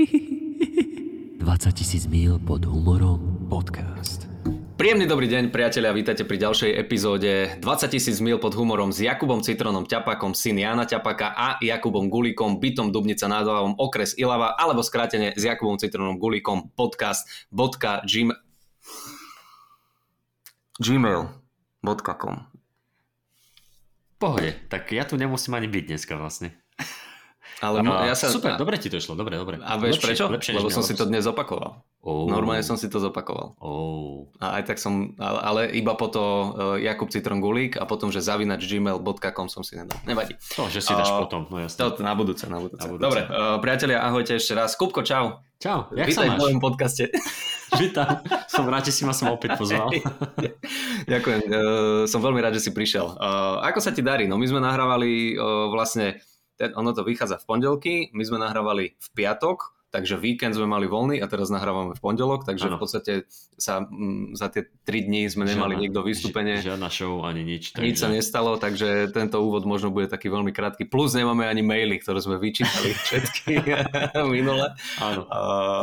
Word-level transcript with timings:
20 0.00 1.76
tisíc 1.76 2.08
mil 2.08 2.40
pod 2.40 2.64
humorom 2.64 3.44
podcast. 3.52 4.24
Príjemný 4.80 5.04
dobrý 5.04 5.28
deň, 5.28 5.52
priatelia, 5.52 5.92
vítajte 5.92 6.24
pri 6.24 6.40
ďalšej 6.40 6.72
epizóde 6.72 7.60
20 7.60 7.92
tisíc 7.92 8.16
mil 8.24 8.40
pod 8.40 8.56
humorom 8.56 8.96
s 8.96 9.04
Jakubom 9.04 9.44
Citronom 9.44 9.84
Ťapakom, 9.84 10.32
syn 10.32 10.56
Jana 10.56 10.88
Ťapaka 10.88 11.36
a 11.36 11.60
Jakubom 11.60 12.08
Gulíkom, 12.08 12.64
bytom 12.64 12.88
Dubnica 12.88 13.28
nad 13.28 13.44
Vávom, 13.44 13.76
okres 13.76 14.16
Ilava, 14.16 14.56
alebo 14.56 14.80
skrátene 14.80 15.36
s 15.36 15.44
Jakubom 15.44 15.76
Citronom 15.76 16.16
Gulíkom, 16.16 16.72
podcast.gmail 16.72 18.40
gmail.com 20.80 22.34
Pohode, 24.16 24.50
tak 24.72 24.96
ja 24.96 25.04
tu 25.04 25.20
nemusím 25.20 25.60
ani 25.60 25.68
byť 25.68 25.84
dneska 25.92 26.16
vlastne. 26.16 26.56
Ale 27.60 27.84
a, 27.84 28.08
ja 28.08 28.16
sa... 28.16 28.30
Super, 28.30 28.56
dobre 28.56 28.80
ti 28.80 28.88
to 28.88 28.96
išlo, 28.96 29.18
dobre, 29.18 29.36
dobre. 29.36 29.60
A 29.60 29.76
vieš 29.76 30.00
lepšie, 30.00 30.06
prečo? 30.06 30.24
Lepšie, 30.32 30.52
Lebo 30.56 30.70
som 30.72 30.86
si 30.86 30.96
to 30.96 31.04
dnes 31.04 31.28
opakoval. 31.28 31.84
Oh. 32.00 32.24
Normálne 32.30 32.64
som 32.64 32.80
si 32.80 32.88
to 32.88 32.96
zopakoval. 32.96 33.60
Oh. 33.60 34.32
A 34.40 34.62
aj 34.62 34.72
tak 34.72 34.78
som, 34.80 35.12
ale, 35.20 35.40
ale 35.44 35.60
iba 35.76 35.92
po 35.92 36.08
to 36.08 36.22
uh, 36.24 36.76
Jakub 36.80 37.12
Citron 37.12 37.44
Gulík 37.44 37.76
a 37.76 37.84
potom, 37.84 38.08
že 38.08 38.24
zavinač 38.24 38.64
gmail.com 38.64 39.46
som 39.52 39.60
si 39.60 39.76
nedal. 39.76 40.00
Nevadí. 40.08 40.32
To, 40.56 40.72
že 40.72 40.80
si 40.80 40.92
dáš 40.96 41.12
uh, 41.12 41.20
potom, 41.20 41.44
no 41.52 41.60
jasne. 41.60 41.84
To, 41.84 42.00
na 42.00 42.16
budúce, 42.16 42.48
na 42.48 42.56
budúce. 42.56 42.80
Na 42.80 42.88
budúce. 42.88 43.04
Dobre, 43.04 43.20
uh, 43.28 43.60
priatelia, 43.60 44.00
ahojte 44.00 44.40
ešte 44.40 44.56
raz. 44.56 44.72
Kupko, 44.80 45.04
čau. 45.04 45.44
Čau, 45.60 45.92
jak 45.92 46.08
Vítaj 46.08 46.24
sa 46.24 46.32
máš? 46.32 46.36
v 46.36 46.40
mojom 46.40 46.60
podcaste. 46.64 47.04
Vítam, 47.84 48.24
som 48.48 48.64
rád, 48.64 48.88
že 48.88 48.96
si 48.96 49.04
ma 49.04 49.12
som 49.12 49.28
opäť 49.30 49.60
pozval. 49.60 49.92
Ďakujem, 51.12 51.40
uh, 51.52 52.02
som 52.08 52.24
veľmi 52.24 52.40
rád, 52.40 52.56
že 52.56 52.64
si 52.64 52.70
prišiel. 52.72 53.20
Uh, 53.20 53.60
ako 53.68 53.78
sa 53.84 53.92
ti 53.92 54.00
darí? 54.00 54.24
No 54.24 54.40
my 54.40 54.46
sme 54.48 54.64
nahrávali 54.64 55.36
uh, 55.36 55.68
vlastne 55.68 56.16
ten, 56.60 56.76
ono 56.76 56.92
to 56.92 57.00
vychádza 57.00 57.40
v 57.40 57.48
pondelky, 57.48 57.94
my 58.12 58.20
sme 58.20 58.36
nahrávali 58.36 58.92
v 59.00 59.08
piatok, 59.16 59.80
takže 59.88 60.20
víkend 60.20 60.52
sme 60.52 60.68
mali 60.68 60.84
voľný 60.84 61.18
a 61.18 61.26
teraz 61.26 61.48
nahrávame 61.48 61.96
v 61.96 62.00
pondelok, 62.04 62.44
takže 62.44 62.68
ano. 62.68 62.76
v 62.76 62.80
podstate 62.84 63.12
sa 63.56 63.80
m, 63.88 64.36
za 64.36 64.52
tie 64.52 64.68
3 64.84 65.08
dní 65.08 65.22
sme 65.32 65.48
nemali 65.48 65.74
Žiadna, 65.74 65.84
nikto 65.88 66.00
vystúpenie. 66.04 66.60
Žiadna 66.60 66.88
show 66.92 67.24
ani 67.24 67.42
nič. 67.42 67.72
Takže... 67.72 67.84
Nič 67.88 67.96
sa 67.96 68.12
nestalo, 68.12 68.60
takže 68.60 69.08
tento 69.10 69.40
úvod 69.40 69.64
možno 69.64 69.88
bude 69.88 70.06
taký 70.06 70.28
veľmi 70.28 70.52
krátky. 70.52 70.84
Plus 70.84 71.16
nemáme 71.16 71.48
ani 71.48 71.64
maily, 71.64 71.96
ktoré 71.96 72.20
sme 72.20 72.36
vyčítali 72.36 72.92
všetky 73.08 73.52
minule. 74.36 74.76
Áno, 75.00 75.24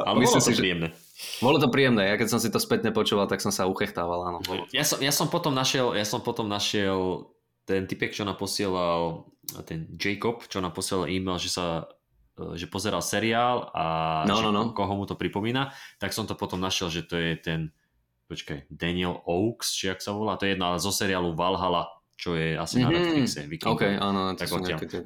ale 0.05 0.17
myslím 0.23 0.45
si, 0.45 0.53
príjemné. 0.55 0.93
Bolo 1.41 1.57
to 1.57 1.73
príjemné, 1.73 2.13
ja 2.13 2.15
keď 2.21 2.29
som 2.29 2.39
si 2.39 2.53
to 2.53 2.61
spätne 2.61 2.93
počúval, 2.93 3.25
tak 3.25 3.41
som 3.41 3.49
sa 3.49 3.65
uchechtával, 3.65 4.29
áno. 4.29 4.39
Ja 4.69 4.85
som, 4.85 5.01
ja 5.01 5.09
som 5.09 5.27
potom 5.27 5.51
našiel, 5.57 5.97
ja 5.97 6.05
som 6.05 6.21
potom 6.21 6.45
našiel 6.45 7.33
ten 7.67 7.83
typek, 7.83 8.15
čo 8.15 8.23
nám 8.23 8.39
posielal, 8.39 9.27
ten 9.67 9.91
Jacob, 9.99 10.47
čo 10.47 10.63
nám 10.63 10.71
posielal 10.71 11.11
e-mail, 11.11 11.35
že 11.35 11.51
sa 11.51 11.91
že 12.37 12.69
pozeral 12.69 13.01
seriál 13.01 13.73
a 13.73 14.21
no, 14.29 14.45
no, 14.45 14.53
no. 14.53 14.69
koho 14.69 14.93
mu 14.93 15.09
to 15.09 15.17
pripomína, 15.17 15.73
tak 15.97 16.13
som 16.13 16.29
to 16.29 16.37
potom 16.37 16.61
našiel, 16.61 16.85
že 16.93 17.01
to 17.09 17.17
je 17.17 17.33
ten 17.33 17.73
počkaj, 18.27 18.67
Daniel 18.67 19.23
Oaks, 19.23 19.73
či 19.73 19.87
ak 19.87 20.03
sa 20.03 20.11
volá, 20.11 20.35
to 20.35 20.45
je 20.45 20.53
jedna 20.53 20.75
zo 20.77 20.91
seriálu 20.91 21.33
Valhalla, 21.33 21.87
čo 22.19 22.35
je 22.35 22.59
asi 22.59 22.83
mm-hmm. 22.83 22.91
na 22.91 22.99
Netflixe. 22.99 23.39
Vikingov. 23.47 23.79
OK, 23.79 23.83
áno, 23.87 24.21
tak 24.35 24.51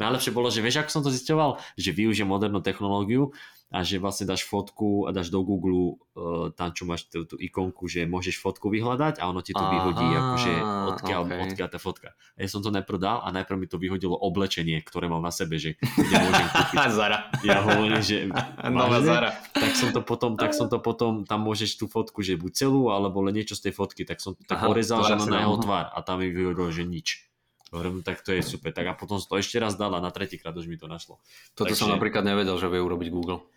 Najlepšie 0.01 0.33
bolo, 0.33 0.49
že 0.49 0.65
vieš, 0.65 0.81
ako 0.81 0.89
som 0.89 1.03
to 1.05 1.13
zisťoval, 1.13 1.61
že 1.77 1.93
využije 1.93 2.25
modernú 2.25 2.65
technológiu 2.65 3.29
a 3.71 3.87
že 3.87 4.03
vlastne 4.03 4.27
dáš 4.27 4.43
fotku 4.43 5.07
a 5.07 5.15
dáš 5.15 5.31
do 5.31 5.39
Google 5.47 5.95
uh, 5.95 6.51
tam, 6.51 6.75
čo 6.75 6.83
máš 6.83 7.07
tú, 7.07 7.23
tú 7.23 7.39
ikonku, 7.39 7.87
že 7.87 8.03
môžeš 8.03 8.43
fotku 8.43 8.67
vyhľadať 8.67 9.23
a 9.23 9.31
ono 9.31 9.39
ti 9.39 9.55
to 9.55 9.63
Aha, 9.63 9.71
vyhodí, 9.71 10.07
akože 10.11 10.53
odkiaľ, 10.91 11.21
okay. 11.23 11.39
odkiaľ 11.47 11.69
tá 11.71 11.79
fotka. 11.79 12.11
A 12.35 12.43
ja 12.43 12.51
som 12.51 12.59
to 12.59 12.67
najprv 12.67 12.99
dal 12.99 13.23
a 13.23 13.31
najprv 13.31 13.55
mi 13.55 13.67
to 13.71 13.79
vyhodilo 13.79 14.19
oblečenie, 14.19 14.75
ktoré 14.83 15.07
mám 15.07 15.23
na 15.23 15.31
sebe, 15.31 15.55
že 15.55 15.79
nemôžem 15.95 16.47
kúpiť. 16.59 16.77
Zara. 16.91 17.31
Ja 17.47 17.63
hovorím, 17.63 18.03
že 18.03 18.27
Nová 18.75 18.99
Zara. 18.99 19.39
Tak 19.55 19.71
som 19.79 19.95
to 19.95 20.03
potom, 20.03 20.35
tak 20.35 20.51
som 20.51 20.67
to 20.67 20.83
potom, 20.91 21.23
tam 21.23 21.47
môžeš 21.47 21.79
tú 21.79 21.87
fotku, 21.87 22.19
že 22.19 22.35
buď 22.35 22.51
celú, 22.51 22.91
alebo 22.91 23.23
len 23.23 23.39
niečo 23.39 23.55
z 23.55 23.71
tej 23.71 23.73
fotky, 23.79 24.03
tak 24.03 24.19
som 24.19 24.35
tak 24.35 24.59
Aha, 24.59 24.67
porezal, 24.67 24.99
že 25.07 25.15
na 25.31 25.47
jeho 25.47 25.55
tvár 25.63 25.87
a 25.95 25.97
tam 26.03 26.19
mi 26.19 26.27
vyhodilo, 26.27 26.67
že 26.75 26.83
nič. 26.83 27.31
Hovorím, 27.71 28.03
tak 28.03 28.19
to 28.19 28.35
je 28.35 28.43
super. 28.43 28.75
Tak 28.75 28.83
a 28.83 28.93
potom 28.99 29.15
som 29.15 29.31
to 29.31 29.39
ešte 29.39 29.55
raz 29.55 29.79
dal 29.79 29.95
a 29.95 30.03
na 30.03 30.11
tretíkrát 30.11 30.51
už 30.51 30.67
mi 30.67 30.75
to 30.75 30.91
našlo. 30.91 31.23
Toto 31.55 31.71
Takže... 31.71 31.87
som 31.87 31.87
napríklad 31.87 32.27
nevedel, 32.27 32.59
že 32.59 32.67
vie 32.67 32.83
urobiť 32.83 33.07
Google. 33.07 33.47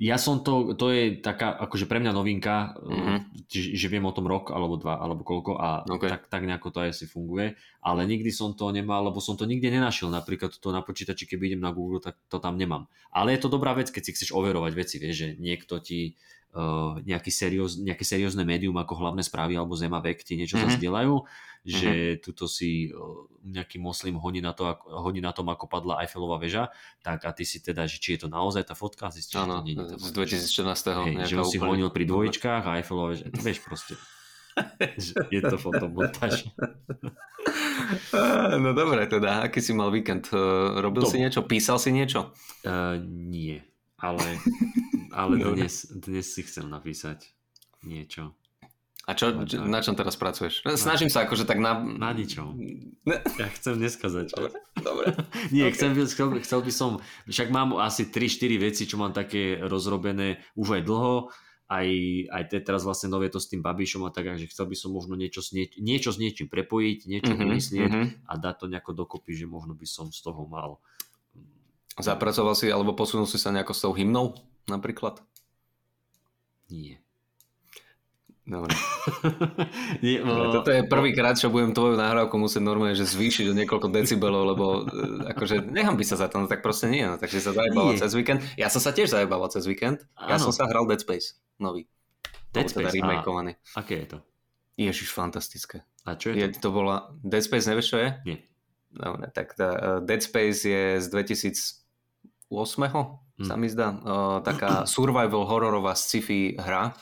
Ja 0.00 0.16
som 0.16 0.40
to, 0.40 0.72
to 0.76 0.92
je 0.92 1.20
taká, 1.20 1.52
akože 1.52 1.84
pre 1.84 2.00
mňa 2.00 2.12
novinka, 2.12 2.76
mm-hmm. 2.80 3.18
že, 3.48 3.76
že 3.76 3.86
viem 3.92 4.04
o 4.04 4.14
tom 4.14 4.24
rok 4.24 4.50
alebo 4.50 4.80
dva, 4.80 4.96
alebo 5.00 5.24
koľko 5.24 5.56
a 5.56 5.84
okay. 5.88 6.12
tak, 6.12 6.32
tak 6.32 6.42
nejako 6.48 6.68
to 6.72 6.78
aj 6.84 6.90
asi 6.96 7.04
funguje, 7.08 7.56
ale 7.84 8.00
nikdy 8.08 8.32
som 8.32 8.56
to 8.56 8.72
nemal, 8.72 9.04
lebo 9.04 9.20
som 9.20 9.36
to 9.36 9.44
nikde 9.44 9.68
nenašiel, 9.68 10.08
napríklad 10.08 10.56
to 10.56 10.68
na 10.72 10.80
počítači, 10.80 11.28
keby 11.28 11.52
idem 11.52 11.62
na 11.62 11.74
Google, 11.74 12.00
tak 12.00 12.16
to 12.28 12.40
tam 12.40 12.56
nemám. 12.56 12.88
Ale 13.12 13.36
je 13.36 13.40
to 13.44 13.52
dobrá 13.52 13.76
vec, 13.76 13.92
keď 13.92 14.02
si 14.02 14.14
chceš 14.16 14.30
overovať 14.32 14.72
veci, 14.74 14.96
vieš, 14.96 15.16
že 15.16 15.28
niekto 15.36 15.78
ti 15.78 16.16
nejaký 17.00 17.32
serióz, 17.32 17.80
nejaké 17.80 18.04
seriózne 18.04 18.44
médium 18.44 18.76
ako 18.76 19.00
hlavné 19.00 19.24
správy 19.24 19.56
alebo 19.56 19.72
Zema 19.72 20.04
Vek 20.04 20.20
ti 20.20 20.36
niečo 20.36 20.60
mm-hmm. 20.60 20.76
zazdieľajú, 20.76 21.14
že 21.64 21.88
mm-hmm. 21.88 22.20
tuto 22.20 22.44
si 22.44 22.92
uh, 22.92 23.24
nejaký 23.40 23.80
moslim 23.80 24.20
hodí 24.20 24.44
na, 24.44 24.52
to, 24.52 24.68
ako, 24.68 24.84
hodí 25.00 25.24
na 25.24 25.32
tom, 25.32 25.48
ako 25.48 25.64
padla 25.64 26.04
Eiffelová 26.04 26.36
väža, 26.36 26.68
tak 27.00 27.24
a 27.24 27.32
ty 27.32 27.48
si 27.48 27.64
teda, 27.64 27.88
že 27.88 27.96
či 27.96 28.20
je 28.20 28.26
to 28.26 28.28
naozaj 28.28 28.68
tá 28.68 28.76
fotka, 28.76 29.08
zistíš, 29.08 29.40
že 29.40 29.48
to 29.48 29.64
nie 29.64 29.74
je 29.80 29.96
Z 29.96 30.12
2014. 30.12 30.92
Hej, 31.08 31.14
že 31.24 31.34
ho 31.40 31.44
si 31.48 31.56
honil 31.56 31.88
pri 31.88 32.04
dvojčkách 32.04 32.64
a 32.68 32.70
Eiffelová 32.84 33.16
väža, 33.16 33.32
vieš 33.48 33.64
proste. 33.64 33.96
je 35.32 35.40
to 35.40 35.56
fotomontáž. 35.56 36.52
no 38.60 38.76
dobre, 38.76 39.08
teda, 39.08 39.48
aký 39.48 39.64
si 39.64 39.72
mal 39.72 39.88
víkend? 39.88 40.28
Robil 40.84 41.08
to... 41.08 41.08
si 41.08 41.16
niečo? 41.16 41.40
Písal 41.48 41.80
si 41.80 41.88
niečo? 41.88 42.36
Uh, 42.60 43.00
nie, 43.08 43.64
ale, 44.02 44.38
ale 45.14 45.34
dnes, 45.38 45.86
dnes 45.88 46.26
si 46.26 46.42
chcem 46.42 46.66
napísať 46.66 47.30
niečo. 47.86 48.34
A 49.02 49.18
čo, 49.18 49.34
čo, 49.50 49.66
na 49.66 49.82
čom 49.82 49.98
teraz 49.98 50.14
pracuješ? 50.14 50.62
Snažím 50.78 51.10
sa 51.10 51.26
akože 51.26 51.42
tak 51.42 51.58
na... 51.58 51.74
Na 51.74 52.14
ničom. 52.14 52.54
Ja 53.34 53.50
chcem 53.50 53.74
dneska 53.74 54.06
začať. 54.06 54.54
Dobre. 54.78 55.18
Nie, 55.54 55.66
okay. 55.66 55.74
chcem, 55.74 55.90
chcel, 56.06 56.38
chcel 56.38 56.60
by 56.62 56.70
som... 56.70 56.90
Však 57.26 57.50
mám 57.50 57.74
asi 57.82 58.06
3-4 58.06 58.62
veci, 58.62 58.86
čo 58.86 59.02
mám 59.02 59.10
také 59.10 59.58
rozrobené 59.58 60.38
už 60.54 60.78
aj 60.78 60.82
dlho. 60.86 61.34
Aj, 61.66 61.88
aj 62.30 62.42
te, 62.52 62.62
teraz 62.62 62.86
vlastne 62.86 63.10
nové 63.10 63.26
to 63.26 63.42
s 63.42 63.50
tým 63.50 63.58
babišom 63.64 64.06
a 64.06 64.14
tak, 64.14 64.38
že 64.38 64.46
chcel 64.46 64.70
by 64.70 64.76
som 64.78 64.94
možno 64.94 65.18
niečo 65.18 65.42
s, 65.42 65.50
nieč, 65.56 65.80
niečo 65.82 66.12
s 66.12 66.20
niečím 66.20 66.46
prepojiť, 66.52 66.98
niečo 67.08 67.32
mm-hmm, 67.32 67.48
vymyslieť 67.48 67.90
mm-hmm. 67.90 68.06
a 68.28 68.32
dať 68.36 68.54
to 68.60 68.66
nejako 68.68 68.92
dokopy, 68.92 69.32
že 69.32 69.48
možno 69.48 69.72
by 69.74 69.86
som 69.88 70.14
z 70.14 70.20
toho 70.20 70.46
mal... 70.46 70.78
Zapracoval 72.00 72.56
si 72.56 72.72
alebo 72.72 72.96
posunul 72.96 73.28
si 73.28 73.36
sa 73.36 73.52
nejako 73.52 73.72
s 73.76 73.82
tou 73.84 73.92
hymnou 73.92 74.32
napríklad? 74.64 75.20
Nie. 76.72 77.02
Dobre. 78.42 78.74
Nie, 80.04 80.18
no, 80.18 80.50
toto 80.50 80.74
je 80.74 80.82
prvýkrát, 80.82 81.38
čo 81.38 81.46
budem 81.46 81.70
tvoju 81.70 81.94
nahrávku 81.94 82.34
musieť 82.42 82.66
normálne 82.66 82.98
že 82.98 83.06
zvýšiť 83.06 83.46
o 83.46 83.54
niekoľko 83.54 83.86
decibelov, 83.94 84.42
lebo 84.50 84.64
e, 84.82 85.30
akože 85.30 85.70
nechám 85.70 85.94
by 85.94 86.02
sa 86.02 86.18
za 86.18 86.26
to, 86.26 86.42
no 86.42 86.50
tak 86.50 86.58
proste 86.58 86.90
nie, 86.90 87.06
no, 87.06 87.22
takže 87.22 87.38
sa 87.38 87.54
zajebával 87.54 87.94
cez 87.94 88.10
víkend. 88.18 88.42
Ja 88.58 88.66
som 88.66 88.82
sa 88.82 88.90
tiež 88.90 89.14
zajebával 89.14 89.46
cez 89.46 89.62
víkend. 89.62 90.02
Ja 90.18 90.42
som 90.42 90.50
sa 90.50 90.66
hral 90.66 90.90
Dead 90.90 90.98
Space, 90.98 91.38
nový. 91.62 91.86
Dead 92.50 92.66
teda 92.66 92.90
Space, 92.90 92.98
teda 92.98 93.22
a 93.22 93.78
aké 93.78 93.94
je 94.02 94.06
to? 94.10 94.18
Ježiš, 94.74 95.14
fantastické. 95.14 95.86
A 96.02 96.18
čo 96.18 96.34
je 96.34 96.34
to? 96.34 96.40
Je, 96.42 96.46
to 96.58 96.68
bola... 96.74 97.14
Dead 97.22 97.46
Space, 97.46 97.70
nevieš 97.70 97.94
čo 97.94 97.98
je? 98.02 98.08
Nie. 98.26 98.38
Dobre, 98.90 99.30
tak 99.30 99.54
tá, 99.54 99.70
uh, 99.72 99.98
Dead 100.02 100.20
Space 100.20 100.66
je 100.66 100.98
z 100.98 101.06
2008 101.08 101.14
hmm. 101.14 101.81
Sa 103.40 103.56
mi 103.56 103.66
zdá. 103.72 103.96
Uh, 103.96 104.38
taká 104.44 104.84
survival 104.84 105.48
hororová 105.48 105.96
sci-fi 105.96 106.54
hra, 106.60 106.92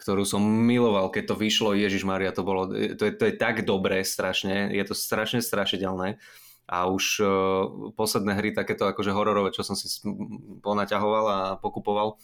ktorú 0.00 0.24
som 0.26 0.42
miloval, 0.42 1.12
keď 1.12 1.32
to 1.32 1.36
vyšlo, 1.38 1.76
Ježiš 1.76 2.08
Maria, 2.08 2.34
to 2.34 2.42
bolo, 2.42 2.68
to 2.72 3.02
je, 3.04 3.12
to 3.14 3.24
je 3.28 3.34
tak 3.36 3.62
dobré 3.68 4.02
strašne, 4.02 4.72
je 4.72 4.84
to 4.84 4.96
strašne 4.96 5.44
strašidelné 5.44 6.18
a 6.64 6.88
už 6.88 7.04
uh, 7.20 7.28
posledné 7.92 8.32
hry 8.40 8.50
takéto 8.56 8.88
akože 8.88 9.12
hororové, 9.12 9.52
čo 9.52 9.60
som 9.60 9.76
si 9.76 9.86
ponaťahoval 10.64 11.24
a 11.28 11.38
pokupoval, 11.60 12.16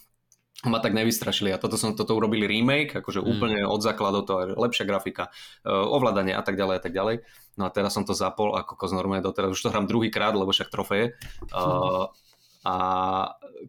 ma 0.65 0.81
tak 0.81 0.93
nevystrašili 0.93 1.53
a 1.53 1.61
toto, 1.61 1.81
som, 1.81 1.97
toto 1.97 2.13
urobili 2.17 2.45
remake, 2.45 3.01
akože 3.01 3.21
mm. 3.21 3.27
úplne 3.29 3.59
od 3.65 3.81
základov 3.81 4.29
to 4.29 4.57
lepšia 4.57 4.85
grafika, 4.85 5.33
ovládanie 5.65 6.37
a 6.37 6.43
tak 6.45 6.57
ďalej 6.57 6.77
a 6.77 6.83
tak 6.85 6.93
ďalej. 6.93 7.17
No 7.57 7.69
a 7.69 7.73
teraz 7.73 7.97
som 7.97 8.05
to 8.05 8.13
zapol 8.13 8.57
ako 8.57 8.77
normálne 8.93 9.25
doteraz, 9.25 9.57
už 9.57 9.61
to 9.61 9.73
hrám 9.73 9.89
druhýkrát, 9.89 10.33
lebo 10.37 10.53
však 10.53 10.73
trofeje. 10.73 11.17
Uh, 11.53 12.13
a 12.61 12.77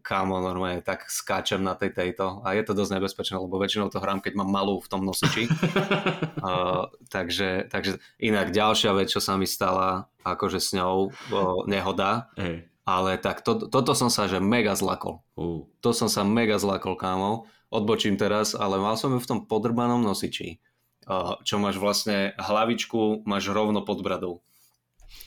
kámo, 0.04 0.40
normálne 0.40 0.84
tak 0.84 1.08
skáčem 1.08 1.60
na 1.60 1.72
tej 1.72 1.92
tejto 1.92 2.44
a 2.44 2.52
je 2.52 2.64
to 2.64 2.76
dosť 2.76 3.00
nebezpečné, 3.00 3.36
lebo 3.40 3.60
väčšinou 3.60 3.88
to 3.88 4.00
hrám, 4.00 4.20
keď 4.20 4.36
mám 4.36 4.52
malú 4.52 4.80
v 4.80 4.88
tom 4.88 5.04
nosiči. 5.04 5.48
uh, 6.44 6.88
takže, 7.08 7.72
takže 7.72 8.00
inak 8.20 8.52
ďalšia 8.52 8.92
vec, 8.96 9.08
čo 9.12 9.20
sa 9.20 9.36
mi 9.40 9.48
stala, 9.48 10.08
akože 10.24 10.60
s 10.60 10.76
ňou 10.76 11.08
uh, 11.08 11.64
nehoda, 11.64 12.32
hey. 12.36 12.68
ale 12.84 13.16
tak 13.16 13.40
to, 13.40 13.68
toto 13.68 13.92
som 13.96 14.12
sa 14.12 14.28
že 14.28 14.40
mega 14.40 14.76
zlakol. 14.76 15.24
Uh. 15.36 15.64
To 15.80 15.96
som 15.96 16.12
sa 16.12 16.24
mega 16.24 16.60
zlakol, 16.60 16.96
kámo. 16.96 17.48
Odbočím 17.72 18.20
teraz, 18.20 18.52
ale 18.52 18.76
mal 18.76 19.00
som 19.00 19.16
ju 19.16 19.20
v 19.20 19.28
tom 19.28 19.40
podrbanom 19.48 20.04
nosiči, 20.04 20.60
uh, 21.08 21.40
čo 21.44 21.56
máš 21.56 21.80
vlastne 21.80 22.36
hlavičku, 22.36 23.24
máš 23.24 23.48
rovno 23.48 23.80
pod 23.84 24.04
bradou. 24.04 24.44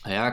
A 0.06 0.14
ja 0.14 0.26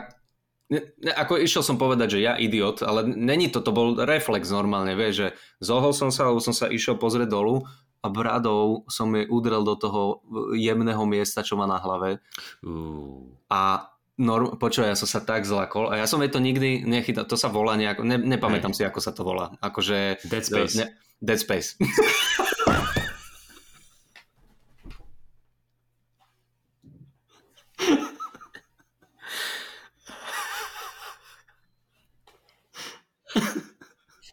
Ne, 0.74 1.14
ako 1.14 1.38
išiel 1.38 1.62
som 1.62 1.78
povedať, 1.78 2.18
že 2.18 2.26
ja 2.26 2.34
idiot, 2.34 2.82
ale 2.82 3.06
není 3.06 3.54
to, 3.54 3.62
to 3.62 3.70
bol 3.70 3.94
reflex 3.94 4.50
normálne, 4.50 4.98
vieš, 4.98 5.14
že 5.14 5.28
zohol 5.62 5.94
som 5.94 6.10
sa, 6.10 6.34
som 6.42 6.50
sa 6.50 6.66
išiel 6.66 6.98
pozrieť 6.98 7.30
dolu 7.30 7.70
a 8.02 8.10
bradou 8.10 8.82
som 8.90 9.14
jej 9.14 9.30
udrel 9.30 9.62
do 9.62 9.78
toho 9.78 10.26
jemného 10.58 11.06
miesta, 11.06 11.46
čo 11.46 11.56
má 11.56 11.70
na 11.70 11.78
hlave. 11.78 12.20
Uh. 12.66 13.38
A 13.54 13.94
norm, 14.18 14.58
počuj, 14.58 14.90
ja 14.90 14.98
som 14.98 15.06
sa 15.06 15.22
tak 15.22 15.46
zlakol 15.46 15.94
a 15.94 16.02
ja 16.02 16.10
som 16.10 16.22
jej 16.26 16.34
to 16.34 16.42
nikdy 16.42 16.82
nechytal, 16.82 17.30
to 17.30 17.38
sa 17.38 17.54
volá 17.54 17.78
nejako, 17.78 18.02
ne, 18.02 18.18
nepamätám 18.18 18.74
Aj. 18.74 18.78
si, 18.78 18.82
ako 18.82 19.00
sa 19.00 19.14
to 19.14 19.22
volá. 19.22 19.54
Akože... 19.62 20.26
Dead 20.26 20.42
Space. 20.42 20.74
Ne, 20.82 20.98
Dead 21.22 21.38
Space. 21.38 21.78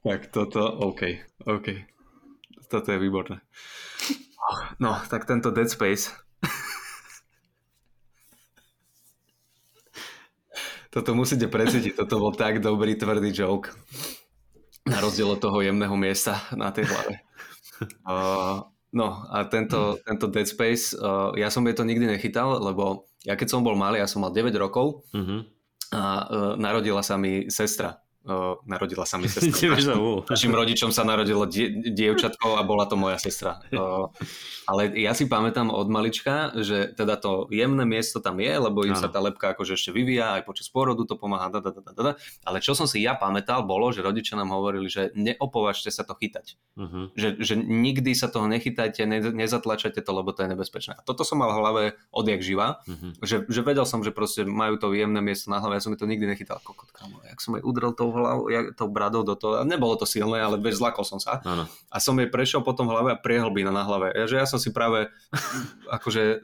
Tak 0.00 0.32
toto, 0.32 0.64
OK, 0.64 1.02
OK. 1.44 1.66
Toto 2.72 2.88
je 2.88 2.96
výborné. 2.96 3.44
No, 4.80 4.96
tak 5.12 5.28
tento 5.28 5.52
Dead 5.52 5.68
Space. 5.68 6.08
toto 10.94 11.12
musíte 11.12 11.52
precítiť, 11.52 12.00
toto 12.00 12.16
bol 12.16 12.32
tak 12.32 12.64
dobrý, 12.64 12.96
tvrdý 12.96 13.28
joke. 13.28 13.76
Na 14.88 15.04
rozdiel 15.04 15.28
od 15.36 15.40
toho 15.42 15.60
jemného 15.60 15.92
miesta 16.00 16.40
na 16.56 16.72
tej 16.72 16.88
hlave. 16.88 17.20
Uh, 18.08 18.64
no 18.92 19.24
a 19.28 19.44
tento, 19.48 20.00
tento 20.00 20.32
Dead 20.32 20.48
Space, 20.48 20.96
uh, 20.96 21.36
ja 21.36 21.52
som 21.52 21.64
jej 21.68 21.76
to 21.76 21.84
nikdy 21.84 22.08
nechytal, 22.08 22.56
lebo 22.56 23.08
ja 23.28 23.36
keď 23.36 23.52
som 23.52 23.60
bol 23.60 23.76
malý, 23.76 24.00
ja 24.00 24.08
som 24.08 24.24
mal 24.24 24.32
9 24.32 24.48
rokov 24.56 25.04
uh-huh. 25.12 25.44
a 25.92 26.00
uh, 26.24 26.52
narodila 26.56 27.04
sa 27.04 27.20
mi 27.20 27.52
sestra 27.52 28.00
Uh, 28.20 28.60
narodila 28.68 29.08
sa 29.08 29.16
mi 29.16 29.24
sestra. 29.32 29.72
Našim 30.28 30.52
rodičom 30.52 30.92
sa 30.92 31.08
narodilo 31.08 31.48
die, 31.48 31.72
dievčatko 31.72 32.60
a 32.60 32.62
bola 32.68 32.84
to 32.84 32.92
moja 32.92 33.16
sestra. 33.16 33.64
Uh, 33.72 34.12
ale 34.68 34.92
ja 34.92 35.16
si 35.16 35.24
pamätám 35.24 35.72
od 35.72 35.88
malička, 35.88 36.52
že 36.60 36.92
teda 36.92 37.16
to 37.16 37.48
jemné 37.48 37.88
miesto 37.88 38.20
tam 38.20 38.36
je, 38.36 38.52
lebo 38.52 38.84
im 38.84 38.92
ano. 38.92 39.00
sa 39.00 39.08
tá 39.08 39.24
lepka 39.24 39.56
akože 39.56 39.72
ešte 39.72 39.96
vyvíja, 39.96 40.36
aj 40.36 40.44
počas 40.44 40.68
porodu 40.68 41.08
to 41.08 41.16
pomáha, 41.16 41.48
da, 41.48 41.64
da, 41.64 41.72
da, 41.72 41.80
da, 41.80 41.92
da. 41.96 42.12
ale 42.44 42.60
čo 42.60 42.76
som 42.76 42.84
si 42.84 43.00
ja 43.00 43.16
pamätal, 43.16 43.64
bolo, 43.64 43.88
že 43.88 44.04
rodičia 44.04 44.36
nám 44.36 44.52
hovorili, 44.52 44.92
že 44.92 45.16
neopovažte 45.16 45.88
sa 45.88 46.04
to 46.04 46.12
chytať. 46.12 46.60
Uh-huh. 46.76 47.08
Že, 47.16 47.40
že 47.40 47.54
nikdy 47.56 48.12
sa 48.12 48.28
toho 48.28 48.44
nechytajte, 48.52 49.00
ne, 49.08 49.24
nezatlačajte 49.32 50.04
to, 50.04 50.12
lebo 50.12 50.36
to 50.36 50.44
je 50.44 50.52
nebezpečné. 50.52 50.92
A 50.92 51.02
toto 51.08 51.24
som 51.24 51.40
mal 51.40 51.56
v 51.56 51.58
hlave 51.64 51.82
odjak 52.12 52.44
živa, 52.44 52.84
uh-huh. 52.84 53.16
že, 53.24 53.48
že 53.48 53.60
vedel 53.64 53.88
som, 53.88 54.04
že 54.04 54.12
proste 54.12 54.44
majú 54.44 54.76
to 54.76 54.92
jemné 54.92 55.24
miesto 55.24 55.48
na 55.48 55.64
hlave, 55.64 55.80
ja 55.80 55.88
som 55.88 55.96
mi 55.96 55.96
to 55.96 56.04
nikdy 56.04 56.28
nechytal. 56.28 56.60
Kokot, 56.60 56.92
kamo, 56.92 57.24
jak 57.24 57.40
som 57.40 57.56
aj 57.56 57.64
udrel 57.64 57.96
to 57.96 58.09
tou 58.10 58.18
hlavou, 58.18 58.44
tou 58.74 58.88
bradou 58.90 59.22
do 59.22 59.38
toho. 59.38 59.62
Nebolo 59.62 59.94
to 59.94 60.02
silné, 60.02 60.42
ale 60.42 60.58
bez 60.58 60.82
zlakol 60.82 61.06
som 61.06 61.22
sa. 61.22 61.38
Ano. 61.46 61.70
A 61.86 62.02
som 62.02 62.18
jej 62.18 62.26
prešiel 62.26 62.66
potom 62.66 62.90
hlave 62.90 63.14
a 63.14 63.20
priehlbina 63.20 63.70
na 63.70 63.86
hlave. 63.86 64.10
Ja, 64.18 64.26
že 64.26 64.36
ja 64.42 64.46
som 64.50 64.58
si 64.58 64.74
práve 64.74 65.14
akože 65.96 66.42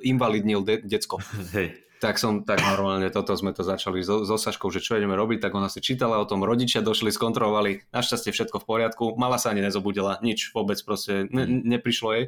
invalidnil 0.00 0.64
de- 0.64 0.80
decko. 0.80 1.20
Hej. 1.52 1.76
Tak 2.00 2.18
som, 2.18 2.42
tak 2.42 2.58
normálne 2.66 3.14
toto 3.14 3.30
sme 3.38 3.54
to 3.54 3.62
začali 3.62 4.02
so, 4.02 4.26
so 4.26 4.34
Saškou, 4.34 4.74
že 4.74 4.82
čo 4.82 4.98
ideme 4.98 5.14
robiť, 5.14 5.38
tak 5.38 5.54
ona 5.54 5.70
si 5.70 5.78
čítala 5.78 6.18
o 6.18 6.26
tom, 6.26 6.42
rodičia 6.42 6.82
došli, 6.82 7.14
skontrolovali, 7.14 7.94
našťastie 7.94 8.34
všetko 8.34 8.58
v 8.58 8.66
poriadku, 8.66 9.04
mala 9.14 9.38
sa 9.38 9.54
ani 9.54 9.62
nezobudila, 9.62 10.18
nič 10.18 10.50
vôbec 10.50 10.82
proste 10.82 11.30
ne, 11.30 11.46
mm. 11.46 11.62
neprišlo 11.62 12.08
jej. 12.18 12.24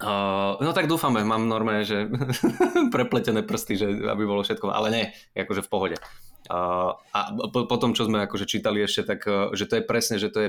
Uh, 0.00 0.56
no 0.64 0.72
tak 0.72 0.88
dúfame, 0.88 1.20
mám 1.24 1.44
normálne, 1.44 1.84
že 1.84 2.08
prepletené 2.94 3.44
prsty, 3.44 3.76
že 3.76 3.86
aby 4.08 4.24
bolo 4.24 4.40
všetko, 4.40 4.72
ale 4.72 4.88
nie, 4.88 5.04
akože 5.36 5.60
v 5.64 5.68
pohode. 5.72 5.96
A, 6.50 6.98
a 7.14 7.20
po, 7.46 7.76
tom, 7.78 7.94
čo 7.94 8.10
sme 8.10 8.26
akože 8.26 8.50
čítali 8.50 8.82
ešte, 8.82 9.06
tak 9.06 9.22
e, 9.30 9.54
že 9.54 9.70
to 9.70 9.78
je 9.78 9.84
presne, 9.86 10.18
že 10.18 10.34
to 10.34 10.42
je 10.42 10.48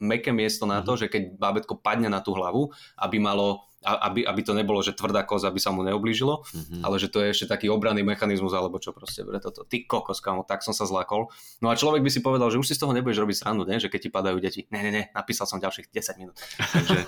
meké 0.00 0.32
miesto 0.32 0.64
na 0.64 0.80
to, 0.80 0.96
mhm. 0.96 0.98
že 1.04 1.06
keď 1.12 1.22
bábetko 1.36 1.76
padne 1.76 2.08
na 2.08 2.24
tú 2.24 2.32
hlavu, 2.32 2.72
aby 2.96 3.20
malo 3.20 3.68
aby, 3.82 4.22
aby 4.22 4.40
to 4.46 4.54
nebolo, 4.54 4.78
že 4.78 4.94
tvrdá 4.94 5.26
koza, 5.26 5.50
aby 5.50 5.58
sa 5.58 5.74
mu 5.74 5.82
neublížilo, 5.82 6.46
mm-hmm. 6.46 6.82
ale 6.86 6.96
že 7.02 7.10
to 7.10 7.18
je 7.18 7.34
ešte 7.34 7.46
taký 7.50 7.66
obranný 7.66 8.06
mechanizmus, 8.06 8.54
alebo 8.54 8.78
čo 8.78 8.94
proste, 8.94 9.26
bre, 9.26 9.42
toto, 9.42 9.66
ty 9.66 9.82
kokos, 9.82 10.22
kamo, 10.22 10.46
tak 10.46 10.62
som 10.62 10.70
sa 10.70 10.86
zlakol. 10.86 11.34
No 11.58 11.66
a 11.66 11.74
človek 11.74 11.98
by 11.98 12.10
si 12.10 12.22
povedal, 12.22 12.46
že 12.54 12.62
už 12.62 12.66
si 12.70 12.78
z 12.78 12.86
toho 12.86 12.94
nebudeš 12.94 13.18
robiť 13.18 13.36
srandu, 13.42 13.66
ne? 13.66 13.82
že 13.82 13.90
keď 13.90 14.00
ti 14.06 14.10
padajú 14.14 14.38
deti. 14.38 14.70
Ne, 14.70 14.86
ne, 14.86 14.90
ne, 14.94 15.02
napísal 15.10 15.50
som 15.50 15.58
ďalších 15.58 15.90
10 15.90 16.22
minút. 16.22 16.38
Takže, 16.38 16.98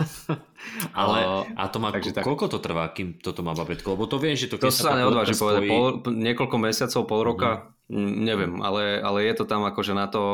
ale 0.99 1.47
a 1.55 1.65
to 1.71 1.79
má, 1.79 1.95
takže 1.95 2.11
tak. 2.11 2.27
koľko 2.27 2.51
to 2.51 2.59
trvá, 2.59 2.91
kým 2.91 3.23
toto 3.23 3.47
má 3.47 3.55
babetko? 3.55 3.95
Lebo 3.95 4.11
to 4.11 4.19
viem, 4.19 4.35
že 4.35 4.51
to... 4.51 4.59
To 4.59 4.75
sa 4.75 4.99
neodváži 4.99 5.39
povedať, 5.39 5.71
pol, 5.71 6.03
niekoľko 6.11 6.57
mesiacov, 6.59 7.01
pol 7.07 7.23
roka, 7.23 7.51
mm-hmm 7.55 7.73
Neviem, 7.93 8.65
ale, 8.65 8.97
ale 8.97 9.29
je 9.29 9.35
to 9.37 9.45
tam 9.45 9.69
akože 9.69 9.93
na 9.93 10.09
to, 10.09 10.25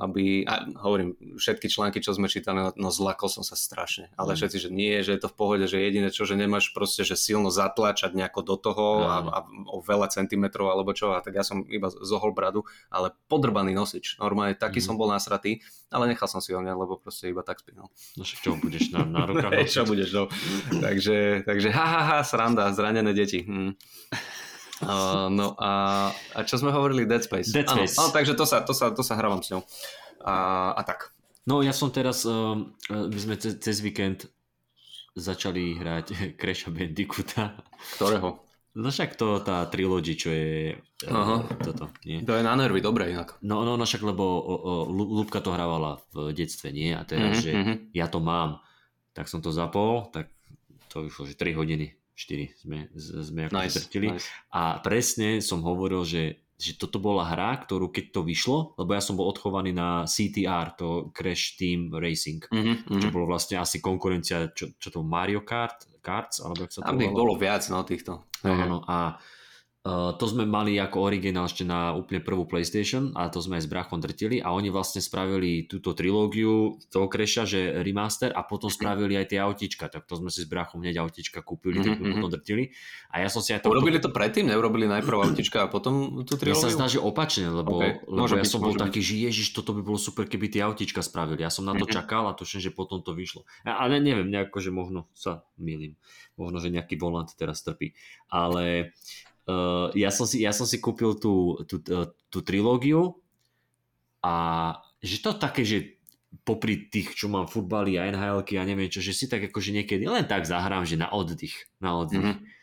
aby, 0.00 0.40
a 0.48 0.64
hovorím, 0.80 1.20
všetky 1.36 1.68
články, 1.68 2.00
čo 2.00 2.16
sme 2.16 2.32
čítali, 2.32 2.64
no, 2.64 2.72
no 2.72 2.88
zlakol 2.88 3.28
som 3.28 3.44
sa 3.44 3.60
strašne, 3.60 4.08
ale 4.16 4.32
mm. 4.32 4.36
všetci, 4.40 4.56
že 4.56 4.70
nie, 4.72 4.96
že 5.04 5.12
je 5.12 5.20
to 5.20 5.28
v 5.28 5.36
pohode, 5.36 5.68
že 5.68 5.76
jediné 5.76 6.08
čo, 6.08 6.24
že 6.24 6.32
nemáš 6.32 6.72
proste, 6.72 7.04
že 7.04 7.12
silno 7.12 7.52
zatlačať 7.52 8.16
nejako 8.16 8.40
do 8.40 8.56
toho 8.56 8.86
a, 9.04 9.20
a 9.20 9.38
o 9.68 9.84
veľa 9.84 10.08
centimetrov 10.08 10.72
alebo 10.72 10.96
čo, 10.96 11.12
a 11.12 11.20
tak 11.20 11.36
ja 11.36 11.44
som 11.44 11.60
iba 11.68 11.92
zohol 11.92 12.32
bradu, 12.32 12.64
ale 12.88 13.12
podrbaný 13.28 13.76
nosič, 13.76 14.16
normálne 14.16 14.56
taký 14.56 14.80
mm. 14.80 14.86
som 14.88 14.96
bol 14.96 15.12
nasratý, 15.12 15.60
ale 15.92 16.08
nechal 16.08 16.24
som 16.24 16.40
si 16.40 16.56
ho 16.56 16.64
lebo 16.64 16.96
proste 16.96 17.28
iba 17.28 17.44
tak 17.44 17.60
spínal. 17.60 17.92
No 18.16 18.24
však 18.24 18.40
čo 18.40 18.56
budeš 18.56 18.96
na, 18.96 19.04
na 19.04 19.24
rukách 19.28 19.68
čo 19.68 19.84
budeš, 19.84 20.08
no. 20.16 20.24
takže, 20.80 21.44
takže 21.44 21.68
ha, 21.68 21.84
ha, 21.84 22.02
ha, 22.08 22.18
sranda, 22.24 22.72
zranené 22.72 23.12
deti. 23.12 23.44
Hm. 23.44 23.76
Uh, 24.78 25.26
no 25.32 25.58
a, 25.58 25.70
a 26.34 26.40
čo 26.46 26.54
sme 26.58 26.70
hovorili? 26.70 27.02
Dead 27.02 27.22
Space. 27.22 27.50
Dead 27.50 27.66
Space. 27.66 27.98
Áno, 27.98 28.14
takže 28.14 28.38
to 28.38 28.46
sa, 28.46 28.62
to 28.62 28.70
sa, 28.70 28.94
to 28.94 29.02
sa 29.02 29.18
hrávam 29.18 29.42
s 29.42 29.50
ňou. 29.50 29.62
A, 30.22 30.70
a 30.78 30.82
tak. 30.86 31.10
No 31.48 31.64
ja 31.64 31.74
som 31.74 31.90
teraz, 31.90 32.22
uh, 32.28 32.54
my 32.90 33.18
sme 33.18 33.34
cez, 33.40 33.58
cez 33.58 33.82
víkend 33.82 34.30
začali 35.18 35.74
hrať 35.82 36.06
Crash 36.40 36.70
Bandicoota. 36.70 37.58
Ktorého? 37.98 38.38
No 38.78 38.94
však 38.94 39.18
to 39.18 39.42
tá 39.42 39.66
trilogy, 39.66 40.14
čo 40.14 40.30
je 40.30 40.78
uh, 41.10 41.42
toto. 41.58 41.90
Nie? 42.06 42.22
To 42.22 42.38
je 42.38 42.46
na 42.46 42.54
nervy, 42.54 42.78
dobre 42.78 43.10
inak. 43.10 43.34
No, 43.42 43.66
no, 43.66 43.74
no 43.74 43.82
však 43.82 44.06
lebo 44.06 44.22
o, 44.22 44.54
o, 44.54 44.72
Lúbka 44.86 45.42
to 45.42 45.50
hrávala 45.50 45.98
v 46.14 46.30
detstve, 46.30 46.70
nie? 46.70 46.94
A 46.94 47.02
teraz, 47.02 47.42
mm-hmm. 47.42 47.44
že 47.44 47.50
mhm. 47.50 47.74
ja 47.90 48.06
to 48.06 48.22
mám, 48.22 48.62
tak 49.10 49.26
som 49.26 49.42
to 49.42 49.50
zapol, 49.50 50.06
tak 50.14 50.30
to 50.86 51.02
vyšlo, 51.02 51.26
že 51.26 51.34
3 51.34 51.58
hodiny 51.58 51.98
4 52.18 52.66
sme, 52.66 52.90
sme 52.98 53.40
ako 53.46 53.54
nice, 53.54 53.78
nice. 53.94 54.26
A 54.50 54.82
presne 54.82 55.38
som 55.38 55.62
hovoril, 55.62 56.02
že, 56.02 56.42
že 56.58 56.74
toto 56.74 56.98
bola 56.98 57.22
hra, 57.22 57.54
ktorú 57.62 57.94
keď 57.94 58.10
to 58.10 58.20
vyšlo, 58.26 58.74
lebo 58.74 58.90
ja 58.90 58.98
som 58.98 59.14
bol 59.14 59.30
odchovaný 59.30 59.70
na 59.70 60.02
CTR, 60.02 60.74
to 60.74 61.14
Crash 61.14 61.54
Team 61.54 61.94
Racing, 61.94 62.42
mm-hmm, 62.50 62.98
čo 62.98 63.08
bolo 63.14 63.30
vlastne 63.30 63.62
asi 63.62 63.78
konkurencia, 63.78 64.50
čo, 64.50 64.74
čo 64.74 64.88
to 64.90 65.06
Mario 65.06 65.46
Kart, 65.46 65.86
Karts, 66.02 66.42
alebo 66.42 66.66
sa 66.66 66.82
to 66.82 66.90
Tam 66.90 66.98
bolo 67.14 67.38
viac 67.38 67.62
no, 67.70 67.86
týchto. 67.86 68.26
No, 68.42 68.52
no. 68.66 68.78
A 68.90 69.14
Uh, 69.88 70.12
to 70.20 70.28
sme 70.28 70.44
mali 70.44 70.76
ako 70.76 71.00
originál 71.00 71.48
ešte 71.48 71.64
na 71.64 71.96
úplne 71.96 72.20
prvú 72.20 72.44
PlayStation 72.44 73.16
a 73.16 73.32
to 73.32 73.40
sme 73.40 73.56
aj 73.56 73.64
s 73.64 73.72
brachom 73.72 74.04
drtili 74.04 74.36
a 74.36 74.52
oni 74.52 74.68
vlastne 74.68 75.00
spravili 75.00 75.64
túto 75.64 75.96
trilógiu 75.96 76.76
toho 76.92 77.08
kreša, 77.08 77.48
že 77.48 77.80
remaster 77.80 78.28
a 78.28 78.44
potom 78.44 78.68
spravili 78.68 79.16
aj 79.16 79.32
tie 79.32 79.40
autička, 79.40 79.88
tak 79.88 80.04
to 80.04 80.20
sme 80.20 80.28
si 80.28 80.44
s 80.44 80.48
brachom 80.50 80.84
hneď 80.84 81.00
autička 81.00 81.40
kúpili, 81.40 81.80
mm-hmm. 81.80 81.88
tak 81.88 82.04
mhm. 82.04 82.12
potom 82.20 82.28
drtili 82.36 82.64
a 83.08 83.24
ja 83.24 83.32
som 83.32 83.40
si 83.40 83.56
aj 83.56 83.64
to... 83.64 83.72
Urobili 83.72 83.96
to 83.96 84.12
predtým, 84.12 84.52
neurobili 84.52 84.84
najprv 84.84 85.32
autička 85.32 85.64
a 85.64 85.66
potom 85.72 86.20
tú 86.28 86.36
trilógiu? 86.36 86.60
Ja 86.60 86.68
sa 86.68 86.76
zdá, 86.76 86.84
že 86.92 87.00
opačne, 87.00 87.48
lebo, 87.48 87.80
okay. 87.80 88.04
lebo 88.04 88.28
ja 88.28 88.44
byť, 88.44 88.52
som 88.52 88.60
bol 88.60 88.76
taký, 88.76 89.00
že 89.00 89.16
ježiš, 89.24 89.56
toto 89.56 89.72
by 89.72 89.80
bolo 89.80 89.96
super, 89.96 90.28
keby 90.28 90.52
tie 90.52 90.68
autička 90.68 91.00
spravili. 91.00 91.40
Ja 91.40 91.48
som 91.48 91.64
na 91.64 91.72
to 91.72 91.88
mm-hmm. 91.88 91.96
čakal 91.96 92.28
a 92.28 92.36
tuším, 92.36 92.60
že 92.60 92.76
potom 92.76 93.00
to 93.00 93.16
vyšlo. 93.16 93.48
Ale 93.64 94.04
neviem, 94.04 94.28
nejako, 94.28 94.60
že 94.60 94.68
možno 94.68 95.08
sa 95.16 95.48
milím. 95.56 95.96
Možno, 96.36 96.60
že 96.60 96.68
nejaký 96.68 97.00
volant 97.00 97.32
teraz 97.32 97.64
trpí. 97.64 97.96
Ale 98.28 98.92
Uh, 99.48 99.88
ja, 99.96 100.12
som 100.12 100.28
si, 100.28 100.44
ja 100.44 100.52
som 100.52 100.68
si 100.68 100.76
kúpil 100.76 101.16
tú, 101.16 101.56
tú, 101.64 101.80
tú, 101.80 102.12
tú 102.28 102.38
trilógiu 102.44 103.16
a 104.20 104.76
že 105.00 105.24
to 105.24 105.32
také, 105.40 105.64
že 105.64 105.96
popri 106.44 106.92
tých, 106.92 107.16
čo 107.16 107.32
mám 107.32 107.48
futbaly 107.48 107.96
a 107.96 108.04
nhl 108.12 108.44
a 108.44 108.62
neviem 108.68 108.92
čo, 108.92 109.00
že 109.00 109.16
si 109.16 109.24
tak 109.24 109.48
akože 109.48 109.72
niekedy 109.72 110.04
len 110.04 110.28
tak 110.28 110.44
zahrám, 110.44 110.84
že 110.84 111.00
na 111.00 111.08
oddych, 111.08 111.64
na 111.80 111.96
oddych. 111.96 112.20
Mm-hmm. 112.20 112.56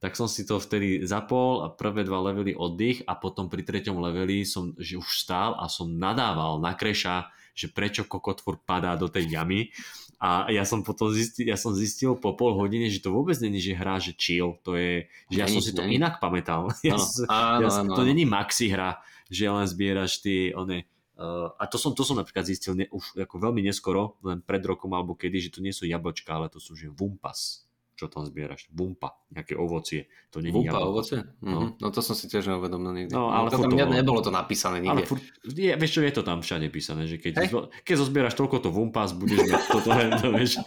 Tak 0.00 0.16
som 0.16 0.32
si 0.32 0.48
to 0.48 0.56
vtedy 0.56 1.04
zapol 1.04 1.60
a 1.60 1.68
prvé 1.68 2.08
dva 2.08 2.24
levely 2.32 2.56
oddych 2.56 3.04
a 3.04 3.20
potom 3.20 3.52
pri 3.52 3.60
treťom 3.60 4.00
leveli 4.00 4.48
som 4.48 4.72
že 4.80 4.96
už 4.96 5.12
stál 5.12 5.60
a 5.60 5.68
som 5.68 5.92
nadával 5.92 6.56
na 6.56 6.72
kreša, 6.72 7.28
že 7.52 7.68
prečo 7.68 8.08
kokotvor 8.08 8.64
padá 8.64 8.96
do 8.96 9.12
tej 9.12 9.28
jamy 9.28 9.68
a 10.20 10.52
ja 10.52 10.68
som 10.68 10.84
potom 10.84 11.08
zistil, 11.08 11.48
ja 11.48 11.56
som 11.56 11.72
zistil 11.72 12.12
po 12.12 12.36
pol 12.36 12.52
hodine, 12.52 12.92
že 12.92 13.00
to 13.00 13.08
vôbec 13.08 13.40
není, 13.40 13.56
že 13.56 13.72
hra, 13.72 13.96
že 13.96 14.12
chill, 14.12 14.60
to 14.60 14.76
je, 14.76 15.08
že 15.32 15.38
ja 15.40 15.48
som 15.52 15.64
si 15.64 15.72
to 15.72 15.80
inak 15.80 16.20
pamätal. 16.20 16.68
Ja, 16.84 17.00
áno, 17.24 17.64
ja, 17.64 17.68
áno, 17.80 17.96
to 17.96 18.04
není 18.04 18.28
maxi 18.28 18.68
hra, 18.68 19.00
že 19.32 19.48
len 19.48 19.64
zbieraš 19.64 20.20
tie, 20.20 20.52
one, 20.52 20.84
uh, 21.16 21.48
a 21.56 21.64
to 21.64 21.80
som, 21.80 21.96
to 21.96 22.04
som 22.04 22.20
napríklad 22.20 22.44
zistil 22.44 22.76
ne, 22.76 22.84
už 22.92 23.16
ako 23.16 23.48
veľmi 23.48 23.64
neskoro, 23.64 24.20
len 24.20 24.44
pred 24.44 24.60
rokom 24.60 24.92
alebo 24.92 25.16
kedy, 25.16 25.48
že 25.48 25.56
to 25.56 25.64
nie 25.64 25.72
sú 25.72 25.88
jablčka, 25.88 26.36
ale 26.36 26.52
to 26.52 26.60
sú 26.60 26.76
že 26.76 26.92
vumpas. 26.92 27.64
Čo 28.00 28.08
tam 28.08 28.24
zbieraš. 28.24 28.72
Bumpa, 28.72 29.12
nejaké 29.28 29.52
ovocie. 29.52 30.08
To 30.32 30.40
nie 30.40 30.48
Bumpa, 30.48 30.72
jablko. 30.72 30.88
ovocie? 30.88 31.18
No. 31.44 31.52
Mm-hmm. 31.52 31.70
no 31.84 31.86
to 31.92 32.00
som 32.00 32.16
si 32.16 32.32
tiež 32.32 32.48
neuvedomil 32.48 32.96
nikdy. 32.96 33.12
No, 33.12 33.28
ale 33.28 33.52
no, 33.52 33.60
to 33.60 33.68
tam 33.68 33.76
to 33.76 33.92
nebolo 33.92 34.20
to 34.24 34.32
napísané 34.32 34.80
nikde. 34.80 35.04
Ale 35.04 35.08
furt, 35.08 35.20
je, 35.44 35.72
vieš 35.76 35.92
čo, 35.92 36.00
je 36.00 36.12
to 36.16 36.24
tam 36.24 36.40
všade 36.40 36.72
písané, 36.72 37.04
že 37.04 37.20
keď, 37.20 37.32
hey? 37.44 37.52
keď 37.84 37.94
zozbieraš 38.00 38.34
toľko 38.40 38.56
to 38.64 38.68
Vumpas, 38.72 39.12
budeš 39.12 39.44
mať 39.44 39.64
toto, 39.68 39.90
to, 40.24 40.28
vieš. 40.32 40.64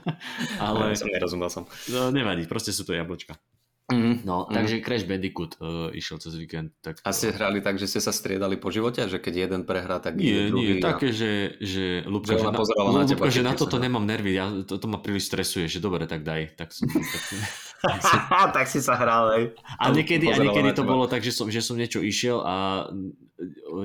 ale... 0.64 0.92
Som 0.92 1.08
nerozumel 1.08 1.48
som. 1.48 1.64
No, 1.88 2.12
nevadí, 2.12 2.44
proste 2.44 2.76
sú 2.76 2.84
to 2.84 2.92
jablčka. 2.92 3.40
Mm-hmm. 3.86 4.26
No, 4.26 4.42
mm-hmm. 4.42 4.54
takže 4.58 4.74
Crash 4.82 5.06
Bandicoot 5.06 5.62
uh, 5.62 5.94
išiel 5.94 6.18
cez 6.18 6.34
víkend. 6.34 6.74
Tak, 6.82 7.06
a 7.06 7.10
ste 7.14 7.30
hrali 7.30 7.62
tak, 7.62 7.78
že 7.78 7.86
ste 7.86 8.02
sa 8.02 8.10
striedali 8.10 8.58
po 8.58 8.74
živote? 8.74 9.06
Že 9.06 9.22
keď 9.22 9.34
jeden 9.46 9.62
prehrá, 9.62 10.02
tak 10.02 10.18
nie, 10.18 10.50
druhý? 10.50 10.82
Nie, 10.82 10.82
a... 10.82 10.90
také, 10.90 11.14
že, 11.14 11.54
že 11.62 12.02
Lubka, 12.02 12.34
že, 12.34 12.50
na, 12.50 12.50
na, 12.50 13.06
teba, 13.06 13.30
že 13.30 13.46
na 13.46 13.54
toto 13.54 13.78
nemám 13.78 14.02
nervy, 14.02 14.34
ja, 14.34 14.50
to, 14.66 14.82
to 14.82 14.86
ma 14.90 14.98
príliš 14.98 15.30
stresuje, 15.30 15.70
že 15.70 15.78
dobre, 15.78 16.10
tak 16.10 16.26
daj. 16.26 16.58
Tak 16.58 16.74
som, 16.74 16.90
tak, 16.90 17.22
si... 18.00 18.16
tak 18.56 18.66
si 18.66 18.80
sa 18.82 18.94
hral, 18.98 19.24
hej. 19.38 19.44
A 19.78 19.90
niekedy, 19.92 20.30
a 20.32 20.36
niekedy 20.36 20.74
to 20.74 20.82
bolo 20.82 21.06
tak, 21.06 21.22
že 21.22 21.32
som, 21.32 21.46
že 21.50 21.62
som 21.62 21.78
niečo 21.78 22.02
išiel 22.02 22.42
a 22.42 22.86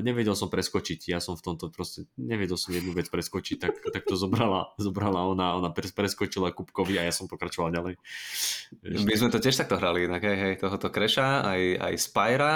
nevedel 0.01 0.31
som 0.33 0.47
preskočiť. 0.47 1.11
Ja 1.11 1.19
som 1.19 1.35
v 1.35 1.43
tomto 1.43 1.67
proste, 1.69 2.07
nevedel 2.15 2.55
som 2.55 2.71
jednu 2.71 2.95
vec 2.95 3.11
preskočiť, 3.11 3.57
tak, 3.59 3.73
tak 3.83 4.03
to 4.07 4.15
zobrala, 4.15 4.71
zobrala 4.79 5.27
ona, 5.27 5.59
ona 5.59 5.69
preskočila 5.71 6.55
Kupkovi 6.55 6.95
a 6.99 7.03
ja 7.03 7.13
som 7.13 7.27
pokračoval 7.27 7.75
ďalej. 7.75 7.95
My 8.81 9.13
sme 9.15 9.29
to 9.33 9.43
tiež 9.43 9.59
takto 9.59 9.75
hrali, 9.75 10.07
inak, 10.07 10.23
hej, 10.23 10.37
hej, 10.39 10.53
tohoto 10.59 10.87
Kreša, 10.87 11.43
aj, 11.43 11.61
aj 11.83 11.93
Spyra, 11.99 12.53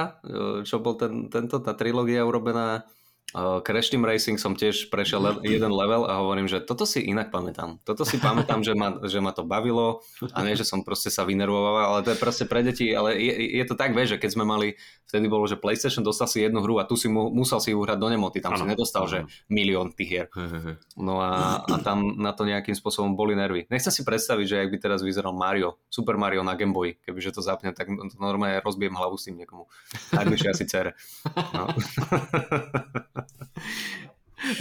čo 0.63 0.79
bol 0.79 0.95
ten, 0.95 1.27
tento, 1.27 1.59
tá 1.59 1.75
trilógia 1.75 2.23
urobená 2.23 2.87
Crash 3.35 3.91
Team 3.91 4.07
Racing 4.07 4.39
som 4.39 4.55
tiež 4.55 4.87
prešiel 4.87 5.19
le- 5.19 5.41
jeden 5.57 5.73
level 5.73 6.07
a 6.07 6.23
hovorím, 6.23 6.47
že 6.47 6.63
toto 6.63 6.87
si 6.87 7.03
inak 7.03 7.33
pamätám. 7.33 7.83
Toto 7.83 8.07
si 8.07 8.15
pamätám, 8.15 8.63
že 8.63 8.71
ma, 8.77 8.95
že 9.03 9.19
ma 9.19 9.35
to 9.35 9.43
bavilo 9.43 9.99
a 10.31 10.39
nie, 10.45 10.55
že 10.55 10.63
som 10.63 10.85
proste 10.85 11.11
sa 11.11 11.27
vynervoval, 11.27 11.91
ale 11.91 11.99
to 12.05 12.13
je 12.15 12.21
proste 12.21 12.45
pre 12.47 12.63
deti, 12.63 12.95
ale 12.95 13.19
je, 13.19 13.59
je 13.59 13.65
to 13.67 13.75
tak, 13.75 13.91
vieš, 13.91 14.15
že 14.15 14.21
keď 14.23 14.29
sme 14.39 14.45
mali, 14.47 14.79
vtedy 15.15 15.31
bolo, 15.31 15.47
že 15.47 15.55
PlayStation 15.55 16.03
dostal 16.03 16.27
si 16.27 16.43
jednu 16.43 16.59
hru 16.59 16.75
a 16.75 16.83
tu 16.83 16.99
si 16.99 17.07
mu, 17.07 17.31
musel 17.31 17.63
si 17.63 17.71
ju 17.71 17.79
hrať 17.79 17.95
do 17.95 18.11
nemoty, 18.11 18.43
tam 18.43 18.59
ano. 18.59 18.67
si 18.67 18.75
nedostal, 18.75 19.07
ano. 19.07 19.11
že 19.15 19.19
milión 19.47 19.95
tých 19.95 20.09
hier. 20.11 20.27
No 20.99 21.23
a, 21.23 21.63
a 21.63 21.75
tam 21.79 22.19
na 22.19 22.35
to 22.35 22.43
nejakým 22.43 22.75
spôsobom 22.75 23.15
boli 23.15 23.31
nervy. 23.31 23.63
Nechcem 23.71 23.95
si 23.95 24.03
predstaviť, 24.03 24.45
že 24.45 24.57
ak 24.67 24.69
by 24.75 24.77
teraz 24.83 24.99
vyzeral 24.99 25.31
Mario, 25.31 25.79
Super 25.87 26.19
Mario 26.19 26.43
na 26.43 26.59
Game 26.59 26.75
Boy, 26.75 26.99
kebyže 26.99 27.39
to 27.39 27.41
zapne, 27.41 27.71
tak 27.71 27.87
normálne 28.19 28.59
rozbijem 28.59 28.99
hlavu 28.99 29.15
s 29.15 29.31
tým 29.31 29.39
niekomu. 29.39 29.71
Najbližšie 30.11 30.49
asi 30.51 30.65
cere. 30.67 30.91
No. 31.55 31.71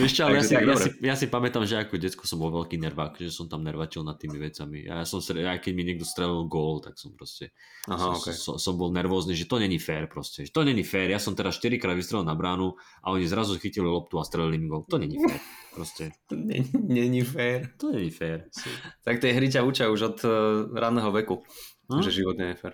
Vieš 0.01 0.13
čo, 0.17 0.23
ale 0.25 0.41
ja 0.41 0.45
si, 0.45 0.55
ja, 0.57 0.77
si, 0.77 0.91
ja 1.05 1.15
si 1.15 1.27
pamätám, 1.29 1.69
že 1.69 1.77
ako 1.77 2.01
detsko 2.01 2.25
som 2.25 2.41
bol 2.41 2.49
veľký 2.51 2.81
nervák, 2.81 3.21
že 3.21 3.29
som 3.29 3.47
tam 3.47 3.61
nervačil 3.61 4.01
nad 4.01 4.17
tými 4.17 4.41
vecami. 4.41 4.89
Ja 4.89 5.05
som, 5.05 5.21
aj 5.21 5.61
keď 5.61 5.73
mi 5.77 5.85
niekto 5.85 6.09
strelil 6.09 6.49
gól, 6.49 6.81
tak 6.81 6.97
som 6.97 7.13
proste, 7.13 7.53
Aha, 7.87 7.97
som, 7.97 8.11
okay. 8.17 8.35
som, 8.35 8.57
som, 8.57 8.75
bol 8.81 8.89
nervózny, 8.91 9.37
že 9.37 9.45
to 9.45 9.61
není 9.61 9.77
fér 9.77 10.09
proste. 10.09 10.49
Že 10.49 10.53
to 10.57 10.63
není 10.65 10.83
fér, 10.83 11.13
ja 11.13 11.21
som 11.21 11.37
teraz 11.37 11.61
4 11.61 11.77
krát 11.77 11.95
vystrelil 11.95 12.25
na 12.25 12.33
bránu 12.33 12.73
a 13.05 13.13
oni 13.13 13.29
zrazu 13.29 13.61
chytili 13.61 13.87
loptu 13.87 14.17
a 14.17 14.25
strelili 14.25 14.57
mi 14.57 14.73
gól. 14.73 14.89
To 14.89 14.97
není 14.97 15.21
fér. 15.21 15.41
Proste. 15.75 16.15
Není 16.87 17.27
fér. 17.27 17.75
To 17.83 17.91
není 17.91 18.11
fér. 18.11 18.47
Tak 19.03 19.19
tie 19.19 19.35
hry 19.35 19.51
ťa 19.51 19.67
učia 19.67 19.91
už 19.91 20.01
od 20.15 20.17
uh, 20.23 20.31
ranného 20.71 21.11
veku. 21.11 21.43
Hm? 21.85 22.01
Že 22.01 22.25
život 22.25 22.37
nie 22.41 22.57
je 22.57 22.61
fér. 22.65 22.73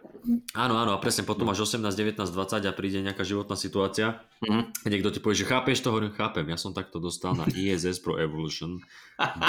Áno, 0.55 0.79
áno, 0.79 0.95
a 0.95 1.03
presne 1.03 1.27
potom 1.27 1.51
máš 1.51 1.67
18, 1.67 1.83
19, 1.83 2.31
20 2.31 2.63
a 2.63 2.73
príde 2.75 3.03
nejaká 3.03 3.27
životná 3.27 3.59
situácia, 3.59 4.23
mm. 4.39 4.87
niekto 4.87 5.11
ti 5.11 5.19
povie, 5.19 5.43
že 5.43 5.51
chápeš 5.51 5.83
to, 5.83 5.91
hovorím, 5.91 6.15
chápem, 6.15 6.47
ja 6.47 6.55
som 6.55 6.71
takto 6.71 7.03
dostal 7.03 7.35
na 7.35 7.43
ISS 7.51 7.99
Pro 7.99 8.23
Evolution 8.23 8.79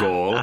gól 0.01 0.41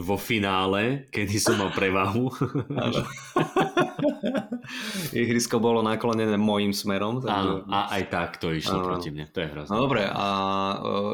vo 0.00 0.16
finále, 0.16 1.12
kedy 1.12 1.36
som 1.36 1.60
mal 1.60 1.76
prevahu. 1.76 2.32
Ihrisko 5.18 5.58
bolo 5.62 5.80
naklonené 5.82 6.34
môjim 6.38 6.74
smerom. 6.74 7.22
Takže... 7.22 7.32
Áno, 7.32 7.54
a 7.70 7.92
aj 7.98 8.02
tak 8.10 8.30
to 8.42 8.50
išlo 8.52 8.82
áno. 8.82 8.86
proti 8.94 9.08
mne, 9.14 9.26
to 9.30 9.42
je 9.42 9.48
hrozné. 9.48 9.72
No 9.72 9.84
dobre, 9.86 10.06
a 10.06 10.26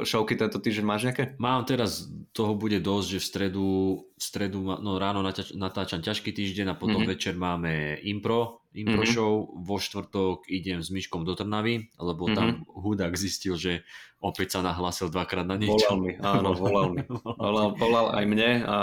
šovky 0.03 0.35
tento 0.37 0.59
týždeň 0.61 0.85
máš 0.85 1.03
nejaké? 1.11 1.37
Mám 1.37 1.69
teraz, 1.69 2.09
toho 2.35 2.59
bude 2.59 2.83
dosť, 2.83 3.07
že 3.15 3.19
v 3.21 3.27
stredu 3.27 3.67
v 4.15 4.23
stredu, 4.23 4.63
no 4.63 4.97
ráno 4.97 5.27
natáčam 5.59 5.99
ťažký 5.99 6.31
týždeň 6.31 6.73
a 6.73 6.79
potom 6.79 7.03
mm-hmm. 7.03 7.13
večer 7.13 7.35
máme 7.35 7.99
impro, 8.07 8.64
impro 8.75 9.07
mm-hmm. 9.07 9.15
show, 9.15 9.47
vo 9.55 9.79
štvrtok 9.79 10.51
idem 10.51 10.83
s 10.83 10.91
Myškom 10.91 11.23
do 11.23 11.39
Trnavy, 11.39 11.95
lebo 11.97 12.27
mm-hmm. 12.27 12.37
tam 12.37 12.47
hudák 12.67 13.15
zistil, 13.15 13.55
že 13.55 13.87
opäť 14.19 14.59
sa 14.59 14.67
nahlásil 14.67 15.15
dvakrát 15.15 15.47
na 15.47 15.55
niečo. 15.55 15.95
Volal 15.95 15.99
mi, 16.03 16.13
áno, 16.19 16.51
volal 16.59 16.87
mi. 16.91 17.03
Volal, 17.23 17.69
volal 17.83 18.07
aj 18.19 18.25
mne 18.27 18.51
a 18.67 18.77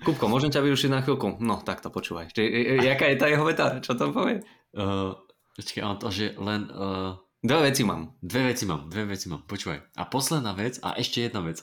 Kupko, 0.00 0.28
môžem 0.28 0.48
ťa 0.48 0.64
vyrušiť 0.64 0.90
na 0.92 1.00
chvíľku? 1.04 1.36
No, 1.44 1.60
tak 1.60 1.84
to 1.84 1.92
počúvaj. 1.92 2.32
Jaká 2.80 3.12
je 3.12 3.16
tá 3.20 3.26
jeho 3.28 3.44
veta? 3.44 3.80
Čo 3.80 3.96
to 3.96 4.12
povie? 4.12 4.40
Uh, 4.72 5.16
počkej, 5.56 5.84
on 5.84 5.96
to, 6.00 6.08
že 6.08 6.36
len... 6.40 6.68
Uh, 6.72 7.20
Dve 7.46 7.70
veci 7.70 7.86
mám. 7.86 8.10
Dve 8.18 8.50
veci 8.50 8.66
mám, 8.66 8.90
dve 8.90 9.06
veci 9.06 9.30
mám, 9.30 9.46
počúvaj. 9.46 9.94
A 9.94 10.02
posledná 10.02 10.50
vec 10.50 10.82
a 10.82 10.98
ešte 10.98 11.30
jedna 11.30 11.46
vec. 11.46 11.62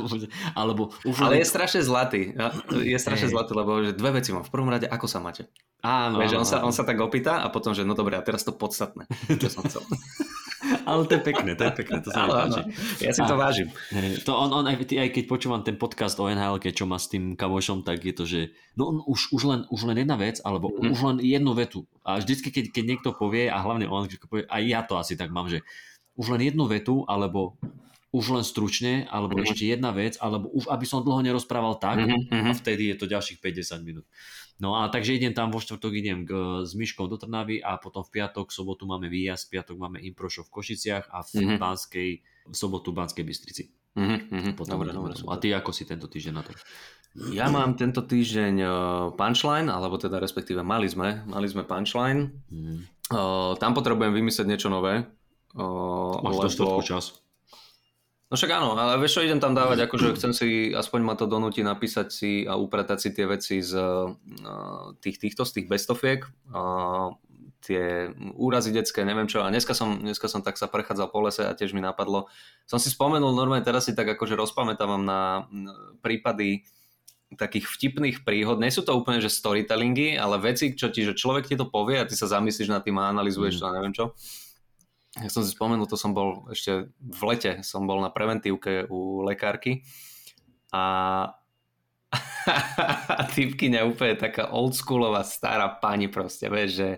Alebo 0.58 0.96
už 1.04 1.20
Ale 1.20 1.44
je 1.44 1.46
strašne 1.46 1.84
zlatý. 1.84 2.32
Je 2.72 2.96
strašne 2.96 3.28
hey. 3.28 3.34
zlatý, 3.36 3.52
lebo 3.52 3.76
že 3.84 3.92
dve 3.92 4.24
veci 4.24 4.32
mám. 4.32 4.40
V 4.40 4.48
prvom 4.48 4.72
rade, 4.72 4.88
ako 4.88 5.04
sa 5.04 5.20
máte? 5.20 5.52
Áno. 5.84 6.16
Vieš, 6.16 6.32
on, 6.32 6.48
sa, 6.48 6.64
on 6.64 6.72
sa 6.72 6.80
tak 6.88 6.96
opýta 7.04 7.44
a 7.44 7.52
potom, 7.52 7.76
že 7.76 7.84
no 7.84 7.92
dobre, 7.92 8.16
a 8.16 8.24
teraz 8.24 8.40
to 8.40 8.56
podstatné. 8.56 9.04
Čo 9.36 9.52
som 9.52 9.68
chcel. 9.68 9.84
Ale 10.88 11.02
to 11.08 11.12
je 11.16 11.22
pekné, 11.22 11.52
to 11.56 11.64
je 11.68 11.72
pekné, 11.74 11.98
to 12.04 12.08
sa 12.12 12.26
mi 12.26 12.30
páči. 12.32 12.62
Ja 13.04 13.12
si 13.12 13.22
to 13.24 13.34
a, 13.34 13.40
vážim. 13.40 13.68
To 14.24 14.32
on, 14.36 14.50
on 14.52 14.64
aj, 14.68 14.84
aj 14.84 15.10
keď 15.12 15.24
počúvam 15.24 15.62
ten 15.64 15.76
podcast 15.80 16.16
o 16.20 16.28
NHL, 16.28 16.60
čo 16.72 16.84
má 16.84 16.96
s 17.00 17.08
tým 17.08 17.36
kamošom, 17.36 17.84
tak 17.84 18.04
je 18.04 18.14
to, 18.14 18.24
že 18.24 18.40
no 18.76 18.92
on 18.92 18.96
už, 19.04 19.32
už, 19.32 19.42
len, 19.48 19.60
už 19.68 19.88
len 19.88 19.96
jedna 20.00 20.16
vec, 20.20 20.40
alebo 20.44 20.72
mm. 20.72 20.92
už 20.92 21.00
len 21.04 21.16
jednu 21.24 21.52
vetu. 21.56 21.84
A 22.04 22.20
vždycky, 22.20 22.52
keď, 22.52 22.64
keď 22.72 22.84
niekto 22.84 23.10
povie, 23.16 23.48
a 23.48 23.58
hlavne 23.60 23.88
on 23.88 24.08
povie, 24.28 24.44
aj 24.48 24.62
ja 24.64 24.80
to 24.84 24.96
asi 24.96 25.16
tak 25.16 25.32
mám, 25.32 25.48
že 25.48 25.64
už 26.18 26.34
len 26.34 26.42
jednu 26.42 26.66
vetu, 26.66 27.06
alebo 27.06 27.56
už 28.08 28.40
len 28.40 28.44
stručne, 28.44 29.04
alebo 29.12 29.36
mm-hmm. 29.36 29.52
ešte 29.52 29.64
jedna 29.68 29.92
vec, 29.92 30.16
alebo 30.16 30.48
už 30.56 30.72
aby 30.72 30.84
som 30.88 31.04
dlho 31.04 31.20
nerozprával 31.20 31.76
tak 31.76 32.00
mm-hmm. 32.00 32.48
a 32.48 32.56
vtedy 32.56 32.88
je 32.92 32.96
to 32.96 33.04
ďalších 33.04 33.36
50 33.36 33.84
minút. 33.84 34.08
No 34.58 34.74
a 34.74 34.90
takže 34.90 35.14
idem 35.14 35.30
tam, 35.30 35.54
vo 35.54 35.62
štvrtok 35.62 35.92
idem 35.94 36.26
k, 36.26 36.30
s 36.66 36.74
Myškou 36.74 37.06
do 37.06 37.14
Trnavy 37.14 37.62
a 37.62 37.78
potom 37.78 38.02
v 38.02 38.10
piatok, 38.18 38.50
sobotu 38.50 38.90
máme 38.90 39.06
výjazd, 39.06 39.46
v 39.46 39.50
piatok 39.54 39.76
máme 39.78 39.98
improšo 40.02 40.42
v 40.42 40.50
Košiciach 40.50 41.14
a 41.14 41.22
v 41.22 41.30
mm-hmm. 41.30 41.58
Banskej, 41.62 42.10
v 42.50 42.56
sobotu 42.58 42.90
v 42.90 42.98
Banskej 42.98 43.22
Bystrici. 43.22 43.62
Mm-hmm. 43.94 44.58
Potom 44.58 44.82
dobre, 44.82 44.90
dobre, 44.90 45.14
a 45.14 45.34
ty 45.38 45.54
ako 45.54 45.70
si 45.70 45.86
tento 45.86 46.10
týždeň 46.10 46.34
na 46.34 46.42
to? 46.42 46.50
Ja 47.34 47.50
mám 47.50 47.74
tento 47.74 48.02
týždeň 48.02 48.54
uh, 48.62 48.70
punchline, 49.18 49.70
alebo 49.70 49.98
teda 49.98 50.22
respektíve 50.22 50.62
mali 50.62 50.86
sme, 50.86 51.22
mali 51.26 51.46
sme 51.50 51.66
punchline. 51.66 52.30
Mm. 52.50 52.86
Uh, 53.10 53.56
tam 53.58 53.72
potrebujem 53.74 54.14
vymyslieť 54.14 54.46
niečo 54.46 54.68
nové. 54.70 55.08
Uh, 55.56 56.18
Máš 56.20 56.58
lebo... 56.60 56.78
čas. 56.84 57.18
No 58.28 58.36
však 58.36 58.60
áno, 58.60 58.76
ale 58.76 59.00
vieš 59.00 59.16
čo, 59.16 59.24
idem 59.24 59.40
tam 59.40 59.56
dávať, 59.56 59.88
akože 59.88 60.12
chcem 60.20 60.32
si, 60.36 60.48
aspoň 60.76 61.00
ma 61.00 61.16
to 61.16 61.24
donúti 61.24 61.64
napísať 61.64 62.08
si 62.12 62.32
a 62.44 62.60
upratať 62.60 62.98
si 63.00 63.08
tie 63.16 63.24
veci 63.24 63.64
z 63.64 63.72
uh, 63.72 64.12
tých, 65.00 65.16
týchto, 65.16 65.48
z 65.48 65.56
tých 65.56 65.66
bestofiek, 65.72 66.28
uh, 66.52 67.16
tie 67.64 68.12
úrazy 68.36 68.68
detské, 68.68 69.00
neviem 69.08 69.32
čo. 69.32 69.40
A 69.40 69.48
dneska 69.48 69.72
som, 69.72 70.04
dneska 70.04 70.28
som 70.28 70.44
tak 70.44 70.60
sa 70.60 70.68
prechádzal 70.68 71.08
po 71.08 71.24
lese 71.24 71.48
a 71.48 71.56
tiež 71.56 71.72
mi 71.72 71.80
napadlo, 71.80 72.28
som 72.68 72.76
si 72.76 72.92
spomenul 72.92 73.32
normálne, 73.32 73.64
teraz 73.64 73.88
si 73.88 73.96
tak 73.96 74.12
akože 74.12 74.36
rozpamätávam 74.36 75.08
na 75.08 75.48
prípady 76.04 76.68
takých 77.32 77.64
vtipných 77.64 78.28
príhod. 78.28 78.60
Nie 78.60 78.68
sú 78.68 78.84
to 78.84 78.92
úplne, 78.92 79.24
že 79.24 79.32
storytellingy, 79.32 80.20
ale 80.20 80.36
veci, 80.36 80.76
čo 80.76 80.92
ti, 80.92 81.00
že 81.00 81.16
človek 81.16 81.48
ti 81.48 81.56
to 81.56 81.64
povie 81.64 81.96
a 81.96 82.04
ty 82.04 82.12
sa 82.12 82.28
zamyslíš 82.28 82.68
nad 82.68 82.84
tým 82.84 83.00
a 83.00 83.08
analyzuješ 83.08 83.56
mm. 83.56 83.60
to 83.60 83.64
a 83.64 83.72
neviem 83.72 83.96
čo 83.96 84.12
ja 85.22 85.30
som 85.30 85.42
si 85.42 85.50
spomenul, 85.50 85.90
to 85.90 85.98
som 85.98 86.14
bol 86.14 86.46
ešte 86.52 86.90
v 86.94 87.22
lete, 87.26 87.62
som 87.66 87.86
bol 87.90 87.98
na 87.98 88.10
preventívke 88.12 88.86
u 88.86 89.26
lekárky 89.26 89.82
a 90.70 90.84
typkyňa 93.36 93.84
úplne 93.84 94.16
taká 94.16 94.48
oldschoolová 94.48 95.20
stará 95.26 95.68
pani 95.68 96.08
proste, 96.08 96.48
vieš, 96.48 96.70
že 96.80 96.88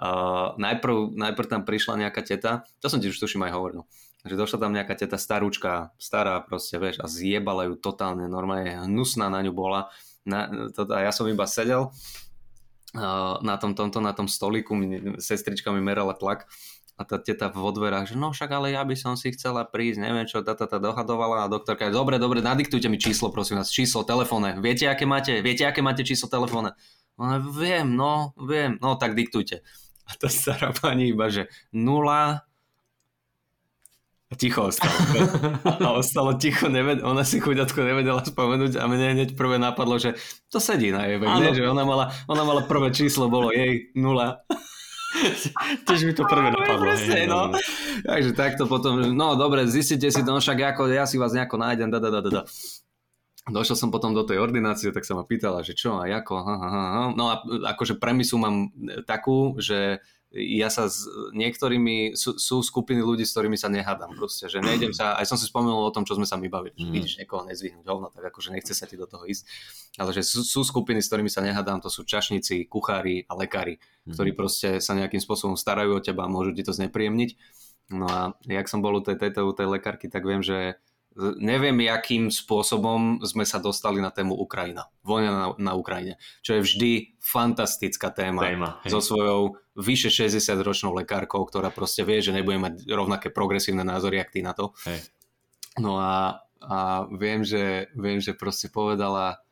uh, 0.00 0.56
najprv, 0.56 1.12
najprv 1.12 1.46
tam 1.50 1.62
prišla 1.66 2.08
nejaká 2.08 2.22
teta, 2.24 2.64
to 2.80 2.88
som 2.88 3.02
ti 3.02 3.12
už 3.12 3.20
tuším 3.20 3.44
aj 3.50 3.52
hovoril, 3.52 3.82
že 4.24 4.38
došla 4.38 4.58
tam 4.62 4.72
nejaká 4.72 4.96
teta 4.96 5.20
starúčka, 5.20 5.92
stará 6.00 6.40
proste, 6.40 6.80
vieš, 6.80 7.02
a 7.04 7.06
zjebala 7.10 7.68
ju 7.68 7.76
totálne, 7.76 8.24
normálne 8.30 8.88
hnusná 8.88 9.28
na 9.28 9.44
ňu 9.44 9.52
bola, 9.52 9.92
na, 10.24 10.70
to, 10.72 10.88
a 10.90 11.04
ja 11.04 11.12
som 11.12 11.28
iba 11.28 11.44
sedel 11.44 11.92
uh, 12.96 13.36
na 13.44 13.60
tom, 13.60 13.76
tomto, 13.76 14.00
na 14.00 14.16
tom 14.16 14.26
stoliku, 14.26 14.72
mi, 14.72 15.20
sestrička 15.20 15.68
mi 15.68 15.84
merala 15.84 16.16
tlak 16.16 16.48
a 16.96 17.02
tá 17.04 17.20
teta 17.20 17.52
v 17.52 17.60
dverách, 17.76 18.12
že 18.12 18.16
no 18.16 18.32
však 18.32 18.50
ale 18.56 18.72
ja 18.72 18.80
by 18.80 18.96
som 18.96 19.20
si 19.20 19.28
chcela 19.36 19.68
prísť, 19.68 20.00
neviem 20.00 20.24
čo, 20.24 20.40
tá, 20.40 20.56
tá 20.56 20.80
dohadovala 20.80 21.44
a 21.44 21.52
doktorka, 21.52 21.92
dobre, 21.92 22.16
dobre, 22.16 22.40
nadiktujte 22.40 22.88
mi 22.88 22.96
číslo, 22.96 23.28
prosím 23.28 23.60
vás, 23.60 23.68
číslo 23.68 24.00
telefóne, 24.00 24.56
viete, 24.64 24.88
aké 24.88 25.04
máte, 25.04 25.44
viete, 25.44 25.68
aké 25.68 25.84
máte 25.84 26.08
číslo 26.08 26.32
telefóne? 26.32 26.72
No, 27.20 27.36
viem, 27.52 27.84
no, 27.84 28.32
viem, 28.40 28.80
no 28.80 28.96
tak 28.96 29.12
diktujte. 29.12 29.60
A 30.08 30.16
tá 30.16 30.32
stará 30.32 30.72
pani 30.72 31.12
iba, 31.12 31.28
že 31.28 31.52
nula, 31.68 32.46
ticho 34.34 34.68
ostalo. 34.68 34.92
A 35.64 35.88
ostalo 35.96 36.34
ticho, 36.34 36.66
neved- 36.66 37.04
ona 37.04 37.22
si 37.22 37.38
chuďatko 37.38 37.78
nevedela 37.84 38.24
spomenúť 38.24 38.74
a 38.80 38.84
mne 38.90 39.16
hneď 39.16 39.38
prvé 39.38 39.56
napadlo, 39.56 39.96
že 40.02 40.18
to 40.50 40.58
sedí 40.58 40.90
na 40.90 41.06
jej 41.06 41.22
vek, 41.22 41.54
že 41.56 41.62
ona 41.62 41.86
mala, 41.86 42.10
ona 42.26 42.42
mala 42.42 42.62
prvé 42.66 42.90
číslo, 42.90 43.30
bolo 43.30 43.54
jej 43.54 43.92
nula. 43.94 44.42
Tiež 45.86 46.00
mi 46.06 46.12
to 46.12 46.24
prvé 46.28 46.52
napadlo. 46.52 46.82
Presne, 46.86 47.26
no. 47.28 47.52
Takže 48.04 48.30
takto 48.36 48.68
potom, 48.68 49.00
no 49.16 49.34
dobre, 49.34 49.66
zistite 49.66 50.08
si 50.12 50.20
to, 50.22 50.30
no 50.30 50.40
však 50.40 50.76
ako, 50.76 50.92
ja 50.92 51.08
si 51.08 51.16
vás 51.16 51.32
nejako 51.32 51.56
nájdem, 51.60 51.88
da, 51.88 51.98
da, 51.98 52.10
da, 52.10 52.20
da. 52.22 52.42
Došiel 53.46 53.78
som 53.78 53.94
potom 53.94 54.10
do 54.10 54.26
tej 54.26 54.42
ordinácie, 54.42 54.90
tak 54.90 55.06
sa 55.06 55.14
ma 55.14 55.22
pýtala, 55.22 55.62
že 55.62 55.78
čo 55.78 56.02
a 56.02 56.10
ako. 56.10 56.34
Ha, 56.34 56.54
ha, 56.58 56.66
ha. 56.66 57.02
No 57.14 57.30
a 57.30 57.46
akože 57.46 57.94
premisu 57.94 58.42
mám 58.42 58.74
takú, 59.06 59.54
že 59.62 60.02
ja 60.36 60.68
sa 60.68 60.84
s 60.92 61.08
niektorými, 61.32 62.12
sú, 62.12 62.36
sú 62.36 62.60
skupiny 62.60 63.00
ľudí, 63.00 63.24
s 63.24 63.32
ktorými 63.32 63.56
sa 63.56 63.72
nehádam 63.72 64.12
proste, 64.12 64.52
že 64.52 64.60
nejdem 64.60 64.92
sa, 64.92 65.16
aj 65.16 65.32
som 65.32 65.40
si 65.40 65.48
spomenul 65.48 65.88
o 65.88 65.94
tom, 65.94 66.04
čo 66.04 66.12
sme 66.12 66.28
sa 66.28 66.36
my 66.36 66.46
bavili, 66.52 66.76
že 66.76 66.86
mm. 66.86 66.92
vidíš 66.92 67.14
niekoho 67.24 67.42
nezvihnúť 67.48 67.86
hovno, 67.88 68.12
tak 68.12 68.28
akože 68.28 68.52
nechce 68.52 68.76
sa 68.76 68.84
ti 68.84 69.00
do 69.00 69.08
toho 69.08 69.24
ísť, 69.24 69.48
ale 69.96 70.12
že 70.12 70.20
sú, 70.20 70.44
sú 70.44 70.60
skupiny, 70.60 71.00
s 71.00 71.08
ktorými 71.08 71.32
sa 71.32 71.40
nehádam, 71.40 71.80
to 71.80 71.88
sú 71.88 72.04
čašníci, 72.04 72.68
kuchári 72.68 73.24
a 73.26 73.32
lekári, 73.32 73.80
mm. 74.04 74.12
ktorí 74.12 74.30
proste 74.36 74.68
sa 74.84 74.92
nejakým 74.92 75.24
spôsobom 75.24 75.56
starajú 75.56 75.96
o 75.96 76.04
teba 76.04 76.28
a 76.28 76.32
môžu 76.32 76.52
ti 76.52 76.60
to 76.60 76.76
znepríjemniť. 76.76 77.30
No 77.96 78.04
a 78.10 78.34
jak 78.44 78.66
som 78.68 78.82
bol 78.82 78.98
u 78.98 79.02
tej, 79.02 79.16
tejto, 79.16 79.46
u 79.46 79.54
tej 79.54 79.70
lekárky, 79.72 80.10
tak 80.10 80.26
viem, 80.26 80.42
že 80.42 80.76
neviem, 81.40 81.88
akým 81.88 82.28
spôsobom 82.28 83.24
sme 83.24 83.48
sa 83.48 83.56
dostali 83.56 84.04
na 84.04 84.12
tému 84.12 84.36
Ukrajina. 84.36 84.92
Vojna 85.00 85.30
na, 85.32 85.46
na 85.56 85.72
Ukrajine. 85.72 86.20
Čo 86.44 86.60
je 86.60 86.64
vždy 86.64 86.90
fantastická 87.24 88.12
téma. 88.12 88.44
téma 88.44 88.70
so 88.84 89.00
svojou 89.00 89.56
vyše 89.76 90.08
60-ročnou 90.08 90.96
lekárkou, 90.96 91.44
ktorá 91.44 91.68
proste 91.68 92.02
vie, 92.02 92.24
že 92.24 92.32
nebude 92.32 92.56
mať 92.56 92.74
rovnaké 92.88 93.28
progresívne 93.28 93.84
názory, 93.84 94.18
jak 94.18 94.32
ty 94.32 94.40
na 94.40 94.56
to. 94.56 94.72
Hej. 94.88 95.04
No 95.76 96.00
a, 96.00 96.40
a 96.64 97.04
viem, 97.12 97.44
že, 97.44 97.92
viem, 97.92 98.18
že 98.18 98.32
proste 98.32 98.72
povedala 98.72 99.44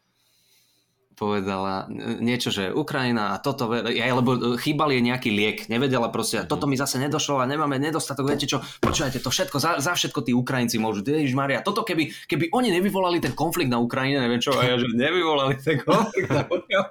povedala 1.14 1.86
niečo, 2.18 2.50
že 2.50 2.74
Ukrajina 2.74 3.34
a 3.34 3.40
toto, 3.40 3.70
ja, 3.94 4.10
lebo 4.10 4.58
chýbal 4.58 4.90
je 4.90 5.00
nejaký 5.00 5.30
liek, 5.30 5.58
nevedela 5.70 6.10
proste, 6.10 6.42
mm-hmm. 6.42 6.50
toto 6.50 6.66
mi 6.66 6.74
zase 6.74 6.98
nedošlo 6.98 7.38
a 7.38 7.46
nemáme 7.46 7.78
nedostatok, 7.78 8.34
viete 8.34 8.50
čo, 8.50 8.60
počúvajte, 8.82 9.22
to 9.22 9.30
všetko, 9.30 9.56
za, 9.62 9.78
za 9.78 9.94
všetko 9.94 10.20
tí 10.26 10.34
Ukrajinci 10.34 10.76
môžu, 10.82 11.06
Ježiš 11.06 11.38
Maria, 11.38 11.62
toto 11.62 11.86
keby, 11.86 12.10
keby 12.26 12.50
oni 12.50 12.74
nevyvolali 12.74 13.22
ten 13.22 13.32
konflikt 13.32 13.70
na 13.70 13.78
Ukrajine, 13.78 14.20
neviem 14.26 14.42
čo, 14.42 14.58
a 14.58 14.66
ja, 14.66 14.74
že 14.74 14.90
nevyvolali 14.90 15.54
ten 15.62 15.78
konflikt 15.80 16.28
na 16.34 16.44
Ukrajine, 16.50 16.90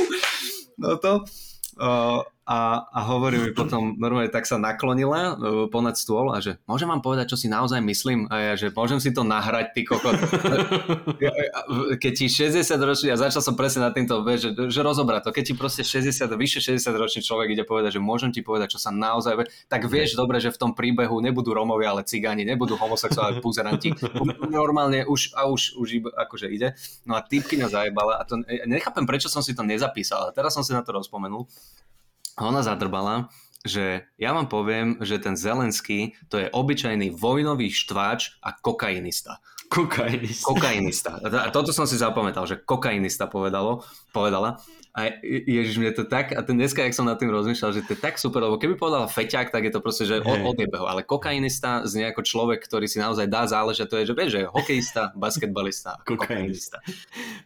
no 0.82 0.96
to, 0.96 1.12
uh, 1.76 2.24
a, 2.52 2.84
a 2.84 3.00
hovorí 3.08 3.40
mi 3.40 3.50
potom, 3.56 3.96
normálne 3.96 4.28
tak 4.28 4.44
sa 4.44 4.60
naklonila 4.60 5.40
uh, 5.40 5.72
ponad 5.72 5.96
stôl 5.96 6.28
a 6.36 6.44
že 6.44 6.60
môžem 6.68 6.84
vám 6.84 7.00
povedať, 7.00 7.32
čo 7.32 7.40
si 7.40 7.48
naozaj 7.48 7.80
myslím? 7.80 8.28
A 8.28 8.52
ja, 8.52 8.54
že 8.60 8.68
môžem 8.68 9.00
si 9.00 9.08
to 9.08 9.24
nahrať, 9.24 9.72
ty 9.72 9.88
kokot. 9.88 10.20
keď 12.02 12.12
ti 12.12 12.28
60 12.28 12.68
ročný, 12.76 13.08
a 13.08 13.16
začal 13.16 13.40
som 13.40 13.56
presne 13.56 13.88
na 13.88 13.90
týmto, 13.96 14.20
že, 14.36 14.52
že 14.68 14.80
rozobrať 14.84 15.24
to, 15.24 15.30
keď 15.32 15.44
ti 15.48 15.54
proste 15.56 15.80
60, 15.80 16.28
vyše 16.36 16.60
60 16.60 16.92
ročný 16.92 17.24
človek 17.24 17.56
ide 17.56 17.64
povedať, 17.64 17.96
že 17.96 18.00
môžem 18.04 18.28
ti 18.28 18.44
povedať, 18.44 18.76
čo 18.76 18.80
sa 18.82 18.92
naozaj, 18.92 19.48
tak 19.72 19.88
vieš 19.88 20.20
dobre, 20.20 20.36
že 20.36 20.52
v 20.52 20.60
tom 20.60 20.70
príbehu 20.76 21.24
nebudú 21.24 21.56
Romovia, 21.56 21.96
ale 21.96 22.04
cigáni, 22.04 22.44
nebudú 22.44 22.76
homosexuáli, 22.76 23.40
puzeranti. 23.40 23.96
Normálne 24.44 25.08
už, 25.08 25.32
a 25.32 25.48
už, 25.48 25.80
už 25.80 26.04
akože 26.12 26.52
ide. 26.52 26.76
No 27.08 27.16
a 27.16 27.24
typkyňa 27.24 27.72
zajebala 27.72 28.20
a 28.20 28.28
to, 28.28 28.44
nechápem, 28.68 29.08
prečo 29.08 29.32
som 29.32 29.40
si 29.40 29.56
to 29.56 29.64
nezapísal, 29.64 30.28
ale 30.28 30.36
teraz 30.36 30.52
som 30.52 30.60
si 30.60 30.76
na 30.76 30.84
to 30.84 30.92
rozpomenul 30.92 31.48
ona 32.40 32.64
zadrbala, 32.64 33.28
že 33.62 34.10
ja 34.18 34.34
vám 34.34 34.50
poviem, 34.50 34.98
že 35.02 35.22
ten 35.22 35.38
Zelenský 35.38 36.18
to 36.26 36.42
je 36.42 36.50
obyčajný 36.50 37.14
vojnový 37.14 37.70
štváč 37.70 38.42
a 38.42 38.54
kokainista. 38.58 39.38
Kokainista. 39.72 40.44
Kokainista. 40.44 41.10
A 41.24 41.48
toto 41.48 41.72
som 41.72 41.88
si 41.88 41.96
zapamätal, 41.96 42.44
že 42.44 42.60
kokainista 42.60 43.24
povedalo, 43.24 43.80
povedala. 44.12 44.60
A 44.92 45.08
ježiš, 45.24 45.80
mne 45.80 45.96
to 45.96 46.04
tak, 46.04 46.36
a 46.36 46.44
ten 46.44 46.52
dneska, 46.52 46.84
jak 46.84 46.92
som 46.92 47.08
nad 47.08 47.16
tým 47.16 47.32
rozmýšľal, 47.32 47.72
že 47.72 47.80
to 47.80 47.96
je 47.96 48.00
tak 48.04 48.20
super, 48.20 48.44
lebo 48.44 48.60
keby 48.60 48.76
povedala 48.76 49.08
feťák, 49.08 49.48
tak 49.48 49.64
je 49.64 49.72
to 49.72 49.80
proste, 49.80 50.04
že 50.04 50.20
od, 50.20 50.52
odjebeho. 50.52 50.84
Ale 50.84 51.00
kokainista 51.00 51.80
znie 51.88 52.12
ako 52.12 52.20
človek, 52.20 52.60
ktorý 52.60 52.84
si 52.84 53.00
naozaj 53.00 53.24
dá 53.24 53.48
záležať, 53.48 53.88
to 53.88 53.96
je, 53.96 54.12
že 54.12 54.14
že 54.28 54.40
hokejista, 54.52 55.08
basketbalista, 55.16 55.96
kokainista. 56.04 56.84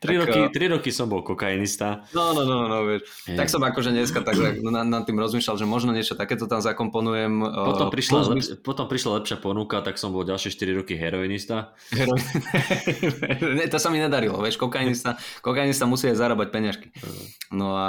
Tri, 0.02 0.18
tak, 0.18 0.26
roky, 0.26 0.40
eh, 0.42 0.50
tri 0.50 0.66
roky 0.66 0.90
som 0.90 1.06
bol 1.06 1.22
kokainista. 1.22 2.02
No, 2.10 2.34
no, 2.34 2.42
no, 2.42 2.66
no, 2.66 2.82
vieš. 2.82 3.06
Je. 3.30 3.38
Tak 3.38 3.46
som 3.46 3.62
akože 3.62 3.94
dneska 3.94 4.26
tak 4.26 4.34
nad, 4.66 4.82
nad 4.82 5.06
tým 5.06 5.22
rozmýšľal, 5.22 5.54
že 5.54 5.70
možno 5.70 5.94
niečo 5.94 6.18
takéto 6.18 6.50
tam 6.50 6.58
zakomponujem. 6.58 7.46
Eh, 7.46 7.62
potom 7.62 7.94
prišla, 7.94 8.18
uh, 8.26 8.30
lep, 8.34 8.42
potom 8.66 8.90
prišla 8.90 9.22
lepšia 9.22 9.38
ponuka, 9.38 9.86
tak 9.86 10.02
som 10.02 10.10
bol 10.10 10.26
ďalšie 10.26 10.50
4 10.50 10.82
roky 10.82 10.98
heroinista. 10.98 11.78
Hero... 11.94 12.15
to 13.72 13.78
sa 13.78 13.88
mi 13.92 14.00
nedarilo, 14.00 14.40
vieš, 14.40 14.56
kokainista, 14.56 15.16
kokainista 15.44 15.84
musí 15.84 16.08
aj 16.10 16.16
zarábať 16.18 16.48
peňažky. 16.50 16.88
Uh. 17.00 17.24
No 17.52 17.76
a 17.76 17.88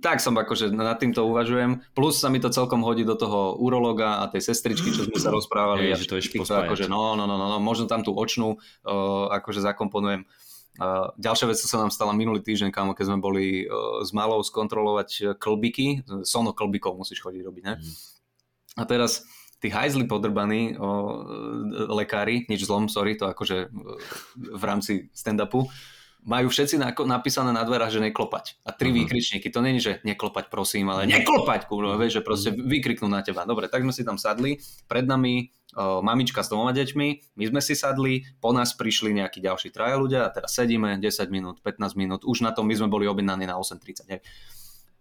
tak 0.00 0.18
som 0.18 0.34
akože 0.34 0.72
nad 0.74 0.98
týmto 0.98 1.24
uvažujem. 1.28 1.84
Plus 1.94 2.18
sa 2.18 2.28
mi 2.32 2.42
to 2.42 2.50
celkom 2.50 2.82
hodí 2.82 3.06
do 3.06 3.14
toho 3.14 3.56
urologa 3.60 4.24
a 4.24 4.28
tej 4.28 4.50
sestričky, 4.50 4.90
čo 4.90 5.06
sme 5.06 5.18
sa 5.20 5.30
rozprávali. 5.30 5.92
Je, 5.92 6.04
že 6.04 6.10
to 6.10 6.16
je 6.18 6.26
akože, 6.42 6.90
no, 6.90 7.14
no, 7.14 7.24
no, 7.24 7.36
no, 7.38 7.46
no, 7.46 7.58
možno 7.62 7.86
tam 7.86 8.02
tú 8.02 8.16
očnú 8.16 8.56
uh, 8.58 9.30
akože 9.40 9.62
zakomponujem. 9.62 10.26
Uh, 10.80 11.12
ďalšia 11.20 11.46
vec, 11.50 11.58
čo 11.60 11.68
sa 11.68 11.82
nám 11.82 11.92
stala 11.92 12.16
minulý 12.16 12.40
týždeň, 12.40 12.72
kámo, 12.72 12.96
keď 12.96 13.12
sme 13.12 13.18
boli 13.20 13.68
uh, 13.68 14.00
s 14.00 14.16
malou 14.16 14.40
skontrolovať 14.40 15.36
klbiky, 15.36 16.06
sono 16.24 16.56
klbikov 16.56 16.96
musíš 16.96 17.20
chodiť 17.20 17.42
robiť, 17.44 17.62
ne? 17.68 17.74
Mm. 17.76 17.94
A 18.78 18.82
teraz 18.86 19.26
tí 19.60 19.68
hajzli 19.68 20.08
podrbaní 20.08 20.74
o, 20.80 21.22
lekári, 21.92 22.48
nič 22.48 22.64
zlom, 22.64 22.88
sorry, 22.88 23.14
to 23.14 23.28
akože 23.28 23.68
v 24.36 24.62
rámci 24.64 25.12
stand-upu, 25.12 25.68
majú 26.24 26.52
všetci 26.52 26.76
napísané 27.08 27.52
na 27.52 27.64
dverách, 27.64 27.96
že 27.96 28.00
neklopať. 28.04 28.60
A 28.68 28.76
tri 28.76 28.92
uh-huh. 28.92 29.04
výkričníky. 29.04 29.48
To 29.48 29.64
není, 29.64 29.80
že 29.80 30.04
neklopať 30.04 30.52
prosím, 30.52 30.92
ale 30.92 31.08
neklopať, 31.08 31.64
kurva, 31.64 31.96
vieš, 31.96 32.20
že 32.20 32.26
proste 32.26 32.50
vykriknú 32.52 33.08
na 33.08 33.24
teba. 33.24 33.48
Dobre, 33.48 33.72
tak 33.72 33.84
sme 33.84 33.92
si 33.92 34.04
tam 34.04 34.20
sadli. 34.20 34.60
Pred 34.84 35.08
nami 35.08 35.48
o, 35.76 36.04
mamička 36.04 36.44
s 36.44 36.52
dvoma 36.52 36.76
deťmi, 36.76 37.08
my 37.40 37.44
sme 37.48 37.60
si 37.64 37.72
sadli, 37.72 38.28
po 38.40 38.52
nás 38.52 38.76
prišli 38.76 39.16
nejakí 39.16 39.40
ďalší 39.40 39.72
traja 39.72 39.96
ľudia 39.96 40.28
a 40.28 40.32
teraz 40.32 40.52
sedíme 40.52 41.00
10 41.00 41.32
minút, 41.32 41.64
15 41.64 41.96
minút, 41.96 42.20
už 42.28 42.44
na 42.44 42.52
tom 42.52 42.68
my 42.68 42.74
sme 42.76 42.92
boli 42.92 43.08
objednaní 43.08 43.48
na 43.48 43.56
8.30. 43.56 44.20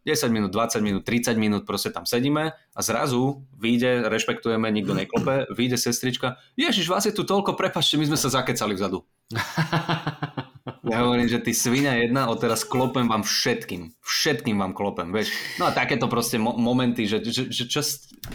10 0.05 0.31
minút, 0.31 0.51
20 0.51 0.81
minút, 0.81 1.03
30 1.05 1.35
minút, 1.35 1.63
proste 1.67 1.91
tam 1.91 2.07
sedíme 2.07 2.55
a 2.55 2.79
zrazu 2.79 3.43
vyjde, 3.59 4.07
rešpektujeme, 4.09 4.71
nikto 4.71 4.95
neklope, 4.95 5.47
vyjde 5.53 5.77
sestrička, 5.77 6.39
ježiš, 6.55 6.87
vás 6.87 7.05
je 7.05 7.13
tu 7.15 7.27
toľko, 7.27 7.53
prepačte, 7.53 7.99
my 7.99 8.07
sme 8.09 8.17
sa 8.17 8.31
zakecali 8.31 8.73
vzadu. 8.73 9.03
Ja 10.89 11.05
hovorím, 11.05 11.29
že 11.29 11.37
ty 11.37 11.53
svinia 11.53 11.93
jedna, 12.01 12.27
odteraz 12.33 12.65
klopem 12.65 13.05
vám 13.05 13.21
všetkým. 13.21 13.93
Všetkým 14.01 14.57
vám 14.57 14.73
klopem, 14.73 15.13
vieš. 15.13 15.29
No 15.61 15.69
a 15.69 15.71
takéto 15.71 16.09
proste 16.09 16.41
mo- 16.41 16.57
momenty, 16.57 17.05
že, 17.05 17.21
že, 17.21 17.53
že 17.53 17.63
čo... 17.69 17.85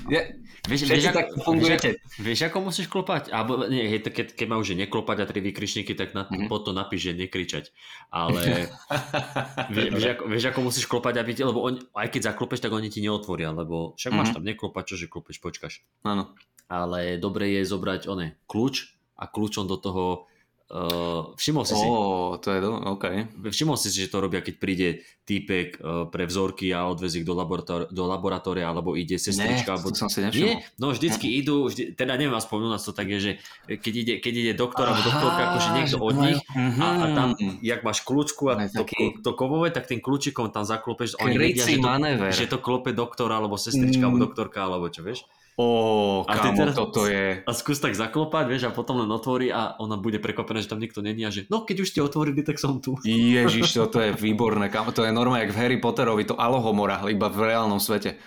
Je, 0.06 0.38
vieš, 0.70 0.86
vieš, 0.86 1.10
tak 1.10 1.34
fungujete. 1.42 1.98
Vieš, 1.98 2.22
vieš, 2.22 2.40
ako 2.46 2.70
musíš 2.70 2.86
klopať? 2.86 3.34
Alebo 3.34 3.66
nie, 3.66 3.90
hej, 3.90 4.06
keď, 4.06 4.38
keď 4.38 4.46
má 4.46 4.56
už 4.62 4.78
neklopať 4.78 5.16
a 5.22 5.24
tri 5.26 5.42
vykričníky, 5.42 5.98
tak 5.98 6.14
na, 6.14 6.30
mm-hmm. 6.30 6.46
potom 6.46 6.78
napíš, 6.78 7.10
že 7.10 7.18
nekričať. 7.26 7.74
Ale 8.14 8.70
vieš, 9.74 9.88
vieš, 9.98 10.06
ako, 10.14 10.22
vieš, 10.30 10.44
ako 10.54 10.60
musíš 10.62 10.86
klopať, 10.86 11.14
aby 11.18 11.30
ti, 11.34 11.42
lebo 11.42 11.58
on, 11.58 11.82
aj 11.98 12.08
keď 12.14 12.30
zaklopeš, 12.30 12.62
tak 12.62 12.70
oni 12.70 12.86
ti 12.86 13.02
neotvoria, 13.02 13.50
lebo 13.50 13.98
však 13.98 14.14
mm-hmm. 14.14 14.30
máš 14.30 14.30
tam 14.30 14.46
neklopať, 14.46 14.84
čože 14.94 15.06
klopeš, 15.10 15.42
počkaš. 15.42 15.82
Áno. 16.06 16.32
Ale 16.70 17.20
dobre 17.20 17.60
je 17.60 17.68
zobrať 17.68 18.08
one, 18.08 18.40
kľúč 18.48 18.94
a 19.18 19.28
kľúčom 19.28 19.68
do 19.68 19.76
toho 19.76 20.30
Uh, 20.74 21.30
všimol 21.38 21.62
si 21.62 21.78
si... 21.78 21.87
Oh, 21.87 22.34
to 22.42 22.50
je 22.50 22.58
do... 22.58 22.74
OK. 22.74 23.06
Všimol 23.46 23.78
si 23.78 23.94
si, 23.94 24.02
že 24.02 24.10
to 24.10 24.18
robia, 24.18 24.42
keď 24.42 24.54
príde 24.58 24.88
týpek 25.22 25.78
uh, 25.78 26.10
pre 26.10 26.26
vzorky 26.26 26.74
a 26.74 26.90
odvezí 26.90 27.22
ich 27.22 27.26
do, 27.26 27.30
laboratória, 27.30 27.87
do 27.94 28.02
laboratória, 28.10 28.66
alebo 28.66 28.98
ide 28.98 29.14
sestrička. 29.14 29.70
Ne, 29.70 29.74
alebo... 29.78 29.94
to 29.94 30.02
som 30.02 30.10
si 30.10 30.26
nevšimol. 30.26 30.50
Nie, 30.50 30.66
no 30.82 30.90
vždycky 30.90 31.30
ne. 31.30 31.34
idú, 31.38 31.70
vždy, 31.70 31.94
teda 31.94 32.18
neviem 32.18 32.34
vás 32.34 32.50
nás 32.50 32.82
to 32.82 32.90
tak 32.90 33.06
je, 33.06 33.18
že 33.22 33.32
keď 33.70 33.94
ide, 33.94 34.14
keď 34.18 34.34
ide 34.34 34.52
doktor 34.58 34.90
alebo 34.90 35.06
doktorka, 35.06 35.42
akože 35.54 35.68
niekto 35.78 35.96
od 36.02 36.16
nich 36.18 36.40
a, 36.58 36.88
a 36.90 37.06
tam, 37.14 37.28
mhm. 37.38 37.62
jak 37.62 37.80
máš 37.87 38.02
kľúčku 38.02 38.42
a 38.50 38.66
to, 38.66 38.82
taký... 38.82 39.22
to 39.22 39.30
kovové, 39.38 39.70
tak 39.70 39.87
tým 39.87 40.02
kľúčikom 40.02 40.50
tam 40.50 40.66
zaklopeš. 40.66 41.22
Oni 41.22 41.38
vedia, 41.38 41.62
že 41.62 41.78
to, 41.78 41.90
že 42.34 42.44
to 42.50 42.58
klope 42.58 42.90
doktor 42.90 43.30
alebo 43.30 43.54
sestrička 43.54 44.02
mm. 44.02 44.06
alebo 44.10 44.18
doktorka 44.26 44.58
alebo 44.66 44.90
čo, 44.90 45.06
vieš? 45.06 45.22
Ó, 45.54 46.26
a 46.26 46.34
kámo, 46.34 46.58
teraz, 46.58 46.74
toto 46.74 47.06
je... 47.06 47.46
A 47.46 47.50
skús 47.54 47.78
tak 47.78 47.94
zaklopať, 47.94 48.44
vieš, 48.50 48.66
a 48.66 48.74
potom 48.74 48.98
len 48.98 49.10
otvorí 49.14 49.54
a 49.54 49.78
ona 49.78 49.94
bude 49.94 50.18
prekvapená, 50.18 50.58
že 50.58 50.66
tam 50.66 50.82
nikto 50.82 50.98
není 50.98 51.22
a 51.22 51.30
že 51.30 51.46
no, 51.46 51.62
keď 51.62 51.86
už 51.86 51.94
ste 51.94 52.02
otvorili, 52.02 52.42
tak 52.42 52.58
som 52.58 52.82
tu. 52.82 52.98
Ježiš, 53.06 53.78
toto 53.78 54.02
je 54.02 54.10
výborné, 54.18 54.66
kámo, 54.66 54.90
to 54.90 55.06
je 55.06 55.14
normálne, 55.14 55.46
jak 55.46 55.54
v 55.54 55.60
Harry 55.62 55.78
Potterovi, 55.78 56.26
to 56.26 56.34
Alohomora, 56.34 57.06
iba 57.06 57.30
v 57.30 57.54
reálnom 57.54 57.78
svete. 57.78 58.18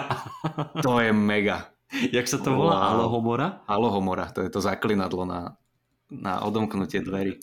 to 0.84 1.00
je 1.00 1.16
mega. 1.16 1.72
Jak 2.12 2.28
sa 2.28 2.36
to 2.36 2.52
volá? 2.52 2.76
Wow. 2.76 2.88
Alohomora? 2.92 3.48
Alohomora, 3.64 4.28
to 4.28 4.44
je 4.44 4.52
to 4.52 4.60
zaklinadlo 4.60 5.24
na, 5.24 5.56
na 6.12 6.44
odomknutie 6.44 7.00
dverí. 7.00 7.40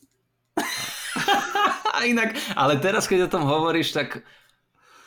a 1.98 2.06
inak, 2.06 2.38
ale 2.54 2.78
teraz, 2.78 3.10
keď 3.10 3.28
o 3.28 3.34
tom 3.34 3.50
hovoríš, 3.50 3.98
tak 3.98 4.22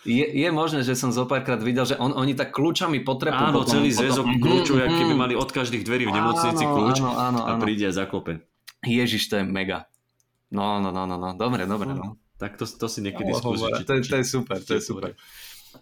Je, 0.09 0.25
je 0.25 0.49
možné, 0.49 0.81
že 0.81 0.97
som 0.97 1.13
zo 1.13 1.29
párkrát 1.29 1.61
videl, 1.61 1.85
že 1.85 1.93
on, 2.01 2.17
oni 2.17 2.33
tak 2.33 2.57
kľúčami 2.57 3.05
potrepú. 3.05 3.37
Áno, 3.37 3.61
potom, 3.61 3.81
celý 3.81 3.93
zväzok 3.93 4.25
potom... 4.25 4.41
kľúčov, 4.41 4.77
mm, 4.81 4.97
keby 4.97 5.15
mali 5.15 5.35
od 5.37 5.51
každých 5.53 5.85
dverí 5.85 6.09
v 6.09 6.17
nemocnici 6.17 6.65
áno, 6.65 6.73
kľúč 6.73 6.97
áno, 7.05 7.13
áno, 7.13 7.41
áno. 7.45 7.61
a 7.61 7.61
príde 7.61 7.85
a 7.85 7.93
zaklope. 7.93 8.41
Ježiš, 8.81 9.29
to 9.29 9.41
je 9.41 9.45
mega. 9.45 9.93
No, 10.49 10.81
no, 10.81 10.89
no, 10.89 11.05
no, 11.05 11.21
no. 11.21 11.37
dobre, 11.37 11.69
dobre. 11.69 11.93
No. 11.93 12.17
Tak 12.41 12.57
to, 12.57 12.65
to 12.65 12.89
si 12.89 13.05
niekedy 13.05 13.29
no, 13.29 13.37
skúsiť. 13.37 13.85
To, 13.85 13.93
to 14.01 14.17
je 14.17 14.25
super, 14.25 14.57
to 14.65 14.73
je 14.81 14.83
super. 14.83 15.13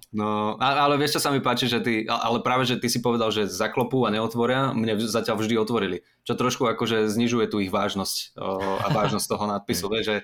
No, 0.08 0.56
ale 0.60 0.96
vieš, 0.96 1.20
čo 1.20 1.24
sa 1.24 1.30
mi 1.32 1.40
páči, 1.40 1.68
že 1.68 1.84
ty, 1.84 2.08
ale 2.08 2.40
práve, 2.40 2.64
že 2.64 2.80
ty 2.80 2.88
si 2.88 3.04
povedal, 3.04 3.28
že 3.28 3.48
zaklopú 3.48 4.08
a 4.08 4.12
neotvoria, 4.12 4.72
mne 4.72 4.96
zatiaľ 5.00 5.40
vždy 5.40 5.54
otvorili. 5.60 6.00
Čo 6.24 6.36
trošku 6.36 6.64
akože 6.64 7.08
znižuje 7.08 7.48
tu 7.48 7.60
ich 7.60 7.68
vážnosť 7.68 8.36
o, 8.40 8.56
a 8.80 8.86
vážnosť 8.88 9.26
toho 9.28 9.44
nadpisu, 9.48 9.86
vieš, 9.92 10.04
že 10.04 10.16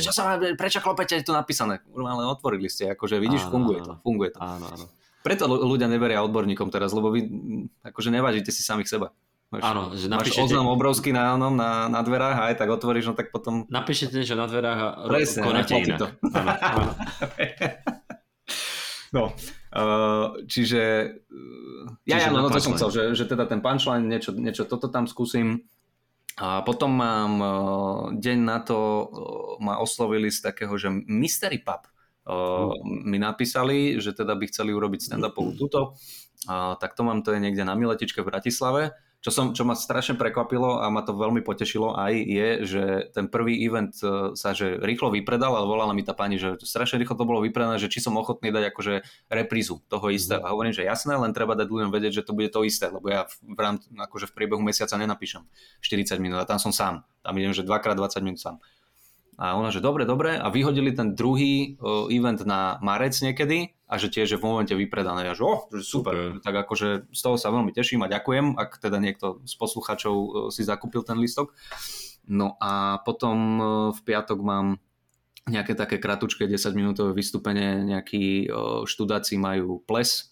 čo 0.00 0.12
sa, 0.12 0.36
prečo 0.36 0.84
klopete, 0.84 1.16
je 1.16 1.24
tu 1.24 1.32
napísané? 1.32 1.80
Ale 1.96 2.28
otvorili 2.28 2.68
ste, 2.68 2.92
akože 2.92 3.16
vidíš, 3.16 3.48
áno, 3.48 3.52
funguje 3.52 3.80
to, 3.80 3.92
funguje 4.04 4.30
to. 4.32 4.38
Áno, 4.40 4.66
áno. 4.68 4.86
Preto 5.22 5.46
ľudia 5.46 5.86
neveria 5.86 6.20
odborníkom 6.26 6.68
teraz, 6.68 6.90
lebo 6.90 7.14
vy 7.14 7.24
akože 7.86 8.10
nevážite 8.10 8.50
si 8.50 8.60
samých 8.60 8.90
seba. 8.90 9.14
Máš, 9.52 9.62
Áno, 9.68 9.82
že 9.92 10.08
napíšete... 10.08 10.40
Máš 10.40 10.48
oznam 10.48 10.72
obrovský 10.72 11.12
na, 11.12 11.36
onom, 11.36 11.52
na, 11.52 11.84
na 11.92 12.00
dverách 12.00 12.36
a 12.40 12.42
aj 12.48 12.56
tak 12.56 12.72
otvoríš, 12.72 13.12
no 13.12 13.14
tak 13.14 13.28
potom... 13.28 13.68
Napíšete 13.68 14.16
niečo 14.16 14.32
na 14.32 14.48
dverách 14.48 14.80
a 14.80 14.88
Presne, 15.12 15.44
konáte 15.44 15.76
inak. 15.76 16.00
To. 16.00 16.08
Áno, 16.32 16.50
áno. 16.56 16.92
No, 19.12 19.36
uh, 19.76 20.40
čiže... 20.48 20.82
Uh, 21.28 21.84
ja, 22.08 22.16
čiže 22.16 22.28
ja, 22.28 22.34
no, 22.34 22.48
no 22.48 22.50
to 22.50 22.64
som 22.64 22.72
chcel, 22.80 22.90
že, 22.90 23.02
že 23.12 23.24
teda 23.28 23.44
ten 23.44 23.60
punchline, 23.60 24.08
niečo, 24.08 24.32
niečo 24.32 24.64
toto 24.64 24.88
tam 24.88 25.04
skúsim. 25.04 25.68
A 26.40 26.64
potom 26.64 26.96
mám 26.96 27.32
uh, 27.38 27.52
deň 28.16 28.38
na 28.40 28.58
to, 28.64 28.78
uh, 28.80 29.06
ma 29.60 29.76
oslovili 29.76 30.32
z 30.32 30.40
takého, 30.40 30.72
že 30.80 30.88
Mystery 30.88 31.60
Pub. 31.60 31.84
Uh, 32.22 32.72
mm. 32.72 33.12
mi 33.12 33.18
napísali, 33.20 34.00
že 34.00 34.16
teda 34.16 34.32
by 34.32 34.48
chceli 34.48 34.72
urobiť 34.72 35.12
stand-upovú 35.12 35.52
túto. 35.60 35.92
Uh, 36.48 36.74
tak 36.80 36.96
to 36.96 37.04
mám, 37.04 37.20
to 37.20 37.36
je 37.36 37.42
niekde 37.44 37.68
na 37.68 37.76
Miletičke 37.76 38.24
v 38.24 38.32
Bratislave. 38.32 38.96
Čo, 39.22 39.30
som, 39.30 39.46
čo 39.54 39.62
ma 39.62 39.78
strašne 39.78 40.18
prekvapilo 40.18 40.82
a 40.82 40.90
ma 40.90 41.06
to 41.06 41.14
veľmi 41.14 41.46
potešilo 41.46 41.94
aj 41.94 42.10
je, 42.10 42.48
že 42.66 42.82
ten 43.14 43.30
prvý 43.30 43.54
event 43.62 43.94
e, 44.02 44.34
sa 44.34 44.50
že 44.50 44.82
rýchlo 44.82 45.14
vypredal, 45.14 45.54
ale 45.54 45.62
volala 45.62 45.94
mi 45.94 46.02
tá 46.02 46.10
pani, 46.10 46.42
že 46.42 46.58
strašne 46.58 46.98
rýchlo 46.98 47.14
to 47.14 47.22
bolo 47.22 47.38
vypredané, 47.38 47.78
že 47.78 47.86
či 47.86 48.02
som 48.02 48.18
ochotný 48.18 48.50
dať 48.50 48.74
akože 48.74 48.94
reprízu 49.30 49.78
toho 49.86 50.10
istého. 50.10 50.42
Mm. 50.42 50.46
A 50.46 50.52
hovorím, 50.52 50.74
že 50.74 50.82
jasné, 50.82 51.14
len 51.14 51.30
treba 51.30 51.54
dať 51.54 51.70
ľuďom 51.70 51.94
vedieť, 51.94 52.18
že 52.18 52.26
to 52.26 52.34
bude 52.34 52.50
to 52.50 52.66
isté, 52.66 52.90
lebo 52.90 53.06
ja 53.06 53.30
v, 53.30 53.54
rám, 53.54 53.78
akože 53.94 54.26
v 54.26 54.34
priebehu 54.34 54.58
mesiaca 54.58 54.98
nenapíšem 54.98 55.46
40 55.86 56.18
minút 56.18 56.42
a 56.42 56.46
tam 56.50 56.58
som 56.58 56.74
sám. 56.74 57.06
Tam 57.22 57.38
idem, 57.38 57.54
že 57.54 57.62
dvakrát 57.62 57.94
20 57.94 58.26
minút 58.26 58.42
sám. 58.42 58.58
A 59.42 59.58
ona, 59.58 59.74
že 59.74 59.82
dobre, 59.82 60.06
dobre. 60.06 60.38
A 60.38 60.46
vyhodili 60.54 60.94
ten 60.94 61.18
druhý 61.18 61.74
uh, 61.82 62.06
event 62.14 62.46
na 62.46 62.78
marec 62.78 63.18
niekedy 63.18 63.74
a 63.90 63.98
že 63.98 64.06
tiež 64.06 64.30
je 64.30 64.38
v 64.38 64.46
momente 64.46 64.70
vypredané. 64.70 65.26
A 65.26 65.34
že, 65.34 65.42
oh, 65.42 65.66
že 65.74 65.82
super. 65.82 66.14
super. 66.14 66.46
Tak 66.46 66.54
akože 66.62 67.10
z 67.10 67.20
toho 67.26 67.34
sa 67.34 67.50
veľmi 67.50 67.74
teším 67.74 68.06
a 68.06 68.12
ďakujem, 68.12 68.54
ak 68.54 68.78
teda 68.78 69.02
niekto 69.02 69.42
z 69.42 69.54
poslucháčov 69.58 70.14
uh, 70.14 70.30
si 70.54 70.62
zakúpil 70.62 71.02
ten 71.02 71.18
listok. 71.18 71.58
No 72.30 72.54
a 72.62 73.02
potom 73.02 73.36
uh, 73.58 73.66
v 73.90 74.00
piatok 74.06 74.38
mám 74.46 74.78
nejaké 75.50 75.74
také 75.74 75.98
kratučké 75.98 76.46
10 76.46 76.78
minútové 76.78 77.10
vystúpenie, 77.10 77.82
nejakí 77.82 78.46
uh, 78.46 78.86
študáci 78.86 79.42
majú 79.42 79.82
ples, 79.82 80.30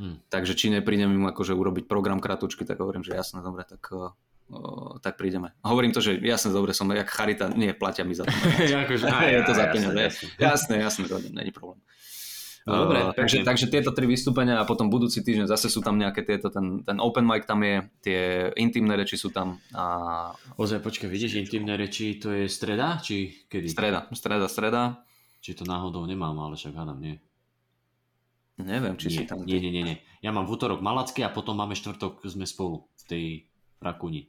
hmm. 0.00 0.32
takže 0.32 0.56
či 0.56 0.72
neprídem 0.72 1.12
im 1.12 1.28
akože 1.28 1.52
urobiť 1.52 1.84
program 1.84 2.24
kratučky, 2.24 2.64
tak 2.64 2.80
hovorím, 2.80 3.04
že 3.04 3.12
jasné, 3.12 3.44
dobre, 3.44 3.68
tak 3.68 3.84
uh, 3.92 4.16
o, 4.50 4.98
tak 5.02 5.18
prídeme. 5.18 5.54
A 5.62 5.72
hovorím 5.72 5.90
to, 5.90 6.04
že 6.04 6.18
jasne, 6.22 6.54
dobre, 6.54 6.74
som 6.76 6.90
jak 6.90 7.08
charita, 7.10 7.50
nie, 7.50 7.74
platia 7.74 8.06
mi 8.06 8.14
za 8.14 8.24
to. 8.24 8.34
akože, 8.86 9.06
je 9.36 9.42
to 9.42 9.52
za 9.54 9.64
peniaze. 9.70 10.00
Jasné, 10.38 10.74
jasné, 10.82 11.04
to 11.08 11.18
není 11.32 11.50
problém. 11.50 11.80
No, 12.66 12.82
dobre, 12.82 12.98
uh, 12.98 13.14
takže, 13.14 13.46
takže 13.46 13.70
tieto 13.70 13.94
tri 13.94 14.10
vystúpenia 14.10 14.58
a 14.58 14.66
potom 14.66 14.90
budúci 14.90 15.22
týždeň 15.22 15.46
zase 15.46 15.70
sú 15.70 15.78
tam 15.86 16.02
nejaké 16.02 16.26
tieto, 16.26 16.50
ten, 16.50 16.82
ten 16.82 16.98
open 16.98 17.22
mic 17.22 17.46
tam 17.46 17.62
je, 17.62 17.78
tie 18.02 18.50
intimné 18.58 18.98
reči 18.98 19.14
sú 19.14 19.30
tam. 19.30 19.62
A... 19.70 20.34
Ozaj, 20.58 20.82
počkaj, 20.82 21.06
vidíš, 21.06 21.38
intimné 21.38 21.78
reči 21.78 22.18
to 22.18 22.34
je 22.34 22.50
streda, 22.50 22.98
či 22.98 23.46
kedy? 23.46 23.70
Streda, 23.70 24.10
streda, 24.10 24.46
streda. 24.50 24.82
Či 25.38 25.54
to 25.54 25.62
náhodou 25.62 26.02
nemám, 26.10 26.34
ale 26.42 26.58
však 26.58 26.74
hádam, 26.74 26.98
nie. 26.98 27.22
Neviem, 28.58 28.98
či 28.98 29.14
nie, 29.14 29.16
si 29.20 29.22
tam... 29.30 29.46
Nie, 29.46 29.62
nie, 29.62 29.70
nie, 29.70 29.84
nie. 29.86 29.96
Ja 30.18 30.34
mám 30.34 30.50
v 30.50 30.58
útorok 30.58 30.82
Malacky 30.82 31.22
a 31.22 31.30
potom 31.30 31.54
máme 31.54 31.78
štvrtok, 31.78 32.26
sme 32.26 32.50
spolu 32.50 32.90
v 32.98 33.02
tej 33.06 33.24
Rakuni. 33.78 34.26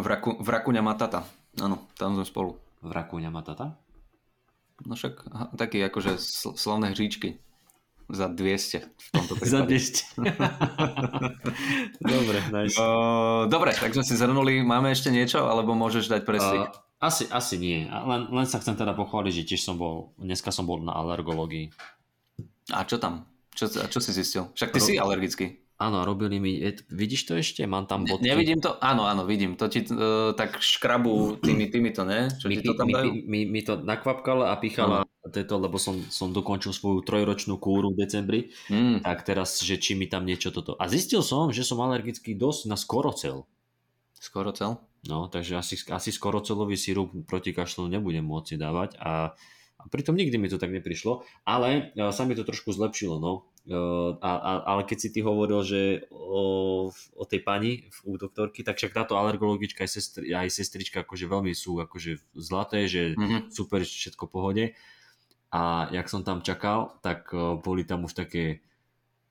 V, 0.00 0.06
Raku, 0.06 0.40
v 0.40 0.48
Rakuňa 0.48 0.80
Matata. 0.80 1.22
Áno, 1.56 1.88
tam 1.94 2.16
sme 2.16 2.24
spolu. 2.24 2.56
V 2.80 2.88
Rakuňa 2.88 3.28
Matata? 3.28 3.76
No 4.80 4.96
však 4.96 5.28
taký 5.54 5.84
akože 5.84 6.16
sl- 6.16 6.56
slavné 6.56 6.90
hříčky. 6.90 7.36
Za 8.10 8.26
200 8.26 8.90
v 8.90 9.08
tomto 9.12 9.34
prípade. 9.38 9.54
Za 9.54 9.60
200. 9.70 10.18
dobre, 12.02 12.38
nice. 12.50 12.74
Uh, 12.74 13.46
dobre, 13.46 13.70
tak 13.70 13.92
sme 13.92 14.02
si 14.02 14.14
zhrnuli. 14.16 14.62
Máme 14.62 14.90
ešte 14.90 15.10
niečo, 15.10 15.46
alebo 15.46 15.76
môžeš 15.76 16.08
dať 16.08 16.22
preslik? 16.24 16.64
Uh, 16.64 16.74
asi, 17.00 17.28
asi 17.30 17.56
nie. 17.56 17.86
Len, 17.86 18.26
len 18.28 18.44
sa 18.44 18.58
chcem 18.58 18.74
teda 18.74 18.92
pochváliť, 18.92 19.32
že 19.32 19.46
tiež 19.46 19.62
som 19.62 19.76
bol, 19.76 20.10
dneska 20.16 20.50
som 20.50 20.64
bol 20.64 20.80
na 20.80 20.92
alergológii. 20.92 21.70
A 22.72 22.82
čo 22.82 22.98
tam? 22.98 23.24
Čo, 23.54 23.68
čo 23.68 23.98
si 23.98 24.10
zistil? 24.10 24.48
Však 24.54 24.70
ty 24.70 24.78
Ro- 24.78 24.86
si 24.86 24.92
alergický. 24.96 25.46
Áno, 25.80 26.04
robili 26.04 26.36
mi, 26.36 26.60
vidíš 26.92 27.24
to 27.24 27.32
ešte? 27.40 27.64
Mám 27.64 27.88
tam 27.88 28.04
bodky. 28.04 28.28
Nevidím 28.28 28.60
to? 28.60 28.76
Áno, 28.84 29.08
áno, 29.08 29.24
vidím. 29.24 29.56
To 29.56 29.64
ti 29.64 29.80
uh, 29.88 30.36
tak 30.36 30.60
škrabu 30.60 31.40
tými, 31.40 31.72
tými 31.72 31.88
to, 31.96 32.04
ne? 32.04 32.28
Čo 32.36 32.52
mi, 32.52 32.60
ti 32.60 32.68
to 32.68 32.76
tam 32.76 32.92
dajú? 32.92 33.08
Mi, 33.08 33.24
mi, 33.24 33.40
mi 33.48 33.60
to 33.64 33.80
nakvapkalo 33.80 34.44
a 34.44 34.60
pichala 34.60 35.08
tieto, 35.32 35.56
lebo 35.56 35.80
som, 35.80 35.96
som 36.12 36.36
dokončil 36.36 36.76
svoju 36.76 37.00
trojročnú 37.00 37.56
kúru 37.56 37.96
v 37.96 38.04
decembri. 38.04 38.40
Mm. 38.68 39.00
Tak 39.00 39.24
teraz, 39.24 39.64
že 39.64 39.80
či 39.80 39.96
mi 39.96 40.04
tam 40.04 40.28
niečo 40.28 40.52
toto... 40.52 40.76
A 40.76 40.84
zistil 40.84 41.24
som, 41.24 41.48
že 41.48 41.64
som 41.64 41.80
alergický 41.80 42.36
dosť 42.36 42.68
na 42.68 42.76
skorocel. 42.76 43.48
Skorocel? 44.20 44.76
No, 45.08 45.32
takže 45.32 45.56
asi, 45.56 45.80
asi 45.88 46.12
skorocelový 46.12 46.76
sirup 46.76 47.08
proti 47.24 47.56
kašlu 47.56 47.88
nebudem 47.88 48.28
môcť 48.28 48.60
dávať 48.60 49.00
a 49.00 49.32
a 49.80 49.88
pritom 49.88 50.12
nikdy 50.12 50.36
mi 50.36 50.52
to 50.52 50.60
tak 50.60 50.68
neprišlo, 50.76 51.24
ale 51.48 51.96
e, 51.96 52.12
sa 52.12 52.28
mi 52.28 52.36
to 52.36 52.44
trošku 52.44 52.68
zlepšilo, 52.68 53.16
no. 53.16 53.48
A, 53.68 54.30
a, 54.40 54.52
ale 54.64 54.82
keď 54.88 54.98
si 54.98 55.08
ty 55.12 55.20
hovoril, 55.20 55.60
že 55.62 56.08
o, 56.10 56.88
o 56.90 57.24
tej 57.28 57.44
pani 57.44 57.86
u 58.08 58.16
doktorky, 58.16 58.64
tak 58.64 58.80
však 58.80 58.96
táto 58.96 59.20
alergologička 59.20 59.84
aj, 59.84 59.90
sestri, 59.90 60.32
aj 60.32 60.48
sestrička 60.48 61.04
akože 61.04 61.28
veľmi 61.28 61.52
sú 61.52 61.76
akože 61.78 62.34
zlaté, 62.34 62.88
že 62.88 63.14
mm-hmm. 63.14 63.52
super, 63.52 63.84
všetko 63.84 64.24
pohode. 64.32 64.72
A 65.52 65.90
jak 65.92 66.08
som 66.08 66.24
tam 66.24 66.40
čakal, 66.40 66.98
tak 67.04 67.30
boli 67.60 67.84
tam 67.84 68.08
už 68.08 68.16
také 68.16 68.64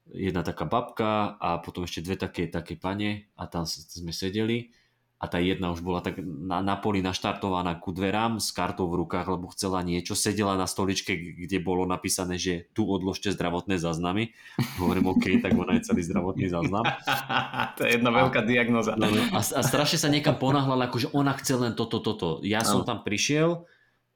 jedna 0.10 0.42
taká 0.42 0.66
babka 0.66 1.38
a 1.38 1.62
potom 1.62 1.86
ešte 1.86 2.02
dve 2.02 2.18
také, 2.18 2.50
také 2.50 2.78
pane 2.78 3.30
a 3.38 3.46
tam 3.46 3.66
sme 3.66 4.14
sedeli 4.14 4.74
a 5.20 5.26
tá 5.28 5.36
jedna 5.44 5.76
už 5.76 5.84
bola 5.84 6.00
tak 6.00 6.24
na, 6.24 6.64
na 6.64 6.80
poli 6.80 7.04
naštartovaná 7.04 7.76
ku 7.76 7.92
dverám 7.92 8.40
s 8.40 8.56
kartou 8.56 8.88
v 8.88 9.04
rukách, 9.04 9.28
lebo 9.28 9.52
chcela 9.52 9.84
niečo, 9.84 10.16
sedela 10.16 10.56
na 10.56 10.64
stoličke, 10.64 11.12
kde 11.12 11.60
bolo 11.60 11.84
napísané, 11.84 12.40
že 12.40 12.72
tu 12.72 12.88
odložte 12.88 13.36
zdravotné 13.36 13.84
záznamy. 13.84 14.32
Hovorím, 14.80 15.12
OK, 15.12 15.44
tak 15.44 15.60
ona 15.60 15.76
je 15.76 15.92
celý 15.92 16.08
zdravotný 16.08 16.48
záznam. 16.48 16.88
to 17.76 17.84
je 17.84 18.00
jedna 18.00 18.16
veľká 18.16 18.48
diagnoza. 18.48 18.96
No, 18.96 19.12
no, 19.12 19.22
a, 19.36 19.44
a 19.44 19.62
strašne 19.62 20.00
sa 20.00 20.08
niekam 20.08 20.40
ponáhľala, 20.40 20.88
akože 20.88 21.12
ona 21.12 21.36
chce 21.36 21.54
len 21.60 21.76
toto, 21.76 22.00
toto. 22.00 22.40
Ja 22.40 22.64
som 22.64 22.88
tam 22.88 23.04
prišiel, 23.04 23.68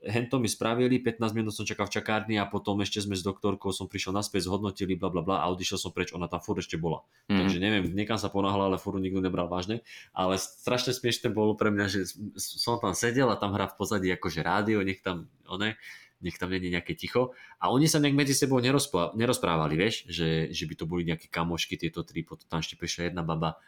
hento 0.04 0.40
mi 0.40 0.52
spravili, 0.52 1.00
15 1.00 1.32
minút 1.32 1.56
som 1.56 1.64
čakal 1.64 1.88
v 1.88 1.96
čakárni 1.96 2.36
a 2.36 2.44
potom 2.44 2.80
ešte 2.84 3.00
sme 3.00 3.16
s 3.16 3.24
doktorkou, 3.24 3.72
som 3.72 3.88
prišiel 3.88 4.12
naspäť, 4.12 4.52
zhodnotili, 4.52 5.00
bla 5.00 5.08
bla 5.08 5.24
bla 5.24 5.38
a 5.42 5.50
odišiel 5.52 5.80
som 5.80 5.92
preč, 5.96 6.12
ona 6.12 6.28
tam 6.28 6.44
furt 6.44 6.60
ešte 6.60 6.76
bola. 6.76 7.08
Mm. 7.32 7.40
Takže 7.40 7.58
neviem, 7.64 7.84
niekam 7.96 8.20
sa 8.20 8.28
ponáhla, 8.28 8.68
ale 8.68 8.78
furt 8.78 9.00
nikto 9.00 9.24
nebral 9.24 9.48
vážne. 9.48 9.82
Ale 10.12 10.36
strašne 10.36 10.92
smiešne 10.92 11.32
bolo 11.32 11.56
pre 11.56 11.72
mňa, 11.72 11.86
že 11.88 12.00
som 12.36 12.78
tam 12.78 12.92
sedel 12.92 13.32
a 13.32 13.40
tam 13.40 13.56
hrá 13.56 13.72
v 13.72 13.76
pozadí 13.80 14.12
akože 14.12 14.44
rádio, 14.44 14.84
nech 14.84 15.00
tam, 15.00 15.32
one, 15.48 15.80
nech 16.20 16.36
tam 16.36 16.52
není 16.52 16.72
nejaké 16.72 16.96
ticho. 16.96 17.32
A 17.64 17.72
oni 17.72 17.88
sa 17.88 18.04
nejak 18.04 18.16
medzi 18.16 18.36
sebou 18.36 18.60
nerozprávali, 18.60 19.76
vieš, 19.80 20.08
že, 20.12 20.52
že 20.52 20.64
by 20.68 20.74
to 20.80 20.86
boli 20.88 21.08
nejaké 21.08 21.32
kamošky, 21.32 21.80
tieto 21.80 22.04
tri, 22.04 22.28
potom 22.28 22.48
tam 22.48 22.60
ešte 22.60 22.76
prišla 22.76 23.12
jedna 23.12 23.24
baba 23.24 23.60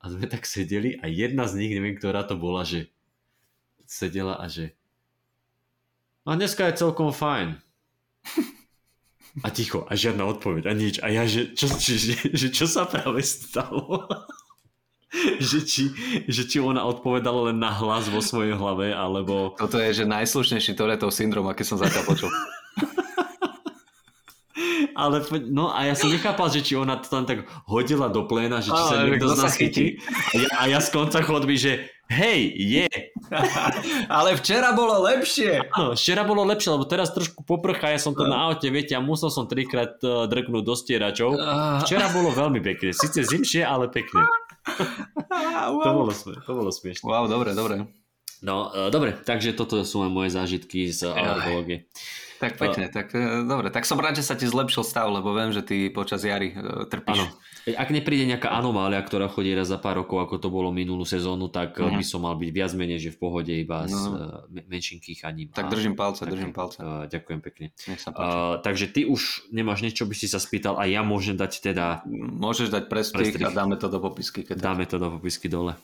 a 0.00 0.12
sme 0.12 0.28
tak 0.28 0.44
sedeli 0.44 1.00
a 1.00 1.08
jedna 1.08 1.48
z 1.48 1.58
nich, 1.58 1.72
neviem, 1.72 1.96
ktorá 1.96 2.22
to 2.22 2.36
bola, 2.36 2.62
že 2.62 2.92
sedela 3.88 4.36
a 4.36 4.46
že 4.46 4.76
a 6.26 6.34
dneska 6.34 6.66
je 6.66 6.82
celkom 6.82 7.14
fajn. 7.14 7.56
A 9.44 9.52
ticho, 9.52 9.84
a 9.84 9.92
žiadna 9.92 10.24
odpoveď, 10.32 10.64
a 10.64 10.72
nič. 10.72 10.96
A 11.04 11.12
ja, 11.12 11.28
že 11.28 11.52
čo, 11.52 11.68
či, 11.68 12.00
že, 12.00 12.16
že 12.32 12.48
čo 12.48 12.64
sa 12.64 12.88
práve 12.88 13.20
stalo? 13.20 14.08
že, 15.52 15.60
či, 15.60 15.92
že 16.24 16.48
či 16.48 16.56
ona 16.56 16.88
odpovedala 16.88 17.52
len 17.52 17.60
na 17.60 17.68
hlas 17.68 18.08
vo 18.08 18.24
svojej 18.24 18.56
hlave, 18.56 18.96
alebo... 18.96 19.52
Toto 19.60 19.76
je, 19.76 19.92
že 19.92 20.04
najslušnejší 20.08 20.72
Toretov 20.72 21.12
syndrom, 21.12 21.44
aké 21.52 21.68
som 21.68 21.76
zatiaľ 21.76 22.08
počul. 22.08 22.32
ale 24.96 25.20
no 25.52 25.68
a 25.68 25.84
ja 25.84 25.92
som 25.92 26.08
nechápal, 26.08 26.48
že 26.48 26.64
či 26.64 26.72
ona 26.72 26.96
to 26.96 27.12
tam 27.12 27.28
tak 27.28 27.44
hodila 27.68 28.08
do 28.08 28.24
pléna, 28.24 28.64
že 28.64 28.72
či 28.72 28.82
sa 28.88 29.04
niekto 29.04 29.28
z 29.28 29.36
nás 29.36 29.52
chytí. 29.52 30.00
A 30.32 30.34
ja, 30.40 30.48
a 30.56 30.62
ja 30.72 30.80
z 30.80 30.88
konca 30.96 31.20
chodby, 31.20 31.60
že 31.60 31.92
hej, 32.10 32.40
je. 32.54 32.88
ale 34.16 34.38
včera 34.38 34.72
bolo 34.72 35.02
lepšie. 35.02 35.70
No, 35.74 35.92
včera 35.98 36.22
bolo 36.22 36.46
lepšie, 36.46 36.70
lebo 36.74 36.84
teraz 36.86 37.10
trošku 37.10 37.42
poprchá, 37.42 37.90
ja 37.94 38.00
som 38.00 38.14
to 38.14 38.26
na 38.26 38.50
aute, 38.50 38.70
viete, 38.70 38.94
a 38.94 39.02
musel 39.02 39.30
som 39.30 39.50
trikrát 39.50 39.98
uh, 40.02 40.30
drknúť 40.30 40.62
do 40.62 40.74
stieračov. 40.74 41.30
Včera 41.86 42.10
bolo 42.14 42.30
veľmi 42.30 42.62
pekné, 42.62 42.94
síce 42.94 43.26
zimšie, 43.26 43.66
ale 43.66 43.90
pekné. 43.90 44.22
to, 45.82 45.90
bolo, 45.90 46.12
to 46.14 46.52
bolo 46.52 46.70
smiešné. 46.70 47.06
Wow, 47.06 47.26
dobre, 47.26 47.54
dobre. 47.54 47.86
No, 48.44 48.70
uh, 48.70 48.88
dobre, 48.92 49.16
takže 49.16 49.56
toto 49.56 49.82
sú 49.82 50.04
moje 50.06 50.30
zážitky 50.34 50.92
z 50.92 51.10
alergológie. 51.10 51.88
Tak 52.36 52.60
pekne, 52.60 52.92
tak 52.92 53.16
e, 53.16 53.48
dobre. 53.48 53.72
Tak 53.72 53.88
som 53.88 53.96
rád, 53.96 54.20
že 54.20 54.24
sa 54.24 54.36
ti 54.36 54.44
zlepšil 54.44 54.84
stav, 54.84 55.08
lebo 55.08 55.32
viem, 55.32 55.56
že 55.56 55.64
ty 55.64 55.88
počas 55.88 56.20
jary 56.20 56.52
uh, 56.52 56.84
trpíš. 56.84 57.24
Áno. 57.24 57.32
Ak 57.74 57.90
nepríde 57.90 58.28
nejaká 58.28 58.52
anomália, 58.52 59.00
ktorá 59.02 59.26
chodí 59.26 59.50
raz 59.56 59.72
za 59.72 59.80
pár 59.80 60.04
rokov, 60.04 60.22
ako 60.22 60.36
to 60.38 60.48
bolo 60.52 60.70
minulú 60.70 61.02
sezónu, 61.02 61.48
tak 61.50 61.80
mm. 61.80 61.98
by 61.98 62.04
som 62.04 62.22
mal 62.22 62.38
byť 62.38 62.50
viac 62.52 62.72
menej, 62.76 63.02
že 63.02 63.10
v 63.10 63.18
pohode 63.18 63.50
iba 63.50 63.88
no. 63.88 63.90
s 63.90 64.02
menším 64.68 65.02
kýchaním. 65.02 65.50
Tak 65.50 65.72
držím 65.72 65.98
palce, 65.98 66.28
tak, 66.28 66.36
držím 66.36 66.52
palce. 66.54 66.78
Ďakujem 67.10 67.40
pekne. 67.42 67.66
Nech 67.90 68.00
sa 68.00 68.12
uh, 68.14 68.60
takže 68.60 68.92
ty 68.92 69.08
už 69.08 69.50
nemáš 69.50 69.82
niečo, 69.82 70.06
by 70.06 70.14
si 70.14 70.28
sa 70.30 70.38
spýtal 70.38 70.78
a 70.78 70.84
ja 70.86 71.02
môžem 71.02 71.34
dať 71.34 71.72
teda... 71.72 72.06
Môžeš 72.36 72.70
dať 72.70 72.84
prestrih, 72.86 73.34
a 73.42 73.50
dáme 73.50 73.80
to 73.80 73.90
do 73.90 73.98
popisky. 73.98 74.44
Keď 74.44 74.58
dáme 74.60 74.84
to 74.86 75.00
do 75.00 75.18
popisky 75.18 75.48
dole. 75.50 75.74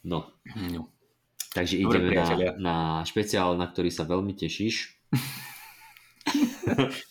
No. 0.00 0.32
no. 0.56 0.88
Takže 1.50 1.82
Dobre, 1.82 1.98
ideme 1.98 2.14
na, 2.14 2.54
na 2.58 2.76
špeciál, 3.02 3.58
na 3.58 3.66
ktorý 3.66 3.90
sa 3.90 4.06
veľmi 4.06 4.38
tešíš. 4.38 4.94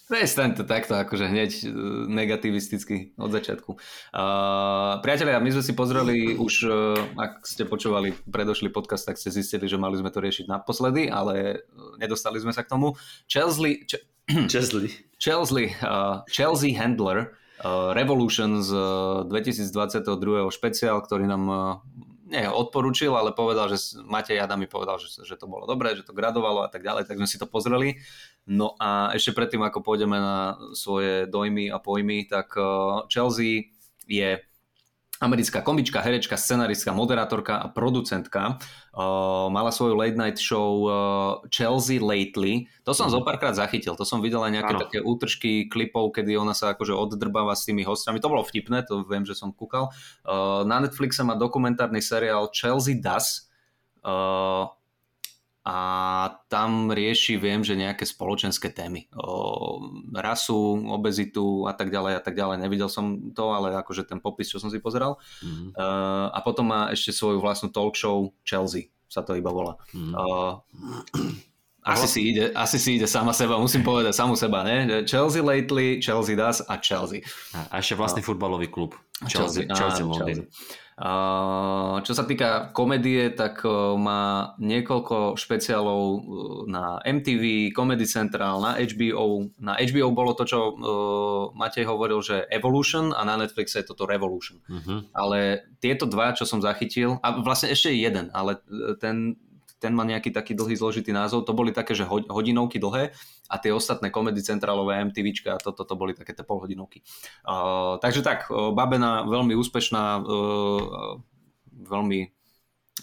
Prestaň 0.09 0.55
to 0.55 0.63
takto 0.63 0.95
akože 0.95 1.27
hneď 1.27 1.51
e, 1.51 1.67
negativisticky 2.07 3.19
od 3.19 3.35
začiatku. 3.35 3.75
Uh, 4.15 5.03
priatelia, 5.03 5.43
my 5.43 5.51
sme 5.51 5.63
si 5.65 5.75
pozreli 5.75 6.39
už, 6.39 6.53
uh, 6.65 6.95
ak 7.19 7.43
ste 7.43 7.67
počúvali 7.67 8.15
predošlý 8.31 8.71
podcast, 8.71 9.03
tak 9.03 9.19
ste 9.19 9.33
zistili, 9.33 9.67
že 9.67 9.75
mali 9.75 9.99
sme 9.99 10.07
to 10.07 10.23
riešiť 10.23 10.47
naposledy, 10.47 11.11
ale 11.11 11.67
nedostali 11.99 12.39
sme 12.39 12.55
sa 12.55 12.63
k 12.63 12.71
tomu. 12.71 12.95
Chelsea, 13.27 13.83
Ch- 13.83 14.07
Chelsea. 14.51 15.03
Chelsea, 15.19 15.75
uh, 15.83 16.23
Chelsea 16.31 16.79
Handler 16.79 17.35
uh, 17.59 17.91
Revolution 17.91 18.63
z 18.63 18.71
2022. 19.27 20.47
špeciál, 20.49 21.03
ktorý 21.03 21.27
nám 21.27 21.43
uh, 21.51 21.83
nie 22.29 22.45
odporúčil, 22.45 23.09
ale 23.11 23.33
povedal, 23.33 23.67
že 23.73 23.99
Matej 24.05 24.37
Jada 24.37 24.53
mi 24.53 24.69
povedal, 24.69 25.01
že, 25.01 25.25
že 25.25 25.35
to 25.35 25.49
bolo 25.49 25.65
dobré, 25.65 25.97
že 25.97 26.05
to 26.05 26.13
gradovalo 26.13 26.61
a 26.61 26.69
tak 26.69 26.85
ďalej, 26.85 27.09
tak 27.09 27.17
sme 27.17 27.25
si 27.25 27.41
to 27.41 27.49
pozreli. 27.49 27.97
No 28.45 28.77
a 28.77 29.09
ešte 29.17 29.33
predtým, 29.33 29.65
ako 29.65 29.81
pôjdeme 29.81 30.17
na 30.17 30.57
svoje 30.77 31.25
dojmy 31.25 31.73
a 31.73 31.81
pojmy, 31.81 32.29
tak 32.29 32.53
uh, 32.55 33.05
Chelsea 33.09 33.73
je 34.05 34.37
americká 35.19 35.59
komička, 35.59 35.99
herečka, 35.99 36.39
scenaristka, 36.39 36.95
moderátorka 36.95 37.59
a 37.59 37.67
producentka. 37.67 38.55
Uh, 38.95 39.51
mala 39.51 39.67
svoju 39.71 39.99
late 39.99 40.15
night 40.15 40.39
show 40.39 40.87
uh, 40.87 41.43
Chelsea 41.51 41.99
Lately. 41.99 42.71
To 42.87 42.95
som 42.95 43.11
mm. 43.11 43.13
zo 43.13 43.19
párkrát 43.27 43.51
zachytil. 43.51 43.99
To 43.99 44.07
som 44.07 44.23
videl 44.23 44.39
aj 44.39 44.51
nejaké 44.55 44.73
ano. 44.79 44.81
také 44.87 44.99
útržky 45.03 45.67
klipov, 45.67 46.15
kedy 46.15 46.39
ona 46.39 46.55
sa 46.55 46.71
akože 46.71 46.95
oddrbáva 46.95 47.51
s 47.51 47.67
tými 47.67 47.83
hostiami. 47.83 48.23
To 48.23 48.31
bolo 48.31 48.47
vtipné, 48.47 48.87
to 48.87 49.03
viem, 49.03 49.27
že 49.27 49.35
som 49.35 49.51
kúkal. 49.51 49.91
Uh, 50.23 50.63
na 50.63 50.79
Netflixe 50.79 51.19
má 51.27 51.35
dokumentárny 51.35 51.99
seriál 51.99 52.47
Chelsea 52.55 52.95
Does. 52.95 53.51
Uh, 53.99 54.71
a 55.69 55.77
tam 56.49 56.89
rieši, 56.89 57.37
viem, 57.37 57.61
že 57.61 57.77
nejaké 57.77 58.01
spoločenské 58.01 58.73
témy. 58.73 59.05
O 59.13 59.77
rasu, 60.17 60.57
obezitu 60.89 61.69
a 61.69 61.77
tak 61.77 61.93
ďalej 61.93 62.17
a 62.17 62.21
tak 62.25 62.33
ďalej. 62.33 62.57
Nevidel 62.57 62.89
som 62.89 63.29
to, 63.37 63.53
ale 63.53 63.77
akože 63.77 64.09
ten 64.09 64.17
popis, 64.17 64.49
čo 64.49 64.57
som 64.57 64.73
si 64.73 64.81
pozeral. 64.81 65.21
Mm-hmm. 65.45 65.77
Uh, 65.77 66.33
a 66.33 66.41
potom 66.41 66.73
má 66.73 66.89
ešte 66.89 67.13
svoju 67.13 67.37
vlastnú 67.37 67.69
talk 67.69 67.93
show 67.93 68.33
Chelsea, 68.41 68.89
sa 69.05 69.21
to 69.21 69.37
iba 69.37 69.53
volá. 69.53 69.77
Mm-hmm. 69.93 70.13
Uh, 70.17 70.57
asi 71.85 72.07
si, 72.09 72.19
ide, 72.33 72.49
asi 72.57 72.81
si 72.81 72.97
ide 72.97 73.05
sama 73.05 73.29
seba, 73.29 73.61
musím 73.61 73.85
povedať 73.85 74.17
samu 74.17 74.33
seba, 74.33 74.65
ne? 74.65 75.05
Chelsea 75.05 75.45
lately, 75.45 76.01
Chelsea 76.01 76.33
does 76.33 76.65
a 76.65 76.81
Chelsea. 76.81 77.21
A, 77.53 77.77
ešte 77.77 77.93
vlastný 77.93 78.25
no. 78.25 78.27
futbalový 78.33 78.73
klub. 78.73 78.97
Chelsea, 79.27 79.67
Chelsea, 79.67 79.75
Chelsea 79.75 80.05
London. 80.05 80.47
Chelsea. 80.47 80.87
Čo 82.03 82.11
sa 82.11 82.27
týka 82.27 82.75
komédie, 82.75 83.31
tak 83.31 83.63
má 83.95 84.51
niekoľko 84.59 85.39
špeciálov 85.39 85.99
na 86.67 86.99
MTV, 87.07 87.71
Comedy 87.71 88.03
Central, 88.03 88.59
na 88.59 88.75
HBO. 88.75 89.47
Na 89.63 89.79
HBO 89.79 90.11
bolo 90.11 90.35
to, 90.35 90.43
čo 90.43 90.75
Matej 91.55 91.87
hovoril, 91.87 92.19
že 92.19 92.43
Evolution 92.51 93.15
a 93.15 93.23
na 93.23 93.39
Netflixe 93.39 93.79
je 93.79 93.87
toto 93.87 94.03
Revolution. 94.03 94.59
Uh-huh. 94.67 95.07
Ale 95.15 95.71
tieto 95.79 96.03
dva, 96.03 96.35
čo 96.35 96.43
som 96.43 96.59
zachytil, 96.59 97.15
a 97.23 97.39
vlastne 97.39 97.71
ešte 97.71 97.95
jeden, 97.95 98.27
ale 98.35 98.59
e, 98.67 98.99
ten, 98.99 99.39
ten 99.79 99.95
má 99.95 100.03
nejaký 100.03 100.35
taký 100.35 100.51
dlhý 100.51 100.75
zložitý 100.75 101.15
názov, 101.15 101.47
to 101.47 101.55
boli 101.55 101.71
také, 101.71 101.95
že 101.95 102.03
hodinovky 102.07 102.75
dlhé 102.75 103.15
a 103.49 103.55
tie 103.57 103.73
ostatné 103.73 104.13
komedy 104.13 104.45
centrálové 104.45 105.01
MTVčka 105.09 105.57
a 105.57 105.61
toto 105.61 105.81
to, 105.81 105.97
boli 105.97 106.13
také 106.13 106.37
tie 106.37 106.45
polhodinovky. 106.45 107.01
Uh, 107.41 107.97
takže 107.97 108.21
tak, 108.21 108.45
Babena 108.49 109.25
veľmi 109.25 109.57
úspešná, 109.57 110.21
uh, 110.21 111.17
veľmi 111.89 112.29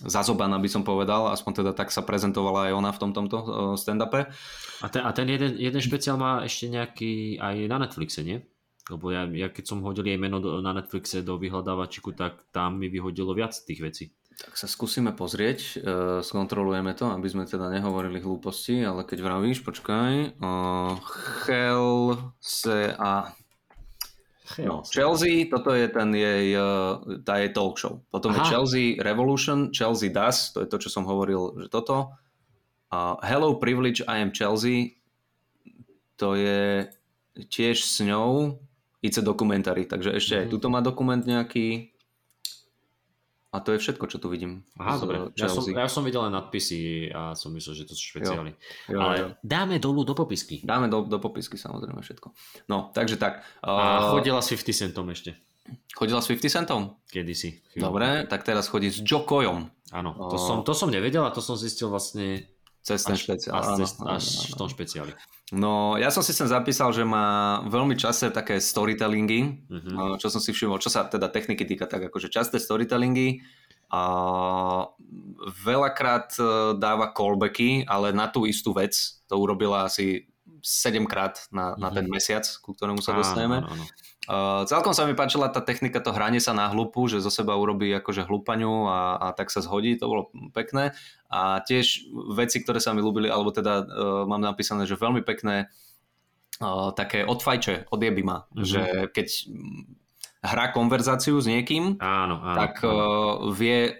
zazobaná 0.06 0.60
by 0.60 0.68
som 0.68 0.84
povedal, 0.84 1.32
aspoň 1.32 1.64
teda 1.64 1.72
tak 1.72 1.88
sa 1.88 2.04
prezentovala 2.04 2.68
aj 2.68 2.72
ona 2.76 2.90
v 2.92 3.00
tom 3.00 3.10
tomto 3.16 3.38
stand-upe. 3.80 4.28
A 4.84 4.86
ten, 4.92 5.00
a 5.00 5.10
ten 5.16 5.24
jeden, 5.24 5.56
jeden 5.56 5.80
špeciál 5.80 6.20
má 6.20 6.44
ešte 6.44 6.68
nejaký 6.68 7.40
aj 7.40 7.56
na 7.64 7.76
Netflixe, 7.80 8.20
nie? 8.20 8.44
Lebo 8.86 9.10
ja, 9.10 9.26
ja 9.26 9.48
keď 9.50 9.64
som 9.66 9.82
hodil 9.82 10.06
jej 10.06 10.20
meno 10.20 10.38
do, 10.38 10.62
na 10.62 10.70
Netflixe 10.70 11.24
do 11.24 11.40
vyhľadávačiku, 11.40 12.14
tak 12.14 12.46
tam 12.54 12.78
mi 12.78 12.86
vyhodilo 12.86 13.34
viac 13.34 13.56
tých 13.56 13.80
vecí. 13.82 14.04
Tak 14.36 14.52
sa 14.52 14.68
skúsime 14.68 15.16
pozrieť, 15.16 15.58
uh, 15.80 16.20
skontrolujeme 16.20 16.92
to, 16.92 17.08
aby 17.08 17.24
sme 17.24 17.48
teda 17.48 17.72
nehovorili 17.72 18.20
hlúposti, 18.20 18.84
ale 18.84 19.00
keď 19.08 19.24
vravíš, 19.24 19.64
počkaj, 19.64 20.36
se 22.36 22.92
a 23.00 23.32
no, 24.60 24.84
Chelsea, 24.84 25.48
toto 25.48 25.72
je 25.72 25.88
ten 25.88 26.12
jej, 26.12 26.52
uh, 26.52 27.00
tá 27.24 27.40
jej 27.40 27.48
talk 27.56 27.80
show. 27.80 28.04
Potom 28.12 28.36
Aha. 28.36 28.44
je 28.44 28.50
Chelsea 28.52 28.86
Revolution, 29.00 29.72
Chelsea 29.72 30.12
Does, 30.12 30.52
to 30.52 30.60
je 30.60 30.68
to, 30.68 30.76
čo 30.84 30.92
som 30.92 31.08
hovoril, 31.08 31.56
že 31.64 31.72
toto. 31.72 32.12
Uh, 32.92 33.16
Hello 33.24 33.56
Privilege, 33.56 34.04
I 34.04 34.20
am 34.20 34.36
Chelsea, 34.36 35.00
to 36.20 36.36
je 36.36 36.84
tiež 37.48 37.84
s 37.84 38.04
ňou, 38.04 38.60
it's 39.00 39.16
a 39.16 39.24
documentary, 39.24 39.88
takže 39.88 40.12
ešte 40.12 40.32
mm-hmm. 40.36 40.44
aj 40.44 40.46
mhm. 40.48 40.52
tuto 40.52 40.66
má 40.68 40.80
dokument 40.84 41.22
nejaký, 41.24 41.95
a 43.54 43.62
to 43.62 43.72
je 43.72 43.78
všetko, 43.78 44.04
čo 44.10 44.18
tu 44.18 44.26
vidím. 44.26 44.66
Aha, 44.76 44.98
dobre. 44.98 45.30
Ja 45.38 45.46
som, 45.46 45.62
ja 45.62 45.86
som 45.86 46.02
videl 46.02 46.20
len 46.26 46.34
nadpisy 46.34 47.08
a 47.14 47.32
som 47.38 47.54
myslel, 47.54 47.78
že 47.78 47.84
to 47.86 47.94
sú 47.94 48.14
špeciály. 48.14 48.52
Jo, 48.90 48.92
jo, 48.92 48.98
Ale 48.98 49.14
jo. 49.16 49.26
dáme 49.40 49.78
dolu 49.78 50.02
do 50.02 50.18
popisky. 50.18 50.60
Dáme 50.66 50.90
do, 50.90 51.06
do 51.06 51.22
popisky 51.22 51.54
samozrejme 51.54 52.02
všetko. 52.02 52.34
No, 52.66 52.90
takže 52.90 53.16
tak. 53.16 53.46
Uh... 53.62 53.70
A 53.70 54.10
chodila 54.10 54.42
s 54.42 54.50
50 54.50 54.74
Centom 54.74 55.06
ešte. 55.14 55.38
Chodila 55.94 56.18
s 56.18 56.28
50 56.28 56.50
Centom? 56.50 56.98
Kedysi. 57.06 57.62
Dobre, 57.78 58.26
tak 58.26 58.42
teraz 58.42 58.66
chodí 58.66 58.90
s 58.90 59.00
Jokojom. 59.00 59.70
Áno, 59.94 60.10
to, 60.26 60.36
uh... 60.36 60.42
som, 60.42 60.56
to 60.66 60.74
som 60.74 60.90
nevedel 60.90 61.22
a 61.22 61.30
to 61.30 61.38
som 61.38 61.54
zistil 61.54 61.86
vlastne 61.86 62.55
cez 62.86 63.02
ten 63.02 63.18
špeciál. 63.18 63.58
Až, 63.58 63.66
až, 63.82 63.90
až 64.06 64.24
v 64.46 64.54
tom 64.54 64.70
špeciáli. 64.70 65.10
No, 65.50 65.98
ja 65.98 66.14
som 66.14 66.22
si 66.22 66.30
sem 66.30 66.46
zapísal, 66.46 66.94
že 66.94 67.02
má 67.02 67.58
veľmi 67.66 67.98
časté 67.98 68.30
také 68.30 68.62
storytellingy, 68.62 69.66
uh-huh. 69.66 70.18
čo 70.22 70.30
som 70.30 70.38
si 70.38 70.54
všimol, 70.54 70.78
čo 70.78 70.90
sa 70.90 71.06
teda 71.06 71.26
techniky 71.26 71.66
týka, 71.66 71.90
tak 71.90 72.06
akože 72.10 72.30
časté 72.30 72.62
storytellingy 72.62 73.42
a 73.86 74.02
veľakrát 75.62 76.34
e, 76.34 76.42
dáva 76.74 77.14
callbacky, 77.14 77.86
ale 77.86 78.10
na 78.10 78.26
tú 78.26 78.42
istú 78.42 78.74
vec 78.74 79.22
to 79.30 79.38
urobila 79.38 79.86
asi 79.86 80.26
7 80.66 81.06
krát 81.06 81.38
na, 81.54 81.78
na 81.78 81.94
ten 81.94 82.10
mhm. 82.10 82.18
mesiac, 82.18 82.42
ku 82.58 82.74
ktorému 82.74 82.98
sa 82.98 83.14
dostaneme. 83.14 83.62
Áno, 83.62 83.70
áno. 83.70 83.84
Uh, 84.26 84.66
celkom 84.66 84.90
sa 84.90 85.06
mi 85.06 85.14
páčila 85.14 85.46
tá 85.46 85.62
technika, 85.62 86.02
to 86.02 86.10
hranie 86.10 86.42
sa 86.42 86.50
na 86.50 86.66
hlupu, 86.74 87.06
že 87.06 87.22
zo 87.22 87.30
seba 87.30 87.54
urobí 87.54 87.94
akože 87.94 88.26
hlupaňu 88.26 88.90
a, 88.90 88.98
a 89.22 89.26
tak 89.30 89.54
sa 89.54 89.62
zhodí, 89.62 89.94
to 89.94 90.10
bolo 90.10 90.22
pekné. 90.50 90.98
A 91.30 91.62
tiež 91.62 92.10
veci, 92.34 92.58
ktoré 92.58 92.82
sa 92.82 92.90
mi 92.90 93.06
ľúbili, 93.06 93.30
alebo 93.30 93.54
teda 93.54 93.86
uh, 93.86 93.86
mám 94.26 94.42
napísané, 94.42 94.82
že 94.82 94.98
veľmi 94.98 95.22
pekné 95.22 95.70
uh, 96.58 96.90
také 96.90 97.22
odfajče, 97.22 97.86
odjeby 97.94 98.22
ma, 98.26 98.50
mm-hmm. 98.50 98.66
že 98.66 98.82
keď 99.14 99.28
hrá 100.42 100.74
konverzáciu 100.74 101.38
s 101.38 101.46
niekým, 101.46 102.02
áno, 102.02 102.42
áno, 102.42 102.58
tak 102.58 102.82
áno. 102.82 102.90
Uh, 102.90 103.34
vie 103.54 103.94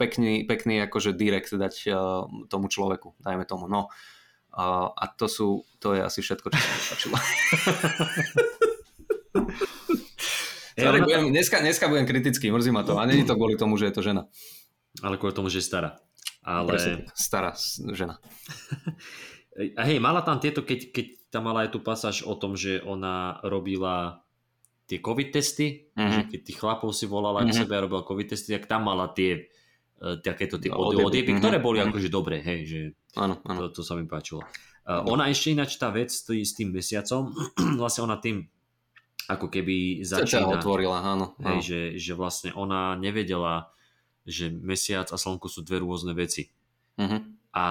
pekný, 0.00 0.48
pekný 0.48 0.84
akože 0.88 1.12
direct 1.12 1.52
dať 1.52 1.74
uh, 1.92 2.24
tomu 2.48 2.72
človeku, 2.72 3.20
dajme 3.20 3.44
tomu. 3.44 3.68
No. 3.68 3.92
Uh, 4.48 4.90
a 4.96 5.12
to 5.12 5.28
sú, 5.28 5.68
to 5.76 5.92
je 5.92 6.00
asi 6.00 6.24
všetko, 6.24 6.48
čo 6.50 6.56
sa 6.56 6.68
mi 6.72 6.82
páčilo. 6.88 7.16
Sorry, 10.78 11.02
budem, 11.02 11.34
dneska, 11.34 11.58
dneska 11.58 11.90
budem 11.90 12.06
kritický, 12.06 12.54
mrzí 12.54 12.70
ma 12.70 12.86
to. 12.86 12.98
A 12.98 13.06
není 13.06 13.26
to 13.26 13.34
kvôli 13.34 13.58
tomu, 13.58 13.74
že 13.74 13.90
je 13.90 13.94
to 13.98 14.02
žena. 14.02 14.30
Ale 15.02 15.18
kvôli 15.18 15.34
tomu, 15.34 15.50
že 15.50 15.58
je 15.58 15.66
stará. 15.66 15.98
Ale... 16.46 16.78
stará 17.18 17.52
žena. 17.92 18.22
A 19.58 19.82
hej, 19.90 19.98
mala 19.98 20.22
tam 20.22 20.38
tieto, 20.38 20.62
keď, 20.62 20.94
keď 20.94 21.06
tam 21.34 21.50
mala 21.50 21.66
aj 21.66 21.74
tú 21.74 21.82
pasáž 21.82 22.22
o 22.22 22.38
tom, 22.38 22.54
že 22.54 22.78
ona 22.86 23.42
robila 23.42 24.22
tie 24.86 25.02
covid 25.02 25.34
testy, 25.34 25.90
uh-huh. 25.92 26.14
že 26.14 26.20
keď 26.30 26.40
tých 26.46 26.58
chlapov 26.62 26.94
si 26.94 27.10
volala 27.10 27.42
uh-huh. 27.42 27.50
k 27.52 27.58
sebe 27.66 27.74
a 27.74 27.82
robila 27.82 28.06
covid 28.06 28.38
testy, 28.38 28.54
tak 28.54 28.70
tam 28.70 28.86
mala 28.86 29.10
tie 29.10 29.50
uh, 30.00 30.16
takéto 30.22 30.56
tie 30.62 30.70
no, 30.70 30.80
odieby, 30.94 31.36
uh-huh. 31.36 31.42
ktoré 31.42 31.58
boli 31.58 31.82
uh-huh. 31.82 31.90
akože 31.90 32.08
dobré, 32.08 32.38
hej, 32.38 32.60
že 32.64 32.80
áno, 33.18 33.42
áno. 33.44 33.68
To, 33.68 33.76
to 33.76 33.82
sa 33.82 33.98
mi 33.98 34.06
páčilo. 34.06 34.46
Uh, 34.88 35.04
ona 35.10 35.28
ešte 35.28 35.52
ináč 35.52 35.76
tá 35.76 35.92
vec 35.92 36.08
tý, 36.08 36.40
s 36.40 36.56
tým 36.56 36.72
mesiacom, 36.72 37.34
vlastne 37.82 38.08
ona 38.08 38.16
tým 38.16 38.46
ako 39.28 39.46
keby 39.52 40.02
začína. 40.02 40.58
otvorila, 40.58 41.04
áno. 41.04 41.36
Hej, 41.44 41.58
že, 41.60 41.80
že 42.00 42.12
vlastne 42.16 42.50
ona 42.56 42.96
nevedela, 42.96 43.70
že 44.24 44.48
mesiac 44.48 45.12
a 45.12 45.16
slnko 45.20 45.52
sú 45.52 45.60
dve 45.60 45.84
rôzne 45.84 46.16
veci. 46.16 46.48
Uh-huh 46.98 47.38
a 47.48 47.64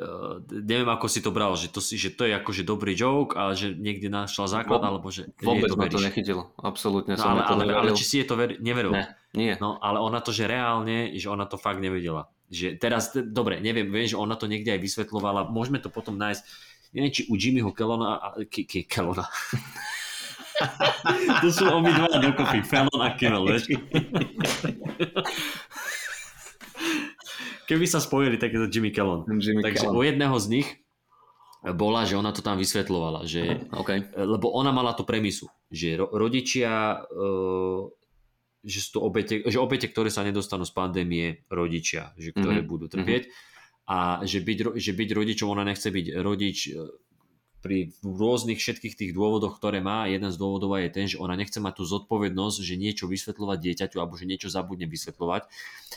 uh, 0.00 0.38
neviem, 0.48 0.86
ako 0.86 1.06
si 1.10 1.18
to 1.18 1.34
bral, 1.34 1.58
že 1.58 1.68
to, 1.68 1.82
si, 1.82 1.98
že 1.98 2.14
to 2.14 2.24
je 2.24 2.32
akože 2.32 2.62
dobrý 2.64 2.94
joke 2.94 3.34
a 3.34 3.52
že 3.52 3.74
niekde 3.74 4.06
našla 4.06 4.62
základ, 4.62 4.80
Vo, 4.80 4.86
alebo 4.86 5.06
že 5.10 5.28
Vôbec 5.42 5.68
ma 5.76 5.90
to 5.90 5.98
nechytilo, 5.98 6.54
absolútne 6.62 7.18
no, 7.18 7.26
ale, 7.36 7.42
ale, 7.42 7.62
ale 7.74 7.90
či 7.98 8.04
si 8.06 8.16
je 8.22 8.26
to 8.30 8.38
ver, 8.38 8.56
neveril? 8.62 8.94
Ne, 8.94 9.12
nie. 9.34 9.52
No, 9.58 9.82
ale 9.82 9.98
ona 9.98 10.22
to, 10.22 10.30
že 10.30 10.46
reálne, 10.46 11.12
že 11.18 11.26
ona 11.26 11.42
to 11.44 11.58
fakt 11.58 11.82
nevedela. 11.82 12.30
Že 12.54 12.78
teraz, 12.78 13.10
dobre, 13.12 13.58
neviem, 13.58 13.90
viem, 13.90 14.06
že 14.06 14.14
ona 14.14 14.38
to 14.38 14.46
niekde 14.46 14.72
aj 14.72 14.80
vysvetlovala, 14.80 15.50
môžeme 15.50 15.82
to 15.82 15.90
potom 15.90 16.14
nájsť, 16.16 16.42
neviem, 16.94 17.10
či 17.10 17.26
u 17.26 17.34
Jimmyho 17.34 17.74
Kellona, 17.74 18.22
a, 18.22 18.28
ke, 18.46 18.62
ke, 18.62 18.86
Kellona. 18.86 19.26
to 21.42 21.48
sú 21.52 21.64
obidva 21.68 22.08
dokopy, 22.20 22.64
Fallon 22.64 23.02
a 23.02 23.12
Kellon, 23.14 23.44
vieš? 23.48 23.76
Keby 27.66 27.84
sa 27.90 27.98
spojili, 27.98 28.38
tak 28.38 28.54
je 28.54 28.62
to 28.62 28.68
Jimmy 28.70 28.94
Kellon. 28.94 29.26
Jimmy 29.26 29.60
Takže 29.62 29.90
Kellon. 29.90 29.96
u 29.98 30.02
jedného 30.06 30.36
z 30.38 30.46
nich 30.48 30.68
bola, 31.74 32.06
že 32.06 32.14
ona 32.14 32.30
to 32.30 32.46
tam 32.46 32.62
vysvetlovala, 32.62 33.26
že, 33.26 33.66
okay. 33.74 34.06
lebo 34.14 34.54
ona 34.54 34.70
mala 34.70 34.94
tú 34.94 35.02
premisu, 35.02 35.50
že 35.66 35.98
ro, 35.98 36.06
rodičia, 36.14 37.02
uh, 37.02 37.90
že 38.62 38.78
sú 38.78 38.98
to 38.98 39.00
obete, 39.02 39.42
že 39.42 39.58
obete, 39.58 39.90
ktoré 39.90 40.06
sa 40.06 40.22
nedostanú 40.22 40.62
z 40.62 40.70
pandémie, 40.70 41.42
rodičia, 41.50 42.14
že 42.14 42.30
ktoré 42.30 42.62
mm-hmm. 42.62 42.70
budú 42.70 42.86
trpieť 42.86 43.22
mm-hmm. 43.26 43.90
a 43.90 44.22
že 44.22 44.38
byť, 44.46 44.78
že 44.78 44.92
byť 44.94 45.08
rodičom, 45.10 45.50
ona 45.50 45.66
nechce 45.66 45.90
byť 45.90 46.06
rodič 46.22 46.70
pri 47.64 47.90
rôznych 48.04 48.62
všetkých 48.62 48.94
tých 48.94 49.12
dôvodoch, 49.12 49.58
ktoré 49.58 49.82
má, 49.82 50.06
jeden 50.06 50.30
z 50.30 50.36
dôvodov 50.38 50.78
je 50.78 50.90
ten, 50.92 51.06
že 51.10 51.18
ona 51.18 51.34
nechce 51.34 51.58
mať 51.58 51.82
tú 51.82 51.84
zodpovednosť, 51.88 52.62
že 52.62 52.74
niečo 52.78 53.10
vysvetľovať 53.10 53.58
dieťaťu 53.58 53.96
alebo 53.98 54.14
že 54.14 54.28
niečo 54.28 54.46
zabudne 54.46 54.86
vysvetľovať. 54.86 55.42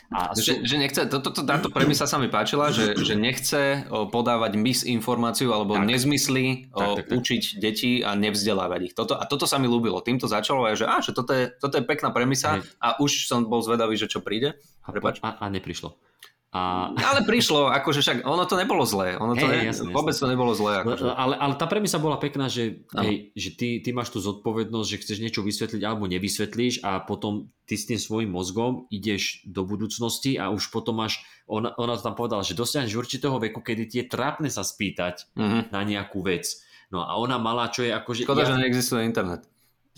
A 0.09 0.33
sú... 0.33 0.41
že, 0.41 0.53
že 0.65 0.75
nechce, 0.81 1.05
toto 1.05 1.29
to, 1.29 1.45
táto 1.45 1.69
premisa 1.69 2.09
sa 2.09 2.17
mi 2.17 2.25
páčila, 2.25 2.73
že, 2.73 2.97
že 2.97 3.13
nechce 3.13 3.85
podávať 3.89 4.57
misinformáciu 4.57 5.53
alebo 5.53 5.77
tak. 5.77 5.85
nezmysly 5.85 6.73
tak, 6.73 7.05
tak, 7.05 7.05
tak. 7.05 7.17
učiť 7.21 7.43
deti 7.61 8.01
a 8.01 8.17
nevzdelávať 8.17 8.79
ich. 8.89 8.93
Toto, 8.97 9.13
a 9.13 9.23
toto 9.29 9.45
sa 9.45 9.61
mi 9.61 9.69
ľúbilo. 9.69 10.01
Týmto 10.01 10.25
začalo 10.25 10.65
aj, 10.65 10.75
že, 10.79 10.85
á, 10.89 10.97
že 11.05 11.11
toto, 11.13 11.31
je, 11.37 11.53
toto 11.53 11.77
je 11.77 11.83
pekná 11.85 12.09
premisa 12.09 12.57
Hej. 12.57 12.65
a 12.81 12.87
už 12.97 13.29
som 13.29 13.45
bol 13.45 13.61
zvedavý, 13.61 13.93
že 13.93 14.09
čo 14.09 14.25
príde. 14.25 14.57
A, 14.81 14.89
a, 14.89 15.29
a 15.37 15.45
neprišlo. 15.53 16.08
A... 16.49 16.89
Ale 16.97 17.29
prišlo, 17.29 17.69
akože 17.69 18.01
však 18.01 18.17
ono 18.25 18.41
to 18.49 18.57
nebolo 18.57 18.81
zlé. 18.81 19.13
Ono 19.21 19.37
to 19.37 19.45
hey, 19.45 19.69
ne, 19.69 19.69
jasne, 19.69 19.93
vôbec 19.93 20.17
jasne. 20.17 20.25
to 20.25 20.33
nebolo 20.33 20.57
zlé. 20.57 20.81
Akože. 20.81 21.05
Ale, 21.13 21.37
ale 21.37 21.53
tá 21.61 21.69
premisa 21.69 22.01
bola 22.01 22.17
pekná, 22.17 22.49
že, 22.49 22.89
hej, 22.97 23.29
že 23.37 23.49
ty, 23.53 23.67
ty 23.85 23.93
máš 23.93 24.09
tú 24.09 24.17
zodpovednosť, 24.17 24.89
že 24.89 24.97
chceš 25.05 25.17
niečo 25.21 25.45
vysvetliť 25.45 25.81
alebo 25.85 26.09
nevysvetlíš 26.09 26.81
a 26.81 27.05
potom 27.05 27.53
ty 27.69 27.77
s 27.77 27.85
tým 27.85 28.01
svojim 28.01 28.33
mozgom 28.33 28.89
ideš 28.89 29.45
do 29.45 29.61
budúcnosti 29.61 30.41
a 30.41 30.49
už 30.49 30.73
potom 30.73 31.05
máš, 31.05 31.21
ona, 31.45 31.69
ona 31.77 31.93
to 31.93 32.01
tam 32.01 32.17
povedala, 32.17 32.41
že 32.41 32.57
dosiahneš 32.57 32.97
určitého 32.97 33.37
veku, 33.37 33.61
kedy 33.61 33.83
ti 33.85 33.97
je 34.01 34.09
trápne 34.09 34.49
sa 34.49 34.65
spýtať 34.65 35.29
mm-hmm. 35.37 35.61
na 35.69 35.81
nejakú 35.85 36.25
vec. 36.25 36.49
No 36.89 37.05
a 37.05 37.13
ona 37.21 37.37
mala, 37.37 37.69
čo 37.69 37.85
je 37.85 37.93
akože... 37.93 38.25
Škoda, 38.25 38.41
ja... 38.41 38.57
že 38.57 38.65
neexistuje 38.65 39.05
internet. 39.05 39.45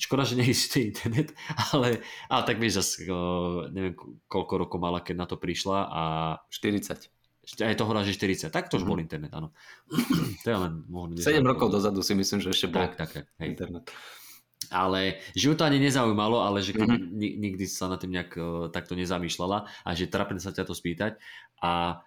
Škoda, 0.01 0.25
že 0.25 0.33
neexistuje 0.33 0.89
internet, 0.89 1.29
ale, 1.77 2.01
ale 2.25 2.41
tak 2.41 2.57
vieš, 2.57 2.81
zase, 2.81 3.05
neviem 3.69 3.93
koľko 4.25 4.53
rokov 4.65 4.81
mala, 4.81 5.05
keď 5.05 5.15
na 5.21 5.27
to 5.29 5.37
prišla 5.37 5.77
a... 5.85 6.03
40. 6.49 7.61
Aj 7.61 7.75
to 7.77 7.85
hovorila, 7.85 8.05
že 8.05 8.17
40. 8.17 8.49
Tak 8.49 8.73
to 8.73 8.81
už 8.81 8.85
mm-hmm. 8.85 8.89
bol 8.89 8.97
internet, 8.97 9.31
áno. 9.33 9.53
to 10.43 10.47
je 10.49 10.57
len... 10.57 10.73
7 11.21 11.45
rokov 11.45 11.69
dozadu 11.69 12.01
si 12.01 12.17
myslím, 12.17 12.41
že 12.41 12.49
ešte 12.49 12.73
bol 12.73 12.89
tak, 12.89 13.13
tak, 13.13 13.29
hej. 13.37 13.53
internet. 13.53 13.93
Ale 14.73 15.21
že 15.37 15.49
ju 15.49 15.53
to 15.53 15.65
ani 15.65 15.77
nezaujímalo, 15.77 16.41
ale 16.41 16.65
že 16.65 16.73
mm-hmm. 16.73 17.17
nikdy 17.17 17.65
sa 17.69 17.85
na 17.85 18.01
tým 18.01 18.13
nejak 18.13 18.37
takto 18.73 18.97
nezamýšľala 18.97 19.69
a 19.85 19.89
že 19.93 20.09
trapne 20.09 20.41
sa 20.41 20.49
ťa 20.49 20.65
to 20.65 20.73
spýtať. 20.73 21.21
A 21.61 22.01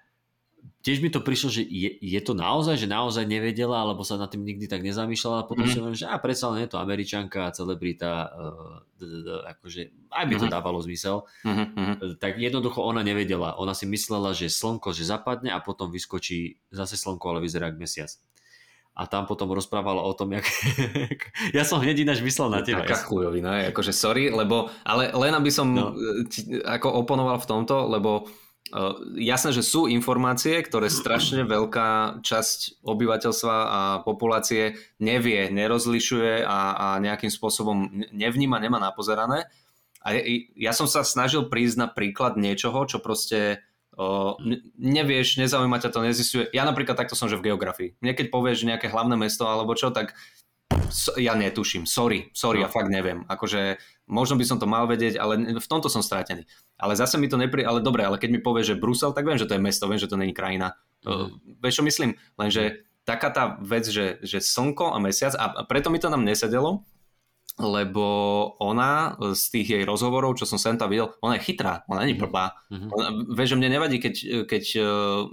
tiež 0.85 1.01
mi 1.01 1.09
to 1.09 1.25
prišlo, 1.25 1.49
že 1.49 1.63
je, 1.65 1.97
je 1.97 2.21
to 2.21 2.37
naozaj, 2.37 2.77
že 2.77 2.85
naozaj 2.85 3.25
nevedela, 3.25 3.81
alebo 3.81 4.05
sa 4.05 4.21
nad 4.21 4.29
tým 4.29 4.45
nikdy 4.45 4.69
tak 4.69 4.85
nezamýšľala 4.85 5.45
a 5.45 5.49
potom 5.49 5.65
mm-hmm. 5.65 5.73
si 5.73 5.81
hovorím, 5.81 5.99
že 5.99 6.07
a 6.07 6.17
predsa 6.21 6.53
len 6.53 6.69
je 6.69 6.71
to 6.71 6.79
američanka, 6.79 7.57
celebrita, 7.57 8.29
uh, 8.29 9.49
akože 9.57 10.13
aj 10.13 10.25
by 10.29 10.35
to 10.37 10.45
mm-hmm. 10.45 10.53
dávalo 10.53 10.79
zmysel. 10.85 11.25
Mm-hmm. 11.49 12.21
Tak 12.21 12.37
jednoducho 12.37 12.85
ona 12.85 13.01
nevedela. 13.01 13.57
Ona 13.57 13.73
si 13.73 13.89
myslela, 13.89 14.37
že 14.37 14.53
slnko, 14.53 14.93
že 14.93 15.09
zapadne 15.09 15.57
a 15.57 15.65
potom 15.65 15.89
vyskočí 15.89 16.61
zase 16.69 17.01
slnko, 17.01 17.33
ale 17.33 17.41
vyzerá 17.41 17.73
ako 17.73 17.81
mesiac. 17.81 18.13
A 18.95 19.11
tam 19.11 19.27
potom 19.27 19.51
rozprávala 19.51 20.07
o 20.07 20.13
tom, 20.15 20.31
jak... 20.37 20.47
ja 21.57 21.67
som 21.67 21.83
hneď 21.83 22.07
ináč 22.07 22.23
myslel 22.23 22.47
na 22.47 22.63
teba. 22.63 22.87
Taká 22.87 23.03
chujovina, 23.03 23.67
akože 23.75 23.91
sorry, 23.91 24.31
lebo, 24.31 24.71
ale 24.87 25.11
len 25.11 25.35
aby 25.35 25.51
som 25.51 25.67
no. 25.67 25.91
ti, 26.31 26.47
ako 26.63 27.03
oponoval 27.03 27.43
v 27.43 27.49
tomto, 27.51 27.91
lebo 27.91 28.31
jasné, 29.21 29.51
že 29.53 29.63
sú 29.63 29.87
informácie, 29.87 30.57
ktoré 30.65 30.89
strašne 30.89 31.45
veľká 31.45 32.21
časť 32.25 32.81
obyvateľstva 32.81 33.55
a 33.55 33.81
populácie 34.03 34.81
nevie, 34.97 35.53
nerozlišuje 35.53 36.43
a, 36.43 36.61
a 36.73 36.87
nejakým 36.99 37.29
spôsobom 37.29 38.09
nevníma, 38.11 38.57
nemá 38.59 38.81
napozerané. 38.81 39.47
A 40.05 40.17
ja 40.57 40.73
som 40.77 40.85
sa 40.85 41.05
snažil 41.05 41.49
prísť 41.49 41.77
na 41.81 41.89
príklad 41.89 42.37
niečoho, 42.37 42.85
čo 42.85 43.01
proste 43.01 43.65
o, 43.97 44.37
nevieš, 44.77 45.41
nezaujíma 45.41 45.81
ťa 45.81 45.91
to, 45.93 46.01
nezistuje. 46.05 46.45
Ja 46.53 46.69
napríklad 46.69 46.97
takto 46.97 47.17
som, 47.17 47.29
že 47.29 47.41
v 47.41 47.53
geografii. 47.53 47.97
Mne 48.05 48.13
keď 48.13 48.29
povieš 48.29 48.69
nejaké 48.69 48.93
hlavné 48.93 49.17
mesto 49.17 49.49
alebo 49.49 49.73
čo, 49.73 49.93
tak 49.93 50.13
ja 51.17 51.33
netuším, 51.37 51.89
sorry, 51.89 52.29
sorry, 52.37 52.61
no. 52.61 52.67
ja 52.67 52.69
fakt 52.69 52.93
neviem. 52.93 53.25
Akože 53.29 53.81
možno 54.05 54.37
by 54.37 54.45
som 54.45 54.61
to 54.61 54.69
mal 54.69 54.85
vedieť, 54.85 55.17
ale 55.17 55.59
v 55.59 55.71
tomto 55.71 55.89
som 55.89 56.05
stratený. 56.05 56.45
Ale 56.77 56.97
zase 56.97 57.17
mi 57.17 57.29
to 57.29 57.41
nepri... 57.41 57.65
Ale 57.65 57.81
dobre, 57.81 58.05
ale 58.05 58.21
keď 58.21 58.31
mi 58.31 58.41
povie, 58.41 58.65
že 58.65 58.79
Brusel, 58.79 59.17
tak 59.17 59.25
viem, 59.25 59.41
že 59.41 59.49
to 59.49 59.57
je 59.57 59.65
mesto, 59.65 59.89
viem, 59.89 60.01
že 60.01 60.11
to 60.11 60.21
není 60.21 60.37
krajina. 60.37 60.77
Mm. 61.05 61.61
Vieš, 61.61 61.81
čo 61.81 61.85
myslím? 61.85 62.11
Lenže 62.37 62.85
taká 63.05 63.29
tá 63.33 63.57
vec, 63.61 63.89
že, 63.89 64.21
že 64.25 64.41
slnko 64.41 64.93
a 64.93 64.99
mesiac, 65.01 65.37
a 65.37 65.65
preto 65.69 65.93
mi 65.93 66.01
to 66.01 66.09
nám 66.09 66.25
nesedelo, 66.25 66.85
lebo 67.55 68.07
ona 68.59 69.15
z 69.31 69.45
tých 69.55 69.69
jej 69.79 69.85
rozhovorov, 69.87 70.35
čo 70.35 70.43
som 70.43 70.59
sem 70.59 70.75
tam 70.75 70.91
videl, 70.91 71.15
ona 71.23 71.39
je 71.39 71.47
chytrá, 71.47 71.87
ona 71.87 72.03
není 72.03 72.19
blbá. 72.19 72.59
Mm-hmm. 72.67 72.91
Ona, 72.91 73.09
vieš, 73.31 73.55
že 73.55 73.59
mne 73.63 73.71
nevadí, 73.79 74.03
keď, 74.03 74.15
keď 74.51 74.65
e, 74.75 74.81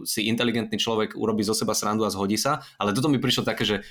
si 0.06 0.30
inteligentný 0.30 0.78
človek 0.78 1.18
urobí 1.18 1.42
zo 1.42 1.58
seba 1.58 1.74
srandu 1.74 2.06
a 2.06 2.14
zhodí 2.14 2.38
sa, 2.38 2.62
ale 2.78 2.94
toto 2.94 3.10
mi 3.10 3.18
prišlo 3.18 3.42
také, 3.42 3.66
že 3.66 3.82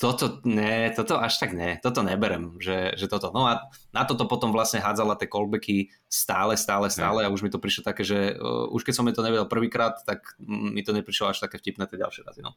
toto, 0.00 0.40
ne, 0.48 0.88
toto 0.96 1.20
až 1.20 1.36
tak 1.36 1.52
ne, 1.52 1.76
toto 1.76 2.00
neberem, 2.00 2.56
že, 2.56 2.96
že 2.96 3.04
toto. 3.04 3.28
No 3.36 3.44
a 3.44 3.68
na 3.92 4.08
toto 4.08 4.24
potom 4.24 4.48
vlastne 4.48 4.80
hádzala 4.80 5.20
tie 5.20 5.28
callbacky 5.28 5.92
stále, 6.08 6.56
stále, 6.56 6.88
stále 6.88 7.20
a 7.20 7.28
už 7.28 7.44
mi 7.44 7.52
to 7.52 7.60
prišlo 7.60 7.84
také, 7.84 8.00
že 8.00 8.32
uh, 8.32 8.64
už 8.72 8.80
keď 8.80 8.96
som 8.96 9.04
mi 9.04 9.12
to 9.12 9.20
nevedel 9.20 9.44
prvýkrát, 9.44 10.00
tak 10.08 10.24
mi 10.40 10.80
to 10.80 10.96
neprišlo 10.96 11.28
až 11.28 11.44
také 11.44 11.60
vtipné 11.60 11.84
tie 11.84 12.00
ďalšie 12.00 12.24
razy. 12.24 12.40
No. 12.40 12.56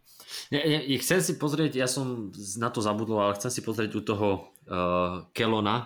Ja, 0.56 0.64
ja, 0.64 0.80
ja 0.88 0.98
chcem 1.04 1.20
si 1.20 1.36
pozrieť, 1.36 1.76
ja 1.76 1.92
som 1.92 2.32
na 2.56 2.72
to 2.72 2.80
zabudol, 2.80 3.20
ale 3.20 3.36
chcem 3.36 3.52
si 3.52 3.60
pozrieť 3.60 3.92
u 3.92 4.02
toho 4.08 4.30
uh, 4.72 5.28
Kelona, 5.36 5.84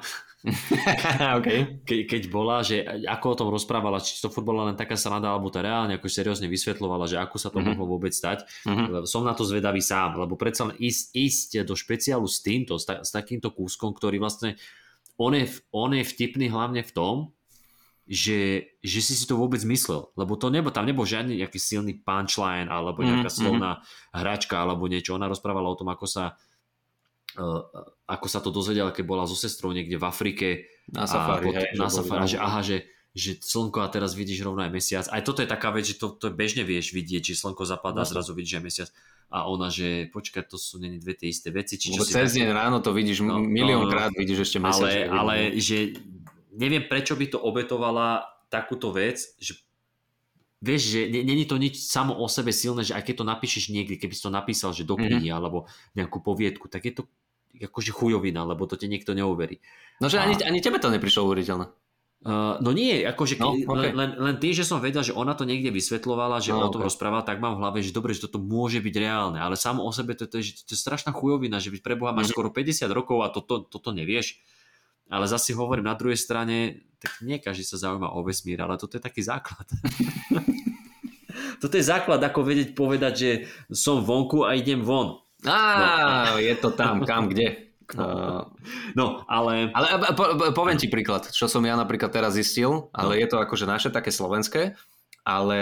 okay. 1.42 1.82
Ke, 1.82 2.06
keď 2.06 2.30
bola, 2.30 2.62
že 2.62 2.86
ako 2.86 3.26
o 3.34 3.38
tom 3.42 3.50
rozprávala, 3.50 3.98
či 3.98 4.22
to 4.22 4.30
futbola 4.30 4.70
len 4.70 4.78
taká 4.78 4.94
sranda, 4.94 5.34
alebo 5.34 5.50
to 5.50 5.66
reálne 5.66 5.98
ako 5.98 6.06
seriózne 6.06 6.46
vysvetľovala, 6.46 7.10
že 7.10 7.18
ako 7.18 7.38
sa 7.42 7.50
to 7.50 7.58
mm-hmm. 7.58 7.74
mohlo 7.74 7.98
vôbec 7.98 8.14
stať. 8.14 8.46
Mm-hmm. 8.70 9.10
Som 9.10 9.26
na 9.26 9.34
to 9.34 9.42
zvedavý 9.42 9.82
sám, 9.82 10.22
lebo 10.22 10.38
predsa 10.38 10.70
len 10.70 10.78
ísť, 10.78 11.04
ísť 11.18 11.50
do 11.66 11.74
špeciálu 11.74 12.30
s 12.30 12.46
týmto, 12.46 12.78
s, 12.78 12.86
ta, 12.86 13.02
s 13.02 13.10
takýmto 13.10 13.50
kúskom, 13.50 13.98
ktorý 13.98 14.22
vlastne 14.22 14.56
on 15.18 15.34
je, 15.34 15.50
on 15.74 15.98
je 15.98 16.06
vtipný 16.06 16.54
hlavne 16.54 16.86
v 16.86 16.94
tom, 16.94 17.16
že, 18.08 18.72
že 18.80 19.00
si 19.04 19.14
si 19.20 19.28
to 19.28 19.36
vôbec 19.36 19.60
myslel, 19.68 20.16
lebo 20.16 20.40
to 20.40 20.48
nebo, 20.48 20.72
tam 20.72 20.88
nebol 20.88 21.04
žiadny 21.04 21.44
nejaký 21.44 21.60
silný 21.60 22.00
punchline 22.00 22.72
alebo 22.72 23.04
nejaká 23.04 23.28
mm-hmm. 23.28 23.42
slovná 23.44 23.84
hračka 24.16 24.56
alebo 24.64 24.88
niečo. 24.88 25.12
Ona 25.18 25.28
rozprávala 25.28 25.68
o 25.68 25.76
tom, 25.76 25.92
ako 25.92 26.08
sa 26.08 26.40
ako 28.08 28.28
sa 28.28 28.40
to 28.42 28.50
dozvedela, 28.50 28.90
keď 28.90 29.06
bola 29.06 29.24
so 29.30 29.38
sestrou 29.38 29.70
niekde 29.70 29.96
v 30.02 30.06
Afrike. 30.10 30.48
Na 30.90 31.06
safari, 31.06 31.54
hej, 31.54 31.78
na 31.78 31.92
safari, 31.92 32.26
že 32.26 32.40
aha, 32.42 32.64
že, 32.64 32.88
že 33.14 33.38
slnko 33.38 33.84
a 33.84 33.92
teraz 33.92 34.18
vidíš 34.18 34.42
rovno 34.42 34.66
aj 34.66 34.72
mesiac. 34.74 35.06
Aj 35.12 35.22
toto 35.22 35.46
je 35.46 35.50
taká 35.50 35.70
vec, 35.70 35.86
že 35.86 36.00
to, 36.00 36.16
to 36.18 36.34
bežne 36.34 36.66
vieš 36.66 36.96
vidieť, 36.96 37.32
či 37.32 37.34
slnko 37.38 37.68
zapadá, 37.68 38.08
no. 38.08 38.10
zrazu 38.10 38.34
vidíš 38.34 38.58
aj 38.58 38.64
mesiac. 38.64 38.90
A 39.28 39.46
ona, 39.52 39.68
že 39.68 40.08
počkaj, 40.10 40.48
to 40.48 40.56
sú 40.56 40.80
není 40.80 41.04
dve 41.04 41.14
tie 41.14 41.28
isté 41.28 41.52
veci. 41.52 41.76
Či 41.76 41.94
čo 41.94 42.08
cez 42.08 42.34
deň 42.40 42.48
ráno 42.56 42.80
to 42.80 42.96
vidíš, 42.96 43.28
no, 43.28 43.44
miliónkrát 43.44 44.16
no, 44.16 44.20
vidíš 44.24 44.48
ešte 44.48 44.58
mesiac. 44.64 45.12
Ale, 45.12 45.12
ale 45.12 45.36
že 45.60 45.94
neviem, 46.56 46.88
prečo 46.88 47.14
by 47.20 47.28
to 47.28 47.38
obetovala 47.44 48.24
takúto 48.48 48.96
vec, 48.96 49.20
že 49.38 49.60
vieš, 50.64 50.96
že 50.96 51.00
není 51.12 51.46
to 51.46 51.60
nič 51.60 51.86
samo 51.86 52.18
o 52.18 52.26
sebe 52.26 52.50
silné, 52.50 52.82
že 52.82 52.98
aj 52.98 53.04
keď 53.06 53.16
to 53.22 53.26
napíšeš 53.28 53.64
niekde, 53.70 54.00
keby 54.00 54.14
si 54.16 54.26
to 54.26 54.34
napísal, 54.34 54.74
že 54.74 54.88
do 54.88 54.98
mhm. 54.98 55.04
knihy 55.06 55.30
mm-hmm. 55.30 55.38
alebo 55.38 55.70
nejakú 55.94 56.24
poviedku, 56.24 56.66
tak 56.72 56.88
je 56.88 56.94
to 56.98 57.04
akože 57.66 57.92
chujovina, 57.96 58.46
lebo 58.46 58.70
to 58.70 58.78
ti 58.78 58.86
niekto 58.86 59.18
neuverí. 59.18 59.58
No 59.98 60.12
že 60.12 60.22
a... 60.22 60.30
ani, 60.30 60.38
ani 60.42 60.62
tebe 60.62 60.78
to 60.78 60.94
neprišlo 60.94 61.26
uveriteľné. 61.26 61.68
Uh, 62.18 62.58
no 62.66 62.74
nie, 62.74 63.06
akože 63.06 63.38
no, 63.38 63.54
okay. 63.54 63.94
len, 63.94 64.18
len 64.18 64.36
tým, 64.42 64.50
že 64.50 64.66
som 64.66 64.82
vedel, 64.82 65.06
že 65.06 65.14
ona 65.14 65.38
to 65.38 65.46
niekde 65.46 65.70
vysvetlovala, 65.70 66.42
že 66.42 66.50
no, 66.50 66.66
o 66.66 66.74
tom 66.74 66.82
okay. 66.82 66.90
rozprávala, 66.90 67.22
tak 67.22 67.38
mám 67.38 67.56
v 67.56 67.62
hlave, 67.62 67.86
že 67.86 67.94
dobre, 67.94 68.18
že 68.18 68.26
toto 68.26 68.42
môže 68.42 68.82
byť 68.82 68.96
reálne, 68.98 69.38
ale 69.38 69.54
samo 69.54 69.86
o 69.86 69.92
sebe 69.94 70.18
to, 70.18 70.26
to, 70.26 70.42
je, 70.42 70.66
to 70.66 70.74
je 70.74 70.82
strašná 70.82 71.14
chujovina, 71.14 71.62
že 71.62 71.70
pre 71.78 71.94
Boha 71.94 72.18
máš 72.18 72.34
mm-hmm. 72.34 72.50
skoro 72.50 72.50
50 72.50 72.90
rokov 72.90 73.18
a 73.22 73.30
toto, 73.30 73.62
toto 73.70 73.94
nevieš. 73.94 74.42
Ale 75.08 75.30
zase 75.30 75.56
hovorím 75.56 75.88
na 75.88 75.96
druhej 75.96 76.20
strane, 76.20 76.90
tak 77.00 77.22
nie 77.22 77.38
každý 77.38 77.64
sa 77.64 77.80
zaujíma 77.80 78.12
o 78.12 78.26
vesmír, 78.26 78.60
ale 78.60 78.82
toto 78.82 78.98
je 78.98 79.04
taký 79.06 79.22
základ. 79.22 79.70
toto 81.64 81.74
je 81.78 81.86
základ, 81.86 82.20
ako 82.20 82.44
vedieť 82.44 82.74
povedať, 82.74 83.14
že 83.14 83.30
som 83.70 84.02
vonku 84.02 84.42
a 84.42 84.58
idem 84.58 84.82
von. 84.82 85.22
Á, 85.48 86.36
no. 86.36 86.44
je 86.44 86.54
to 86.60 86.70
tam, 86.76 87.02
kam, 87.08 87.32
kde? 87.32 87.48
No, 87.88 88.52
no 89.00 89.24
ale... 89.32 89.72
Ale 89.72 90.12
po, 90.12 90.36
po, 90.36 90.52
poviem 90.52 90.76
ti 90.76 90.92
príklad, 90.92 91.32
čo 91.32 91.48
som 91.48 91.64
ja 91.64 91.72
napríklad 91.80 92.12
teraz 92.12 92.36
zistil, 92.36 92.92
ale 92.92 93.16
no. 93.16 93.20
je 93.24 93.28
to 93.32 93.40
akože 93.40 93.64
naše 93.64 93.96
také 93.96 94.12
slovenské, 94.12 94.76
ale 95.24 95.60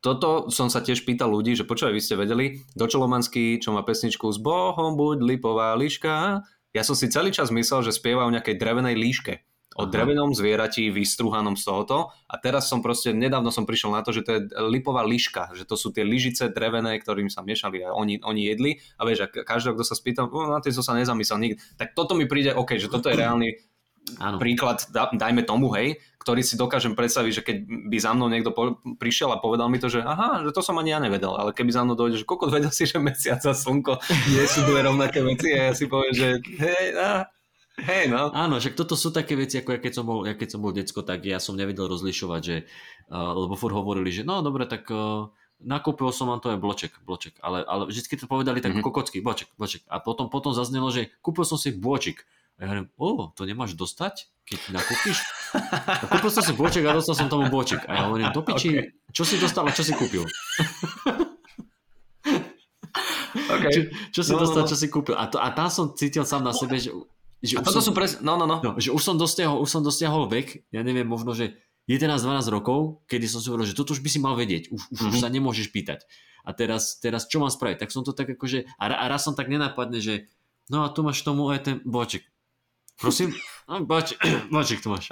toto 0.00 0.48
som 0.48 0.72
sa 0.72 0.80
tiež 0.80 1.04
pýtal 1.04 1.28
ľudí, 1.28 1.52
že 1.52 1.68
počúvaj, 1.68 1.92
vy 1.92 2.00
ste 2.00 2.16
vedeli, 2.16 2.64
Dočolomanský, 2.72 3.60
čo 3.60 3.76
má 3.76 3.84
pesničku 3.84 4.24
s 4.24 4.40
Bohom 4.40 4.96
buď 4.96 5.20
lipová 5.20 5.76
liška, 5.76 6.40
ja 6.76 6.84
som 6.84 6.92
si 6.92 7.08
celý 7.08 7.32
čas 7.32 7.48
myslel, 7.48 7.88
že 7.88 7.96
spieva 7.96 8.28
o 8.28 8.32
nejakej 8.32 8.60
drevenej 8.60 9.00
líške. 9.00 9.40
O 9.76 9.84
Aha. 9.84 9.92
drevenom 9.92 10.32
zvierati 10.32 10.88
vystruhanom 10.88 11.52
z 11.52 11.68
tohoto. 11.68 12.08
A 12.24 12.40
teraz 12.40 12.64
som 12.72 12.80
proste, 12.80 13.12
nedávno 13.12 13.52
som 13.52 13.68
prišiel 13.68 13.92
na 13.92 14.00
to, 14.00 14.16
že 14.16 14.24
to 14.24 14.30
je 14.32 14.40
lipová 14.72 15.04
liška, 15.04 15.52
že 15.52 15.68
to 15.68 15.76
sú 15.76 15.92
tie 15.92 16.00
lyžice 16.00 16.48
drevené, 16.48 16.96
ktorým 16.96 17.28
sa 17.28 17.44
miešali 17.44 17.84
a 17.84 17.92
oni, 17.92 18.24
oni 18.24 18.42
jedli. 18.48 18.80
A 18.96 19.04
vieš, 19.04 19.28
a 19.28 19.30
každého, 19.30 19.76
kto 19.76 19.84
sa 19.84 19.92
spýta, 19.92 20.24
no, 20.24 20.48
na 20.48 20.64
tie 20.64 20.72
som 20.72 20.80
sa 20.80 20.96
nezamyslel 20.96 21.36
nikdy. 21.36 21.56
Tak 21.76 21.92
toto 21.92 22.16
mi 22.16 22.24
príde, 22.24 22.56
OK, 22.56 22.80
že 22.80 22.88
toto 22.88 23.12
je 23.12 23.20
reálny 23.20 23.60
Áno. 24.22 24.38
príklad, 24.38 24.86
dajme 24.94 25.42
tomu, 25.42 25.74
hej, 25.74 25.98
ktorý 26.22 26.42
si 26.46 26.54
dokážem 26.54 26.94
predstaviť, 26.94 27.32
že 27.34 27.42
keď 27.42 27.56
by 27.90 27.96
za 27.98 28.14
mnou 28.14 28.30
niekto 28.30 28.54
po, 28.54 28.78
prišiel 28.98 29.34
a 29.34 29.42
povedal 29.42 29.66
mi 29.66 29.82
to, 29.82 29.90
že 29.90 29.98
aha, 29.98 30.46
že 30.46 30.54
to 30.54 30.62
som 30.62 30.78
ani 30.78 30.94
ja 30.94 31.02
nevedel, 31.02 31.34
ale 31.34 31.50
keby 31.50 31.74
za 31.74 31.82
mnou 31.82 31.98
dojde, 31.98 32.22
že 32.22 32.28
koľko 32.28 32.54
vedel 32.54 32.70
si, 32.70 32.86
že 32.86 33.02
mesiac 33.02 33.42
a 33.42 33.50
slnko 33.50 33.98
nie 34.30 34.46
sú 34.46 34.62
dve 34.62 34.86
rovnaké 34.86 35.26
veci 35.26 35.50
a 35.58 35.70
ja 35.70 35.74
si 35.74 35.90
poviem, 35.90 36.14
že 36.14 36.28
hej, 36.54 36.94
á, 36.94 37.26
Hej, 37.76 38.08
no. 38.08 38.32
Áno, 38.32 38.56
že 38.56 38.72
toto 38.72 38.96
sú 38.96 39.12
také 39.12 39.36
veci, 39.36 39.60
ako 39.60 39.76
ja 39.76 39.80
keď 39.80 39.92
som 39.92 40.04
bol, 40.08 40.24
ja 40.24 40.32
keď 40.32 40.48
som 40.56 40.60
bol 40.64 40.72
decko, 40.72 41.04
tak 41.04 41.28
ja 41.28 41.36
som 41.36 41.60
nevedel 41.60 41.92
rozlišovať, 41.92 42.40
že, 42.40 42.56
uh, 43.12 43.36
lebo 43.36 43.52
furt 43.52 43.76
hovorili, 43.76 44.08
že 44.08 44.24
no 44.24 44.40
dobre, 44.40 44.64
tak 44.64 44.88
uh, 44.88 45.28
nakúpil 45.60 46.08
som 46.08 46.32
vám 46.32 46.40
to 46.40 46.52
aj 46.52 46.58
bloček, 46.60 46.92
bloček, 47.04 47.36
ale, 47.44 47.60
ale 47.64 47.88
vždy 47.88 48.16
to 48.16 48.24
povedali 48.28 48.64
tak 48.64 48.72
mm-hmm. 48.72 48.84
kokocky, 48.84 49.20
bloček, 49.20 49.52
bloček. 49.60 49.84
A 49.92 50.00
potom, 50.00 50.32
potom 50.32 50.56
zaznelo, 50.56 50.88
že 50.88 51.12
kúpil 51.20 51.44
som 51.44 51.60
si 51.60 51.72
bloček. 51.72 52.24
A 52.56 52.64
ja 52.64 52.66
hovorím, 52.72 52.88
o, 52.96 53.28
to 53.36 53.44
nemáš 53.44 53.76
dostať, 53.76 54.32
keď 54.48 54.60
nakúpiš? 54.72 55.20
A 56.00 56.08
kúpil 56.08 56.32
som 56.32 56.40
si 56.40 56.56
boček 56.56 56.88
a 56.88 56.96
dostal 56.96 57.12
som 57.12 57.28
tomu 57.28 57.52
boček. 57.52 57.84
A 57.84 57.92
ja 57.92 58.02
hovorím, 58.08 58.32
do 58.32 58.40
piči, 58.40 58.80
okay. 58.80 58.96
čo 59.12 59.28
si 59.28 59.36
dostal 59.36 59.68
a 59.68 59.76
čo 59.76 59.84
si 59.84 59.92
kúpil? 59.92 60.24
okay. 63.52 63.68
čo, 63.68 63.80
čo 64.08 64.20
si 64.24 64.32
no, 64.32 64.40
dostal, 64.40 64.64
no, 64.64 64.68
no. 64.68 64.70
čo 64.72 64.76
si 64.80 64.88
kúpil? 64.88 65.12
A, 65.20 65.28
to, 65.28 65.36
a 65.36 65.52
tam 65.52 65.68
som 65.68 65.92
cítil 65.92 66.24
sám 66.24 66.48
na 66.48 66.56
sebe, 66.56 66.80
že, 66.80 66.96
že, 67.44 67.60
a 67.60 67.64
toto 67.64 67.84
som, 67.84 67.90
sú 67.90 67.92
pres... 67.92 68.18
no, 68.24 68.40
no, 68.40 68.48
no. 68.48 68.58
no, 68.64 68.70
že 68.80 68.92
už 68.92 69.02
som 69.02 69.16
dosiahol, 69.20 69.60
už 69.60 69.68
som 69.68 69.82
dosiahol 69.84 70.28
vek, 70.28 70.68
ja 70.72 70.80
neviem, 70.80 71.04
možno, 71.04 71.36
že 71.36 71.60
11-12 71.86 72.50
rokov, 72.50 73.06
kedy 73.06 73.26
som 73.30 73.38
si 73.38 73.46
hovoril, 73.52 73.68
že 73.68 73.78
toto 73.78 73.94
už 73.94 74.02
by 74.02 74.10
si 74.10 74.18
mal 74.18 74.34
vedieť, 74.34 74.74
už, 74.74 74.80
už, 74.90 74.98
mm-hmm. 74.98 75.12
už 75.12 75.16
sa 75.22 75.28
nemôžeš 75.30 75.70
pýtať. 75.70 76.02
A 76.46 76.50
teraz, 76.54 76.98
teraz 76.98 77.30
čo 77.30 77.38
mám 77.38 77.50
spraviť? 77.50 77.86
Tak 77.86 77.90
som 77.94 78.02
to 78.02 78.10
tak 78.10 78.30
akože, 78.32 78.66
a, 78.78 78.84
a 78.90 79.04
raz 79.06 79.22
som 79.22 79.34
tak 79.38 79.46
nenapadne, 79.46 80.02
že 80.02 80.26
no 80.66 80.82
a 80.82 80.90
tu 80.90 81.06
máš 81.06 81.22
tomu 81.22 81.46
aj 81.50 81.60
ten 81.62 81.76
boček. 81.86 82.26
Prosím? 82.98 83.36
No, 83.66 83.82
bloček, 83.82 84.22
bloček 84.54 84.78
tu 84.78 84.94
máš. 84.94 85.10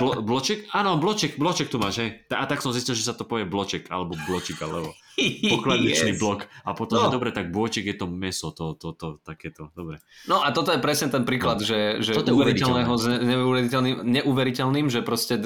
Blo, 0.00 0.24
bloček? 0.24 0.72
Áno, 0.72 0.96
bloček, 0.96 1.36
bloček 1.36 1.68
tu 1.68 1.76
máš, 1.76 2.00
hej. 2.00 2.10
A 2.32 2.48
tak 2.48 2.64
som 2.64 2.72
zistil, 2.72 2.96
že 2.96 3.04
sa 3.04 3.12
to 3.12 3.28
povie 3.28 3.44
bloček, 3.44 3.92
alebo 3.92 4.16
bločik, 4.24 4.56
alebo 4.64 4.96
pokladničný 5.52 6.16
yes. 6.16 6.20
blok. 6.20 6.48
A 6.64 6.72
potom, 6.72 6.96
no. 6.96 7.02
že 7.04 7.08
dobre, 7.12 7.36
tak 7.36 7.52
bloček 7.52 7.84
je 7.84 7.96
to 8.00 8.08
meso, 8.08 8.48
to, 8.56 8.72
to, 8.80 8.96
to, 8.96 9.20
takéto, 9.20 9.68
dobre. 9.76 10.00
No 10.24 10.40
a 10.40 10.48
toto 10.56 10.72
je 10.72 10.80
presne 10.80 11.12
ten 11.12 11.28
príklad, 11.28 11.60
no. 11.60 11.68
že, 11.68 12.00
že 12.00 12.16
uveriteľného 12.16 12.92
s 12.96 13.04
neuveriteľným, 13.28 13.96
neuveriteľným, 14.08 14.86
že 14.88 15.04
proste 15.04 15.36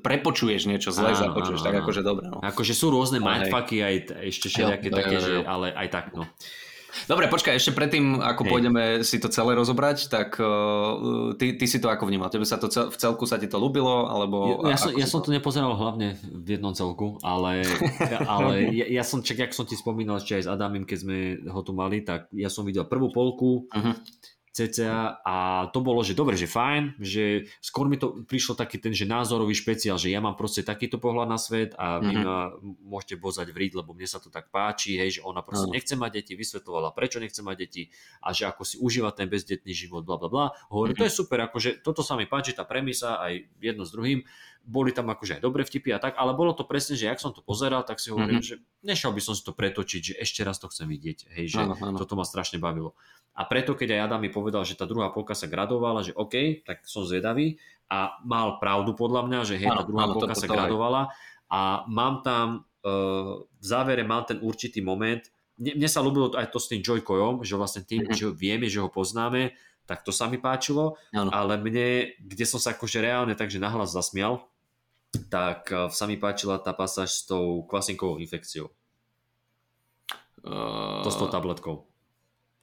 prepočuješ 0.00 0.64
niečo 0.72 0.88
zle, 0.88 1.12
áno, 1.12 1.20
započuješ, 1.20 1.60
áno, 1.60 1.66
tak 1.68 1.74
áno. 1.76 1.82
akože 1.84 2.00
dobre. 2.00 2.24
No. 2.32 2.40
Akože 2.40 2.72
sú 2.72 2.88
rôzne 2.88 3.20
mindfucky, 3.20 3.84
aj 3.84 3.94
ešte 4.24 4.48
všelijaké 4.48 4.88
také, 4.88 5.16
že, 5.20 5.44
ale 5.44 5.68
aj 5.76 5.88
tak, 5.92 6.16
no. 6.16 6.24
Dobre, 7.04 7.28
počkaj, 7.28 7.56
ešte 7.56 7.76
predtým, 7.76 8.20
ako 8.20 8.42
Hej. 8.44 8.50
pôjdeme 8.50 8.82
si 9.04 9.16
to 9.20 9.28
celé 9.28 9.52
rozobrať, 9.54 10.08
tak 10.08 10.40
uh, 10.40 11.36
ty, 11.36 11.56
ty 11.56 11.66
si 11.68 11.78
to 11.78 11.92
ako 11.92 12.08
vnímal? 12.08 12.32
Tebe 12.32 12.48
sa 12.48 12.56
to 12.56 12.72
cel, 12.72 12.88
v 12.88 12.96
celku 12.96 13.24
sa 13.28 13.36
ti 13.36 13.46
to 13.46 13.60
ľúbilo? 13.60 14.08
Alebo 14.08 14.64
ja, 14.64 14.74
ja, 14.74 14.78
som, 14.80 14.90
ja 14.96 15.06
som 15.06 15.20
to 15.20 15.28
nepozeral 15.30 15.76
hlavne 15.76 16.16
v 16.24 16.48
jednom 16.58 16.72
celku, 16.72 17.20
ale, 17.20 17.64
ale 18.32 18.72
ja, 18.72 18.86
ja 18.88 19.04
som, 19.04 19.20
čak, 19.20 19.44
jak 19.48 19.52
som 19.52 19.68
ti 19.68 19.76
spomínal 19.76 20.20
ešte 20.20 20.40
aj 20.40 20.44
s 20.44 20.48
Adamim, 20.48 20.88
keď 20.88 20.98
sme 21.04 21.16
ho 21.48 21.60
tu 21.60 21.76
mali, 21.76 22.00
tak 22.02 22.32
ja 22.32 22.48
som 22.48 22.64
videl 22.64 22.88
prvú 22.88 23.12
polku, 23.12 23.68
uh-huh 23.68 23.94
cca 24.52 25.22
a 25.22 25.68
to 25.70 25.78
bolo, 25.84 26.00
že 26.02 26.16
dobre, 26.16 26.34
že 26.34 26.50
fajn, 26.50 26.98
že 26.98 27.46
skôr 27.62 27.86
mi 27.86 28.00
to 28.00 28.24
prišlo 28.26 28.58
taký 28.58 28.80
ten, 28.82 28.92
že 28.96 29.06
názorový 29.06 29.54
špeciál, 29.54 30.00
že 30.00 30.10
ja 30.10 30.18
mám 30.18 30.34
proste 30.34 30.64
takýto 30.64 30.98
pohľad 30.98 31.28
na 31.28 31.38
svet 31.38 31.72
a 31.78 32.00
vy 32.00 32.12
mm-hmm. 32.12 32.26
ma 32.26 32.38
môžete 32.84 33.16
bozať 33.20 33.54
vriť, 33.54 33.78
lebo 33.78 33.92
mne 33.92 34.08
sa 34.08 34.18
to 34.18 34.32
tak 34.32 34.48
páči, 34.48 34.98
hej, 34.98 35.18
že 35.18 35.24
ona 35.24 35.44
proste 35.44 35.68
mm. 35.70 35.74
nechce 35.74 35.94
mať 35.94 36.10
deti, 36.10 36.32
vysvetovala, 36.34 36.96
prečo 36.96 37.22
nechce 37.22 37.40
mať 37.44 37.56
deti 37.56 37.82
a 38.24 38.32
že 38.32 38.48
ako 38.48 38.62
si 38.64 38.76
užíva 38.80 39.12
ten 39.14 39.30
bezdetný 39.30 39.72
život, 39.76 40.02
bla 40.02 40.16
bla 40.16 40.28
bla. 40.32 40.46
Hovorím, 40.72 40.96
mm-hmm. 40.96 41.06
to 41.06 41.10
je 41.12 41.18
super, 41.18 41.38
akože 41.44 41.70
toto 41.84 42.00
sa 42.00 42.18
mi 42.18 42.24
páči, 42.24 42.56
tá 42.56 42.64
premisa 42.64 43.20
aj 43.22 43.46
jedno 43.60 43.84
s 43.86 43.92
druhým, 43.94 44.24
boli 44.68 44.92
tam 44.92 45.08
akože 45.08 45.40
aj 45.40 45.42
dobré 45.42 45.64
vtipy 45.64 45.96
a 45.96 45.98
tak, 45.98 46.20
ale 46.20 46.36
bolo 46.36 46.52
to 46.52 46.68
presne, 46.68 46.92
že 46.92 47.08
ak 47.08 47.24
som 47.24 47.32
to 47.32 47.40
pozeral, 47.40 47.88
tak 47.88 47.96
si 47.96 48.12
hovorím, 48.12 48.44
mm-hmm. 48.44 48.60
že 48.60 48.84
nešiel 48.84 49.16
by 49.16 49.20
som 49.24 49.32
si 49.32 49.40
to 49.40 49.56
pretočiť, 49.56 50.00
že 50.12 50.14
ešte 50.20 50.44
raz 50.44 50.60
to 50.60 50.68
chcem 50.68 50.84
vidieť, 50.84 51.32
hej, 51.32 51.56
že 51.56 51.60
ano, 51.64 51.72
ano. 51.80 51.96
toto 51.96 52.20
ma 52.20 52.28
strašne 52.28 52.60
bavilo. 52.60 52.92
A 53.32 53.48
preto, 53.48 53.72
keď 53.72 53.96
aj 53.96 54.00
Adam 54.12 54.20
mi 54.20 54.28
povedal, 54.28 54.68
že 54.68 54.76
tá 54.76 54.84
druhá 54.84 55.08
polka 55.08 55.32
sa 55.32 55.48
gradovala, 55.48 56.04
že 56.04 56.12
OK, 56.12 56.68
tak 56.68 56.84
som 56.84 57.08
zvedavý 57.08 57.56
a 57.88 58.20
mal 58.28 58.60
pravdu 58.60 58.92
podľa 58.92 59.24
mňa, 59.24 59.40
že 59.48 59.54
hej, 59.56 59.72
tá 59.72 59.88
druhá 59.88 60.04
ano, 60.04 60.20
polka 60.20 60.36
to, 60.36 60.36
to, 60.36 60.40
sa 60.44 60.48
to 60.52 60.52
gradovala 60.52 61.02
a 61.48 61.88
mám 61.88 62.20
tam, 62.20 62.68
uh, 62.84 63.40
v 63.48 63.64
závere 63.64 64.04
mám 64.04 64.28
ten 64.28 64.36
určitý 64.44 64.84
moment, 64.84 65.24
mne, 65.58 65.88
sa 65.90 66.04
ľúbilo 66.04 66.30
aj 66.36 66.54
to 66.54 66.60
s 66.60 66.70
tým 66.70 66.84
Joykoyom, 66.84 67.42
že 67.42 67.58
vlastne 67.58 67.82
tým, 67.82 68.06
mm-hmm. 68.06 68.14
že 68.14 68.26
vieme, 68.30 68.68
že 68.70 68.78
ho 68.84 68.86
poznáme, 68.92 69.56
tak 69.88 70.04
to 70.04 70.12
sa 70.12 70.28
mi 70.28 70.36
páčilo, 70.36 71.00
ano. 71.16 71.32
ale 71.32 71.56
mne, 71.56 72.12
kde 72.20 72.44
som 72.44 72.60
sa 72.60 72.76
akože 72.76 73.00
reálne 73.00 73.32
takže 73.32 73.56
nahlas 73.56 73.90
zasmial, 73.90 74.44
tak 75.28 75.72
uh, 75.72 75.88
sa 75.88 76.04
mi 76.04 76.20
páčila 76.20 76.60
tá 76.60 76.76
pasáž 76.76 77.10
s 77.12 77.22
tou 77.24 77.64
kvasinkovou 77.64 78.20
infekciou. 78.20 78.68
Uh... 80.44 81.04
To 81.04 81.10
s 81.10 81.16
tou 81.16 81.28
tabletkou. 81.28 81.88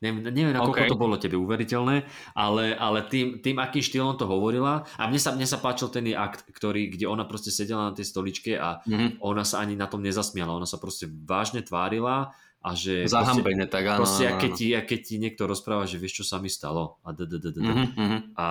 Neviem, 0.03 0.27
neviem 0.27 0.53
nakoľko 0.53 0.81
okay. 0.85 0.91
to 0.91 0.99
bolo 0.99 1.15
tebe 1.15 1.39
uveriteľné, 1.39 2.03
ale, 2.35 2.75
ale 2.75 3.07
tým, 3.07 3.39
tým, 3.39 3.57
akým 3.57 3.79
štýlom 3.79 4.19
to 4.19 4.27
hovorila, 4.27 4.83
a 4.99 5.07
mne 5.07 5.17
sa, 5.17 5.31
mne 5.31 5.47
sa 5.47 5.57
páčil 5.57 5.87
ten 5.87 6.03
akt, 6.11 6.45
ktorý, 6.51 6.91
kde 6.91 7.07
ona 7.07 7.23
proste 7.23 7.47
sedela 7.47 7.89
na 7.89 7.93
tej 7.95 8.11
stoličke 8.11 8.59
a 8.59 8.83
mm-hmm. 8.83 9.23
ona 9.23 9.47
sa 9.47 9.63
ani 9.63 9.79
na 9.79 9.87
tom 9.87 10.03
nezasmiala, 10.03 10.51
ona 10.51 10.67
sa 10.67 10.77
proste 10.77 11.07
vážne 11.07 11.63
tvárila 11.63 12.35
a 12.59 12.69
že... 12.75 13.07
Zahambene, 13.07 13.71
tak 13.71 13.87
áno. 13.87 14.03
Proste, 14.03 14.29
keď 14.35 14.51
ti, 14.51 14.67
keď 14.75 14.99
ti 14.99 15.15
niekto 15.15 15.47
rozpráva, 15.47 15.87
že 15.87 15.95
vieš, 15.95 16.21
čo 16.21 16.25
sa 16.27 16.43
mi 16.43 16.51
stalo 16.51 16.99
a 17.07 17.15
mm-hmm. 17.15 18.35
A 18.35 18.47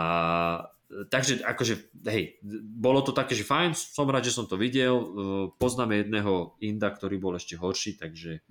takže 1.11 1.43
akože, 1.43 1.75
hej, 2.07 2.39
bolo 2.77 3.01
to 3.03 3.11
také, 3.11 3.35
že 3.35 3.47
fajn, 3.47 3.75
som 3.75 4.07
rád, 4.07 4.29
že 4.29 4.37
som 4.37 4.47
to 4.47 4.55
videl, 4.55 4.95
poznáme 5.59 6.05
jedného 6.05 6.57
Inda, 6.61 6.93
ktorý 6.93 7.17
bol 7.19 7.35
ešte 7.35 7.59
horší, 7.59 7.97
takže 7.99 8.45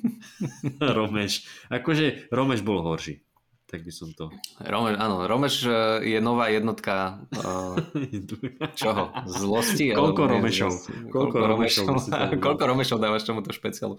Romeš. 0.96 1.46
Akože 1.68 2.30
Romeš 2.32 2.60
bol 2.64 2.80
horší. 2.82 3.22
Tak 3.70 3.86
by 3.86 3.92
som 3.94 4.10
to... 4.18 4.34
Romeš, 4.58 4.98
áno, 4.98 5.30
Romeš 5.30 5.62
e, 5.62 5.70
je 6.02 6.18
nová 6.18 6.50
jednotka 6.50 7.22
uh, 7.38 7.78
čoho? 8.82 9.14
Zlosti? 9.30 9.94
Koľko 9.94 10.26
Romešov? 10.26 10.72
Koľko, 11.06 11.36
Romešov? 11.38 11.86
Koľko 12.50 12.64
Romešov 12.66 12.98
dávaš 12.98 13.30
tomuto 13.30 13.54
špeciálu? 13.54 13.94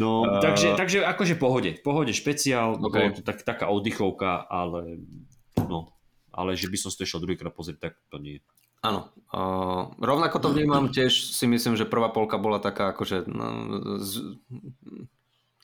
No, 0.00 0.24
uh, 0.24 0.40
takže, 0.40 0.72
takže 0.72 1.04
akože 1.04 1.36
pohode. 1.36 1.76
Pohode 1.84 2.16
špeciál, 2.16 2.80
okay. 2.80 3.12
to 3.12 3.20
tak, 3.20 3.44
taká 3.44 3.68
oddychovka, 3.68 4.40
ale 4.48 5.04
ale 6.40 6.56
že 6.56 6.72
by 6.72 6.78
som 6.80 6.88
si 6.88 6.96
to 6.96 7.04
išiel 7.04 7.20
druhýkrát 7.20 7.52
pozrieť, 7.52 7.92
tak 7.92 7.92
to 8.08 8.16
nie. 8.16 8.40
Áno. 8.80 9.12
Uh, 9.28 9.92
rovnako 10.00 10.40
to 10.40 10.48
vnímam 10.56 10.88
tiež, 10.88 11.36
si 11.36 11.44
myslím, 11.44 11.76
že 11.76 11.84
prvá 11.84 12.08
polka 12.08 12.40
bola 12.40 12.56
taká 12.56 12.96
akože 12.96 13.28
no, 13.28 13.46
z, 14.00 14.40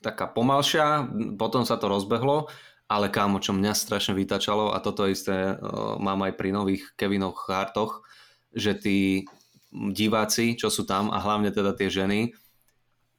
taká 0.04 0.28
pomalšia, 0.28 1.08
potom 1.40 1.64
sa 1.64 1.80
to 1.80 1.88
rozbehlo, 1.88 2.52
ale 2.92 3.08
kámo, 3.08 3.40
čo 3.40 3.56
mňa 3.56 3.72
strašne 3.72 4.12
vytačalo 4.12 4.76
a 4.76 4.78
toto 4.84 5.08
isté 5.08 5.56
uh, 5.56 5.96
mám 5.96 6.28
aj 6.28 6.36
pri 6.36 6.52
nových 6.52 6.92
Kevinoch 6.92 7.48
Hartoch, 7.48 8.04
že 8.52 8.76
tí, 8.76 9.24
diváci, 9.72 10.56
čo 10.56 10.68
sú 10.68 10.84
tam 10.84 11.08
a 11.08 11.20
hlavne 11.20 11.52
teda 11.52 11.72
tie 11.72 11.88
ženy, 11.88 12.36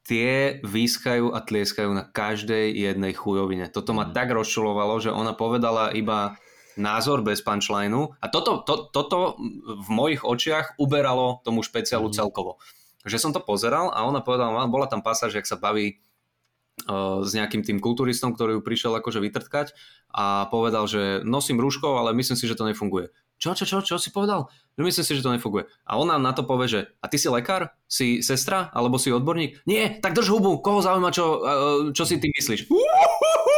tie 0.07 0.63
výskajú 0.63 1.35
a 1.35 1.43
tlieskajú 1.43 1.91
na 1.91 2.07
každej 2.07 2.71
jednej 2.71 3.11
chujovine. 3.11 3.67
Toto 3.67 3.91
ma 3.91 4.07
mm. 4.07 4.15
tak 4.15 4.31
rozčulovalo, 4.31 5.03
že 5.03 5.11
ona 5.11 5.35
povedala 5.35 5.91
iba 5.91 6.39
názor 6.77 7.25
bez 7.25 7.41
punchlineu 7.41 8.15
a 8.21 8.25
toto, 8.29 8.61
to, 8.63 8.89
toto 8.93 9.35
v 9.65 9.89
mojich 9.89 10.21
očiach 10.23 10.77
uberalo 10.77 11.41
tomu 11.41 11.65
špeciálu 11.65 12.09
mm. 12.09 12.15
celkovo. 12.15 12.61
Že 13.03 13.17
som 13.17 13.31
to 13.33 13.41
pozeral 13.41 13.91
a 13.91 14.05
ona 14.05 14.21
povedala, 14.21 14.69
bola 14.69 14.87
tam 14.87 15.01
pasáž, 15.01 15.35
jak 15.35 15.47
sa 15.49 15.57
baví 15.57 15.99
uh, 16.85 17.25
s 17.25 17.33
nejakým 17.33 17.63
tým 17.65 17.77
kulturistom, 17.81 18.37
ktorý 18.37 18.59
ju 18.59 18.61
prišiel 18.61 18.93
akože 18.99 19.19
vytrtkať 19.23 19.73
a 20.13 20.47
povedal, 20.53 20.85
že 20.85 21.25
nosím 21.25 21.59
rúško, 21.59 21.97
ale 21.99 22.13
myslím 22.15 22.37
si, 22.37 22.45
že 22.45 22.55
to 22.55 22.67
nefunguje. 22.67 23.09
Čo, 23.37 23.53
čo, 23.53 23.69
čo, 23.69 23.85
čo 23.85 24.01
si 24.01 24.09
povedal? 24.09 24.49
No 24.77 24.81
myslím 24.81 25.05
si, 25.05 25.13
že 25.13 25.21
to 25.21 25.29
nefunguje. 25.29 25.69
A 25.85 26.01
ona 26.01 26.17
na 26.17 26.33
to 26.33 26.41
povie, 26.41 26.65
že 26.65 26.79
a 27.01 27.05
ty 27.05 27.21
si 27.21 27.29
lekár? 27.29 27.69
Si 27.85 28.25
sestra? 28.25 28.73
Alebo 28.73 28.97
si 28.97 29.13
odborník? 29.13 29.61
Nie, 29.69 30.01
tak 30.01 30.17
drž 30.17 30.33
hubu, 30.33 30.57
koho 30.57 30.81
zaujíma, 30.81 31.13
čo, 31.13 31.25
uh, 31.37 31.93
čo 31.93 32.03
si 32.09 32.17
ty 32.17 32.33
myslíš? 32.33 32.65
Hey. 32.65 33.56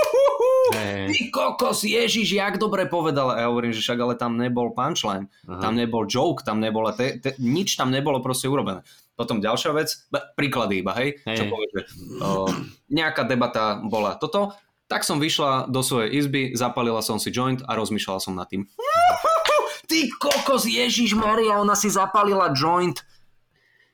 Ty 1.09 1.33
kokos, 1.33 1.81
Ježiš, 1.81 2.37
jak 2.37 2.61
dobre 2.61 2.85
povedal. 2.85 3.33
A 3.33 3.41
ja 3.41 3.47
hovorím, 3.49 3.73
že 3.73 3.81
však 3.81 3.99
ale 3.99 4.13
tam 4.13 4.37
nebol 4.37 4.69
punchline, 4.77 5.25
Aha. 5.49 5.57
tam 5.57 5.73
nebol 5.73 6.05
joke, 6.05 6.45
tam 6.45 6.61
nebola, 6.61 6.93
te, 6.93 7.17
te, 7.17 7.33
nič 7.41 7.73
tam 7.73 7.89
nebolo 7.89 8.21
proste 8.21 8.45
urobené. 8.45 8.85
Potom 9.17 9.41
ďalšia 9.41 9.71
vec, 9.73 9.89
príklady 10.37 10.79
iba, 10.79 10.95
hej, 10.95 11.19
hey. 11.27 11.35
čo 11.35 11.51
povie, 11.51 11.67
že 11.75 11.81
uh, 12.23 12.47
nejaká 12.87 13.27
debata 13.27 13.81
bola 13.83 14.15
toto, 14.15 14.55
tak 14.87 15.03
som 15.03 15.19
vyšla 15.19 15.67
do 15.67 15.83
svojej 15.83 16.15
izby, 16.15 16.55
zapalila 16.55 17.03
som 17.03 17.19
si 17.19 17.33
joint 17.33 17.59
a 17.67 17.75
rozmýšľala 17.75 18.19
som 18.23 18.33
nad 18.37 18.47
tým. 18.47 18.63
Ty 19.89 19.99
kokos, 20.21 20.69
Ježiš 20.69 21.17
Maria, 21.17 21.57
ona 21.57 21.73
si 21.73 21.89
zapalila 21.89 22.53
joint 22.53 23.01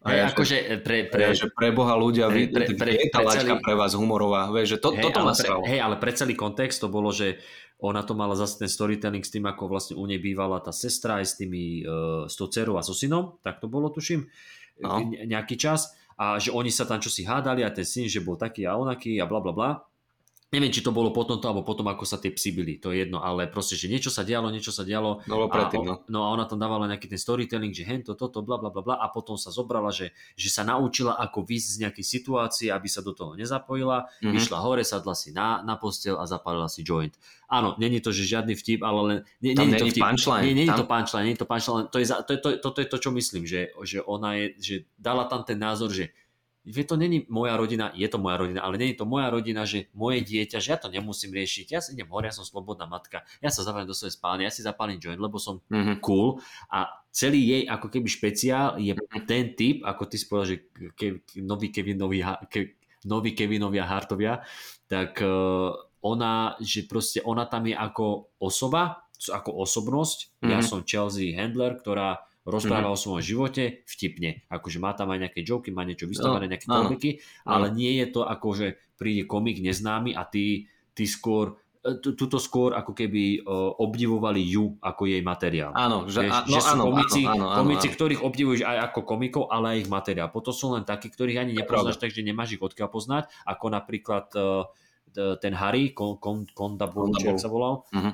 Hej, 0.06 0.18
ja, 0.22 0.26
akože 0.30 0.58
pre, 0.86 1.10
pre, 1.10 1.34
že 1.34 1.49
pre 1.49 1.74
Boha 1.74 1.97
ľudia, 1.97 2.30
vy, 2.30 2.53
pre, 2.53 2.70
pre, 2.78 2.93
je 2.93 3.10
tá 3.10 3.26
pre 3.26 3.34
celý, 3.34 3.58
pre 3.58 3.74
vás 3.74 3.97
humorová, 3.97 4.53
vieš, 4.53 4.78
že 4.78 4.86
to, 4.86 4.89
hej, 4.93 5.01
toto 5.01 5.26
ma 5.26 5.34
Hej, 5.66 5.80
ale 5.82 5.95
pre 5.97 6.14
celý 6.14 6.38
kontext 6.38 6.78
to 6.78 6.93
bolo, 6.93 7.10
že 7.10 7.41
ona 7.82 8.06
to 8.06 8.14
mala 8.14 8.38
zase 8.38 8.62
ten 8.62 8.70
storytelling 8.70 9.26
s 9.26 9.34
tým, 9.34 9.49
ako 9.49 9.66
vlastne 9.66 9.97
u 9.97 10.06
nej 10.06 10.22
bývala 10.22 10.62
tá 10.62 10.70
sestra 10.70 11.20
aj 11.20 11.26
s 11.26 11.34
tými, 11.41 11.82
uh, 11.82 12.30
s 12.30 12.38
tou 12.38 12.45
dcerou 12.45 12.78
a 12.78 12.86
so 12.86 12.93
synom, 12.93 13.41
tak 13.41 13.58
to 13.58 13.66
bolo, 13.66 13.89
tuším, 13.89 14.30
no. 14.86 15.10
nejaký 15.10 15.58
čas. 15.58 15.89
A 16.16 16.38
že 16.39 16.53
oni 16.53 16.70
sa 16.70 16.86
tam 16.88 17.01
čosi 17.01 17.26
hádali 17.26 17.66
a 17.66 17.74
ten 17.74 17.84
syn, 17.84 18.06
že 18.08 18.24
bol 18.24 18.39
taký 18.39 18.64
a 18.64 18.78
onaký 18.78 19.20
a 19.20 19.28
bla 19.28 19.41
bla 19.41 19.51
bla 19.51 19.72
Neviem, 20.54 20.70
či 20.70 20.86
to 20.86 20.93
bolo 20.93 21.10
potom 21.10 21.41
to, 21.41 21.50
alebo 21.50 21.66
potom, 21.66 21.89
ako 21.89 22.06
sa 22.06 22.22
tie 22.22 22.30
psy 22.30 22.54
byli, 22.54 22.78
to 22.78 22.93
je 22.93 23.04
jedno, 23.04 23.18
ale 23.18 23.50
proste, 23.50 23.74
že 23.74 23.89
niečo 23.89 24.14
sa 24.14 24.22
dialo, 24.22 24.54
niečo 24.54 24.70
sa 24.70 24.86
dialo. 24.86 25.26
No, 25.26 25.50
predtým, 25.50 25.82
no. 25.82 26.06
no 26.06 26.20
a 26.22 26.28
ona 26.32 26.46
tam 26.46 26.62
dávala 26.62 26.86
nejaký 26.86 27.10
ten 27.10 27.18
storytelling, 27.18 27.74
že 27.74 27.82
hento, 27.82 28.14
toto, 28.14 28.46
bla, 28.46 28.62
bla, 28.62 28.70
bla, 28.70 28.86
bla 28.86 28.96
a 29.02 29.10
potom 29.10 29.41
sa 29.41 29.50
zobrala, 29.50 29.89
že, 29.89 30.14
že 30.38 30.54
sa 30.54 30.62
naučila, 30.62 31.18
ako 31.18 31.43
výsť 31.50 31.68
z 31.76 31.78
nejakej 31.82 32.06
situácie, 32.06 32.68
aby 32.70 32.86
sa 32.86 33.02
do 33.02 33.18
toho 33.18 33.34
nezapojila, 33.34 34.06
mm-hmm. 34.06 34.32
vyšla 34.38 34.58
hore, 34.62 34.86
sadla 34.86 35.18
si 35.18 35.34
na, 35.34 35.66
na 35.66 35.82
postel 35.82 36.14
a 36.16 36.30
zapálila 36.30 36.70
si 36.70 36.86
joint. 36.86 37.18
Áno, 37.50 37.74
není 37.82 37.98
to, 37.98 38.14
že 38.14 38.30
žiadny 38.30 38.54
vtip, 38.54 38.86
ale 38.86 39.00
len... 39.02 39.18
Nie, 39.41 39.58
tam 39.58 39.66
není 39.66 39.82
to 39.82 39.89
vtip. 39.91 40.02
punchline. 40.06 40.43
Nie, 40.46 40.56
není 40.56 40.70
tam... 40.70 40.80
to 40.80 40.86
punchline, 40.86 41.26
není 41.26 41.39
to 41.41 41.48
punchline, 41.50 41.88
to 41.89 41.98
je, 41.98 42.06
to, 42.06 42.32
je, 42.32 42.39
to, 42.39 42.48
to, 42.62 42.70
to 42.70 42.80
je 42.80 42.88
to, 42.88 42.98
čo 43.02 43.10
myslím, 43.12 43.43
že, 43.50 43.74
že 43.82 43.98
ona 44.06 44.38
je, 44.38 44.46
že 44.62 44.76
dala 44.93 45.26
tam 45.26 45.41
ten 45.41 45.58
názor, 45.58 45.89
že 45.89 46.14
že 46.66 46.84
to 46.84 46.97
není 46.97 47.30
moja 47.30 47.53
rodina, 47.53 47.93
je 47.93 48.09
to 48.09 48.18
moja 48.18 48.41
rodina, 48.41 48.66
ale 48.66 48.82
není 48.82 48.97
to 48.97 49.05
moja 49.05 49.30
rodina, 49.30 49.70
že 49.70 49.86
moje 49.93 50.26
dieťa, 50.26 50.57
že 50.57 50.70
ja 50.74 50.78
to 50.82 50.89
nemusím 50.89 51.32
riešiť, 51.38 51.66
ja 51.70 51.80
si 51.80 51.93
idem 51.93 52.09
hore, 52.09 52.26
ja 52.26 52.34
som 52.34 52.41
slobodná 52.41 52.89
matka, 52.89 53.22
ja 53.38 53.53
sa 53.53 53.61
zavriem 53.61 53.86
do 53.86 53.93
svojej 53.93 54.18
spálne, 54.18 54.43
ja 54.43 54.51
si 54.51 54.66
zapálim 54.66 54.97
joint, 54.97 55.22
lebo 55.22 55.38
som 55.38 55.61
mm-hmm. 55.70 56.01
cool 56.01 56.41
a 56.74 56.89
celý 57.13 57.45
jej 57.45 57.63
ako 57.70 57.88
keby 57.93 58.09
špeciál 58.09 58.82
je 58.82 58.97
mm-hmm. 58.97 59.24
ten 59.30 59.53
typ, 59.53 59.86
ako 59.86 60.03
ty 60.09 60.16
si 60.18 60.26
povedal, 60.26 60.47
že 60.51 60.57
ke, 60.97 61.22
nový 61.38 61.70
Kevinovi, 61.70 62.26
ke, 62.49 62.82
nový 63.05 63.38
Kevinovia 63.38 63.86
Hartovia, 63.86 64.41
tak 64.89 65.22
uh, 65.22 65.70
ona, 66.01 66.57
že 66.57 66.89
proste 66.89 67.22
ona 67.22 67.45
tam 67.45 67.70
je 67.70 67.78
ako 67.78 68.34
osoba, 68.41 69.05
ako 69.30 69.61
osobnosť, 69.61 70.20
mm-hmm. 70.41 70.49
ja 70.49 70.59
som 70.66 70.82
Chelsea 70.82 71.38
Handler, 71.38 71.78
ktorá 71.78 72.26
rozpráva 72.46 72.93
mm-hmm. 72.93 72.96
o 72.96 73.02
svojom 73.02 73.24
živote 73.26 73.82
vtipne. 73.89 74.46
Akože 74.54 74.78
má 74.78 74.93
tam 74.93 75.10
aj 75.12 75.28
nejaké 75.28 75.41
joky, 75.41 75.74
má 75.74 75.82
niečo 75.82 76.06
vystavené, 76.06 76.46
no, 76.46 76.52
nejaké 76.54 76.68
komiky, 76.70 77.10
ale 77.41 77.74
nie 77.74 77.98
je 77.98 78.06
to 78.14 78.22
ako, 78.22 78.48
že 78.54 78.68
príde 78.96 79.26
komik 79.26 79.60
neznámy 79.60 80.14
a 80.14 80.24
ty, 80.30 80.70
ty 80.93 81.04
skôr 81.10 81.58
e, 81.82 81.98
tuto 82.00 82.38
skôr 82.38 82.78
ako 82.78 82.93
keby 82.93 83.41
uh, 83.43 83.74
obdivovali 83.82 84.46
ju 84.46 84.78
ako 84.78 85.10
jej 85.10 85.26
materiál. 85.26 85.74
Áno, 85.74 86.06
že, 86.06 86.30
Vieš, 86.30 86.32
a, 86.32 86.39
no, 86.46 86.54
že 86.54 86.62
sú 86.62 86.74
áno, 86.78 86.84
komici, 86.86 87.22
áno, 87.26 87.46
áno, 87.50 87.60
komici 87.66 87.88
áno. 87.89 87.96
ktorých 87.98 88.22
obdivuješ 88.22 88.62
aj 88.62 88.78
ako 88.93 89.00
komikov, 89.04 89.43
ale 89.50 89.66
aj 89.76 89.78
ich 89.82 89.89
materiál. 89.89 90.30
Potom 90.30 90.54
sú 90.54 90.70
len 90.78 90.86
takí, 90.86 91.10
ktorých 91.10 91.41
ani 91.41 91.52
nepoznáš, 91.58 91.98
takže 91.98 92.22
nemáš 92.22 92.56
ich 92.56 92.64
odkiaľ 92.64 92.89
poznať, 92.93 93.24
ako 93.50 93.66
napríklad 93.74 94.30
uh, 94.38 94.70
ten 95.41 95.54
Harry, 95.58 95.96
Konda 95.96 96.88
Bull, 96.91 97.16
sa 97.16 97.50
volal, 97.50 97.88
uh-huh. 97.89 98.14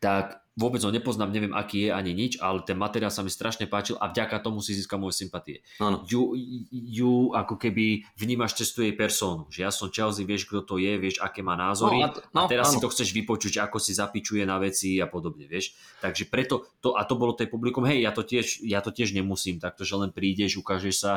tak 0.00 0.40
vôbec 0.60 0.84
ho 0.84 0.92
nepoznám, 0.92 1.32
neviem 1.32 1.56
aký 1.56 1.88
je 1.88 1.90
ani 1.96 2.12
nič, 2.12 2.36
ale 2.36 2.60
ten 2.60 2.76
materiál 2.76 3.08
sa 3.08 3.24
mi 3.24 3.32
strašne 3.32 3.64
páčil 3.64 3.96
a 3.96 4.12
vďaka 4.12 4.44
tomu 4.44 4.60
si 4.60 4.76
získal 4.76 5.00
moje 5.00 5.16
sympatie. 5.16 5.64
Ano. 5.80 6.04
Ju, 6.04 6.36
ju 6.68 7.32
ako 7.32 7.56
keby 7.56 8.04
vnímaš 8.20 8.60
cez 8.60 8.76
jej 8.76 8.92
persónu, 8.92 9.48
že 9.48 9.64
ja 9.64 9.72
som 9.72 9.88
Chelsea, 9.88 10.28
vieš 10.28 10.44
kto 10.44 10.60
to 10.60 10.76
je, 10.76 11.00
vieš 11.00 11.24
aké 11.24 11.40
má 11.40 11.56
názory 11.56 12.04
no, 12.04 12.12
a, 12.12 12.20
no, 12.36 12.40
a 12.44 12.50
teraz 12.52 12.68
ano. 12.68 12.72
si 12.76 12.84
to 12.84 12.92
chceš 12.92 13.16
vypočuť, 13.16 13.64
ako 13.64 13.80
si 13.80 13.96
zapičuje 13.96 14.44
na 14.44 14.60
veci 14.60 15.00
a 15.00 15.08
podobne, 15.08 15.48
vieš. 15.48 15.72
Takže 16.04 16.28
preto, 16.28 16.68
to, 16.84 16.92
a 16.92 17.08
to 17.08 17.16
bolo 17.16 17.32
tej 17.32 17.48
publikum, 17.48 17.88
hej, 17.88 18.04
ja 18.04 18.12
to 18.12 18.20
tiež, 18.20 18.60
ja 18.60 18.84
to 18.84 18.92
tiež 18.92 19.16
nemusím, 19.16 19.56
takto, 19.56 19.88
že 19.88 19.96
len 19.96 20.12
prídeš, 20.12 20.60
ukážeš 20.60 20.94
sa, 21.00 21.12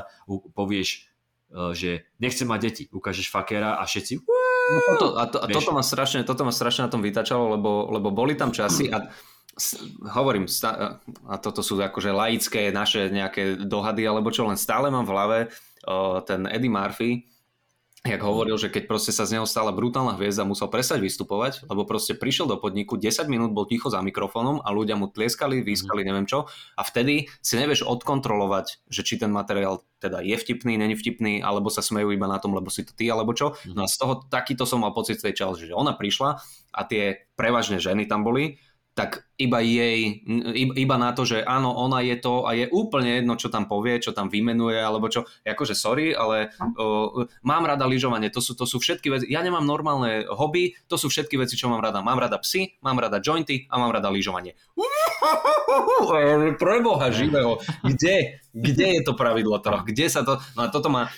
povieš, 0.55 1.11
e, 1.51 1.75
že 1.75 1.89
nechcem 2.23 2.47
mať 2.47 2.59
deti, 2.63 2.83
ukážeš 2.87 3.27
fakera 3.27 3.75
a 3.75 3.83
všetci 3.83 4.23
No 4.63 4.79
toto, 4.87 5.05
a, 5.19 5.23
to, 5.27 5.37
a 5.43 5.45
toto, 5.51 5.71
ma 5.75 5.83
strašne, 5.83 6.23
toto 6.23 6.47
ma 6.47 6.53
strašne 6.55 6.87
na 6.87 6.91
tom 6.91 7.03
vytačalo, 7.03 7.59
lebo, 7.59 7.91
lebo 7.91 8.15
boli 8.15 8.39
tam 8.39 8.55
časy 8.55 8.87
a 8.87 9.11
hovorím, 10.09 10.49
a 11.29 11.35
toto 11.37 11.61
sú 11.61 11.77
akože 11.77 12.09
laické 12.09 12.73
naše 12.73 13.13
nejaké 13.13 13.61
dohady, 13.61 14.05
alebo 14.05 14.33
čo 14.33 14.49
len 14.49 14.57
stále 14.57 14.89
mám 14.89 15.05
v 15.05 15.13
hlave 15.13 15.39
ten 16.25 16.49
Eddie 16.49 16.73
Murphy, 16.73 17.29
jak 18.03 18.19
hovoril, 18.19 18.59
že 18.59 18.67
keď 18.67 18.83
proste 18.83 19.15
sa 19.15 19.23
z 19.23 19.39
neho 19.39 19.47
stala 19.47 19.71
brutálna 19.71 20.19
hviezda, 20.19 20.43
musel 20.43 20.67
prestať 20.67 20.99
vystupovať, 20.99 21.63
lebo 21.71 21.87
proste 21.87 22.11
prišiel 22.11 22.51
do 22.51 22.59
podniku, 22.59 22.99
10 22.99 23.31
minút 23.31 23.55
bol 23.55 23.63
ticho 23.63 23.87
za 23.87 24.03
mikrofónom 24.03 24.59
a 24.59 24.75
ľudia 24.75 24.99
mu 24.99 25.07
tlieskali, 25.07 25.63
výskali, 25.63 26.03
neviem 26.03 26.27
čo. 26.27 26.51
A 26.75 26.83
vtedy 26.83 27.31
si 27.39 27.55
nevieš 27.55 27.87
odkontrolovať, 27.87 28.83
že 28.91 29.07
či 29.07 29.15
ten 29.15 29.31
materiál 29.31 29.87
teda 30.03 30.19
je 30.19 30.35
vtipný, 30.35 30.75
není 30.75 30.99
vtipný, 30.99 31.39
alebo 31.39 31.71
sa 31.71 31.79
smejú 31.79 32.11
iba 32.11 32.27
na 32.27 32.43
tom, 32.43 32.51
lebo 32.51 32.67
si 32.67 32.83
to 32.83 32.91
ty, 32.91 33.07
alebo 33.07 33.31
čo. 33.31 33.55
No 33.71 33.83
a 33.83 33.87
z 33.87 33.95
toho 33.95 34.27
takýto 34.27 34.67
som 34.67 34.83
mal 34.83 34.91
pocit 34.91 35.23
tej 35.23 35.39
challenge, 35.39 35.63
že 35.63 35.71
ona 35.71 35.95
prišla 35.95 36.43
a 36.75 36.81
tie 36.83 37.31
prevažne 37.39 37.79
ženy 37.79 38.03
tam 38.03 38.27
boli 38.27 38.59
tak 38.93 39.25
iba 39.41 39.57
jej, 39.57 40.21
iba 40.77 40.95
na 41.01 41.17
to, 41.17 41.25
že 41.25 41.41
áno, 41.41 41.73
ona 41.73 42.05
je 42.05 42.13
to 42.21 42.45
a 42.45 42.53
je 42.53 42.69
úplne 42.69 43.21
jedno, 43.21 43.33
čo 43.33 43.49
tam 43.49 43.65
povie, 43.65 43.97
čo 43.97 44.13
tam 44.13 44.29
vymenuje, 44.29 44.77
alebo 44.77 45.09
čo, 45.09 45.25
akože 45.41 45.73
sorry, 45.73 46.13
ale 46.13 46.53
uh, 46.61 47.25
mám 47.41 47.65
rada 47.65 47.89
lyžovanie, 47.89 48.29
to 48.29 48.37
sú, 48.37 48.53
to 48.53 48.69
sú 48.69 48.77
všetky 48.77 49.09
veci, 49.09 49.25
ja 49.33 49.41
nemám 49.41 49.65
normálne 49.65 50.29
hobby, 50.29 50.77
to 50.85 51.01
sú 51.01 51.09
všetky 51.09 51.41
veci, 51.41 51.57
čo 51.57 51.73
mám 51.73 51.81
rada. 51.81 52.05
Mám 52.05 52.21
rada 52.21 52.37
psy, 52.45 52.77
mám 52.85 53.01
rada 53.01 53.17
jointy 53.17 53.65
a 53.73 53.81
mám 53.81 53.89
rada 53.89 54.13
lyžovanie. 54.13 54.53
Preboha 56.61 57.09
živého, 57.09 57.57
kde, 57.81 58.45
kde 58.53 58.87
je 58.99 59.01
to 59.01 59.17
pravidlo 59.17 59.57
toho, 59.57 59.81
kde 59.81 60.05
sa 60.05 60.21
to, 60.21 60.37
no 60.53 60.65
a 60.65 60.67
toto 60.69 60.93
ma, 60.93 61.09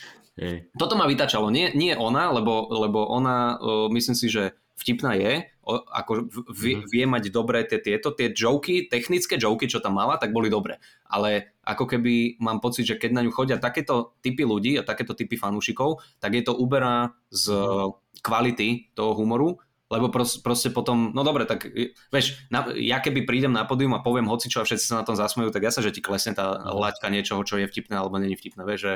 toto 0.79 0.95
ma 0.95 1.11
vytačalo, 1.11 1.51
nie, 1.51 1.75
nie 1.75 1.91
ona, 1.91 2.31
lebo, 2.31 2.71
lebo 2.71 3.03
ona, 3.03 3.59
uh, 3.59 3.91
myslím 3.91 4.15
si, 4.15 4.31
že 4.31 4.55
vtipná 4.79 5.15
je, 5.15 5.47
ako 5.73 6.29
vie, 6.53 6.77
mm. 6.77 6.85
vie 6.93 7.05
mať 7.09 7.23
dobré 7.33 7.65
tie 7.65 7.81
tieto, 7.81 8.13
tie 8.13 8.29
joky, 8.29 8.85
technické 8.85 9.41
joky, 9.41 9.65
čo 9.65 9.81
tam 9.81 9.97
mala, 9.97 10.21
tak 10.21 10.29
boli 10.29 10.45
dobré. 10.45 10.77
Ale 11.09 11.57
ako 11.65 11.89
keby 11.89 12.37
mám 12.37 12.61
pocit, 12.61 12.85
že 12.85 13.01
keď 13.01 13.11
na 13.17 13.21
ňu 13.25 13.33
chodia 13.33 13.57
takéto 13.57 14.13
typy 14.21 14.45
ľudí 14.45 14.77
a 14.77 14.85
takéto 14.85 15.17
typy 15.17 15.41
fanúšikov, 15.41 16.05
tak 16.21 16.37
je 16.37 16.45
to 16.45 16.53
uberá 16.53 17.17
z 17.33 17.49
mm. 17.49 18.21
kvality 18.21 18.93
toho 18.93 19.17
humoru, 19.17 19.57
lebo 19.85 20.09
proste, 20.09 20.41
proste 20.41 20.69
potom, 20.73 21.13
no 21.13 21.21
dobre, 21.21 21.45
tak 21.45 21.69
vieš, 22.09 22.41
na, 22.49 22.69
ja 22.73 22.97
keby 22.97 23.25
prídem 23.25 23.53
na 23.53 23.69
pódium 23.69 23.93
a 23.93 24.01
poviem 24.01 24.25
hoci 24.25 24.49
čo 24.49 24.61
a 24.61 24.65
všetci 24.65 24.85
sa 24.89 25.01
na 25.01 25.05
tom 25.05 25.13
zasmejú, 25.13 25.53
tak 25.53 25.61
ja 25.61 25.73
sa, 25.73 25.85
že 25.85 25.93
ti 25.93 26.01
klesne 26.01 26.33
tá 26.33 26.57
mhm. 26.57 26.77
laťka 26.77 27.07
niečoho, 27.09 27.41
čo 27.45 27.57
je 27.57 27.69
vtipné 27.69 27.97
alebo 27.97 28.17
není 28.17 28.37
vtipné, 28.37 28.65
vieš, 28.65 28.81
že 28.81 28.93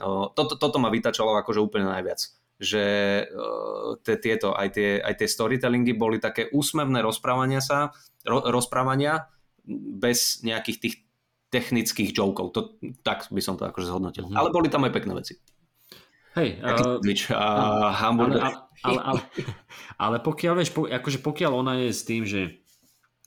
no, 0.00 0.32
toto, 0.32 0.56
toto 0.56 0.76
ma 0.80 0.88
vytačalo 0.88 1.36
akože 1.40 1.60
úplne 1.60 1.88
najviac 1.88 2.41
že 2.60 2.84
uh, 3.28 3.98
tieto, 4.02 4.54
aj 4.54 4.68
tie, 4.72 4.90
aj 5.00 5.14
tie 5.18 5.28
storytellingy 5.28 5.92
boli 5.92 6.22
také 6.22 6.48
úsmevné 6.52 7.02
rozprávania 7.04 7.60
sa, 7.60 7.92
ro, 8.24 8.42
rozprávania 8.48 9.28
bez 9.66 10.40
nejakých 10.46 10.78
tých 10.78 10.94
technických 11.52 12.16
jokov. 12.16 12.56
To, 12.56 12.60
tak 13.04 13.28
by 13.28 13.42
som 13.44 13.60
to 13.60 13.68
akože 13.68 13.90
zhodnotil. 13.90 14.24
Mm-hmm. 14.26 14.38
Ale 14.40 14.54
boli 14.54 14.72
tam 14.72 14.86
aj 14.88 14.92
pekné 14.94 15.12
veci. 15.18 15.36
Hej, 16.32 16.64
uh, 16.64 16.96
a 17.36 17.92
hamburger. 17.92 18.40
Ale, 18.40 18.56
ale, 18.80 19.00
ale, 19.04 19.20
ale 20.00 20.16
pokiaľ, 20.24 20.54
vieš, 20.56 20.72
po, 20.72 20.88
akože 20.88 21.20
pokiaľ 21.20 21.52
ona 21.52 21.72
je 21.84 21.90
s 21.92 22.02
tým, 22.08 22.24
že 22.24 22.61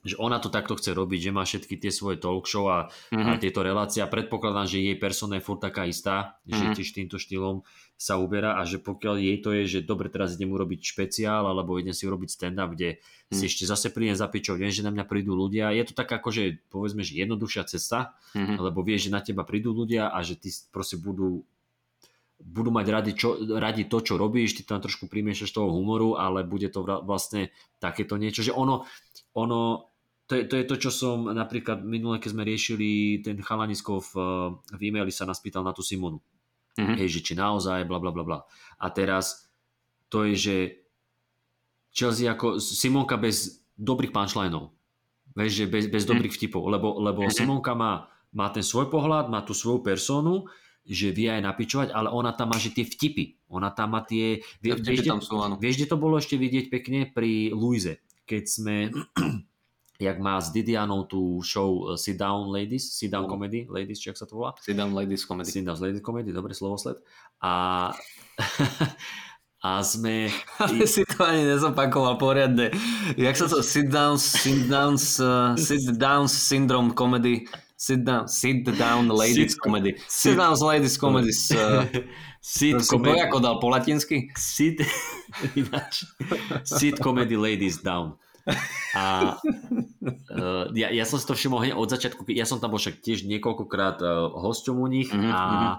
že 0.05 0.15
ona 0.21 0.37
to 0.37 0.53
takto 0.53 0.77
chce 0.77 0.93
robiť, 0.93 1.19
že 1.19 1.31
má 1.33 1.41
všetky 1.41 1.81
tie 1.81 1.89
svoje 1.89 2.21
talk 2.21 2.45
show 2.45 2.69
a, 2.69 2.93
mm-hmm. 3.09 3.25
a 3.25 3.31
mhm. 3.35 3.41
tieto 3.41 3.65
relácie 3.65 4.05
a 4.05 4.07
predpokladám, 4.07 4.69
že 4.69 4.85
jej 4.85 4.97
persona 5.01 5.41
je 5.41 5.43
furt 5.43 5.57
taká 5.57 5.89
istá, 5.89 6.37
že 6.45 6.61
mm-hmm. 6.61 6.75
tiež 6.77 6.89
týmto 6.93 7.17
štýlom 7.17 7.65
sa 7.97 8.21
uberá 8.21 8.61
a 8.61 8.67
že 8.67 8.77
pokiaľ 8.77 9.15
jej 9.17 9.37
to 9.41 9.49
je, 9.55 9.63
že 9.65 9.79
dobre, 9.87 10.13
teraz 10.13 10.37
idem 10.37 10.53
urobiť 10.53 10.83
špeciál 10.83 11.47
alebo 11.47 11.79
idem 11.81 11.95
si 11.95 12.05
urobiť 12.05 12.29
stand-up, 12.29 12.77
kde 12.77 13.01
mm-hmm. 13.01 13.33
si 13.33 13.43
ešte 13.49 13.65
zase 13.65 13.89
prídem 13.89 14.13
za 14.13 14.29
pičou, 14.29 14.53
viem, 14.53 14.69
že 14.69 14.85
na 14.85 14.93
mňa 14.93 15.09
prídu 15.09 15.33
ľudia, 15.33 15.73
je 15.73 15.83
to 15.89 15.93
tak 15.97 16.13
ako, 16.13 16.29
že 16.29 16.61
povedzme, 16.69 17.01
že 17.01 17.17
jednoduchšia 17.17 17.63
cesta, 17.65 18.13
mm-hmm. 18.37 18.61
lebo 18.61 18.85
vieš, 18.85 19.09
že 19.09 19.15
na 19.15 19.25
teba 19.25 19.41
prídu 19.41 19.73
ľudia 19.73 20.13
a 20.13 20.21
že 20.21 20.37
ty 20.37 20.53
proste 20.69 21.01
budú 21.01 21.41
budú 22.35 22.69
mať 22.69 22.85
radi, 22.91 23.11
čo, 23.15 23.39
radi 23.57 23.87
to, 23.87 24.03
čo 24.03 24.19
robíš, 24.19 24.59
ty 24.59 24.61
tam 24.67 24.83
trošku 24.83 25.07
primiešaš 25.07 25.55
toho 25.55 25.71
humoru, 25.71 26.19
ale 26.19 26.43
bude 26.43 26.67
to 26.67 26.83
vlastne 26.83 27.49
takéto 27.79 28.19
niečo, 28.19 28.43
že 28.43 28.51
ono, 28.51 28.83
ono 29.31 29.89
to 30.25 30.33
je, 30.35 30.43
to 30.49 30.55
je 30.57 30.65
to, 30.65 30.75
čo 30.87 30.89
som 30.89 31.29
napríklad 31.29 31.85
minule, 31.85 32.17
keď 32.17 32.29
sme 32.33 32.43
riešili 32.43 33.21
ten 33.21 33.37
chalanisko 33.37 34.01
v, 34.01 34.11
v 34.73 34.81
e-maili 34.89 35.13
sa 35.13 35.29
nás 35.29 35.37
pýtal 35.37 35.61
na 35.61 35.69
tú 35.69 35.85
Simonu. 35.85 36.17
Mm-hmm. 36.75 36.97
Hej, 36.97 37.09
že 37.13 37.19
či 37.21 37.33
naozaj, 37.37 37.85
bla 37.85 38.01
bla 38.01 38.09
bla 38.09 38.23
bla. 38.25 38.39
A 38.81 38.89
teraz 38.89 39.47
to 40.09 40.25
je, 40.27 40.33
že 40.35 40.55
Chelsea 41.93 42.27
ako 42.27 42.59
Simonka 42.59 43.15
bez 43.15 43.63
dobrých 43.77 44.11
punchlineov. 44.11 44.73
Vieš, 45.37 45.51
že 45.51 45.65
bez, 45.69 45.85
bez 45.87 46.03
mm-hmm. 46.03 46.11
dobrých 46.11 46.35
vtipov. 46.35 46.63
Lebo, 46.67 46.99
lebo 46.99 47.23
mm-hmm. 47.23 47.37
Simonka 47.37 47.77
má, 47.77 48.09
má 48.33 48.49
ten 48.51 48.65
svoj 48.65 48.89
pohľad, 48.91 49.31
má 49.31 49.45
tú 49.45 49.55
svoju 49.55 49.85
personu, 49.85 50.49
že 50.85 51.13
vie 51.13 51.31
aj 51.31 51.41
napičovať, 51.41 51.87
ale 51.93 52.13
ona 52.13 52.33
tam 52.33 52.53
má 52.53 52.57
že 52.61 52.73
tie 52.73 52.85
vtipy. 52.85 53.41
Ona 53.49 53.73
tam 53.73 53.95
má 53.95 54.01
tie... 54.05 54.41
Vie, 54.61 54.73
vieš, 54.77 55.05
tam 55.05 55.21
sú, 55.21 55.37
vieš, 55.57 55.81
kde 55.81 55.89
to 55.89 55.97
bolo 55.97 56.17
ešte 56.17 56.37
vidieť 56.37 56.69
pekne 56.69 57.09
pri 57.09 57.53
Luize, 57.53 58.03
keď 58.25 58.43
sme 58.45 58.75
jak 59.99 60.19
má 60.19 60.41
s 60.41 60.51
Didianou 60.51 61.07
tú 61.07 61.39
show 61.39 61.87
uh, 61.87 61.95
Sit 61.95 62.19
Down 62.19 62.51
Ladies, 62.51 62.91
Sit 62.91 63.11
Down 63.11 63.27
Comedy, 63.27 63.63
Ladies, 63.71 63.99
či 63.99 64.11
ak 64.11 64.19
sa 64.19 64.27
to 64.27 64.35
volá? 64.35 64.51
Sit 64.59 64.75
Down 64.75 64.91
Ladies 64.91 65.23
Comedy. 65.23 65.51
Sit 65.51 65.63
Down 65.63 65.79
Ladies 65.79 66.03
Comedy, 66.03 66.35
dobre 66.35 66.51
slovosled. 66.51 66.99
A, 67.39 67.95
a 69.65 69.69
sme... 69.79 70.27
Ale 70.63 70.83
si 70.83 71.07
to 71.07 71.23
ani 71.23 71.47
nezopakoval 71.47 72.19
poriadne. 72.19 72.75
Jak 73.15 73.35
sa 73.39 73.47
to 73.47 73.63
Sit 73.63 73.87
Down, 73.87 74.19
Sit 74.19 74.67
Down, 74.67 74.99
uh, 74.99 75.55
Sit 75.55 75.95
Down 75.95 76.27
Syndrome 76.27 76.91
Comedy, 76.91 77.47
Sit 77.79 78.03
Down, 78.03 78.27
Sit 78.27 78.67
Down 78.75 79.07
Ladies 79.07 79.55
sit, 79.55 79.61
Comedy. 79.63 79.95
Sit, 80.11 80.35
sit 80.35 80.35
Down 80.35 80.59
Ladies 80.59 80.95
Comedy. 80.99 81.31
Uh, 81.55 81.87
sit 82.41 82.79
comedy. 82.87 83.19
ako 83.23 83.37
dal 83.39 83.55
po 83.63 83.71
latinsky? 83.71 84.27
Sit, 84.35 84.83
sit 86.63 86.99
Comedy 86.99 87.39
Ladies 87.39 87.79
Down. 87.79 88.19
A 88.95 89.35
uh, 89.41 90.71
ja, 90.71 90.87
ja 90.93 91.05
som 91.05 91.17
si 91.17 91.25
to 91.25 91.33
všimol 91.33 91.65
hneď 91.65 91.73
od 91.75 91.89
začiatku, 91.89 92.29
ja 92.31 92.45
som 92.45 92.61
tam 92.61 92.71
bol 92.71 92.79
však 92.79 93.01
tiež 93.01 93.25
niekoľkokrát 93.25 93.97
uh, 93.99 94.31
hosťom 94.31 94.77
u 94.77 94.87
nich 94.87 95.09
mm-hmm. 95.09 95.33
a 95.33 95.41
mhm. 95.41 95.71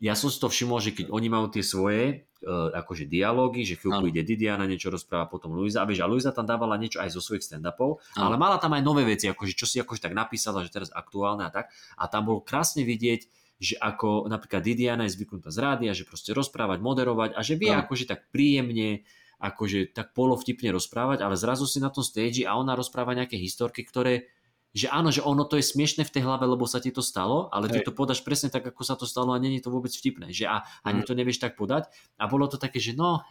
ja 0.00 0.14
som 0.14 0.30
si 0.30 0.38
to 0.38 0.46
všimol, 0.48 0.78
že 0.78 0.94
keď 0.94 1.10
oni 1.10 1.28
majú 1.28 1.50
tie 1.50 1.66
svoje 1.66 2.30
uh, 2.46 2.70
akože 2.72 3.10
dialógy, 3.10 3.66
že 3.66 3.76
chvíľku 3.76 4.08
ide 4.08 4.22
Didiana, 4.22 4.70
niečo 4.70 4.88
rozpráva, 4.88 5.26
potom 5.26 5.52
Luisa, 5.58 5.82
a 5.82 5.88
vieš, 5.88 6.06
a 6.06 6.08
Luisa 6.08 6.30
tam 6.30 6.46
dávala 6.46 6.78
niečo 6.78 7.02
aj 7.02 7.10
zo 7.10 7.20
svojich 7.20 7.44
stand-upov, 7.44 8.00
ale 8.14 8.38
mala 8.38 8.56
tam 8.62 8.72
aj 8.78 8.82
nové 8.86 9.02
veci, 9.02 9.26
akože 9.26 9.52
čo 9.52 9.66
si 9.66 9.82
akože 9.82 10.06
tak 10.06 10.14
napísala, 10.14 10.62
že 10.62 10.70
teraz 10.70 10.88
aktuálne 10.94 11.44
a 11.44 11.50
tak. 11.50 11.68
A 11.98 12.06
tam 12.06 12.30
bolo 12.30 12.40
krásne 12.40 12.86
vidieť, 12.86 13.26
že 13.56 13.74
ako 13.80 14.28
napríklad 14.28 14.60
Didiana 14.60 15.08
je 15.08 15.16
zvyknutá 15.16 15.48
z 15.48 15.58
rádia, 15.64 15.96
že 15.96 16.04
proste 16.04 16.36
rozprávať, 16.36 16.78
moderovať 16.84 17.30
a 17.32 17.40
že 17.40 17.56
vie 17.56 17.72
no. 17.72 17.80
akože 17.80 18.04
tak 18.04 18.28
príjemne 18.28 19.08
akože 19.36 19.92
tak 19.92 20.16
polovtipne 20.16 20.72
rozprávať, 20.72 21.20
ale 21.20 21.36
zrazu 21.36 21.68
si 21.68 21.76
na 21.78 21.92
tom 21.92 22.02
stage 22.02 22.48
a 22.48 22.56
ona 22.56 22.72
rozpráva 22.72 23.12
nejaké 23.12 23.36
historky, 23.36 23.84
ktoré 23.84 24.32
že 24.76 24.92
áno, 24.92 25.08
že 25.08 25.24
ono 25.24 25.48
to 25.48 25.56
je 25.56 25.64
smiešne 25.64 26.04
v 26.04 26.12
tej 26.12 26.28
hlave, 26.28 26.44
lebo 26.44 26.68
sa 26.68 26.84
ti 26.84 26.92
to 26.92 27.00
stalo, 27.00 27.48
ale 27.48 27.72
Hej. 27.72 27.80
ty 27.80 27.88
to 27.88 27.96
podáš 27.96 28.20
presne 28.20 28.52
tak, 28.52 28.60
ako 28.68 28.84
sa 28.84 28.92
to 28.92 29.08
stalo 29.08 29.32
a 29.32 29.40
není 29.40 29.64
to 29.64 29.72
vôbec 29.72 29.88
vtipné, 29.88 30.36
že 30.36 30.44
a 30.44 30.68
ani 30.84 31.00
mm. 31.00 31.06
to 31.08 31.16
nevieš 31.16 31.40
tak 31.40 31.56
podať 31.56 31.88
a 32.20 32.28
bolo 32.28 32.44
to 32.44 32.60
také, 32.60 32.76
že 32.76 32.92
no, 32.92 33.24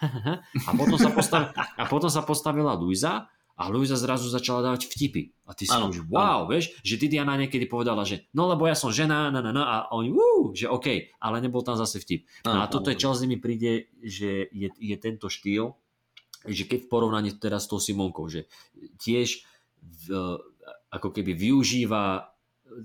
a 0.68 0.70
potom 0.72 0.96
sa, 0.96 1.12
postav, 1.12 1.52
a 1.52 1.84
potom 1.84 2.08
sa 2.08 2.24
postavila 2.24 2.72
Luisa 2.72 3.28
a 3.56 3.72
Luisa 3.72 3.96
zrazu 3.96 4.28
začala 4.28 4.60
dávať 4.60 4.84
vtipy. 4.92 5.32
A 5.48 5.56
ty 5.56 5.64
si 5.64 5.72
ano, 5.72 5.88
už, 5.88 6.04
wow, 6.12 6.44
ano. 6.44 6.52
vieš, 6.52 6.76
že 6.84 7.00
Didiana 7.00 7.40
niekedy 7.40 7.64
povedala, 7.64 8.04
že 8.04 8.28
no 8.36 8.52
lebo 8.52 8.68
ja 8.68 8.76
som 8.76 8.92
žena, 8.92 9.32
na, 9.32 9.40
na, 9.40 9.48
na, 9.48 9.64
a 9.64 9.76
oni, 9.96 10.12
uh, 10.12 10.52
že 10.52 10.68
OK, 10.68 11.16
ale 11.16 11.40
nebol 11.40 11.64
tam 11.64 11.80
zase 11.80 11.96
vtip. 11.96 12.28
No 12.44 12.60
a 12.60 12.68
toto 12.68 12.92
je 12.92 13.00
Chelsea 13.00 13.24
mi 13.24 13.40
príde, 13.40 13.88
že 14.04 14.52
je, 14.52 14.68
je 14.76 14.96
tento 15.00 15.32
štýl, 15.32 15.72
že 16.44 16.68
keď 16.68 16.84
v 16.84 16.90
porovnaní 16.92 17.32
teraz 17.40 17.64
s 17.64 17.70
tou 17.72 17.80
Simonkou, 17.80 18.28
že 18.28 18.44
tiež 19.00 19.40
v, 19.80 20.36
ako 20.92 21.08
keby 21.16 21.32
využíva 21.32 22.36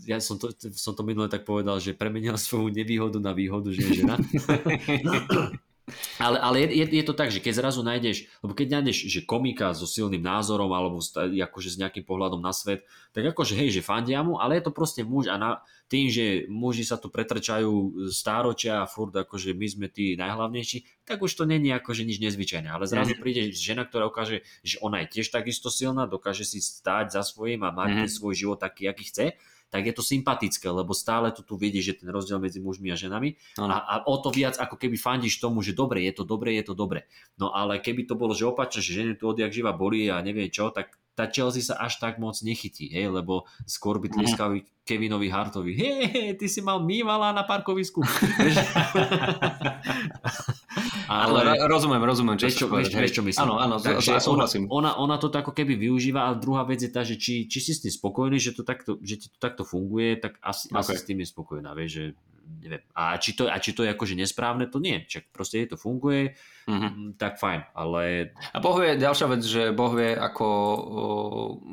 ja 0.06 0.22
som 0.22 0.38
to, 0.38 0.54
som 0.78 0.94
to 0.94 1.02
minule 1.02 1.26
tak 1.26 1.42
povedal, 1.42 1.82
že 1.82 1.98
premenila 1.98 2.38
svoju 2.38 2.70
nevýhodu 2.70 3.18
na 3.18 3.34
výhodu, 3.34 3.74
že 3.74 3.82
je 3.82 4.06
žena. 4.06 4.16
Ale, 6.20 6.38
ale 6.40 6.56
je, 6.68 6.86
je, 6.88 7.04
to 7.06 7.14
tak, 7.14 7.30
že 7.32 7.44
keď 7.44 7.54
zrazu 7.62 7.82
nájdeš, 7.82 8.30
lebo 8.42 8.54
keď 8.54 8.80
nájdeš, 8.80 9.08
že 9.10 9.20
komika 9.26 9.74
so 9.76 9.90
silným 9.90 10.22
názorom 10.22 10.72
alebo 10.72 11.04
akože 11.18 11.70
s 11.74 11.80
nejakým 11.80 12.06
pohľadom 12.06 12.40
na 12.40 12.56
svet, 12.56 12.88
tak 13.12 13.32
akože 13.32 13.54
hej, 13.58 13.80
že 13.80 13.82
fandia 13.86 14.24
mu, 14.24 14.40
ale 14.40 14.60
je 14.60 14.68
to 14.68 14.72
proste 14.72 15.02
muž 15.04 15.28
a 15.28 15.36
na, 15.36 15.50
tým, 15.92 16.08
že 16.08 16.48
muži 16.48 16.88
sa 16.88 16.96
tu 16.96 17.12
pretrčajú 17.12 18.08
stáročia 18.08 18.80
a 18.80 18.88
furt 18.88 19.12
akože 19.12 19.52
my 19.52 19.68
sme 19.68 19.88
tí 19.92 20.16
najhlavnejší, 20.16 21.04
tak 21.04 21.20
už 21.20 21.36
to 21.36 21.44
není 21.44 21.68
akože 21.76 22.08
nič 22.08 22.24
nezvyčajné. 22.24 22.72
Ale 22.72 22.88
zrazu 22.88 23.12
mhm. 23.16 23.20
príde 23.20 23.42
žena, 23.52 23.84
ktorá 23.84 24.08
ukáže, 24.08 24.48
že 24.64 24.80
ona 24.80 25.04
je 25.04 25.20
tiež 25.20 25.36
takisto 25.36 25.68
silná, 25.68 26.08
dokáže 26.08 26.48
si 26.48 26.64
stáť 26.64 27.12
za 27.12 27.28
svojím 27.28 27.68
a 27.68 27.76
mať 27.76 27.90
mm-hmm. 27.92 28.16
svoj 28.16 28.34
život 28.40 28.58
taký, 28.64 28.88
aký 28.88 29.04
chce 29.12 29.26
tak 29.72 29.88
je 29.88 29.96
to 29.96 30.04
sympatické, 30.04 30.68
lebo 30.68 30.92
stále 30.92 31.32
tu, 31.32 31.48
tu 31.48 31.56
vidíš, 31.56 31.96
že 31.96 31.98
ten 32.04 32.12
rozdiel 32.12 32.44
medzi 32.44 32.60
mužmi 32.60 32.92
a 32.92 33.00
ženami 33.00 33.40
a, 33.56 33.80
a 33.80 33.94
o 34.04 34.20
to 34.20 34.28
viac 34.30 34.60
ako 34.60 34.76
keby 34.76 35.00
fandíš 35.00 35.40
tomu, 35.40 35.64
že 35.64 35.72
dobre, 35.72 36.04
je 36.04 36.12
to 36.12 36.28
dobre, 36.28 36.60
je 36.60 36.68
to 36.68 36.76
dobre. 36.76 37.08
No 37.40 37.56
ale 37.56 37.80
keby 37.80 38.04
to 38.04 38.20
bolo, 38.20 38.36
že 38.36 38.44
opačne, 38.44 38.84
že 38.84 39.00
ženy 39.00 39.16
tu 39.16 39.32
odjak 39.32 39.56
živa 39.56 39.72
boli 39.72 40.12
a 40.12 40.20
nevie 40.20 40.52
čo, 40.52 40.76
tak 40.76 41.00
tá 41.16 41.28
Chelsea 41.28 41.64
sa 41.64 41.76
až 41.80 42.00
tak 42.00 42.20
moc 42.20 42.36
nechytí, 42.40 42.88
hej, 42.92 43.12
lebo 43.12 43.44
skôr 43.68 44.00
by 44.00 44.10
tliskali 44.12 44.64
Kevinovi 44.88 45.28
Hartovi, 45.28 45.76
hej, 45.76 46.08
hej, 46.08 46.30
ty 46.40 46.48
si 46.48 46.64
mal 46.64 46.80
mývala 46.84 47.36
na 47.36 47.44
parkovisku. 47.44 48.02
ale, 51.12 51.40
ale 51.44 51.68
rozumiem, 51.68 52.00
rozumiem, 52.00 52.36
čo, 52.40 52.48
vieš, 52.48 52.58
čo, 52.64 52.66
vieš, 52.72 52.88
vieš, 52.96 53.14
čo 53.20 53.24
myslím. 53.28 53.44
Áno, 53.44 53.56
áno, 53.60 53.76
Takže 53.80 54.16
ja 54.16 54.22
súhlasím. 54.24 54.72
Ona, 54.72 54.96
ona 54.96 55.20
to 55.20 55.28
ako 55.28 55.52
keby 55.52 55.76
využíva, 55.76 56.32
ale 56.32 56.40
druhá 56.40 56.64
vec 56.64 56.80
je 56.80 56.92
tá, 56.92 57.04
že 57.04 57.20
či, 57.20 57.52
či 57.52 57.60
si 57.60 57.72
s 57.76 57.84
tým 57.84 57.92
spokojný, 57.92 58.40
že, 58.40 58.56
to 58.56 58.64
takto, 58.64 58.96
že 59.04 59.16
ti 59.20 59.28
to 59.28 59.38
takto 59.38 59.68
funguje, 59.68 60.16
tak 60.20 60.40
asi, 60.40 60.72
okay. 60.72 60.80
asi 60.80 60.94
s 60.96 61.04
tým 61.04 61.20
je 61.24 61.28
spokojná, 61.28 61.76
vieš, 61.76 61.92
že 61.92 62.04
neviem. 62.62 62.84
A 62.94 63.18
či 63.18 63.34
to, 63.34 63.50
a 63.50 63.58
či 63.58 63.74
to 63.74 63.82
je 63.82 63.94
akože 63.94 64.14
nesprávne, 64.14 64.70
to 64.70 64.78
nie. 64.78 65.02
Čak 65.06 65.34
proste 65.34 65.66
je 65.66 65.74
to 65.74 65.78
funguje, 65.82 66.38
mm-hmm. 66.70 67.18
tak 67.18 67.42
fajn, 67.42 67.74
ale... 67.74 68.34
A 68.54 68.62
Boh 68.62 68.78
vie, 68.78 69.02
ďalšia 69.02 69.28
vec, 69.34 69.42
že 69.42 69.74
Boh 69.74 69.90
vie, 69.98 70.14
ako 70.14 70.46
o, 70.46 70.82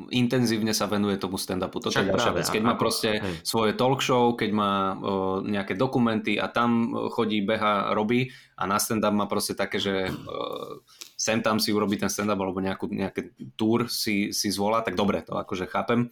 intenzívne 0.09 0.73
sa 0.73 0.89
venuje 0.89 1.21
tomu 1.21 1.37
stand-upu. 1.37 1.77
Toto 1.77 2.01
je 2.01 2.09
ďalšia 2.09 2.33
vec. 2.33 2.47
Keď 2.49 2.61
má 2.65 2.73
proste 2.73 3.21
hej. 3.21 3.45
svoje 3.45 3.77
talk 3.77 4.01
show, 4.01 4.33
keď 4.33 4.49
má 4.49 4.73
o, 4.97 4.97
nejaké 5.45 5.77
dokumenty 5.77 6.41
a 6.41 6.49
tam 6.49 6.97
chodí, 7.13 7.45
beha, 7.45 7.93
robí 7.93 8.33
a 8.57 8.65
na 8.65 8.81
stand-up 8.81 9.13
má 9.13 9.29
proste 9.29 9.53
také, 9.53 9.77
že 9.77 10.09
o, 10.09 10.81
sem 11.19 11.37
tam 11.45 11.61
si 11.61 11.69
urobí 11.69 12.01
ten 12.01 12.09
stand-up 12.09 12.41
alebo 12.41 12.57
nejakú, 12.63 12.89
nejaký 12.89 13.53
tour 13.53 13.85
si, 13.93 14.33
si 14.33 14.49
zvolá, 14.49 14.81
tak 14.81 14.97
dobre, 14.97 15.21
to 15.21 15.37
akože 15.37 15.69
chápem 15.69 16.09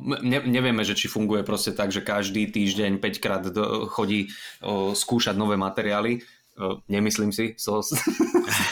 ne, 0.00 0.38
nevieme, 0.42 0.82
že 0.82 0.98
či 0.98 1.06
funguje 1.06 1.46
proste 1.46 1.70
tak, 1.70 1.94
že 1.94 2.02
každý 2.02 2.50
týždeň 2.50 2.98
5 2.98 3.22
krát 3.22 3.42
do, 3.46 3.86
chodí 3.86 4.32
o, 4.62 4.96
skúšať 4.96 5.38
nové 5.38 5.54
materiály. 5.54 6.24
O, 6.56 6.80
nemyslím 6.90 7.30
si 7.30 7.54
z 7.54 7.62
toho, 7.62 7.84
z 7.84 7.90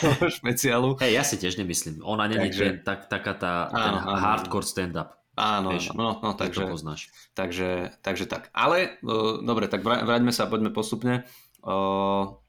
toho 0.01 0.27
špeciálu. 0.41 0.89
Hej, 0.99 1.11
ja 1.15 1.23
si 1.23 1.35
tiež 1.39 1.55
nemyslím. 1.55 2.03
Ona 2.03 2.27
nie 2.27 2.51
je 2.51 2.81
tak, 2.81 3.07
taká 3.07 3.33
tá 3.37 3.71
áno, 3.71 3.99
áno, 4.03 4.19
hardcore 4.19 4.67
stand-up. 4.67 5.15
Áno, 5.35 5.75
Vieš, 5.75 5.91
no, 5.99 6.23
no 6.23 6.31
takže, 6.31 6.63
to 6.63 6.71
poznáš. 6.71 7.11
Takže, 7.35 7.91
takže 7.99 8.25
tak. 8.25 8.47
Ale, 8.55 8.99
o, 9.03 9.43
dobre, 9.43 9.67
tak 9.67 9.83
vráťme 9.83 10.31
sa, 10.31 10.47
poďme 10.47 10.71
postupne. 10.71 11.27
O, 11.59 12.39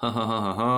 ha, 0.00 0.08
ha, 0.08 0.24
ha, 0.24 0.52
ha. 0.52 0.72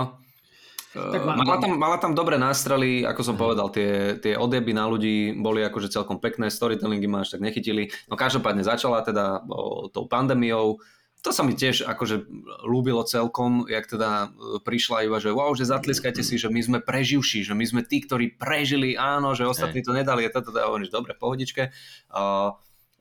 Tak 0.98 1.22
má, 1.24 1.34
mala, 1.38 1.56
tam, 1.62 1.72
mala 1.78 1.96
tam 2.02 2.12
dobré 2.12 2.36
nástrely, 2.36 3.06
ako 3.06 3.22
som 3.22 3.36
povedal, 3.38 3.70
tie, 3.70 4.18
tie 4.18 4.34
odjeby 4.34 4.74
na 4.74 4.90
ľudí 4.90 5.36
boli 5.38 5.62
akože 5.62 5.92
celkom 5.92 6.18
pekné, 6.18 6.50
storytellingy 6.50 7.06
ma 7.06 7.22
až 7.22 7.38
tak 7.38 7.44
nechytili. 7.44 7.94
No 8.10 8.18
každopádne 8.18 8.66
začala 8.66 9.00
teda 9.06 9.46
o, 9.48 9.86
tou 9.88 10.10
pandémiou, 10.10 10.82
to 11.18 11.34
sa 11.34 11.42
mi 11.42 11.58
tiež 11.58 11.82
akože 11.82 12.30
ľúbilo 12.62 13.02
celkom, 13.02 13.66
jak 13.66 13.90
teda 13.90 14.30
e, 14.30 14.62
prišla 14.62 15.10
iba, 15.10 15.18
že 15.18 15.34
wow, 15.34 15.50
že 15.50 15.66
zatliskajte 15.66 16.22
si, 16.22 16.38
že 16.38 16.46
my 16.46 16.60
sme 16.62 16.78
preživší, 16.78 17.42
že 17.42 17.58
my 17.58 17.64
sme 17.66 17.82
tí, 17.82 17.98
ktorí 18.06 18.38
prežili, 18.38 18.94
áno, 18.94 19.34
že 19.34 19.42
ostatní 19.42 19.82
to 19.82 19.90
nedali, 19.90 20.22
a 20.22 20.30
teda 20.30 20.70
hovoríš, 20.70 20.94
dobre, 20.94 21.18
pohodičke. 21.18 21.74
Uh, 22.14 22.54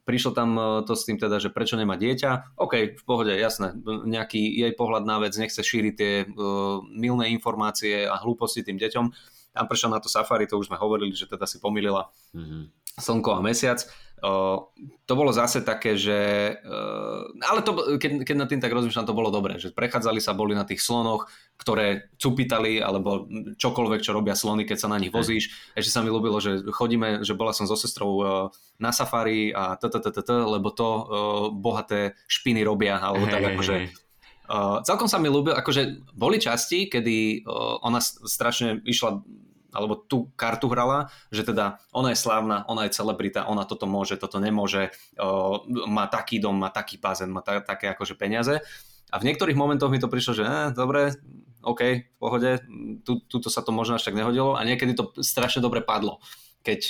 Prišlo 0.07 0.31
tam 0.31 0.55
e, 0.55 0.63
to 0.87 0.95
s 0.95 1.03
tým 1.03 1.19
teda, 1.19 1.35
že 1.43 1.51
prečo 1.51 1.75
nemá 1.75 1.99
dieťa. 1.99 2.55
OK, 2.55 2.95
v 2.95 3.03
pohode, 3.03 3.35
jasné. 3.35 3.75
Nejaký 3.83 4.39
jej 4.39 4.71
pohľad 4.71 5.03
na 5.03 5.19
vec, 5.19 5.35
nechce 5.35 5.59
šíriť 5.59 5.93
tie 5.99 6.23
uh, 6.23 6.79
milné 6.87 7.27
informácie 7.35 8.07
a 8.07 8.15
hlúposti 8.15 8.63
tým 8.63 8.79
deťom. 8.79 9.05
tam 9.51 9.65
prešiel 9.67 9.91
na 9.91 9.99
to 9.99 10.07
safari, 10.07 10.47
to 10.47 10.55
už 10.55 10.71
sme 10.71 10.79
hovorili, 10.79 11.11
že 11.11 11.27
teda 11.27 11.43
si 11.43 11.59
pomýlila 11.59 12.07
mm-hmm. 12.31 12.63
slnko 13.03 13.35
a 13.35 13.41
mesiac. 13.43 13.83
To 14.17 15.13
bolo 15.13 15.29
zase 15.29 15.61
také, 15.61 15.93
že... 15.93 16.17
Uh, 16.65 17.29
ale 17.45 17.61
to, 17.61 18.01
keď, 18.01 18.25
keď 18.25 18.35
nad 18.35 18.49
tým 18.49 18.57
tak 18.57 18.73
rozmýšľam, 18.73 19.05
to 19.05 19.13
bolo 19.13 19.29
dobré, 19.29 19.61
že 19.61 19.69
prechádzali 19.69 20.17
sa, 20.17 20.33
boli 20.33 20.57
na 20.57 20.65
tých 20.65 20.81
slonoch, 20.81 21.29
ktoré 21.53 22.09
cupitali, 22.17 22.81
alebo 22.81 23.29
čokoľvek, 23.61 24.01
čo 24.01 24.17
robia 24.17 24.33
slony, 24.33 24.65
keď 24.65 24.77
sa 24.81 24.89
na 24.89 24.97
nich 24.97 25.13
vozíš. 25.13 25.53
Ešte 25.77 25.93
sa 25.93 26.01
mi 26.01 26.09
ľúbilo, 26.09 26.41
že 26.41 26.65
chodíme, 26.65 27.21
že 27.21 27.37
bola 27.37 27.53
som 27.53 27.69
so 27.69 27.77
sestrou 27.77 28.11
uh, 28.17 28.49
na 28.81 28.89
safari 28.89 29.53
a 29.53 29.77
t, 29.77 29.85
lebo 30.25 30.73
to 30.73 30.89
uh, 30.89 31.03
bohaté 31.53 32.17
špiny 32.25 32.65
robia, 32.65 32.97
alebo 32.97 33.29
tak 33.29 33.53
akože... 33.53 33.75
Uh, 34.49 34.81
celkom 34.81 35.05
sa 35.05 35.21
mi 35.21 35.29
ľúbil, 35.29 35.53
akože 35.53 36.09
boli 36.17 36.41
časti, 36.41 36.89
kedy 36.89 37.45
uh, 37.45 37.83
ona 37.85 38.01
strašne 38.01 38.81
išla 38.81 39.21
alebo 39.71 39.99
tú 39.99 40.31
kartu 40.39 40.71
hrala, 40.71 41.11
že 41.31 41.43
teda 41.43 41.79
ona 41.91 42.11
je 42.13 42.19
slávna, 42.19 42.63
ona 42.67 42.87
je 42.87 42.95
celebrita, 42.95 43.47
ona 43.47 43.67
toto 43.67 43.85
môže, 43.85 44.15
toto 44.15 44.39
nemôže, 44.39 44.91
uh, 45.19 45.61
má 45.87 46.07
taký 46.07 46.39
dom, 46.39 46.55
má 46.55 46.71
taký 46.71 46.97
bazén, 46.97 47.31
má 47.31 47.43
ta, 47.43 47.59
také 47.59 47.91
akože 47.91 48.15
peniaze. 48.15 48.63
A 49.07 49.15
v 49.19 49.27
niektorých 49.31 49.55
momentoch 49.55 49.91
mi 49.91 49.99
to 49.99 50.11
prišlo, 50.11 50.33
že 50.35 50.43
eh, 50.43 50.69
dobre, 50.75 51.15
OK, 51.63 51.81
v 52.07 52.17
pohode, 52.19 52.63
tu, 53.03 53.23
tuto 53.27 53.47
sa 53.47 53.63
to 53.63 53.75
možno 53.75 53.99
až 53.99 54.07
tak 54.07 54.15
nehodilo 54.15 54.55
a 54.55 54.63
niekedy 54.63 54.95
to 54.95 55.11
strašne 55.19 55.59
dobre 55.59 55.83
padlo. 55.83 56.23
Keď 56.63 56.81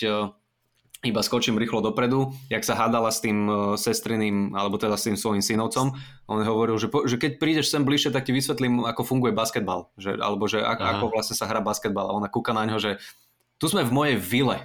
iba 1.07 1.23
skočím 1.23 1.55
rýchlo 1.55 1.79
dopredu, 1.79 2.35
jak 2.51 2.61
sa 2.67 2.75
hádala 2.75 3.09
s 3.09 3.23
tým 3.23 3.47
uh, 3.47 3.55
sestriným, 3.79 4.53
alebo 4.53 4.75
teda 4.75 4.99
s 4.99 5.07
tým 5.07 5.15
svojím 5.15 5.43
synovcom, 5.43 5.95
on 6.27 6.39
hovoril, 6.43 6.75
že, 6.75 6.91
po, 6.91 7.07
že 7.07 7.15
keď 7.15 7.39
prídeš 7.39 7.71
sem 7.71 7.87
bližšie, 7.87 8.11
tak 8.11 8.27
ti 8.27 8.35
vysvetlím, 8.35 8.83
ako 8.83 9.07
funguje 9.07 9.31
basketbal, 9.31 9.89
že, 9.95 10.19
alebo 10.19 10.45
že 10.45 10.59
ak, 10.59 10.79
ako 10.99 11.05
vlastne 11.15 11.39
sa 11.39 11.47
hrá 11.47 11.63
basketbal 11.63 12.11
a 12.11 12.15
ona 12.15 12.27
kúka 12.27 12.51
na 12.51 12.67
ňo, 12.67 12.77
že 12.77 12.91
tu 13.57 13.71
sme 13.71 13.87
v 13.87 13.95
mojej 13.95 14.17
vile, 14.19 14.57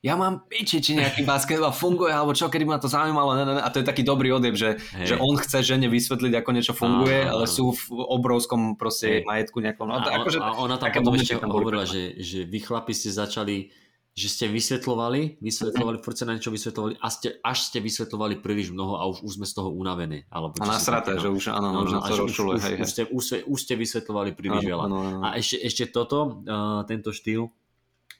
ja 0.00 0.16
mám 0.16 0.48
piči, 0.48 0.80
či 0.80 0.96
nejaký 0.96 1.28
basketbal 1.28 1.76
funguje, 1.76 2.08
alebo 2.08 2.32
čo, 2.32 2.48
kedy 2.48 2.64
ma 2.64 2.80
to 2.80 2.88
zaujímalo. 2.88 3.36
Ne, 3.36 3.44
ne, 3.44 3.54
ne. 3.60 3.62
A 3.62 3.68
to 3.68 3.84
je 3.84 3.88
taký 3.88 4.00
dobrý 4.00 4.32
odjeb, 4.32 4.56
že, 4.56 4.80
že 4.96 5.20
on 5.20 5.36
chce 5.36 5.60
žene 5.60 5.92
vysvetliť, 5.92 6.40
ako 6.40 6.50
niečo 6.56 6.72
funguje, 6.72 7.28
Aha. 7.28 7.36
ale 7.36 7.44
sú 7.44 7.76
v 7.76 8.00
obrovskom 8.08 8.80
proste 8.80 9.20
hey. 9.20 9.28
majetku 9.28 9.60
nejakom. 9.60 9.84
No, 9.92 10.00
a, 10.00 10.24
akože, 10.24 10.40
a 10.40 10.56
ona 10.56 10.80
tam 10.80 10.88
potom 10.88 11.20
ešte 11.20 11.36
hovorila, 11.44 11.84
že, 11.84 12.16
že 12.16 12.48
vy 12.48 12.64
chlapi 12.64 12.96
ste 12.96 13.12
začali 13.12 13.76
že 14.10 14.26
ste 14.26 14.44
vysvetlovali, 14.50 15.38
vysvetlovali, 15.38 16.02
furt 16.02 16.18
sa 16.18 16.26
na 16.26 16.34
niečo 16.34 16.50
vysvetlovali 16.50 16.98
a 16.98 17.08
ste, 17.08 17.38
až 17.46 17.58
ste 17.70 17.78
vysvetlovali 17.78 18.42
príliš 18.42 18.74
mnoho 18.74 18.98
a 18.98 19.06
už, 19.06 19.22
už 19.22 19.32
sme 19.38 19.46
z 19.46 19.54
toho 19.54 19.70
unavení. 19.70 20.26
Alebo 20.28 20.58
a 20.58 20.66
nasraté, 20.66 21.14
že 21.16 21.30
už 21.30 21.54
áno, 21.54 21.70
no, 21.70 21.86
no, 21.86 22.02
už, 22.02 22.34
už, 22.34 22.58
hej, 22.58 22.76
už, 22.82 22.88
ste, 22.90 23.02
už, 23.06 23.22
ste, 23.22 23.36
už 23.46 23.58
ste 23.62 23.74
vysvetlovali 23.78 24.34
príliš 24.34 24.66
áno, 24.66 24.70
veľa. 24.74 24.84
Áno, 24.90 24.96
áno. 24.98 25.18
A 25.22 25.38
ešte, 25.38 25.62
ešte 25.62 25.84
toto, 25.94 26.42
uh, 26.42 26.82
tento 26.90 27.14
štýl, 27.14 27.54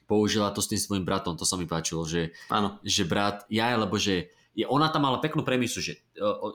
použila 0.07 0.51
to 0.55 0.63
s 0.63 0.71
tým 0.71 0.79
svojim 0.79 1.05
bratom, 1.07 1.35
to 1.35 1.47
sa 1.47 1.55
mi 1.55 1.67
páčilo, 1.67 2.07
že, 2.07 2.35
áno. 2.51 2.79
že 2.83 3.03
brat, 3.07 3.47
ja, 3.47 3.75
lebo 3.75 3.95
že 3.95 4.31
je, 4.51 4.67
ona 4.67 4.91
tam 4.91 5.07
mala 5.07 5.23
peknú 5.23 5.47
premisu, 5.47 5.79
že, 5.79 6.03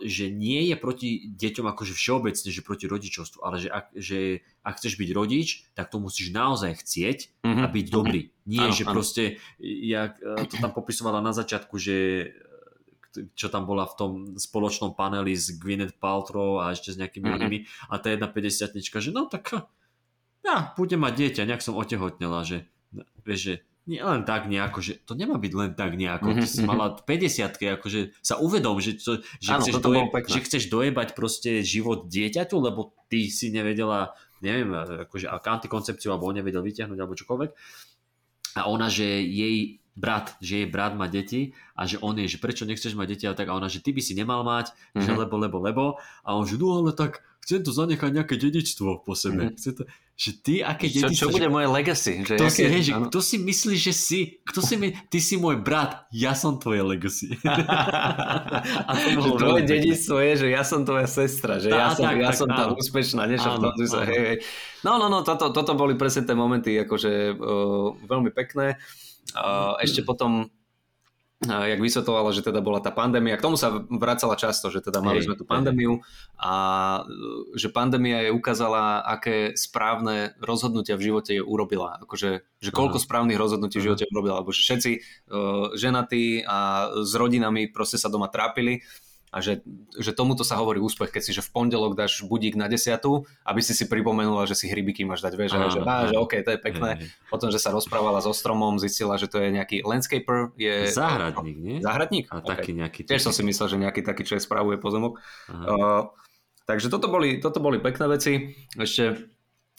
že 0.05 0.29
nie 0.29 0.69
je 0.69 0.77
proti 0.77 1.33
deťom 1.33 1.65
akože 1.73 1.97
všeobecne, 1.97 2.49
že 2.53 2.61
proti 2.61 2.85
rodičovstvu, 2.85 3.41
ale 3.41 3.57
že 3.57 3.69
ak, 3.73 3.87
že 3.97 4.45
ak 4.61 4.77
chceš 4.77 5.01
byť 5.01 5.11
rodič, 5.17 5.49
tak 5.73 5.89
to 5.89 5.97
musíš 5.97 6.29
naozaj 6.29 6.77
chcieť 6.77 7.41
mm-hmm. 7.41 7.65
a 7.65 7.67
byť 7.73 7.87
dobrý. 7.89 8.29
Nie, 8.45 8.69
ano, 8.69 8.77
že 8.77 8.85
ano. 8.85 8.93
proste, 8.93 9.41
jak 9.61 10.21
e, 10.21 10.45
to 10.45 10.61
tam 10.61 10.77
popisovala 10.77 11.25
na 11.25 11.33
začiatku, 11.33 11.73
že 11.81 11.97
e, 11.97 12.27
čo 13.33 13.49
tam 13.49 13.65
bola 13.65 13.89
v 13.89 13.95
tom 13.97 14.11
spoločnom 14.37 14.93
paneli 14.93 15.33
s 15.33 15.57
Gwyneth 15.57 15.97
Paltrow 15.97 16.61
a 16.61 16.77
ešte 16.77 16.93
s 16.93 17.01
nejakými 17.01 17.33
mm-hmm. 17.33 17.49
inými 17.49 17.59
a 17.89 17.97
tá 17.97 18.13
jedna 18.13 18.29
50 18.29 18.77
že 18.77 19.11
no 19.11 19.25
tak 19.25 19.57
ja 20.47 20.77
budem 20.79 21.03
mať 21.03 21.15
dieťa, 21.17 21.49
nejak 21.49 21.65
som 21.65 21.75
otehotnela, 21.75 22.47
že 22.47 22.71
vieš, 23.27 23.41
že 23.41 23.55
nie 23.87 24.03
len 24.03 24.27
tak 24.27 24.51
nejako, 24.51 24.83
že 24.83 24.99
to 25.07 25.15
nemá 25.15 25.39
byť 25.39 25.53
len 25.55 25.71
tak 25.79 25.95
nejako. 25.95 26.35
Ty 26.35 26.47
si 26.51 26.61
mala 26.67 26.99
50 26.99 27.55
akože 27.79 28.19
sa 28.19 28.35
uvedom, 28.43 28.83
že, 28.83 28.99
to, 28.99 29.23
že, 29.39 29.51
Áno, 29.55 29.63
chceš 29.63 29.79
doje, 29.79 30.03
že 30.27 30.41
chceš 30.43 30.65
dojebať 30.67 31.09
proste 31.15 31.63
život 31.63 32.11
dieťaťu, 32.11 32.59
lebo 32.59 32.99
ty 33.07 33.31
si 33.31 33.55
nevedela, 33.55 34.19
neviem, 34.43 34.75
akože 35.07 35.31
antikoncepciu, 35.31 36.11
alebo 36.11 36.27
on 36.27 36.43
nevedel 36.43 36.67
vyťahnuť, 36.67 36.99
alebo 36.99 37.15
čokoľvek. 37.15 37.51
A 38.59 38.67
ona, 38.67 38.91
že 38.91 39.07
jej 39.23 39.79
brat, 39.97 40.35
že 40.43 40.63
jej 40.63 40.69
brat 40.69 40.93
má 40.99 41.09
deti 41.09 41.57
a 41.73 41.89
že 41.89 41.97
on 42.03 42.19
je, 42.21 42.29
že 42.29 42.43
prečo 42.43 42.69
nechceš 42.69 42.93
mať 42.93 43.07
deti 43.17 43.25
a 43.25 43.33
tak 43.33 43.49
a 43.49 43.57
ona, 43.57 43.71
že 43.71 43.81
ty 43.81 43.97
by 43.97 44.03
si 44.05 44.13
nemal 44.13 44.45
mať, 44.45 44.75
mm-hmm. 44.75 45.03
že 45.09 45.11
lebo, 45.17 45.35
lebo, 45.41 45.59
lebo 45.63 45.85
a 46.27 46.37
on, 46.37 46.45
že 46.45 46.61
no 46.61 46.77
ale 46.77 46.93
tak 46.93 47.25
chcem 47.47 47.65
to 47.65 47.73
zanechať 47.73 48.11
nejaké 48.13 48.37
dedičstvo 48.37 49.07
po 49.07 49.17
sebe. 49.17 49.55
Mm-hmm. 49.55 49.73
to, 49.73 49.83
že 50.17 50.33
ty, 50.41 50.55
aké 50.65 50.89
čo, 50.89 51.13
dedičstvo... 51.13 51.29
Čo 51.29 51.35
bude 51.37 51.49
moje 51.53 51.69
legacy? 51.69 52.25
Že 52.25 52.35
kto, 52.41 52.49
si, 52.49 52.63
hej, 52.65 52.83
že, 52.89 52.93
kto 52.97 53.19
si 53.21 53.37
myslí, 53.37 53.75
že 53.77 53.93
si... 53.93 54.19
Kto 54.49 54.65
si 54.65 54.81
my, 54.81 54.89
ty 55.13 55.21
si 55.21 55.37
môj 55.37 55.61
brat, 55.61 56.09
ja 56.09 56.33
som 56.33 56.57
tvoje 56.57 56.81
legacy. 56.81 57.37
a 58.89 58.93
to 58.97 59.09
bolo 59.13 59.37
tvoje 59.37 59.69
dedičstvo 59.69 60.17
je, 60.25 60.33
že 60.41 60.47
ja 60.49 60.65
som 60.65 60.89
tvoja 60.89 61.05
sestra, 61.05 61.61
že 61.61 61.69
tá, 61.69 61.77
ja 61.77 61.89
som, 61.93 62.09
tak, 62.09 62.17
ja 62.17 62.33
tak, 62.33 62.41
som 62.41 62.49
tá 62.49 62.65
úspešná, 62.73 63.29
nie? 63.29 63.37
Áno, 63.37 63.69
sa, 63.85 64.09
hej, 64.09 64.21
hej. 64.25 64.39
No, 64.89 64.97
no, 64.97 65.13
no, 65.13 65.21
toto, 65.21 65.53
toto 65.53 65.77
boli 65.77 66.01
presne 66.01 66.25
tie 66.25 66.33
momenty, 66.33 66.81
akože 66.81 67.37
uh, 67.37 67.93
veľmi 68.09 68.33
pekné. 68.33 68.81
Uh, 69.37 69.77
ešte 69.85 70.01
potom 70.01 70.49
jak 71.45 71.81
vysvetovala, 71.85 72.33
že 72.33 72.41
teda 72.41 72.65
bola 72.65 72.81
tá 72.81 72.89
pandémia. 72.89 73.37
K 73.37 73.45
tomu 73.45 73.61
sa 73.61 73.85
vracala 73.93 74.41
často, 74.41 74.73
že 74.73 74.81
teda 74.81 75.05
mali 75.05 75.21
sme 75.21 75.37
tú 75.37 75.45
pandémiu 75.45 76.01
a 76.41 76.53
e, 77.05 77.61
že 77.61 77.69
pandémia 77.69 78.25
je 78.25 78.31
ukázala, 78.33 79.05
aké 79.05 79.53
správne 79.53 80.33
rozhodnutia 80.41 80.97
v 80.97 81.13
živote 81.13 81.37
je 81.37 81.45
urobila. 81.45 82.01
Akože, 82.01 82.41
že 82.41 82.71
koľko 82.73 82.97
Aha. 82.97 83.05
správnych 83.05 83.37
rozhodnutí 83.37 83.77
v 83.77 83.93
živote 83.93 84.09
urobila. 84.09 84.41
Lebo 84.41 84.49
že 84.57 84.65
všetci 84.65 84.91
uh, 84.97 85.77
ženatí 85.77 86.41
a 86.49 86.89
s 87.05 87.13
rodinami 87.13 87.69
proste 87.69 88.01
sa 88.01 88.09
doma 88.09 88.33
trápili 88.33 88.81
a 89.37 89.45
že, 89.45 89.61
že 90.01 90.17
tomuto 90.17 90.49
sa 90.49 90.57
hovorí 90.57 90.81
úspech, 90.81 91.13
keď 91.13 91.23
si 91.29 91.37
že 91.37 91.45
v 91.45 91.53
pondelok 91.53 91.93
dáš 91.93 92.25
budík 92.25 92.57
na 92.57 92.73
desiatu, 92.73 93.29
aby 93.45 93.61
si 93.61 93.77
si 93.77 93.85
pripomenula, 93.85 94.49
že 94.49 94.57
si 94.57 94.65
hrybiky 94.65 95.05
máš 95.05 95.21
dať, 95.21 95.33
vieš, 95.37 95.61
že, 95.61 95.85
á, 95.85 96.09
že 96.09 96.17
OK, 96.17 96.41
to 96.41 96.57
je 96.57 96.61
pekné. 96.65 96.91
Hej. 96.97 97.13
Potom, 97.29 97.53
že 97.53 97.61
sa 97.61 97.69
rozprávala 97.69 98.25
so 98.25 98.33
stromom, 98.33 98.81
zistila, 98.81 99.21
že 99.21 99.29
to 99.29 99.37
je 99.37 99.53
nejaký 99.53 99.85
landscaper. 99.85 100.57
Je... 100.57 100.89
Záhradník, 100.89 101.57
nie? 101.61 101.77
Záhradník? 101.85 102.33
A 102.33 102.41
okay. 102.41 102.49
taký 102.49 102.71
nejaký... 102.73 103.01
Tiež 103.05 103.29
som 103.29 103.37
si 103.37 103.45
myslel, 103.45 103.69
že 103.69 103.77
nejaký 103.77 104.01
taký, 104.01 104.25
čo 104.25 104.41
je 104.41 104.43
spravuje 104.43 104.81
pozemok. 104.81 105.21
Uh, 105.53 106.09
takže 106.65 106.89
toto 106.89 107.13
boli, 107.13 107.37
toto 107.37 107.61
boli 107.61 107.77
pekné 107.77 108.09
veci. 108.09 108.57
Ešte 108.73 109.37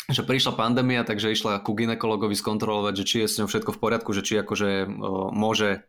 že 0.08 0.24
prišla 0.24 0.56
pandémia, 0.56 1.04
takže 1.04 1.36
išla 1.36 1.60
ku 1.60 1.76
ginekologovi 1.76 2.32
skontrolovať, 2.32 2.94
že 2.96 3.04
či 3.04 3.16
je 3.20 3.28
s 3.28 3.38
ňou 3.44 3.52
všetko 3.52 3.76
v 3.76 3.82
poriadku, 3.82 4.16
že 4.16 4.24
či 4.24 4.40
akože 4.40 4.88
o, 4.88 5.36
môže 5.36 5.84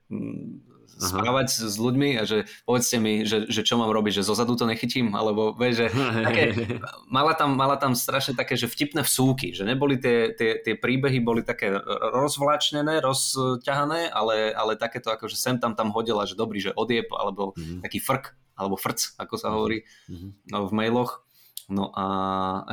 správať 0.98 1.70
s 1.70 1.76
ľuďmi 1.78 2.18
a 2.18 2.26
že 2.26 2.50
povedzte 2.66 2.98
mi, 2.98 3.22
že, 3.22 3.46
že 3.46 3.62
čo 3.62 3.78
mám 3.78 3.94
robiť, 3.94 4.20
že 4.20 4.26
zozadu 4.26 4.58
to 4.58 4.66
nechytím, 4.66 5.14
alebo 5.14 5.54
vieš, 5.54 5.86
že 5.86 5.86
také, 6.26 6.44
mala, 7.16 7.32
tam, 7.38 7.54
mala 7.54 7.78
tam 7.78 7.94
strašne 7.94 8.34
také, 8.34 8.58
že 8.58 8.66
vtipné 8.66 9.06
vsúky, 9.06 9.54
že 9.54 9.62
neboli 9.62 9.96
tie, 9.96 10.34
tie, 10.34 10.58
tie 10.58 10.74
príbehy, 10.74 11.22
boli 11.22 11.46
také 11.46 11.70
rozvlačnené, 12.12 12.98
rozťahané, 13.00 14.10
ale, 14.10 14.50
ale 14.52 14.74
takéto 14.74 15.14
ako, 15.14 15.30
že 15.30 15.38
sem 15.38 15.56
tam 15.56 15.78
tam 15.78 15.94
hodila, 15.94 16.26
že 16.26 16.34
dobrý, 16.34 16.58
že 16.58 16.74
odieb, 16.74 17.08
alebo 17.14 17.54
mm-hmm. 17.54 17.80
taký 17.86 18.02
frk, 18.02 18.34
alebo 18.58 18.74
frc, 18.74 19.14
ako 19.16 19.34
sa 19.38 19.54
hovorí 19.54 19.86
mm-hmm. 20.10 20.30
no, 20.50 20.66
v 20.66 20.72
mailoch. 20.74 21.22
No 21.68 21.92
a 21.92 22.06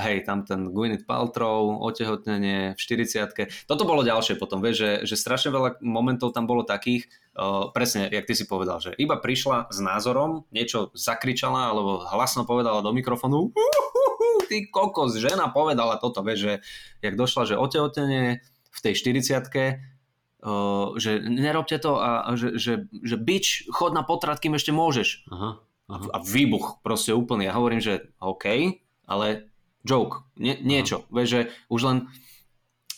hej, 0.07 0.23
tam 0.23 0.47
ten 0.47 0.71
Gwyneth 0.71 1.03
Paltrow, 1.03 1.83
otehotnenie 1.83 2.73
v 2.73 2.79
40 2.79 3.67
Toto 3.67 3.83
bolo 3.83 4.07
ďalšie 4.07 4.39
potom, 4.39 4.63
vieš, 4.63 4.75
že, 4.79 4.91
že 5.03 5.15
strašne 5.19 5.51
veľa 5.51 5.83
momentov 5.83 6.31
tam 6.31 6.47
bolo 6.47 6.63
takých, 6.63 7.11
uh, 7.35 7.75
presne, 7.75 8.07
jak 8.07 8.23
ty 8.23 8.31
si 8.31 8.47
povedal, 8.47 8.79
že 8.79 8.95
iba 8.95 9.19
prišla 9.19 9.67
s 9.67 9.83
názorom, 9.83 10.47
niečo 10.55 10.95
zakričala 10.95 11.75
alebo 11.75 12.07
hlasno 12.07 12.47
povedala 12.47 12.79
do 12.79 12.95
mikrofónu, 12.95 13.51
ty 14.47 14.63
kokos, 14.71 15.19
žena 15.19 15.51
povedala 15.51 15.99
toto, 15.99 16.23
vieš, 16.23 16.39
že 16.39 16.53
jak 17.03 17.19
došla, 17.19 17.51
že 17.51 17.59
otehotenie 17.59 18.39
v 18.71 18.79
tej 18.79 18.93
40 18.95 19.91
Uh, 20.45 20.93
že 21.01 21.25
nerobte 21.25 21.73
to 21.81 21.97
a, 21.97 22.21
a 22.21 22.37
že, 22.37 22.61
že, 22.61 22.85
že 23.01 23.17
bič, 23.17 23.65
chod 23.73 23.97
na 23.97 24.05
potrat, 24.05 24.37
kým 24.37 24.53
ešte 24.53 24.69
môžeš. 24.69 25.25
Aha, 25.33 25.57
aha. 25.89 26.05
A 26.13 26.17
výbuch 26.21 26.85
proste 26.85 27.17
úplný. 27.17 27.49
Ja 27.49 27.57
hovorím, 27.57 27.81
že 27.81 28.13
OK, 28.21 28.45
ale 29.05 29.49
joke, 29.85 30.25
nie, 30.35 30.57
niečo. 30.61 31.05
Vieš, 31.13 31.29
že 31.29 31.41
už 31.69 31.81
len 31.85 31.97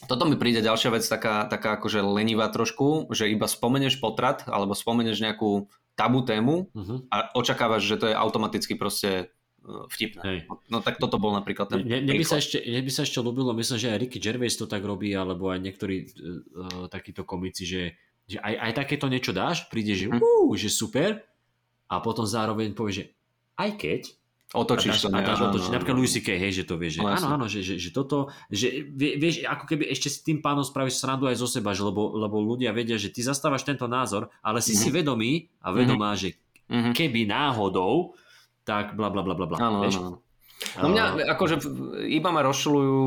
toto 0.05 0.29
mi 0.29 0.37
príde 0.37 0.61
ďalšia 0.61 0.93
vec, 0.93 1.03
taká, 1.03 1.49
taká 1.49 1.81
akože 1.81 2.05
lenivá 2.05 2.47
trošku, 2.53 3.09
že 3.09 3.27
iba 3.33 3.49
spomeneš 3.49 3.97
potrat 3.97 4.45
alebo 4.45 4.77
spomeneš 4.77 5.19
nejakú 5.19 5.67
tabu 5.97 6.21
tému 6.21 6.69
uh-huh. 6.69 7.09
a 7.09 7.33
očakávaš, 7.33 7.89
že 7.89 7.97
to 7.97 8.05
je 8.13 8.13
automaticky 8.13 8.77
proste 8.77 9.09
e, 9.09 9.25
vtipné. 9.89 10.21
Hej. 10.21 10.39
No 10.69 10.85
tak 10.85 11.01
toto 11.01 11.17
bol 11.17 11.33
napríklad 11.33 11.73
ten 11.73 11.81
Mne, 11.81 12.13
by 12.13 12.25
sa 12.25 12.37
ešte, 12.37 12.61
mne 12.61 12.85
by 12.85 12.91
sa 12.93 13.01
ešte 13.01 13.17
ľúbilo, 13.17 13.57
myslím, 13.57 13.81
že 13.81 13.89
aj 13.89 14.01
Ricky 14.05 14.21
Gervais 14.21 14.53
to 14.53 14.69
tak 14.69 14.85
robí, 14.85 15.17
alebo 15.17 15.49
aj 15.49 15.57
niektorí 15.57 16.05
uh, 16.05 16.85
takíto 16.93 17.25
komici, 17.25 17.65
že, 17.65 17.97
že 18.29 18.37
aj, 18.37 18.53
aj 18.69 18.71
takéto 18.85 19.09
niečo 19.09 19.33
dáš, 19.33 19.65
príde, 19.73 19.97
že, 19.97 20.13
uh, 20.13 20.53
že 20.53 20.69
super 20.69 21.25
a 21.89 21.97
potom 21.97 22.29
zároveň 22.29 22.77
povie, 22.77 22.93
že 22.93 23.05
aj 23.57 23.69
keď 23.81 24.01
Otočíš 24.55 25.03
to. 25.03 25.11
Dáš 25.11 25.43
otočiť. 25.43 25.75
Napríklad 25.75 25.97
Louis 25.99 26.07
C.K., 26.07 26.39
hej, 26.39 26.51
že 26.55 26.63
to 26.63 26.79
vieš, 26.79 26.99
že 26.99 27.01
no, 27.03 27.11
áno, 27.11 27.27
áno, 27.35 27.45
že, 27.51 27.59
že, 27.59 27.75
že 27.75 27.91
toto, 27.91 28.31
že 28.47 28.87
vieš, 28.95 29.43
ako 29.43 29.67
keby 29.67 29.91
ešte 29.91 30.07
s 30.07 30.23
tým 30.23 30.39
pánom 30.39 30.63
spravíš 30.63 31.03
srandu 31.03 31.27
aj 31.27 31.35
zo 31.35 31.51
seba, 31.51 31.75
že 31.75 31.83
lebo, 31.83 32.15
lebo 32.15 32.39
ľudia 32.39 32.71
vedia, 32.71 32.95
že 32.95 33.11
ty 33.11 33.19
zastávaš 33.19 33.67
tento 33.67 33.91
názor, 33.91 34.31
ale 34.39 34.63
si 34.63 34.71
mm-hmm. 34.71 34.87
si 34.87 34.95
vedomý 34.95 35.31
a 35.59 35.75
vedomá, 35.75 36.15
mm-hmm. 36.15 36.21
že 36.23 36.29
mm-hmm. 36.71 36.93
keby 36.95 37.21
náhodou, 37.27 38.15
tak 38.63 38.95
bla 38.95 39.11
bla 39.11 39.19
bla 39.19 39.35
bla 39.35 39.47
bla. 39.51 39.57
Áno, 39.59 39.83
áno. 39.83 40.23
No 40.79 40.87
mňa 40.95 41.27
akože 41.37 41.67
iba 42.07 42.29
ma 42.31 42.41
rozšľujú 42.41 42.99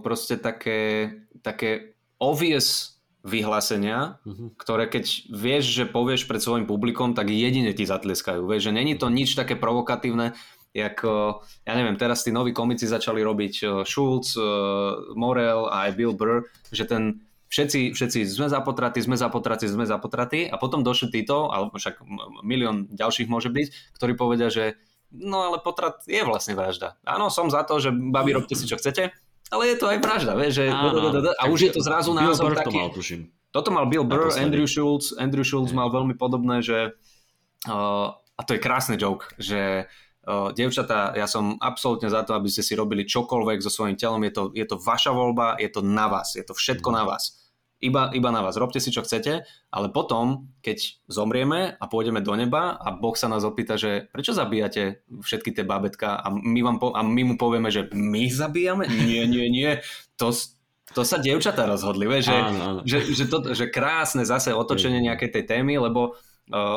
proste 0.00 0.40
také, 0.40 1.12
také 1.44 1.94
obvious 2.16 2.93
vyhlásenia, 3.24 4.20
uh-huh. 4.20 4.52
ktoré 4.60 4.84
keď 4.84 5.32
vieš, 5.32 5.64
že 5.72 5.84
povieš 5.88 6.28
pred 6.28 6.44
svojim 6.44 6.68
publikom, 6.68 7.16
tak 7.16 7.32
jedine 7.32 7.72
ti 7.72 7.88
zatleskajú. 7.88 8.44
Vieš, 8.44 8.68
že 8.68 8.76
není 8.76 8.94
to 9.00 9.08
nič 9.08 9.32
také 9.32 9.56
provokatívne, 9.56 10.36
ako, 10.76 11.40
ja 11.64 11.72
neviem, 11.78 11.94
teraz 11.94 12.26
tí 12.26 12.34
noví 12.34 12.50
komici 12.50 12.84
začali 12.90 13.22
robiť 13.22 13.54
uh, 13.62 13.68
Schulz, 13.86 14.34
uh, 14.34 15.14
Morel 15.14 15.70
a 15.70 15.88
aj 15.88 15.94
Bill 15.94 16.12
Burr, 16.12 16.50
že 16.74 16.84
ten 16.84 17.24
všetci, 17.54 17.94
všetci 17.94 18.18
sme 18.26 18.50
zapotratí, 18.50 18.98
sme 18.98 19.14
zapotratí, 19.14 19.70
sme 19.70 19.86
zapotratí 19.86 20.50
a 20.50 20.58
potom 20.58 20.82
došli 20.82 21.14
títo, 21.14 21.54
alebo 21.54 21.78
však 21.78 22.02
milión 22.42 22.90
ďalších 22.90 23.30
môže 23.30 23.54
byť, 23.54 23.94
ktorí 23.94 24.18
povedia, 24.18 24.50
že 24.50 24.74
no 25.14 25.46
ale 25.46 25.62
potrat 25.62 26.02
je 26.10 26.18
vlastne 26.26 26.58
vražda. 26.58 26.98
Áno, 27.06 27.30
som 27.30 27.46
za 27.46 27.62
to, 27.62 27.78
že 27.78 27.94
babi 27.94 28.34
robte 28.34 28.58
si 28.58 28.66
čo 28.66 28.74
chcete, 28.74 29.14
ale 29.52 29.62
je 29.74 29.76
to 29.76 29.86
aj 29.90 29.98
vražda, 30.00 30.32
vieš, 30.38 30.62
že 30.62 30.64
áno, 30.72 31.12
a 31.36 31.44
už 31.48 31.58
je 31.68 31.72
to 31.76 31.80
zrazu 31.84 32.16
názor 32.16 32.56
taký. 32.56 32.72
To 32.72 32.80
mal, 32.80 32.90
tuším. 32.92 33.20
Toto 33.54 33.70
mal 33.70 33.86
Bill 33.86 34.02
Burr, 34.02 34.34
Andrew 34.34 34.66
Schultz, 34.66 35.14
Andrew 35.14 35.46
Schultz 35.46 35.70
mal 35.70 35.92
veľmi 35.92 36.18
podobné, 36.18 36.64
že 36.64 36.96
uh, 37.70 38.08
a 38.14 38.40
to 38.42 38.56
je 38.56 38.64
krásny 38.64 38.98
joke, 38.98 39.30
že 39.38 39.86
uh, 40.26 40.50
devčatá, 40.50 41.14
ja 41.14 41.30
som 41.30 41.54
absolútne 41.62 42.10
za 42.10 42.26
to, 42.26 42.34
aby 42.34 42.50
ste 42.50 42.66
si 42.66 42.74
robili 42.74 43.06
čokoľvek 43.06 43.62
so 43.62 43.70
svojím 43.70 43.94
telom, 43.94 44.24
je 44.26 44.32
to, 44.34 44.42
je 44.56 44.66
to 44.66 44.76
vaša 44.80 45.14
voľba, 45.14 45.60
je 45.62 45.70
to 45.70 45.86
na 45.86 46.10
vás, 46.10 46.34
je 46.34 46.42
to 46.42 46.56
všetko 46.56 46.90
mm. 46.90 46.96
na 46.96 47.04
vás 47.06 47.43
iba, 47.84 48.08
iba 48.16 48.30
na 48.32 48.40
vás, 48.40 48.56
robte 48.56 48.80
si 48.80 48.88
čo 48.88 49.04
chcete, 49.04 49.44
ale 49.68 49.86
potom, 49.92 50.48
keď 50.64 51.04
zomrieme 51.04 51.76
a 51.76 51.84
pôjdeme 51.84 52.24
do 52.24 52.32
neba 52.32 52.80
a 52.80 52.88
Boh 52.96 53.12
sa 53.12 53.28
nás 53.28 53.44
opýta, 53.44 53.76
že 53.76 54.08
prečo 54.08 54.32
zabíjate 54.32 55.04
všetky 55.20 55.52
tie 55.52 55.64
babetka 55.68 56.16
a 56.16 56.32
my, 56.32 56.60
vám 56.64 56.76
po, 56.80 56.96
a 56.96 57.04
my 57.04 57.22
mu 57.28 57.34
povieme, 57.36 57.68
že 57.68 57.92
my 57.92 58.32
zabíjame? 58.32 58.88
Nie, 58.88 59.28
nie, 59.28 59.46
nie, 59.52 59.84
to, 60.16 60.32
to 60.96 61.02
sa 61.04 61.20
dievčatá 61.20 61.68
rozhodli, 61.68 62.08
že, 62.24 62.32
áno, 62.32 62.60
áno. 62.60 62.80
Že, 62.88 62.98
že, 63.12 63.24
to, 63.28 63.38
že 63.52 63.66
krásne 63.68 64.24
zase 64.24 64.56
otočenie 64.56 65.04
nejakej 65.04 65.30
tej 65.40 65.44
témy, 65.44 65.76
lebo 65.76 66.16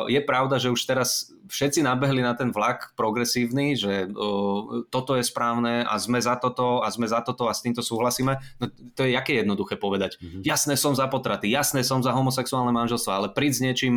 je 0.08 0.20
pravda, 0.24 0.56
že 0.56 0.72
už 0.72 0.80
teraz 0.88 1.28
všetci 1.48 1.84
nabehli 1.84 2.24
na 2.24 2.32
ten 2.32 2.52
vlak 2.52 2.96
progresívny, 2.96 3.76
že 3.76 4.08
uh, 4.08 4.88
toto 4.88 5.16
je 5.16 5.24
správne 5.24 5.84
a 5.84 5.96
sme 6.00 6.20
za 6.20 6.40
toto 6.40 6.80
a 6.80 6.88
sme 6.88 7.04
za 7.04 7.20
toto 7.20 7.48
a 7.48 7.56
s 7.56 7.60
týmto 7.60 7.84
súhlasíme. 7.84 8.40
No 8.60 8.64
to 8.96 9.04
je 9.04 9.12
jaké 9.12 9.44
jednoduché 9.44 9.76
povedať. 9.76 10.16
Mm-hmm. 10.20 10.42
Jasné 10.44 10.74
som 10.80 10.96
za 10.96 11.04
potraty, 11.08 11.52
jasné 11.52 11.84
som 11.84 12.00
za 12.00 12.16
homosexuálne 12.16 12.72
manželstvo, 12.72 13.12
ale 13.12 13.28
príď 13.32 13.52
s 13.52 13.64
niečím 13.64 13.94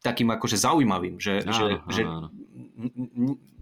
takým 0.00 0.30
akože 0.30 0.56
zaujímavým, 0.56 1.18
že, 1.18 1.42
áno, 1.42 1.52
že, 1.52 1.66
áno, 1.66 1.78
že. 1.90 2.02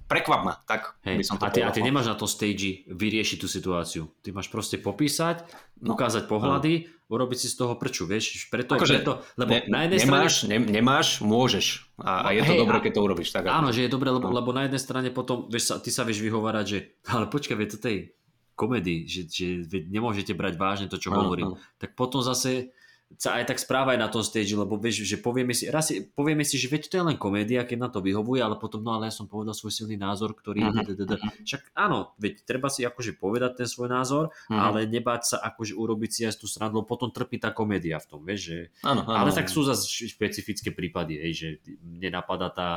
Prekvap 0.09 0.43
ma, 0.43 0.55
tak 0.65 0.97
Hej, 1.05 1.17
by 1.21 1.25
som 1.25 1.37
to 1.37 1.45
a 1.45 1.51
ty, 1.53 1.61
a 1.63 1.71
ty 1.71 1.85
nemáš 1.85 2.09
na 2.09 2.17
tom 2.17 2.27
stage 2.27 2.89
vyriešiť 2.89 3.39
tú 3.39 3.47
situáciu. 3.47 4.09
Ty 4.25 4.33
máš 4.33 4.49
proste 4.49 4.81
popísať, 4.81 5.45
no, 5.85 5.95
ukázať 5.95 6.25
pohľady, 6.27 6.73
áno 6.89 6.97
urobiť 7.09 7.39
si 7.41 7.49
z 7.49 7.57
toho 7.57 7.75
prču, 7.81 8.05
vieš, 8.05 8.53
preto, 8.53 8.77
akože 8.77 9.01
preto 9.01 9.25
lebo 9.41 9.57
ne, 9.57 9.61
na 9.73 9.89
jednej 9.89 9.99
nemáš, 10.05 10.33
strane... 10.45 10.53
Ne, 10.53 10.59
nemáš, 10.69 11.09
môžeš 11.25 11.67
a, 12.05 12.29
a 12.29 12.37
je 12.37 12.45
to 12.45 12.53
hej, 12.53 12.61
dobré, 12.61 12.77
keď 12.85 12.93
to 12.93 13.01
urobíš. 13.01 13.29
Tak 13.33 13.49
áno, 13.49 13.73
že 13.73 13.89
je 13.89 13.91
dobré, 13.91 14.13
lebo, 14.13 14.29
no. 14.29 14.37
lebo 14.37 14.53
na 14.53 14.69
jednej 14.69 14.81
strane 14.81 15.09
potom, 15.09 15.49
vieš, 15.49 15.73
sa, 15.73 15.75
ty 15.81 15.89
sa 15.89 16.05
vieš 16.05 16.21
vyhovárať, 16.21 16.65
že 16.69 16.79
ale 17.09 17.25
počkaj, 17.33 17.57
vie 17.57 17.69
to 17.69 17.81
tej 17.81 17.97
komedii, 18.53 19.09
že, 19.09 19.23
že 19.33 19.47
nemôžete 19.89 20.37
brať 20.37 20.61
vážne 20.61 20.87
to, 20.93 21.01
čo 21.01 21.09
áno, 21.09 21.25
hovorím. 21.25 21.57
Áno. 21.57 21.63
Tak 21.81 21.97
potom 21.97 22.21
zase 22.21 22.77
sa 23.17 23.41
aj 23.41 23.49
tak 23.49 23.59
správaj 23.59 23.97
na 23.97 24.13
tom 24.13 24.21
stage, 24.21 24.53
lebo 24.53 24.77
vieš, 24.77 25.09
že 25.09 25.17
povieme 25.17 25.57
si, 25.57 25.65
raz 25.73 25.89
si, 25.89 26.05
povieme 26.05 26.45
si, 26.45 26.61
že 26.61 26.69
veď 26.69 26.83
to 26.93 26.95
je 27.01 27.05
len 27.09 27.17
komédia, 27.17 27.65
keď 27.65 27.79
na 27.81 27.89
to 27.89 28.05
vyhovuje, 28.05 28.45
ale 28.45 28.61
potom, 28.61 28.85
no 28.85 28.93
ale 28.93 29.09
ja 29.09 29.15
som 29.17 29.25
povedal 29.25 29.57
svoj 29.57 29.73
silný 29.73 29.97
názor, 29.97 30.37
ktorý... 30.37 30.69
Uh-huh. 30.69 31.17
Však 31.41 31.73
áno, 31.73 32.13
veď 32.21 32.45
treba 32.45 32.69
si 32.69 32.85
akože 32.85 33.17
povedať 33.17 33.65
ten 33.65 33.69
svoj 33.69 33.89
názor, 33.89 34.29
uh-huh. 34.29 34.61
ale 34.61 34.85
nebáť 34.85 35.23
sa 35.25 35.37
akože 35.41 35.73
urobiť 35.73 36.11
si 36.13 36.21
aj 36.29 36.37
tú 36.37 36.47
lebo 36.61 36.85
potom 36.85 37.09
trpí 37.09 37.41
tá 37.41 37.49
komédia 37.49 37.97
v 37.97 38.07
tom, 38.13 38.21
vieš, 38.21 38.41
že... 38.53 38.59
Áno, 38.85 39.01
áno, 39.09 39.25
ale 39.25 39.31
tak 39.33 39.49
sú 39.49 39.65
zase 39.65 39.89
špecifické 39.89 40.69
prípady, 40.77 41.17
hej, 41.17 41.33
že 41.33 41.49
mne 41.81 42.13
napadá 42.13 42.53
tá 42.53 42.69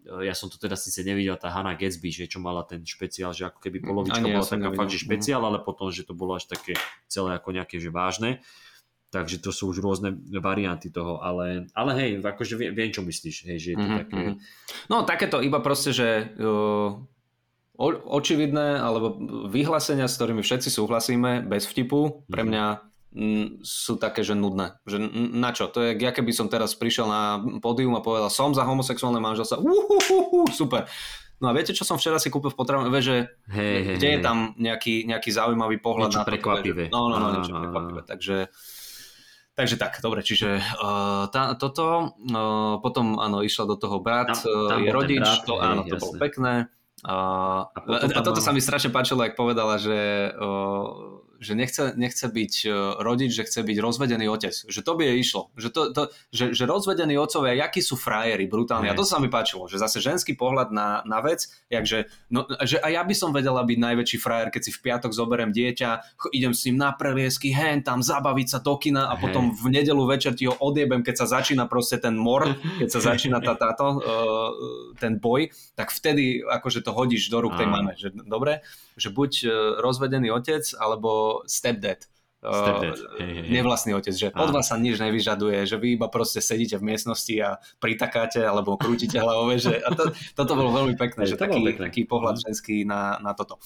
ja 0.00 0.32
som 0.32 0.48
to 0.48 0.56
teda 0.56 0.80
síce 0.80 1.04
nevidel, 1.04 1.36
tá 1.36 1.52
Hannah 1.52 1.76
Gatsby, 1.76 2.08
že 2.08 2.24
čo 2.24 2.40
mala 2.40 2.64
ten 2.64 2.80
špeciál, 2.80 3.36
že 3.36 3.52
ako 3.52 3.60
keby 3.60 3.84
polovička 3.84 4.24
bola 4.24 4.40
ja 4.40 4.48
taká 4.48 4.72
fakt, 4.72 4.92
že 4.96 5.04
špeciál, 5.04 5.44
ale 5.44 5.60
potom, 5.60 5.92
že 5.92 6.08
to 6.08 6.16
bolo 6.16 6.40
až 6.40 6.48
také 6.48 6.72
celé 7.04 7.36
ako 7.36 7.52
nejaké, 7.52 7.76
že 7.76 7.92
vážne. 7.92 8.40
Takže 9.10 9.42
to 9.42 9.50
sú 9.50 9.74
už 9.74 9.82
rôzne 9.82 10.14
varianty 10.38 10.86
toho, 10.86 11.18
ale, 11.18 11.66
ale 11.74 11.92
hej, 11.98 12.10
akože 12.22 12.54
viem, 12.54 12.70
viem 12.70 12.94
čo 12.94 13.02
myslíš, 13.02 13.36
hej, 13.50 13.58
že 13.58 13.68
je 13.74 13.76
to 13.76 13.82
mm-hmm. 13.82 14.00
také... 14.06 14.16
Mhm. 14.22 14.34
No 14.86 15.02
takéto 15.02 15.42
iba 15.42 15.58
proste, 15.58 15.90
že 15.90 16.30
uh, 16.38 16.94
očividné, 18.06 18.78
alebo 18.78 19.18
vyhlásenia, 19.50 20.06
s 20.06 20.14
ktorými 20.14 20.46
všetci 20.46 20.70
súhlasíme, 20.70 21.42
bez 21.42 21.66
vtipu, 21.66 22.22
pre 22.30 22.46
mhm. 22.46 22.48
mňa 22.54 22.64
mm, 23.10 23.46
sú 23.66 23.98
také, 23.98 24.22
že 24.22 24.38
nudné. 24.38 24.78
Že 24.86 25.10
na 25.34 25.50
čo? 25.50 25.66
To 25.66 25.82
je, 25.82 25.98
ja 25.98 26.14
keby 26.14 26.30
som 26.30 26.46
teraz 26.46 26.78
prišiel 26.78 27.10
na 27.10 27.42
pódium 27.58 27.98
a 27.98 28.04
povedal, 28.06 28.30
som 28.30 28.54
za 28.54 28.62
homosexuálne 28.62 29.18
manželstvo, 29.18 29.58
uhuhuhu, 29.58 30.54
super. 30.54 30.86
No 31.40 31.48
a 31.48 31.56
viete, 31.56 31.72
čo 31.72 31.88
som 31.88 31.96
včera 31.96 32.20
si 32.20 32.28
kúpil 32.28 32.52
v 32.52 32.58
potravine? 32.60 32.92
Že 32.92 33.32
hey, 33.48 33.80
hey, 33.80 33.96
kde 33.96 34.08
hey. 34.12 34.14
je 34.14 34.20
tam 34.20 34.52
nejaký, 34.60 35.08
nejaký 35.08 35.32
zaujímavý 35.32 35.80
pohľad 35.80 36.12
niečo 36.12 36.20
na 36.20 36.24
to? 36.28 36.30
prekvapivé. 36.36 36.84
No, 36.92 37.08
no, 37.08 37.16
no, 37.16 37.32
niečo 37.32 37.56
prekvapivé. 37.56 38.04
Takže 38.04 38.52
Takže 39.60 39.76
tak, 39.76 40.00
dobre, 40.00 40.24
čiže 40.24 40.56
uh, 40.56 41.28
tá, 41.28 41.52
toto, 41.52 42.16
uh, 42.16 42.80
potom 42.80 43.20
áno, 43.20 43.44
išla 43.44 43.68
do 43.68 43.76
toho 43.76 44.00
brat, 44.00 44.40
tam, 44.40 44.72
tam 44.72 44.80
je 44.80 44.88
rodič, 44.88 45.20
brat, 45.20 45.44
to, 45.44 45.54
áno, 45.60 45.84
to 45.84 46.00
bolo 46.00 46.16
pekné. 46.16 46.72
Uh, 47.04 47.68
a, 47.68 48.08
a 48.08 48.20
toto 48.24 48.40
sa 48.40 48.56
mi 48.56 48.64
strašne 48.64 48.88
páčilo, 48.88 49.20
ak 49.20 49.36
povedala, 49.36 49.76
že 49.76 50.32
uh, 50.32 51.20
že 51.40 51.56
nechce, 51.56 51.96
nechce 51.96 52.28
byť 52.28 52.52
e, 52.62 52.70
rodič, 53.00 53.32
že 53.32 53.48
chce 53.48 53.64
byť 53.64 53.76
rozvedený 53.80 54.28
otec. 54.28 54.52
Že 54.52 54.80
to 54.84 54.92
by 54.92 55.02
jej 55.08 55.16
išlo. 55.16 55.42
Že, 55.56 55.68
to, 55.72 55.82
to, 55.96 56.02
že, 56.28 56.44
že 56.52 56.64
rozvedení 56.68 57.16
otcovia, 57.16 57.56
jakí 57.56 57.80
sú 57.80 57.96
frajeri, 57.96 58.44
brutálni. 58.44 58.92
A 58.92 58.94
to 58.94 59.08
sa 59.08 59.16
mi 59.16 59.32
páčilo, 59.32 59.64
že 59.64 59.80
zase 59.80 60.04
ženský 60.04 60.36
pohľad 60.36 60.68
na, 60.68 61.00
na 61.08 61.24
vec, 61.24 61.48
jakže, 61.72 62.12
no, 62.28 62.44
že 62.60 62.76
a 62.84 62.92
ja 62.92 63.00
by 63.00 63.14
som 63.16 63.32
vedela 63.32 63.64
byť 63.64 63.78
najväčší 63.80 64.18
frajer, 64.20 64.52
keď 64.52 64.62
si 64.68 64.70
v 64.76 64.80
piatok 64.84 65.16
zoberiem 65.16 65.48
dieťa, 65.48 66.20
idem 66.36 66.52
s 66.52 66.68
ním 66.68 66.76
na 66.76 66.92
preliesky, 66.92 67.56
hen 67.56 67.80
tam, 67.80 68.04
zabaviť 68.04 68.46
sa 68.52 68.58
do 68.60 68.76
kina 68.76 69.08
a 69.08 69.16
potom 69.16 69.56
v 69.56 69.66
nedelu 69.72 70.04
večer 70.04 70.36
ti 70.36 70.44
ho 70.44 70.52
odjebem, 70.60 71.00
keď 71.00 71.24
sa 71.24 71.40
začína 71.40 71.64
proste 71.72 71.96
ten 71.96 72.20
mor, 72.20 72.52
keď 72.76 72.88
sa 72.92 73.00
začína 73.00 73.40
tá, 73.40 73.56
táto, 73.56 73.96
uh, 73.96 74.52
ten 75.00 75.16
boj, 75.16 75.48
tak 75.72 75.88
vtedy 75.88 76.44
akože 76.44 76.84
to 76.84 76.92
hodíš 76.92 77.32
do 77.32 77.40
rúk 77.40 77.56
tej 77.56 77.64
mame. 77.64 77.96
Že, 77.96 78.28
dobre, 78.28 78.60
že 79.00 79.08
buď 79.08 79.32
uh, 79.40 79.50
rozvedený 79.80 80.28
otec, 80.28 80.68
alebo 80.76 81.29
stepdad. 81.46 82.06
Stepdad. 82.40 82.96
Hej, 83.20 83.32
hej. 83.36 83.48
Nevlastný 83.52 83.92
otec, 83.92 84.16
že 84.16 84.32
od 84.32 84.48
vás 84.48 84.72
sa 84.72 84.80
nič 84.80 84.96
nevyžaduje, 84.96 85.68
že 85.68 85.76
vy 85.76 86.00
iba 86.00 86.08
proste 86.08 86.40
sedíte 86.40 86.80
v 86.80 86.88
miestnosti 86.88 87.34
a 87.36 87.60
pritakáte 87.76 88.40
alebo 88.40 88.80
krútite 88.80 89.20
hlavou, 89.20 89.52
že 89.60 89.76
a 89.84 89.92
to, 89.92 90.08
toto 90.32 90.52
bolo 90.56 90.72
veľmi 90.72 90.96
pekné, 90.96 91.28
že 91.28 91.36
taký, 91.36 91.60
pekné. 91.60 91.92
taký 91.92 92.08
pohľad 92.08 92.40
mhm. 92.40 92.42
ženský 92.48 92.88
na, 92.88 93.20
na 93.20 93.36
toto. 93.36 93.60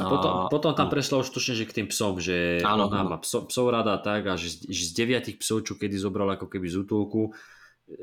A 0.00 0.08
potom, 0.08 0.32
potom 0.48 0.72
tam 0.72 0.88
prešla 0.88 1.20
už 1.20 1.28
tušne, 1.36 1.52
že 1.52 1.68
k 1.68 1.76
tým 1.84 1.88
psom, 1.92 2.16
že 2.16 2.64
áno, 2.64 2.88
ona 2.88 3.04
má 3.04 3.20
psov, 3.20 3.52
psov 3.52 3.68
rada 3.68 4.00
tak 4.00 4.24
a 4.24 4.40
že, 4.40 4.64
že 4.64 4.88
z 4.88 4.92
deviatich 4.96 5.36
psov, 5.36 5.68
čo 5.68 5.76
kedy 5.76 6.00
zobral 6.00 6.32
ako 6.32 6.48
keby 6.48 6.64
z 6.64 6.80
útulku, 6.80 7.36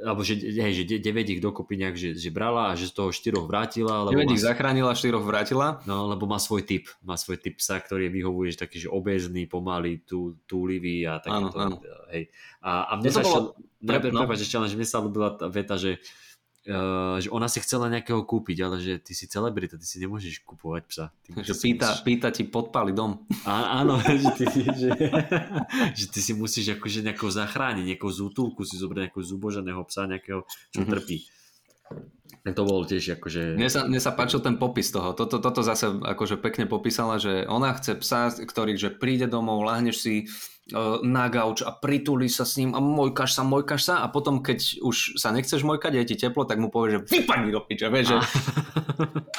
alebo 0.03 0.21
že, 0.21 0.37
hej, 0.37 0.83
že 0.83 0.83
9 1.01 1.33
ich 1.33 1.41
dokopy 1.41 1.73
nejak, 1.79 1.95
že, 1.95 2.09
že 2.15 2.29
brala 2.29 2.71
a 2.71 2.77
že 2.77 2.89
z 2.89 2.93
toho 2.93 3.09
4 3.09 3.41
vrátila. 3.43 4.05
9 4.09 4.35
ich 4.35 4.43
má... 4.43 4.47
zachránila, 4.53 4.91
4 4.93 5.17
vrátila. 5.19 5.81
No, 5.89 6.09
lebo 6.09 6.29
má 6.29 6.37
svoj 6.37 6.63
typ. 6.65 6.85
Má 7.01 7.17
svoj 7.17 7.41
typ 7.41 7.57
psa, 7.57 7.81
ktorý 7.81 8.07
je 8.07 8.15
vyhovuje, 8.21 8.47
že 8.53 8.59
taký, 8.65 8.77
že 8.85 8.89
obezný, 8.89 9.49
pomalý, 9.49 10.03
tú, 10.05 10.37
túlivý 10.45 11.07
a 11.09 11.17
takýto. 11.19 11.57
Áno, 11.57 11.77
áno. 11.81 12.05
Hej. 12.13 12.29
A, 12.61 12.91
a 12.91 12.93
mne 12.99 13.09
no 13.09 13.15
sa 13.15 13.21
bolo... 13.23 13.37
ešte, 13.81 14.09
no. 14.11 14.21
ešte 14.29 14.57
len, 14.59 14.69
že 14.69 14.77
mne 14.77 14.89
sa 14.89 14.99
ľúbila 15.01 15.29
tá 15.39 15.47
veta, 15.47 15.75
že 15.79 15.97
Uh, 16.69 17.17
že 17.17 17.33
ona 17.33 17.49
si 17.49 17.57
chcela 17.65 17.89
nejakého 17.89 18.21
kúpiť, 18.29 18.57
ale 18.61 18.77
že 18.77 19.01
ty 19.01 19.17
si 19.17 19.25
celebrita, 19.25 19.81
ty 19.81 19.89
si 19.89 19.97
nemôžeš 19.97 20.45
kúpovať 20.45 20.83
psa. 20.85 21.05
Ty 21.25 21.41
že 21.41 21.57
pýta, 21.57 21.97
musíš... 21.97 22.05
pýta 22.05 22.29
ti 22.29 22.45
podpali 22.45 22.93
dom. 22.93 23.25
Á, 23.41 23.81
áno, 23.81 23.97
že 24.21 24.29
ty, 24.37 24.45
že, 24.77 24.89
že 25.97 26.05
ty 26.13 26.19
si 26.21 26.37
musíš 26.37 26.77
akože 26.77 27.01
nejakého 27.01 27.33
zachrániť, 27.33 27.89
nejakého 27.89 28.13
z 28.13 28.19
útulku 28.21 28.61
si 28.69 28.77
zobrať 28.77 29.09
nejakého 29.09 29.25
zuboženého 29.25 29.81
psa, 29.89 30.05
nejakého, 30.05 30.45
čo 30.69 30.85
mm-hmm. 30.85 30.93
trpí. 30.93 31.17
To 32.47 32.63
bolo 32.65 32.87
tiež 32.87 33.19
akože... 33.19 33.59
Mne 33.59 33.69
sa, 33.69 33.85
mne 33.85 33.99
sa 33.99 34.15
páčil 34.15 34.39
ten 34.39 34.55
popis 34.55 34.89
toho. 34.89 35.11
Toto, 35.13 35.43
toto 35.43 35.61
zase 35.61 35.91
akože 35.91 36.39
pekne 36.39 36.65
popísala, 36.65 37.19
že 37.19 37.45
ona 37.45 37.75
chce 37.75 37.99
psa, 37.99 38.31
ktorý 38.31 38.79
že 38.79 38.89
príde 38.95 39.27
domov, 39.27 39.61
láhneš 39.67 39.97
si 39.99 40.15
uh, 40.71 41.03
na 41.03 41.27
gauč 41.27 41.61
a 41.61 41.75
prituli 41.75 42.31
sa 42.31 42.47
s 42.47 42.57
ním 42.57 42.73
a 42.73 42.79
mojkaš 42.79 43.37
sa, 43.37 43.43
mojkaš 43.43 43.81
sa 43.83 43.95
a 44.01 44.07
potom 44.07 44.39
keď 44.39 44.81
už 44.81 45.19
sa 45.19 45.35
nechceš 45.35 45.61
mojkať, 45.67 45.99
je 45.99 46.07
ti 46.09 46.15
teplo, 46.15 46.47
tak 46.47 46.63
mu 46.63 46.71
povie, 46.71 46.97
že 46.97 47.21
vypadni 47.21 47.51
do 47.51 47.61
piče, 47.61 47.91
vieš, 47.91 48.15
že... 48.15 48.17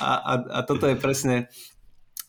A, 0.00 0.10
a, 0.16 0.34
a 0.48 0.60
toto 0.64 0.88
je 0.88 0.96
presne... 0.96 1.52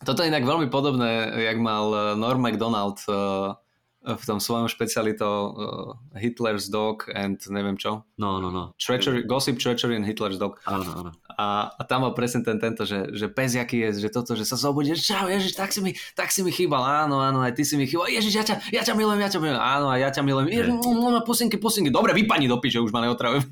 Toto 0.02 0.20
je 0.20 0.28
inak 0.28 0.44
veľmi 0.44 0.66
podobné, 0.66 1.30
jak 1.46 1.56
mal 1.62 2.16
Norm 2.18 2.42
MacDonald 2.42 3.00
uh, 3.06 3.54
v 4.02 4.24
tom 4.26 4.42
svojom 4.42 4.66
špecialito 4.66 5.26
uh, 5.26 6.18
Hitler's 6.18 6.66
Dog 6.66 7.06
and 7.14 7.38
neviem 7.46 7.78
čo. 7.78 8.02
No, 8.18 8.42
no, 8.42 8.50
no. 8.50 8.74
Treachery, 8.74 9.22
Gossip, 9.22 9.62
Treachery 9.62 9.94
and 9.94 10.02
Hitler's 10.02 10.42
Dog. 10.42 10.58
Áno, 10.66 10.82
áno. 10.90 11.10
A, 11.38 11.70
a 11.70 11.82
tam 11.86 12.02
mal 12.02 12.12
presne 12.12 12.42
ten, 12.42 12.58
tento, 12.58 12.82
že, 12.82 13.14
že 13.14 13.30
pes 13.30 13.54
jaký 13.54 13.88
je, 13.88 14.04
že 14.04 14.10
toto, 14.10 14.34
že 14.34 14.42
sa 14.42 14.58
zobudíš, 14.58 15.06
čau, 15.06 15.30
Ježiš, 15.30 15.54
tak 15.54 15.70
si 15.70 15.80
mi, 15.80 15.94
tak 16.18 16.34
si 16.34 16.42
mi 16.42 16.50
chýbal, 16.50 16.82
áno, 16.82 17.22
áno, 17.22 17.40
aj 17.40 17.56
ty 17.56 17.62
si 17.62 17.78
mi 17.78 17.86
chýbal, 17.88 18.10
Ježiš, 18.10 18.34
ja 18.36 18.44
ťa, 18.44 18.56
ja 18.68 18.82
ťa 18.84 18.94
milujem, 18.98 19.20
ja 19.22 19.30
ťa 19.32 19.40
milujem, 19.40 19.62
áno, 19.62 19.86
a 19.88 19.96
ja 19.96 20.10
ťa 20.12 20.22
milujem, 20.26 20.48
Ježiš, 20.52 20.76
no, 20.82 21.22
pusinky, 21.24 21.56
pusinky, 21.56 21.88
dobre, 21.88 22.12
vypani 22.12 22.50
do 22.50 22.60
piče, 22.60 22.84
už 22.84 22.92
ma 22.92 23.00
neotravujem. 23.06 23.48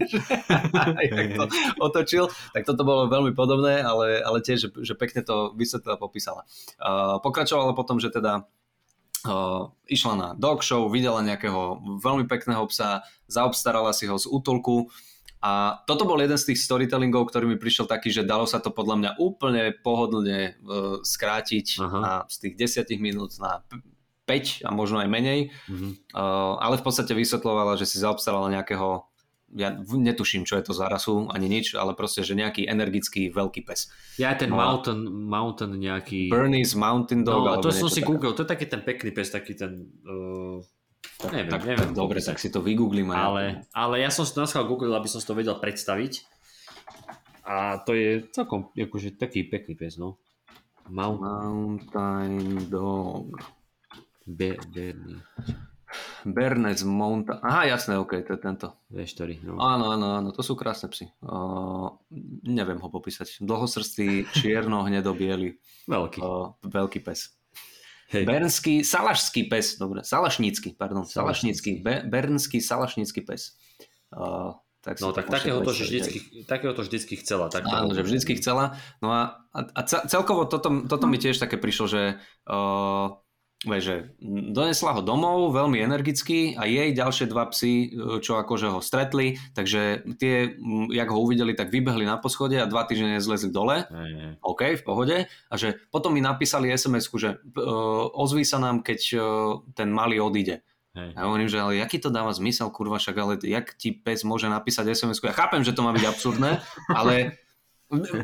to 1.40 1.44
otočil, 1.80 2.28
tak 2.52 2.68
toto 2.68 2.84
bolo 2.84 3.08
veľmi 3.08 3.32
podobné, 3.32 3.80
ale, 3.80 4.20
ale 4.20 4.44
tiež, 4.44 4.68
že, 4.68 4.68
že 4.84 4.94
pekne 4.98 5.24
to 5.24 5.56
vysvetlila, 5.56 5.96
popísala. 5.96 6.44
Uh, 6.76 7.16
pokračovala 7.24 7.72
potom, 7.72 7.96
že 7.96 8.12
teda 8.12 8.44
Uh, 9.20 9.68
išla 9.84 10.14
na 10.16 10.28
dog 10.32 10.64
show, 10.64 10.88
videla 10.88 11.20
nejakého 11.20 11.82
veľmi 12.00 12.24
pekného 12.24 12.64
psa, 12.72 13.04
zaobstarala 13.28 13.92
si 13.92 14.08
ho 14.08 14.16
z 14.16 14.24
útulku 14.24 14.88
a 15.40 15.80
toto 15.88 16.04
bol 16.04 16.20
jeden 16.20 16.36
z 16.36 16.52
tých 16.52 16.60
storytellingov, 16.60 17.32
ktorý 17.32 17.48
mi 17.48 17.56
prišiel 17.56 17.88
taký, 17.88 18.12
že 18.12 18.28
dalo 18.28 18.44
sa 18.44 18.60
to 18.60 18.68
podľa 18.68 18.96
mňa 19.00 19.10
úplne 19.16 19.72
pohodlne 19.80 20.60
uh, 20.60 21.00
skrátiť 21.00 21.80
Aha. 21.80 21.98
na, 22.00 22.12
z 22.28 22.36
tých 22.48 22.76
10 22.84 23.00
minút 23.00 23.32
na 23.40 23.64
5 24.28 24.68
a 24.68 24.70
možno 24.70 25.00
aj 25.00 25.08
menej, 25.08 25.50
uh-huh. 25.66 25.96
uh, 26.12 26.54
ale 26.60 26.76
v 26.76 26.84
podstate 26.84 27.16
vysvetlovala, 27.16 27.80
že 27.80 27.88
si 27.88 27.98
zaobstarala 27.98 28.52
nejakého 28.52 29.09
ja 29.50 29.74
netuším, 29.82 30.46
čo 30.46 30.54
je 30.58 30.64
to 30.66 30.72
za 30.74 30.86
rasu, 30.86 31.26
ani 31.26 31.50
nič, 31.50 31.74
ale 31.74 31.98
proste, 31.98 32.22
že 32.22 32.38
nejaký 32.38 32.70
energický 32.70 33.34
veľký 33.34 33.66
pes. 33.66 33.90
Ja 34.14 34.38
ten 34.38 34.54
no, 34.54 34.58
mountain, 34.58 35.02
mountain 35.10 35.74
nejaký... 35.74 36.30
Bernese 36.30 36.78
Mountain 36.78 37.26
Dog. 37.26 37.42
No, 37.46 37.58
to 37.58 37.74
som 37.74 37.90
si 37.90 38.02
googlil, 38.02 38.30
to 38.34 38.46
je 38.46 38.50
taký 38.50 38.70
ten 38.70 38.86
pekný 38.86 39.10
pes, 39.10 39.34
taký 39.34 39.58
ten... 39.58 39.90
Uh... 40.06 40.62
Tak, 41.20 41.32
neviem, 41.32 41.52
tak, 41.52 41.62
neviem, 41.64 41.90
tak 41.92 41.96
dobre, 41.96 42.18
tak 42.20 42.36
si 42.40 42.48
to 42.52 42.60
vygooglím. 42.60 43.12
Ale, 43.12 43.64
ale 43.72 44.04
ja 44.04 44.12
som 44.12 44.24
si 44.24 44.32
to 44.36 44.44
naschal 44.44 44.68
googlil, 44.68 44.92
aby 44.92 45.08
som 45.08 45.20
si 45.20 45.26
to 45.28 45.36
vedel 45.36 45.56
predstaviť. 45.56 46.24
A 47.44 47.80
to 47.82 47.96
je 47.96 48.24
celkom 48.30 48.68
akože 48.72 49.16
taký 49.16 49.48
pekný 49.48 49.74
pes, 49.76 49.96
no. 49.96 50.20
Mount... 50.88 51.20
Mountain 51.20 52.68
Dog. 52.68 53.36
Be, 54.28 54.56
berný. 54.70 55.18
Bernec 56.22 56.82
Monta. 56.86 57.40
Aha, 57.42 57.70
jasné, 57.70 57.98
ok, 57.98 58.22
to 58.26 58.36
je 58.36 58.40
tento. 58.40 58.66
Vieš, 58.90 59.18
ktorý, 59.18 59.34
no. 59.42 59.58
Áno, 59.58 59.90
áno, 59.94 60.06
áno, 60.18 60.28
to 60.30 60.42
sú 60.44 60.54
krásne 60.54 60.90
psy. 60.92 61.10
Uh, 61.22 61.94
neviem 62.46 62.78
ho 62.78 62.88
popísať. 62.88 63.42
Dlhosrstý, 63.42 64.28
čierno, 64.30 64.86
hnedo, 64.86 65.14
biely. 65.16 65.58
Veľký. 65.90 66.18
Uh, 66.22 66.54
veľký 66.62 67.02
pes. 67.02 67.34
Hej. 68.10 68.26
Bernský, 68.26 68.82
salašský 68.82 69.46
pes, 69.46 69.78
dobre, 69.78 70.02
salašnícky, 70.02 70.74
pardon, 70.74 71.06
salašnícky, 71.06 71.78
be, 71.78 72.02
bernský 72.02 72.58
salašnícky 72.58 73.22
pes. 73.22 73.54
Uh, 74.10 74.58
tak 74.82 74.96
no 74.98 75.12
tak 75.12 75.28
takého 75.28 75.60
to, 75.60 75.76
vždycky, 75.76 76.42
takého 76.48 76.72
to 76.72 76.82
vždycky 76.82 77.20
chcela. 77.20 77.52
Tak 77.52 77.68
Áno, 77.68 77.92
že 77.92 78.00
vždycky 78.00 78.34
chcela. 78.40 78.80
No 79.04 79.12
a, 79.12 79.44
a, 79.52 79.60
a 79.76 79.80
celkovo 79.84 80.48
toto, 80.48 80.88
toto 80.88 81.04
mi 81.04 81.20
tiež 81.20 81.36
také 81.36 81.60
prišlo, 81.60 81.86
že 81.86 82.02
uh, 82.48 83.14
že 83.60 84.16
donesla 84.24 84.96
ho 84.96 85.02
domov, 85.04 85.52
veľmi 85.52 85.84
energický 85.84 86.56
a 86.56 86.64
jej 86.64 86.96
ďalšie 86.96 87.28
dva 87.28 87.44
psy, 87.52 87.92
čo 88.24 88.40
akože 88.40 88.72
ho 88.72 88.80
stretli, 88.80 89.36
takže 89.52 90.08
tie, 90.16 90.56
jak 90.88 91.08
ho 91.12 91.18
uvideli, 91.20 91.52
tak 91.52 91.68
vybehli 91.68 92.08
na 92.08 92.16
poschode 92.16 92.56
a 92.56 92.64
dva 92.64 92.88
týždne 92.88 93.20
zlezli 93.20 93.52
dole. 93.52 93.84
Aj, 93.84 94.12
OK, 94.40 94.80
v 94.80 94.84
pohode. 94.84 95.16
A 95.28 95.54
že 95.60 95.76
potom 95.92 96.16
mi 96.16 96.24
napísali 96.24 96.72
sms 96.72 97.12
že 97.20 97.36
uh, 97.36 98.08
ozví 98.16 98.48
sa 98.48 98.56
nám, 98.56 98.80
keď 98.80 99.00
uh, 99.12 99.20
ten 99.76 99.92
malý 99.92 100.24
odíde. 100.24 100.64
Hej. 100.96 101.14
Ja 101.14 101.28
hovorím, 101.28 101.52
že 101.52 101.60
ale 101.60 101.78
jaký 101.84 102.00
to 102.00 102.08
dáva 102.08 102.32
zmysel, 102.32 102.72
kurva, 102.72 102.96
však 102.96 103.16
ale 103.20 103.34
jak 103.44 103.76
ti 103.76 103.92
pes 103.92 104.24
môže 104.24 104.48
napísať 104.48 104.96
sms 104.96 105.20
Ja 105.20 105.36
chápem, 105.36 105.60
že 105.62 105.76
to 105.76 105.84
má 105.84 105.92
byť 105.92 106.04
absurdné, 106.08 106.64
ale 106.88 107.36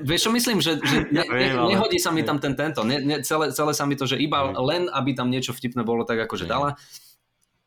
Vieš 0.06 0.30
čo 0.30 0.30
myslím, 0.30 0.62
že, 0.62 0.78
že 0.78 1.10
ne, 1.10 1.26
ne, 1.26 1.48
nehodí 1.74 1.98
sa 1.98 2.14
mi 2.14 2.22
tam 2.22 2.38
ten 2.38 2.54
tento, 2.54 2.86
ne, 2.86 3.02
ne, 3.02 3.18
celé, 3.26 3.50
celé 3.50 3.74
sa 3.74 3.82
mi 3.82 3.98
to, 3.98 4.06
že 4.06 4.14
iba 4.14 4.54
len, 4.62 4.86
aby 4.94 5.10
tam 5.10 5.26
niečo 5.26 5.50
vtipné 5.50 5.82
bolo 5.82 6.06
tak, 6.06 6.22
ako 6.22 6.38
že 6.38 6.46
dala. 6.46 6.78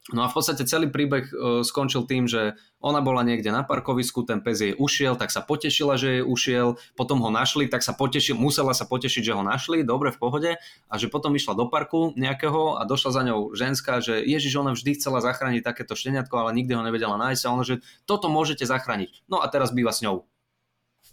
No 0.10 0.26
a 0.26 0.32
v 0.32 0.42
podstate 0.42 0.66
celý 0.66 0.90
príbeh 0.90 1.30
uh, 1.30 1.62
skončil 1.62 2.10
tým, 2.10 2.26
že 2.26 2.58
ona 2.82 2.98
bola 2.98 3.22
niekde 3.22 3.54
na 3.54 3.62
parkovisku, 3.62 4.26
ten 4.26 4.42
pes 4.42 4.58
jej 4.58 4.74
ušiel, 4.74 5.14
tak 5.14 5.30
sa 5.30 5.46
potešila, 5.46 6.02
že 6.02 6.08
jej 6.18 6.24
ušiel, 6.26 6.82
potom 6.98 7.22
ho 7.22 7.30
našli, 7.30 7.70
tak 7.70 7.86
sa 7.86 7.94
potešil, 7.94 8.34
musela 8.34 8.74
sa 8.74 8.90
potešiť, 8.90 9.22
že 9.22 9.36
ho 9.38 9.46
našli, 9.46 9.86
dobre, 9.86 10.10
v 10.10 10.18
pohode, 10.18 10.52
a 10.90 10.94
že 10.98 11.12
potom 11.14 11.38
išla 11.38 11.54
do 11.54 11.70
parku 11.70 12.16
nejakého 12.18 12.82
a 12.82 12.90
došla 12.90 13.12
za 13.12 13.22
ňou 13.22 13.54
ženská, 13.54 14.02
že 14.02 14.18
Ježiš, 14.26 14.58
ona 14.58 14.74
vždy 14.74 14.98
chcela 14.98 15.22
zachrániť 15.22 15.62
takéto 15.62 15.94
šteniatko, 15.94 16.34
ale 16.34 16.58
nikdy 16.58 16.74
ho 16.74 16.82
nevedela 16.82 17.20
nájsť 17.20 17.44
a 17.46 17.54
ona, 17.54 17.62
že 17.62 17.86
toto 18.10 18.34
môžete 18.34 18.66
zachrániť. 18.66 19.30
No 19.30 19.46
a 19.46 19.46
teraz 19.52 19.70
býva 19.70 19.94
s 19.94 20.02
ňou. 20.02 20.26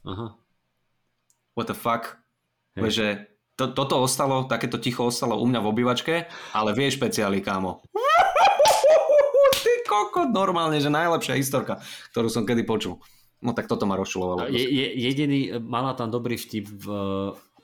Aha 0.08 0.45
what 1.56 1.66
the 1.66 1.74
fuck, 1.74 2.20
hey. 2.76 2.92
že 2.92 3.06
to, 3.56 3.72
toto 3.72 4.04
ostalo, 4.04 4.44
takéto 4.44 4.76
ticho 4.76 5.08
ostalo 5.08 5.40
u 5.40 5.48
mňa 5.48 5.60
v 5.64 5.70
obývačke, 5.72 6.14
ale 6.52 6.76
vie 6.76 6.92
špeciály, 6.92 7.40
kámo. 7.40 7.80
Ty 9.64 9.72
kokot, 9.88 10.28
normálne, 10.28 10.76
že 10.76 10.92
najlepšia 10.92 11.40
historka, 11.40 11.80
ktorú 12.12 12.28
som 12.28 12.44
kedy 12.44 12.68
počul. 12.68 13.00
No 13.40 13.56
tak 13.56 13.68
toto 13.68 13.88
ma 13.88 13.96
rozčulovalo. 13.96 14.52
Je, 14.52 14.60
je, 14.60 14.86
jediný, 15.08 15.56
mala 15.60 15.96
tam 15.96 16.12
dobrý 16.12 16.36
vtip, 16.36 16.68
v, 16.68 16.86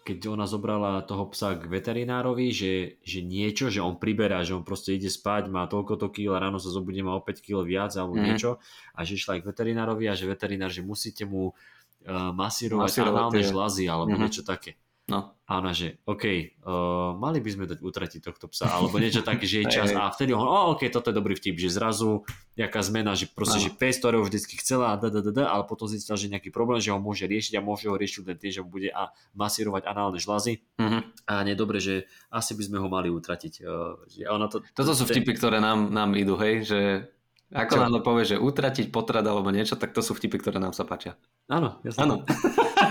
keď 0.03 0.35
ona 0.35 0.49
zobrala 0.49 1.05
toho 1.05 1.31
psa 1.31 1.57
k 1.61 1.69
veterinárovi, 1.69 2.51
že, 2.51 2.99
že 3.05 3.21
niečo, 3.21 3.69
že 3.69 3.85
on 3.85 4.01
priberá, 4.01 4.43
že 4.43 4.57
on 4.57 4.67
proste 4.67 4.97
ide 4.97 5.13
spať, 5.13 5.47
má 5.53 5.69
toľko 5.71 6.01
to 6.01 6.09
kýl 6.11 6.35
a 6.35 6.43
ráno 6.43 6.59
sa 6.59 6.73
zobudí, 6.73 7.05
má 7.05 7.15
o 7.15 7.23
5 7.23 7.39
kg 7.39 7.63
viac 7.63 7.93
alebo 7.95 8.19
mm. 8.19 8.23
niečo 8.25 8.59
a 8.97 9.01
že 9.05 9.17
išla 9.21 9.39
aj 9.39 9.41
k 9.45 9.49
veterinárovi 9.55 10.05
a 10.11 10.17
že 10.19 10.27
veterinár, 10.27 10.75
že 10.75 10.83
musíte 10.83 11.23
mu 11.23 11.55
uh, 12.07 12.31
masírovať, 12.35 12.89
masírovať 12.91 13.13
análne 13.15 13.43
tie... 13.43 13.51
žlazy 13.51 13.85
alebo 13.87 14.13
uh-huh. 14.15 14.25
niečo 14.27 14.43
také. 14.43 14.77
No. 15.11 15.35
A 15.51 15.59
ona, 15.61 15.75
že 15.75 16.01
OK, 16.09 16.25
uh, 16.25 17.13
mali 17.19 17.43
by 17.43 17.51
sme 17.53 17.65
dať 17.69 17.85
utratiť 17.85 18.21
tohto 18.23 18.49
psa, 18.49 18.73
alebo 18.73 18.97
niečo 19.03 19.21
také, 19.21 19.45
že 19.45 19.61
je 19.61 19.67
čas. 19.83 19.91
a 19.93 20.09
vtedy 20.09 20.33
on, 20.33 20.47
oh, 20.47 20.73
OK, 20.73 20.89
toto 20.89 21.11
je 21.11 21.19
dobrý 21.19 21.35
vtip, 21.37 21.59
že 21.59 21.75
zrazu 21.75 22.25
nejaká 22.57 22.81
zmena, 22.81 23.13
že 23.13 23.29
proste, 23.29 23.59
no. 23.61 23.65
že 23.67 23.71
pes, 23.75 24.01
ktorého 24.01 24.25
vždycky 24.25 24.57
chcela, 24.63 24.97
da, 24.97 25.13
da, 25.13 25.21
da, 25.21 25.33
da, 25.35 25.45
ale 25.53 25.69
potom 25.69 25.91
zistila, 25.91 26.17
že 26.17 26.33
nejaký 26.33 26.49
problém, 26.55 26.81
že 26.81 26.95
ho 26.95 27.03
môže 27.03 27.29
riešiť 27.29 27.59
a 27.59 27.67
môže 27.67 27.91
ho 27.91 27.99
riešiť 27.99 28.25
len 28.25 28.39
tým, 28.39 28.53
že 28.55 28.63
bude 28.65 28.89
a 28.95 29.13
masírovať 29.37 29.85
análne 29.85 30.17
žlazy. 30.17 30.65
Uh-huh. 30.81 31.05
A 31.29 31.45
nie 31.45 31.59
dobre, 31.59 31.83
že 31.83 32.09
asi 32.33 32.57
by 32.57 32.63
sme 32.73 32.79
ho 32.81 32.89
mali 32.89 33.13
utratiť. 33.13 33.61
Uh, 33.61 34.01
ona 34.33 34.49
to, 34.49 34.65
Toto 34.73 34.97
sú 34.97 35.05
vtipy, 35.05 35.37
ktoré 35.37 35.61
nám, 35.61 35.93
nám 35.93 36.17
idú, 36.17 36.39
hej, 36.41 36.65
že 36.65 36.81
ako 37.53 37.75
nám 37.77 38.01
povie, 38.01 38.25
že 38.25 38.37
utratiť 38.41 38.89
potrat 38.89 39.23
alebo 39.23 39.53
niečo, 39.53 39.77
tak 39.77 39.93
to 39.93 40.01
sú 40.01 40.17
vtipy, 40.17 40.41
ktoré 40.41 40.57
nám 40.57 40.73
sa 40.73 40.89
páčia. 40.89 41.21
Áno, 41.53 41.79
jasne. 41.85 42.01
Áno. 42.09 42.15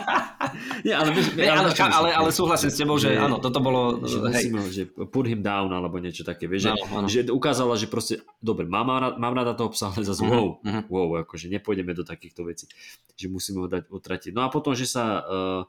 ja, 0.90 1.02
ale, 1.02 1.18
ale, 1.18 1.74
ale, 1.74 1.74
ale, 1.74 2.10
ale 2.14 2.30
súhlasím 2.30 2.70
s 2.70 2.78
tebou, 2.78 3.02
že, 3.02 3.18
že 3.18 3.22
áno, 3.22 3.42
toto 3.42 3.58
bolo... 3.58 4.06
Že. 4.06 4.18
Musíme, 4.22 4.60
že 4.70 4.84
put 4.90 5.26
him 5.26 5.42
down 5.42 5.74
alebo 5.74 5.98
niečo 5.98 6.22
také, 6.22 6.46
vieš, 6.46 6.70
že, 7.10 7.26
že 7.26 7.34
ukázala, 7.34 7.74
že 7.74 7.90
proste, 7.90 8.22
dobre, 8.38 8.70
mám, 8.70 9.18
mám 9.18 9.34
rada 9.34 9.58
toho 9.58 9.74
psa, 9.74 9.90
ale 9.90 10.06
zase 10.06 10.22
uh-huh, 10.22 10.34
wow, 10.34 10.48
uh-huh. 10.62 10.84
wow, 10.90 11.10
akože 11.26 11.50
nepôjdeme 11.50 11.98
do 11.98 12.06
takýchto 12.06 12.46
vecí, 12.46 12.70
že 13.18 13.28
musíme 13.30 13.66
ho 13.66 13.68
dať 13.68 13.90
utratiť. 13.90 14.32
No 14.34 14.46
a 14.46 14.54
potom, 14.54 14.78
že 14.78 14.86
sa... 14.86 15.26
Uh, 15.26 15.64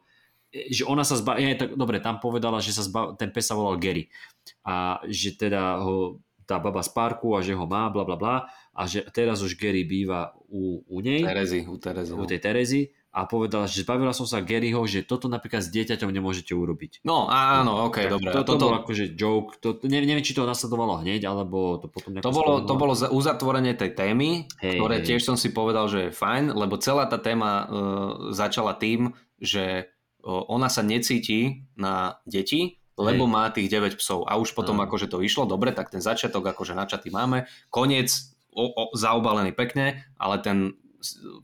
že 0.52 0.84
ona 0.84 1.00
sa 1.00 1.16
zba... 1.16 1.40
Je, 1.40 1.56
tak, 1.56 1.80
dobre, 1.80 1.96
tam 1.96 2.20
povedala, 2.20 2.60
že 2.60 2.76
sa 2.76 2.84
zba... 2.84 3.16
ten 3.16 3.32
pes 3.32 3.48
sa 3.48 3.56
volal 3.56 3.80
Gary 3.80 4.12
a 4.60 5.00
že 5.08 5.32
teda 5.32 5.80
ho 5.80 6.20
tá 6.44 6.60
baba 6.60 6.84
z 6.84 6.92
parku 6.92 7.32
a 7.32 7.40
že 7.40 7.56
ho 7.56 7.64
má, 7.64 7.88
bla 7.88 8.04
bla 8.04 8.20
bla 8.20 8.36
a 8.72 8.88
že 8.88 9.04
teraz 9.12 9.44
už 9.44 9.60
Gary 9.60 9.84
býva 9.84 10.32
u, 10.48 10.80
u 10.88 10.98
nej. 11.04 11.20
Terezy, 11.20 11.68
u 11.68 11.76
Terezy. 11.76 12.12
U 12.16 12.24
tej 12.24 12.40
Terezy 12.40 12.82
a 13.12 13.28
povedala, 13.28 13.68
že 13.68 13.84
zbavila 13.84 14.16
som 14.16 14.24
sa 14.24 14.40
Garyho, 14.40 14.80
že 14.88 15.04
toto 15.04 15.28
napríklad 15.28 15.60
s 15.60 15.68
dieťaťom 15.68 16.08
nemôžete 16.08 16.56
urobiť. 16.56 17.04
No 17.04 17.28
áno, 17.28 17.92
ok, 17.92 18.08
dobre. 18.08 18.32
To, 18.32 18.40
to, 18.40 18.56
to 18.56 18.64
bol 18.64 18.72
akože 18.80 19.04
joke, 19.12 19.60
to, 19.60 19.76
neviem, 19.84 20.08
neviem, 20.08 20.24
či 20.24 20.32
to 20.32 20.48
nasledovalo 20.48 21.04
hneď, 21.04 21.28
alebo 21.28 21.76
to 21.76 21.92
potom 21.92 22.16
To 22.24 22.32
bolo, 22.32 22.64
to 22.64 22.72
bolo 22.72 22.96
uzatvorenie 22.96 23.76
tej 23.76 23.92
témy, 23.92 24.48
hey, 24.64 24.80
ktoré 24.80 25.04
hey. 25.04 25.06
tiež 25.12 25.28
som 25.28 25.36
si 25.36 25.52
povedal, 25.52 25.92
že 25.92 26.08
je 26.08 26.16
fajn, 26.16 26.56
lebo 26.56 26.80
celá 26.80 27.04
tá 27.04 27.20
téma 27.20 27.52
uh, 27.52 27.64
začala 28.32 28.72
tým, 28.72 29.12
že 29.36 29.92
uh, 30.24 30.48
ona 30.48 30.72
sa 30.72 30.80
necíti 30.80 31.68
na 31.76 32.16
deti, 32.24 32.80
lebo 32.96 33.28
Hej. 33.28 33.32
má 33.32 33.44
tých 33.52 33.68
9 33.68 34.00
psov. 34.00 34.24
A 34.24 34.40
už 34.40 34.56
potom 34.56 34.80
no. 34.80 34.88
akože 34.88 35.12
to 35.12 35.20
išlo, 35.20 35.44
dobre, 35.44 35.76
tak 35.76 35.92
ten 35.92 36.00
začiatok 36.00 36.48
akože 36.56 36.72
načatý 36.72 37.12
máme. 37.12 37.44
Koniec 37.68 38.31
o, 38.52 38.64
o, 38.72 38.84
zaobalený 38.94 39.56
pekne, 39.56 40.04
ale 40.20 40.36
ten 40.40 40.76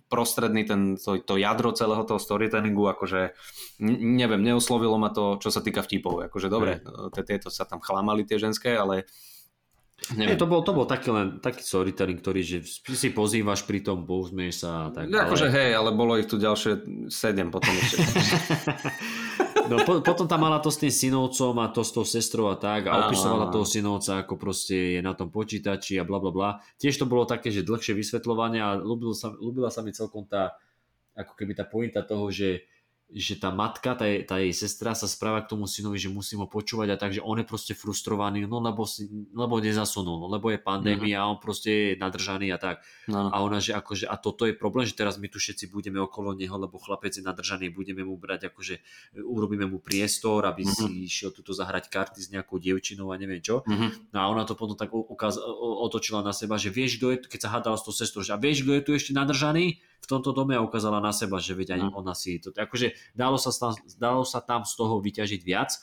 prostredný, 0.07 0.63
ten, 0.65 0.95
to, 0.95 1.19
to 1.19 1.35
jadro 1.35 1.75
celého 1.75 2.07
toho 2.07 2.23
storytellingu, 2.23 2.87
akože 2.95 3.35
neviem, 3.83 4.39
neoslovilo 4.39 4.95
ma 4.97 5.11
to, 5.11 5.37
čo 5.43 5.51
sa 5.51 5.61
týka 5.61 5.83
vtipov. 5.83 6.31
Akože 6.31 6.47
dobre, 6.47 6.79
tieto 7.27 7.51
sa 7.51 7.67
tam 7.67 7.83
chlámali 7.83 8.23
tie 8.23 8.39
ženské, 8.39 8.79
ale 8.79 9.11
Nie, 10.15 10.39
to 10.39 10.47
bol, 10.47 10.63
to 10.63 10.71
bol 10.71 10.87
taký 10.87 11.11
len 11.11 11.43
taký 11.43 11.67
storytelling, 11.67 12.23
ktorý, 12.23 12.41
že 12.47 12.59
si 12.95 13.11
pozývaš 13.11 13.67
pri 13.67 13.83
tom, 13.83 14.07
pouzmieš 14.07 14.63
sa. 14.63 14.95
Tak, 14.95 15.11
ale... 15.11 15.27
Akože 15.27 15.51
hej, 15.51 15.75
ale 15.75 15.91
bolo 15.91 16.15
ich 16.15 16.31
tu 16.31 16.39
ďalšie 16.39 16.87
sedem 17.11 17.51
potom 17.51 17.75
ešte. 17.75 17.99
No 19.69 19.77
po, 19.85 20.01
potom 20.01 20.25
tam 20.25 20.41
mala 20.49 20.59
to 20.65 20.73
s 20.73 20.81
tým 20.81 20.89
synovcom 20.89 21.53
a 21.61 21.69
to 21.69 21.85
s 21.85 21.93
tou 21.93 22.05
sestrou 22.09 22.49
a 22.49 22.57
tak 22.57 22.89
a 22.89 23.07
opisovala 23.07 23.53
toho 23.53 23.69
synovca, 23.69 24.25
ako 24.25 24.41
proste 24.41 24.99
je 24.99 25.01
na 25.05 25.13
tom 25.13 25.29
počítači 25.29 26.01
a 26.01 26.09
bla 26.09 26.17
bla 26.17 26.33
bla. 26.33 26.51
Tiež 26.81 26.97
to 26.97 27.05
bolo 27.05 27.29
také, 27.29 27.53
že 27.53 27.67
dlhšie 27.69 27.93
vysvetľovanie 27.93 28.61
a 28.65 28.81
ľúbila 28.81 29.13
sa, 29.13 29.29
ľúbila 29.37 29.69
sa 29.69 29.85
mi 29.85 29.93
celkom 29.93 30.25
tá, 30.25 30.57
ako 31.13 31.37
keby 31.37 31.53
tá 31.53 31.69
pointa 31.69 32.01
toho, 32.01 32.33
že 32.33 32.65
že 33.09 33.41
tá 33.41 33.49
matka, 33.49 33.97
tá, 33.97 34.05
tá 34.05 34.37
jej 34.37 34.53
sestra 34.53 34.93
sa 34.93 35.09
správa 35.09 35.41
k 35.41 35.57
tomu 35.57 35.65
synovi, 35.65 35.97
že 35.97 36.13
musí 36.13 36.37
ho 36.37 36.45
počúvať 36.45 36.89
a 36.93 37.01
tak, 37.01 37.17
že 37.17 37.25
on 37.25 37.41
je 37.41 37.47
proste 37.49 37.73
frustrovaný, 37.73 38.45
no 38.45 38.61
lebo, 38.61 38.85
si, 38.85 39.09
lebo 39.33 39.57
nezasunul, 39.65 40.21
no 40.21 40.29
lebo 40.29 40.53
je 40.53 40.61
pandémia 40.61 41.25
a 41.25 41.29
on 41.33 41.41
proste 41.41 41.73
je 41.73 41.89
nadržaný 41.97 42.53
a 42.53 42.61
tak. 42.61 42.85
No. 43.09 43.33
A 43.33 43.41
ona, 43.41 43.65
že 43.65 43.73
akože, 43.73 44.05
a 44.05 44.21
toto 44.21 44.45
je 44.45 44.53
problém, 44.53 44.85
že 44.85 44.93
teraz 44.93 45.17
my 45.17 45.25
tu 45.33 45.41
všetci 45.41 45.73
budeme 45.73 45.97
okolo 46.05 46.37
neho, 46.37 46.53
lebo 46.61 46.77
chlapec 46.77 47.17
je 47.17 47.25
nadržaný, 47.25 47.73
budeme 47.73 48.05
mu 48.05 48.21
brať, 48.21 48.53
akože 48.53 48.77
urobíme 49.25 49.65
mu 49.65 49.81
priestor, 49.81 50.45
aby 50.45 50.69
mm-hmm. 50.69 50.93
si 50.93 51.09
išiel 51.09 51.33
tuto 51.33 51.57
zahrať 51.57 51.89
karty 51.89 52.21
s 52.21 52.29
nejakou 52.29 52.61
dievčinou 52.61 53.09
a 53.09 53.17
neviem 53.17 53.41
čo. 53.41 53.65
Mm-hmm. 53.65 54.13
No 54.13 54.19
a 54.21 54.25
ona 54.29 54.45
to 54.45 54.53
potom 54.53 54.77
tak 54.77 54.93
ukaz, 54.93 55.41
otočila 55.81 56.21
na 56.21 56.37
seba, 56.37 56.61
že 56.61 56.69
vieš, 56.69 57.01
kto 57.01 57.07
je, 57.09 57.17
keď 57.25 57.41
sa 57.41 57.53
hádala 57.57 57.81
s 57.81 57.89
tou 57.89 57.95
sestrou, 57.97 58.21
že 58.21 58.37
a 58.37 58.39
vieš, 58.39 58.69
kto 58.69 58.73
je 58.77 58.83
tu 58.85 58.91
ešte 58.93 59.17
nadržaný? 59.17 59.81
V 59.99 60.07
tomto 60.07 60.31
dome 60.33 60.55
a 60.55 60.65
ukázala 60.65 61.03
na 61.03 61.11
seba, 61.13 61.43
že 61.43 61.53
veď 61.53 61.79
ani 61.79 61.87
ona 61.93 62.15
si 62.15 62.39
to... 62.39 62.55
Akože 62.55 62.95
dalo 63.13 63.37
sa, 63.37 63.51
tam, 63.53 63.75
dalo 63.99 64.23
sa 64.23 64.41
tam 64.41 64.63
z 64.65 64.73
toho 64.79 65.03
vyťažiť 65.03 65.41
viac, 65.43 65.75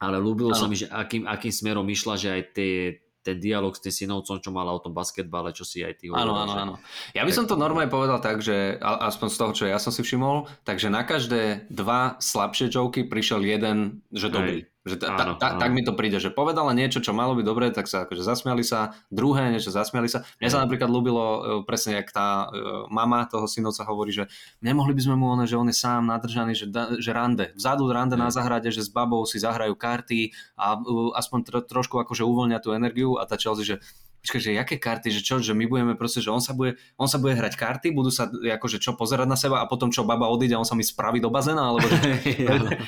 ale 0.00 0.16
ľúbilo 0.16 0.56
sa 0.56 0.64
mi, 0.64 0.80
že 0.80 0.88
akým, 0.88 1.28
akým 1.28 1.52
smerom 1.52 1.84
išla, 1.84 2.16
že 2.16 2.28
aj 2.32 2.42
tie, 2.56 2.72
ten 3.20 3.36
dialog 3.36 3.76
s 3.76 3.84
tým 3.84 3.92
synovcom, 3.92 4.40
čo 4.40 4.48
mala 4.48 4.72
o 4.72 4.80
tom 4.80 4.96
basketbale, 4.96 5.52
čo 5.52 5.68
si 5.68 5.84
aj 5.84 6.00
ty 6.00 6.08
hovoril. 6.08 6.32
Áno, 6.32 6.48
áno, 6.48 6.52
áno. 6.56 6.74
Ja 7.12 7.20
by 7.28 7.32
som 7.36 7.44
to 7.44 7.60
normálne 7.60 7.92
povedal 7.92 8.16
tak, 8.24 8.40
že 8.40 8.80
aspoň 8.80 9.28
z 9.28 9.36
toho, 9.36 9.52
čo 9.52 9.64
ja 9.68 9.76
som 9.76 9.92
si 9.92 10.00
všimol, 10.00 10.48
takže 10.64 10.88
na 10.88 11.04
každé 11.04 11.68
dva 11.68 12.16
slabšie 12.16 12.72
joky 12.72 13.04
prišiel 13.04 13.44
jeden, 13.44 14.00
že 14.08 14.32
dobrý. 14.32 14.64
Hej. 14.64 14.79
Že 14.80 14.96
ta, 14.96 15.12
áno, 15.12 15.36
ta, 15.36 15.52
áno. 15.52 15.60
Tak 15.60 15.70
mi 15.76 15.84
to 15.84 15.92
príde, 15.92 16.16
že 16.16 16.32
povedala 16.32 16.72
niečo, 16.72 17.04
čo 17.04 17.12
malo 17.12 17.36
byť 17.36 17.44
dobré, 17.44 17.68
tak 17.68 17.84
sa 17.84 18.08
akože 18.08 18.24
zasmiali 18.24 18.64
sa, 18.64 18.96
druhé 19.12 19.52
niečo 19.52 19.68
zasmiali 19.68 20.08
sa. 20.08 20.24
Mne 20.40 20.48
sa 20.48 20.64
napríklad 20.64 20.88
ľúbilo 20.88 21.24
e, 21.24 21.38
presne, 21.68 22.00
jak 22.00 22.08
tá 22.08 22.48
uh, 22.48 22.88
mama 22.88 23.28
toho 23.28 23.44
synovca 23.44 23.84
hovorí, 23.84 24.08
že 24.08 24.24
nemohli 24.64 24.96
by 24.96 25.02
sme 25.04 25.20
mu 25.20 25.36
ono, 25.36 25.44
že 25.44 25.60
on 25.60 25.68
je 25.68 25.76
sám 25.76 26.08
nadržaný, 26.08 26.56
že, 26.56 26.72
že 26.96 27.10
rande. 27.12 27.52
Vzadu 27.60 27.92
rande 27.92 28.16
na 28.16 28.32
zahrade, 28.32 28.72
že 28.72 28.80
s 28.80 28.88
babou 28.88 29.20
si 29.28 29.36
zahrajú 29.36 29.76
karty 29.76 30.32
a 30.56 30.80
uh, 30.80 31.12
aspoň 31.12 31.38
tro, 31.44 31.60
trošku 31.60 32.00
akože 32.00 32.24
uvoľnia 32.24 32.64
tú 32.64 32.72
energiu 32.72 33.20
a 33.20 33.28
tá 33.28 33.36
Chelsea, 33.36 33.76
že 33.76 33.84
počkaj, 34.20 34.40
že 34.40 34.50
jaké 34.52 34.76
karty, 34.76 35.08
že 35.08 35.20
čo, 35.24 35.40
že 35.40 35.56
my 35.56 35.64
budeme 35.64 35.94
proste, 35.96 36.20
že 36.20 36.28
on 36.28 36.44
sa 36.44 36.52
bude, 36.52 36.76
on 37.00 37.08
sa 37.08 37.16
bude 37.16 37.32
hrať 37.32 37.56
karty, 37.56 37.88
budú 37.92 38.12
sa 38.12 38.28
akože 38.28 38.76
čo 38.76 38.92
pozerať 38.92 39.24
na 39.24 39.36
seba 39.40 39.64
a 39.64 39.68
potom 39.68 39.88
čo 39.88 40.04
baba 40.04 40.28
odíde 40.28 40.52
a 40.56 40.60
on 40.60 40.68
sa 40.68 40.76
mi 40.76 40.84
spraví 40.84 41.24
do 41.24 41.32
bazéna, 41.32 41.72
alebo 41.72 41.88
že, 41.92 41.98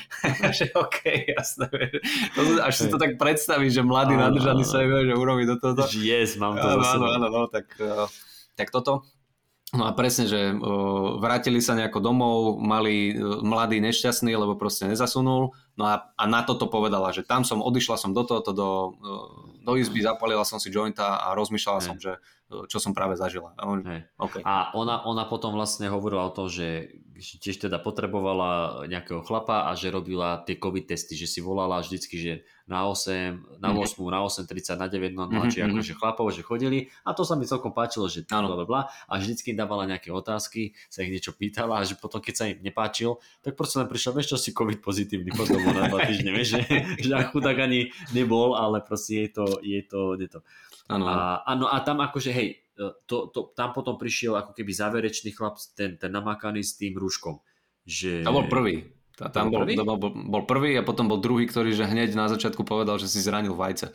že 0.57 0.65
OK, 0.77 0.99
jasné. 1.33 1.67
Až 2.61 2.73
si 2.73 2.87
to 2.87 3.01
tak 3.01 3.17
predstavíš, 3.17 3.81
že 3.81 3.83
mladý 3.83 4.13
nadržaný 4.13 4.63
sa 4.63 4.85
že 4.85 5.13
urobí 5.17 5.49
do 5.49 5.57
toho. 5.57 5.73
Yes, 5.97 6.37
mám 6.37 6.53
to 6.57 6.67
áno, 6.69 6.85
áno, 6.85 7.05
áno, 7.17 7.27
no, 7.33 7.41
tak, 7.49 7.65
eh, 7.81 8.05
tak 8.53 8.69
toto. 8.69 9.01
No 9.73 9.89
a 9.89 9.91
presne, 9.97 10.29
že 10.29 10.53
uh, 10.53 11.17
vrátili 11.17 11.57
sa 11.57 11.73
nejako 11.73 11.97
domov, 11.97 12.61
mali 12.61 13.17
uh, 13.17 13.41
mladý 13.41 13.81
nešťastný, 13.81 14.29
lebo 14.37 14.53
proste 14.53 14.85
nezasunul. 14.85 15.49
No 15.73 15.83
a, 15.89 16.13
a 16.13 16.23
na 16.29 16.45
toto 16.45 16.69
povedala, 16.69 17.09
že 17.09 17.25
tam 17.25 17.41
som, 17.41 17.57
odišla 17.57 17.97
som 17.97 18.13
do 18.13 18.21
tohoto, 18.21 18.53
do, 18.53 18.69
do 19.63 19.79
izby, 19.79 20.03
zapalila 20.03 20.43
som 20.43 20.59
si 20.59 20.67
jointa 20.67 21.23
a 21.23 21.31
rozmýšľala 21.33 21.79
Hej. 21.79 21.87
som, 21.87 21.95
že 21.95 22.19
čo 22.69 22.77
som 22.77 22.91
práve 22.93 23.17
zažila. 23.17 23.53
Okay. 24.17 24.41
a 24.45 24.73
ona, 24.77 25.03
ona 25.05 25.25
potom 25.25 25.53
vlastne 25.53 25.89
hovorila 25.89 26.29
o 26.29 26.35
tom, 26.35 26.47
že 26.47 26.93
tiež 27.17 27.69
teda 27.69 27.77
potrebovala 27.77 28.83
nejakého 28.89 29.21
chlapa 29.21 29.69
a 29.69 29.77
že 29.77 29.93
robila 29.93 30.41
tie 30.43 30.57
COVID 30.57 30.89
testy, 30.89 31.13
že 31.13 31.29
si 31.29 31.39
volala 31.39 31.79
vždycky, 31.79 32.15
že 32.17 32.33
na 32.65 32.87
8, 32.87 33.59
na 33.59 33.75
8, 33.75 33.99
mm-hmm. 33.99 34.11
na 34.11 34.19
8, 34.23 34.47
30, 34.49 34.81
na 34.81 34.87
9, 34.87 35.13
no, 35.13 35.23
mm-hmm. 35.27 35.51
či 35.51 35.59
akože 35.61 35.93
chlapov, 35.99 36.31
že 36.31 36.41
chodili 36.41 36.89
a 37.03 37.11
to 37.11 37.27
sa 37.27 37.35
mi 37.35 37.45
celkom 37.45 37.75
páčilo, 37.75 38.07
že 38.07 38.25
bla, 38.25 38.47
bla, 38.47 38.65
bla, 38.65 38.81
a 39.05 39.13
vždycky 39.19 39.53
dávala 39.53 39.85
nejaké 39.85 40.09
otázky, 40.09 40.73
sa 40.87 41.03
ich 41.03 41.11
niečo 41.11 41.35
pýtala 41.35 41.83
a 41.83 41.85
že 41.85 41.99
potom 41.99 42.23
keď 42.23 42.33
sa 42.33 42.45
im 42.49 42.63
nepáčil, 42.63 43.19
tak 43.43 43.59
proste 43.59 43.83
len 43.83 43.87
prišiel, 43.91 44.15
vieš 44.15 44.35
čo, 44.35 44.37
si 44.39 44.55
COVID 44.55 44.79
pozitívny 44.79 45.31
potom 45.35 45.59
na 45.59 45.91
dva 45.91 46.07
týždne, 46.07 46.31
vieš, 46.33 46.59
že, 46.59 46.61
že 47.03 47.13
chudák 47.29 47.57
ani 47.59 47.91
nebol, 48.15 48.55
ale 48.55 48.79
proste 48.81 49.27
je 49.27 49.29
to, 49.29 49.45
je 49.61 49.81
to, 49.83 50.17
je 50.17 50.27
to. 50.31 50.39
Ano. 50.91 51.05
A, 51.07 51.43
ano, 51.47 51.71
a 51.71 51.79
tam 51.79 52.03
akože, 52.03 52.31
hej, 52.35 52.63
to, 53.05 53.29
to, 53.29 53.53
tam 53.53 53.71
potom 53.71 53.95
prišiel 53.95 54.35
ako 54.35 54.51
keby 54.57 54.71
záverečný 54.73 55.31
chlap, 55.31 55.61
ten, 55.77 55.95
ten 55.95 56.11
namakaný 56.11 56.65
s 56.65 56.75
tým 56.75 56.97
rúškom. 56.97 57.39
Že... 57.85 58.25
To 58.25 58.33
bol 58.33 58.47
prvý. 58.49 58.83
Tá, 59.13 59.29
tam 59.29 59.53
bol, 59.53 59.61
prvý? 59.61 59.77
Bol, 59.77 59.97
bol, 60.01 60.09
bol 60.09 60.43
prvý 60.49 60.73
a 60.73 60.81
potom 60.81 61.05
bol 61.05 61.21
druhý, 61.21 61.45
ktorý 61.45 61.69
že 61.77 61.85
hneď 61.85 62.17
na 62.17 62.25
začiatku 62.25 62.65
povedal, 62.65 62.97
že 62.97 63.05
si 63.05 63.21
zranil 63.21 63.53
vajce. 63.53 63.93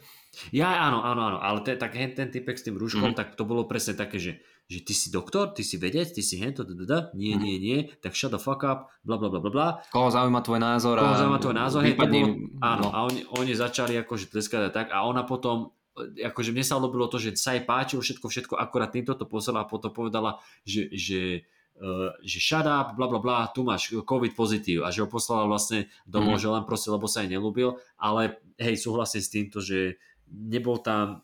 Ja, 0.55 0.86
áno, 0.86 1.03
áno, 1.03 1.26
áno, 1.26 1.39
ale 1.43 1.66
te, 1.66 1.74
tak 1.74 1.99
hen, 1.99 2.14
ten 2.14 2.30
typek 2.30 2.55
s 2.55 2.62
tým 2.62 2.78
rúškom, 2.78 3.11
mm-hmm. 3.11 3.18
tak 3.18 3.34
to 3.34 3.43
bolo 3.43 3.66
presne 3.66 3.99
také, 3.99 4.22
že, 4.22 4.39
že 4.70 4.86
ty 4.86 4.95
si 4.95 5.11
doktor, 5.11 5.51
ty 5.51 5.66
si 5.66 5.74
vedec, 5.74 6.14
ty 6.14 6.22
si 6.22 6.39
hento, 6.39 6.62
nie, 6.62 6.78
mm-hmm. 6.78 7.43
nie, 7.43 7.57
nie, 7.59 7.78
tak 7.99 8.14
shut 8.14 8.30
the 8.30 8.39
fuck 8.39 8.62
up, 8.62 8.86
bla, 9.03 9.18
bla, 9.18 9.26
bla, 9.26 9.43
bla, 9.43 9.51
bla. 9.51 9.68
Koho 9.91 10.07
zaujíma 10.14 10.39
tvoj 10.39 10.61
názor? 10.62 11.03
Koho 11.03 11.18
zaujíma 11.18 11.41
tvoj 11.43 11.57
názor, 11.59 11.80
hej, 11.82 11.99
to 11.99 12.07
bolo, 12.07 12.28
áno, 12.62 12.86
no. 12.86 12.95
a 12.95 12.99
oni, 13.11 13.20
oni 13.34 13.53
začali 13.59 13.99
akože 13.99 14.30
tleskať 14.30 14.62
a 14.62 14.70
tak 14.70 14.95
a 14.95 15.03
ona 15.03 15.26
potom 15.26 15.74
akože 16.01 16.51
mne 16.55 16.64
sa 16.64 16.78
ľúbilo 16.78 17.11
to, 17.11 17.18
že 17.18 17.34
sa 17.38 17.55
jej 17.57 17.64
páčilo 17.66 18.01
všetko, 18.01 18.26
všetko, 18.26 18.55
akorát 18.57 18.94
týmto 18.94 19.18
to 19.18 19.26
poslala 19.26 19.64
a 19.64 19.70
potom 19.70 19.90
povedala, 19.90 20.38
že, 20.62 20.90
že 20.92 21.20
Uh, 21.78 22.11
že 22.26 22.42
shut 22.42 22.66
up, 22.66 22.99
bla 22.99 23.07
bla 23.07 23.22
bla, 23.22 23.46
tu 23.55 23.62
máš 23.62 23.94
COVID 23.94 24.34
pozitív 24.34 24.82
a 24.82 24.90
že 24.90 24.99
ho 24.99 25.07
poslala 25.07 25.46
vlastne 25.46 25.86
domov, 26.11 26.34
mm. 26.34 26.42
že 26.42 26.49
len 26.51 26.64
proste, 26.66 26.90
lebo 26.90 27.07
sa 27.07 27.22
jej 27.22 27.30
nelúbil, 27.30 27.78
ale 27.94 28.42
hej, 28.59 28.82
súhlasím 28.82 29.22
s 29.22 29.30
týmto, 29.30 29.62
že 29.62 29.94
nebol 30.26 30.82
tam 30.82 31.22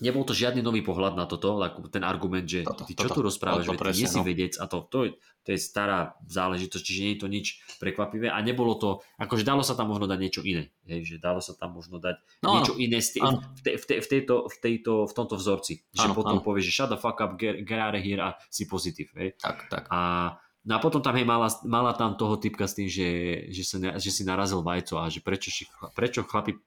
nebol 0.00 0.22
to 0.28 0.36
žiadny 0.36 0.60
nový 0.60 0.84
pohľad 0.84 1.16
na 1.16 1.24
toto, 1.24 1.56
ten 1.88 2.04
argument, 2.04 2.44
že 2.44 2.66
toto, 2.66 2.84
ty 2.84 2.92
čo 2.92 3.08
toto, 3.08 3.20
tu 3.20 3.20
rozprávaš, 3.32 3.64
že 3.68 3.76
ty 3.76 3.92
nie 4.04 4.08
si 4.08 4.20
no. 4.20 4.26
vedec 4.26 4.52
a 4.60 4.64
to, 4.68 4.84
to, 4.84 5.16
to 5.46 5.48
je 5.54 5.58
stará 5.60 6.18
záležitosť, 6.28 6.82
čiže 6.84 7.00
nie 7.02 7.12
je 7.16 7.20
to 7.20 7.28
nič 7.30 7.46
prekvapivé 7.80 8.28
a 8.28 8.38
nebolo 8.44 8.76
to, 8.76 8.90
akože 9.16 9.46
dalo 9.46 9.64
sa 9.64 9.72
tam 9.72 9.88
možno 9.88 10.04
dať 10.04 10.18
niečo 10.20 10.42
iné, 10.44 10.68
hej, 10.84 11.06
že 11.06 11.16
dalo 11.16 11.40
sa 11.40 11.56
tam 11.56 11.72
možno 11.72 11.96
dať 11.96 12.20
no, 12.44 12.60
niečo 12.60 12.76
iné 12.76 13.00
sti- 13.00 13.22
v, 13.24 13.60
te, 13.64 13.72
v, 13.78 13.84
te, 13.84 13.94
v, 14.02 14.06
tejto, 14.06 14.34
v, 14.52 14.56
tejto, 14.60 14.92
v 15.08 15.12
tomto 15.16 15.34
vzorci, 15.40 15.86
že 15.94 16.06
ano, 16.08 16.14
potom 16.16 16.38
ano. 16.40 16.44
povieš, 16.44 16.64
že 16.68 16.72
shut 16.76 16.90
the 16.92 16.98
fuck 17.00 17.16
up, 17.24 17.40
get, 17.40 17.64
get 17.64 17.80
out 17.80 17.96
of 17.96 18.02
here 18.04 18.20
a 18.20 18.36
si 18.52 18.68
pozitív, 18.68 19.12
hej. 19.16 19.36
Tak, 19.40 19.70
tak. 19.72 19.84
A 19.88 20.34
No 20.66 20.74
a 20.74 20.82
potom 20.82 20.98
tam 20.98 21.14
hej, 21.14 21.22
mala, 21.22 21.46
mala 21.62 21.94
tam 21.94 22.18
toho 22.18 22.34
typka 22.42 22.66
s 22.66 22.74
tým, 22.74 22.90
že, 22.90 23.06
že, 23.54 23.62
sa, 23.62 23.78
že 24.02 24.10
si 24.10 24.26
narazil 24.26 24.66
vajco 24.66 24.98
a 24.98 25.06
že 25.06 25.22
prečo, 25.22 25.54
prečo 25.94 26.26
chlapi 26.26 26.58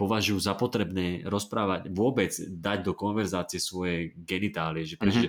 považujú 0.00 0.40
za 0.40 0.56
potrebné 0.56 1.20
rozprávať, 1.28 1.92
vôbec 1.92 2.32
dať 2.32 2.78
do 2.80 2.96
konverzácie 2.96 3.60
svoje 3.60 4.16
genitálie. 4.16 4.88
Že, 4.88 4.96
mm-hmm. 4.96 5.12
že, 5.12 5.28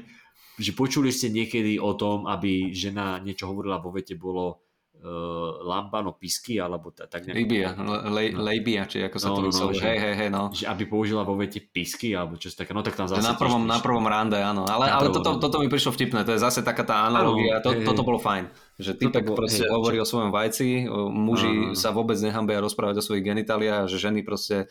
že 0.55 0.72
počuli 0.72 1.11
ste 1.11 1.28
niekedy 1.28 1.76
o 1.76 1.91
tom, 1.99 2.24
aby 2.32 2.72
žena 2.72 3.19
niečo 3.19 3.51
hovorila 3.51 3.84
vo 3.84 3.91
vete, 3.91 4.15
bolo 4.15 4.63
uh, 5.03 5.59
lambano 5.67 6.15
pisky, 6.15 6.55
alebo 6.55 6.95
t- 6.95 7.03
tak 7.03 7.28
nejak... 7.28 7.36
Libia, 7.36 7.76
le, 8.07 8.32
no. 8.32 8.39
labia, 8.47 8.88
či 8.88 9.03
ako 9.03 9.17
sa 9.19 9.28
no, 9.28 9.36
to 9.36 9.41
no, 9.43 9.51
no, 9.51 9.76
hej, 9.76 9.97
hej, 9.99 10.15
hej, 10.15 10.30
no. 10.32 10.43
Že 10.55 10.65
aby 10.72 10.84
použila 10.88 11.28
vo 11.28 11.36
vete 11.36 11.59
pisky, 11.59 12.15
alebo 12.15 12.39
čo 12.39 12.47
také, 12.55 12.72
no 12.72 12.80
tak 12.80 12.95
tam 12.95 13.11
zase... 13.11 13.28
Na 13.28 13.36
prvom, 13.36 13.67
na 13.67 13.84
prvom 13.84 14.07
rande, 14.07 14.39
áno, 14.39 14.63
ale, 14.63 14.88
ale 14.88 15.11
toto, 15.11 15.36
toto 15.36 15.59
mi 15.59 15.67
prišlo 15.67 15.91
vtipné, 15.91 16.24
to 16.24 16.32
je 16.32 16.39
zase 16.39 16.63
taká 16.63 16.88
tá 16.88 17.03
analogia, 17.11 17.59
to, 17.59 17.76
hej, 17.76 17.84
toto 17.84 18.07
bolo 18.07 18.24
fajn. 18.24 18.47
Že 18.82 18.97
typek 18.97 19.23
bol, 19.29 19.38
proste 19.38 19.63
hej, 19.63 19.71
hovorí 19.71 20.01
čo? 20.01 20.03
o 20.03 20.09
svojom 20.09 20.32
vajci, 20.34 20.89
muži 21.13 21.51
no, 21.53 21.61
no. 21.71 21.77
sa 21.77 21.93
vôbec 21.93 22.17
nehambia 22.17 22.57
rozprávať 22.57 22.99
o 22.99 23.05
svojich 23.05 23.21
genitáliách, 23.21 23.86
že 23.86 24.01
ženy 24.01 24.25
proste 24.25 24.67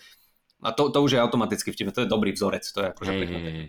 a 0.61 0.77
to, 0.77 0.93
to 0.93 1.01
už 1.01 1.17
je 1.17 1.21
automaticky 1.21 1.73
vtipné, 1.73 1.93
to 1.97 2.05
je 2.05 2.11
dobrý 2.11 2.37
vzorec, 2.37 2.65
to 2.69 2.85
je 2.85 2.89
akože 2.93 3.11
hey, 3.17 3.25
hey, 3.25 3.43
hey. 3.49 3.67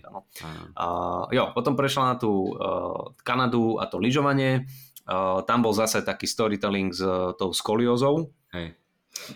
A, 0.75 0.85
jo, 1.31 1.55
potom 1.55 1.79
prešla 1.79 2.03
na 2.03 2.15
tú 2.19 2.51
uh, 2.51 3.15
Kanadu 3.23 3.79
a 3.79 3.87
to 3.87 3.95
lyžovanie. 3.95 4.67
Uh, 5.07 5.39
tam 5.47 5.63
bol 5.63 5.71
zase 5.71 6.03
taký 6.03 6.27
storytelling 6.27 6.91
s 6.91 6.99
uh, 6.99 7.31
tou 7.39 7.55
skoliózou. 7.55 8.35
Hej. 8.51 8.75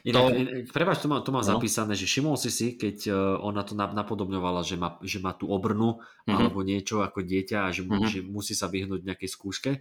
Inak, 0.04 0.36
to... 0.36 0.72
prepáč, 0.72 0.98
to 1.04 1.08
mám, 1.08 1.24
to 1.24 1.32
mám 1.32 1.48
no. 1.48 1.52
zapísané, 1.56 1.96
že 1.96 2.08
všimol 2.08 2.36
si 2.36 2.52
si, 2.52 2.68
keď 2.76 2.98
uh, 3.08 3.16
ona 3.40 3.64
to 3.64 3.76
napodobňovala, 3.76 4.64
že 4.68 4.76
má, 4.76 5.00
že 5.00 5.24
má 5.24 5.32
tú 5.32 5.48
obrnu 5.48 6.00
mm-hmm. 6.00 6.36
alebo 6.36 6.60
niečo 6.60 7.04
ako 7.04 7.24
dieťa 7.24 7.68
a 7.68 7.70
že, 7.72 7.88
mm-hmm. 7.88 8.08
že 8.08 8.20
musí 8.24 8.52
sa 8.52 8.68
vyhnúť 8.68 9.04
nejakej 9.08 9.30
skúške, 9.32 9.72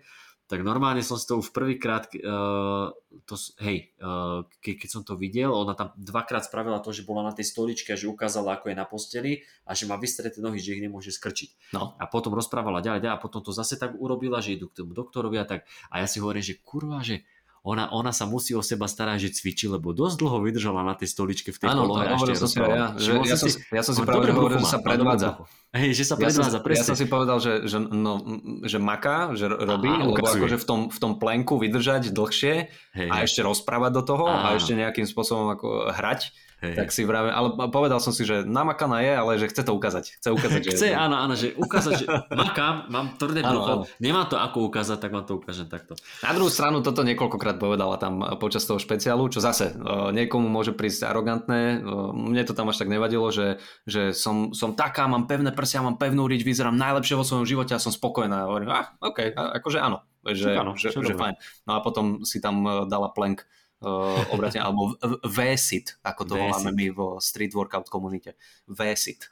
tak 0.45 0.61
normálne 0.61 1.01
som 1.01 1.17
si 1.17 1.25
to 1.25 1.41
už 1.41 1.57
prvýkrát, 1.57 2.05
uh, 2.21 2.93
to, 3.25 3.35
hej, 3.65 3.97
uh, 3.97 4.45
ke, 4.61 4.77
keď 4.77 4.89
som 4.93 5.03
to 5.03 5.17
videl, 5.17 5.57
ona 5.57 5.73
tam 5.73 5.97
dvakrát 5.97 6.45
spravila 6.45 6.85
to, 6.85 6.93
že 6.93 7.09
bola 7.09 7.25
na 7.25 7.33
tej 7.33 7.49
stoličke 7.49 7.97
a 7.97 7.99
že 7.99 8.13
ukázala, 8.13 8.61
ako 8.61 8.69
je 8.69 8.77
na 8.77 8.85
posteli 8.85 9.33
a 9.65 9.73
že 9.73 9.89
má 9.89 9.97
vystreté 9.97 10.45
nohy, 10.45 10.61
že 10.61 10.77
ich 10.77 10.85
nemôže 10.85 11.17
skrčiť. 11.17 11.73
No. 11.73 11.97
A 11.97 12.05
potom 12.07 12.37
rozprávala 12.37 12.85
ďalej, 12.85 13.09
ďalej 13.09 13.17
a 13.17 13.23
potom 13.25 13.41
to 13.41 13.57
zase 13.57 13.81
tak 13.81 13.97
urobila, 13.97 14.45
že 14.45 14.61
idú 14.61 14.69
k 14.69 14.85
tomu 14.85 14.93
doktorovi 14.93 15.41
a 15.41 15.49
tak. 15.49 15.65
A 15.89 16.05
ja 16.05 16.07
si 16.07 16.21
hovorím, 16.21 16.45
že 16.45 16.61
kurva, 16.61 17.01
že 17.01 17.25
ona, 17.65 17.89
ona 17.89 18.13
sa 18.13 18.29
musí 18.29 18.53
o 18.53 18.61
seba 18.61 18.85
starať, 18.85 19.25
že 19.25 19.41
cvičí, 19.41 19.73
lebo 19.73 19.97
dosť 19.97 20.21
dlho 20.21 20.45
vydržala 20.45 20.85
na 20.85 20.93
tej 20.93 21.09
stoličke 21.17 21.49
v 21.49 21.59
tej 21.65 21.69
Áno, 21.73 21.89
polohe. 21.89 22.13
Áno, 22.13 22.21
to 22.21 22.37
som 22.37 22.49
si 22.53 22.61
ja, 22.61 22.93
že, 23.01 23.11
ja, 23.25 23.37
som, 23.41 23.49
ja 23.73 23.83
som 23.83 23.93
si 23.97 24.03
práve 24.05 24.29
hovoril, 24.37 24.61
že 24.61 24.69
sa 24.69 24.85
predvádza. 24.85 25.41
Hej, 25.73 25.91
že 25.97 26.05
sa 26.05 26.15
predvádza, 26.21 26.61
ja 26.61 26.61
som, 26.61 26.77
Ja 26.77 26.85
som 26.85 26.97
si 27.01 27.07
povedal, 27.09 27.41
že, 27.41 27.65
že, 27.65 27.81
no, 27.81 28.21
že 28.69 28.77
maká, 28.77 29.33
že 29.33 29.49
robí, 29.49 29.89
Aha, 29.89 30.13
lebo 30.13 30.21
akože 30.21 30.61
v 30.61 30.67
tom, 30.69 30.81
v 30.93 30.99
tom 31.01 31.17
plenku 31.17 31.57
vydržať 31.57 32.13
dlhšie 32.13 32.55
hej, 32.69 33.09
a 33.09 33.25
ešte 33.25 33.41
rozprávať 33.41 33.97
do 33.97 34.03
toho 34.13 34.29
Aha. 34.29 34.53
a 34.53 34.61
ešte 34.61 34.77
nejakým 34.77 35.09
spôsobom 35.09 35.49
ako 35.57 35.89
hrať 35.89 36.37
Hej. 36.65 36.75
Tak 36.81 36.89
si 36.89 37.05
vravím, 37.05 37.33
ale 37.37 37.49
povedal 37.69 38.01
som 38.01 38.17
si, 38.17 38.25
že 38.25 38.41
namakaná 38.41 39.05
je, 39.05 39.13
ale 39.13 39.31
že 39.37 39.53
chce 39.53 39.63
to 39.69 39.77
ukázať. 39.77 40.05
Chce 40.17 40.29
ukázať, 40.33 40.61
že... 40.65 40.71
Chce, 40.73 40.89
áno, 40.97 41.21
áno, 41.21 41.37
že 41.37 41.53
ukázať, 41.53 41.93
že 42.01 42.07
makám, 42.41 42.89
mám 42.89 43.21
tvrdé 43.21 43.45
brucho, 43.45 43.85
nemám 44.01 44.33
to 44.33 44.41
ako 44.41 44.73
ukázať, 44.73 44.97
tak 44.97 45.13
vám 45.13 45.29
to 45.29 45.37
ukážem 45.37 45.69
takto. 45.69 45.93
Na 46.25 46.33
druhú 46.33 46.49
stranu 46.49 46.81
toto 46.81 47.05
niekoľkokrát 47.05 47.61
povedala 47.61 48.01
tam 48.01 48.25
počas 48.41 48.65
toho 48.65 48.81
špeciálu, 48.81 49.29
čo 49.29 49.45
zase 49.45 49.77
niekomu 50.17 50.49
môže 50.49 50.73
prísť 50.73 51.13
arogantné, 51.13 51.85
mne 52.17 52.43
to 52.49 52.57
tam 52.57 52.73
až 52.73 52.81
tak 52.81 52.89
nevadilo, 52.89 53.29
že, 53.29 53.61
že 53.85 54.17
som, 54.17 54.57
som 54.57 54.73
taká, 54.73 55.05
mám 55.05 55.29
pevné 55.29 55.53
prsia, 55.53 55.85
mám 55.85 56.01
pevnú 56.01 56.25
riť, 56.25 56.41
vyzerám 56.41 56.75
najlepšie 56.75 57.19
vo 57.21 57.27
svojom 57.27 57.45
živote 57.45 57.77
a 57.77 57.83
som 57.83 57.93
spokojná. 57.93 58.47
A 58.47 58.49
hovorím, 58.49 58.73
ah, 58.73 58.97
OK, 59.05 59.37
akože 59.37 59.79
áno, 59.83 60.01
že, 60.25 60.57
áno, 60.57 60.73
že, 60.73 60.95
že, 60.95 61.13
že 61.13 61.15
fajn. 61.15 61.35
No 61.69 61.73
a 61.77 61.79
potom 61.85 62.25
si 62.25 62.41
tam 62.41 62.65
dala 62.89 63.13
plank 63.13 63.45
uh, 63.85 64.33
obratne, 64.33 64.65
alebo 64.65 64.97
VSIT, 65.23 66.01
ako 66.01 66.23
to 66.25 66.35
voláme 66.41 66.73
my 66.73 66.87
vo 66.91 67.07
street 67.21 67.53
workout 67.53 67.93
komunite. 67.93 68.41
VSIT. 68.67 69.29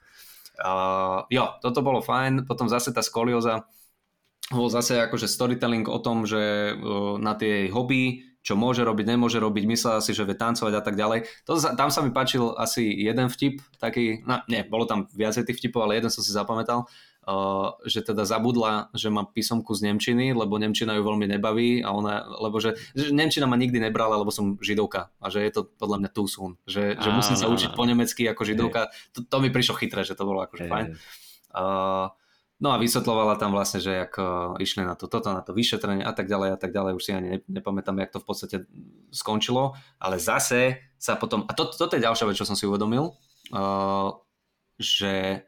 Uh, 0.60 1.24
jo, 1.32 1.56
toto 1.64 1.80
bolo 1.80 2.04
fajn, 2.04 2.44
potom 2.44 2.68
zase 2.68 2.92
tá 2.92 3.00
skolioza, 3.00 3.64
bol 4.52 4.68
zase 4.68 5.00
akože 5.00 5.24
storytelling 5.24 5.88
o 5.88 5.96
tom, 5.98 6.28
že 6.28 6.76
uh, 6.76 7.16
na 7.16 7.32
tie 7.32 7.66
jej 7.66 7.68
hobby, 7.72 8.28
čo 8.42 8.58
môže 8.58 8.82
robiť, 8.82 9.06
nemôže 9.06 9.38
robiť, 9.38 9.64
myslela 9.70 10.02
si, 10.02 10.12
že 10.12 10.26
vie 10.26 10.34
tancovať 10.34 10.74
a 10.74 10.82
tak 10.82 10.98
ďalej. 10.98 11.30
To, 11.46 11.56
tam 11.56 11.88
sa 11.94 12.02
mi 12.02 12.10
páčil 12.10 12.52
asi 12.58 12.90
jeden 12.90 13.30
vtip, 13.30 13.62
taký, 13.78 14.26
no 14.26 14.42
nie, 14.50 14.66
bolo 14.66 14.84
tam 14.84 15.06
viacej 15.14 15.46
tých 15.46 15.62
vtipov, 15.62 15.86
ale 15.86 16.02
jeden 16.02 16.10
som 16.10 16.26
si 16.26 16.34
zapamätal, 16.34 16.90
že 17.86 18.02
teda 18.02 18.26
zabudla, 18.26 18.90
že 18.98 19.06
má 19.06 19.22
písomku 19.22 19.70
z 19.78 19.86
Nemčiny, 19.86 20.34
lebo 20.34 20.58
Nemčina 20.58 20.98
ju 20.98 21.06
veľmi 21.06 21.30
nebaví 21.30 21.78
a 21.86 21.94
ona, 21.94 22.26
lebo 22.26 22.58
že, 22.58 22.74
že 22.98 23.14
Nemčina 23.14 23.46
ma 23.46 23.54
nikdy 23.54 23.78
nebrala, 23.78 24.18
lebo 24.18 24.34
som 24.34 24.58
židovka 24.58 25.14
a 25.22 25.30
že 25.30 25.38
je 25.46 25.52
to 25.54 25.70
podľa 25.78 26.02
mňa 26.02 26.10
too 26.10 26.26
soon, 26.26 26.58
že, 26.66 26.98
že 26.98 27.08
musím 27.14 27.38
sa 27.38 27.46
učiť 27.46 27.78
po 27.78 27.86
nemecky 27.86 28.26
ako 28.26 28.42
židovka, 28.42 28.90
to, 29.14 29.22
to 29.22 29.36
mi 29.38 29.54
prišlo 29.54 29.78
chytré, 29.78 30.02
že 30.02 30.18
to 30.18 30.26
bolo 30.26 30.42
akože 30.42 30.66
fajn. 30.66 30.86
Uh, 31.54 32.10
no 32.58 32.74
a 32.74 32.76
vysvetlovala 32.82 33.38
tam 33.38 33.54
vlastne, 33.54 33.78
že 33.78 33.94
jak 34.02 34.18
uh, 34.18 34.58
išli 34.58 34.82
na 34.82 34.98
to, 34.98 35.06
toto, 35.06 35.30
na 35.30 35.46
to 35.46 35.54
vyšetrenie 35.54 36.02
a 36.02 36.10
tak 36.10 36.26
ďalej 36.26 36.48
a 36.54 36.58
tak 36.58 36.74
ďalej, 36.74 36.98
už 36.98 37.02
si 37.06 37.14
ani 37.14 37.46
nepamätám, 37.46 38.02
jak 38.02 38.10
to 38.10 38.18
v 38.18 38.26
podstate 38.26 38.56
skončilo, 39.14 39.78
ale 40.02 40.18
zase 40.18 40.90
sa 40.98 41.14
potom, 41.14 41.46
a 41.46 41.54
to, 41.54 41.70
toto 41.70 41.94
je 41.94 42.02
ďalšia 42.02 42.26
vec, 42.26 42.34
čo 42.34 42.50
som 42.50 42.58
si 42.58 42.66
uvedomil, 42.66 43.14
že 44.82 45.46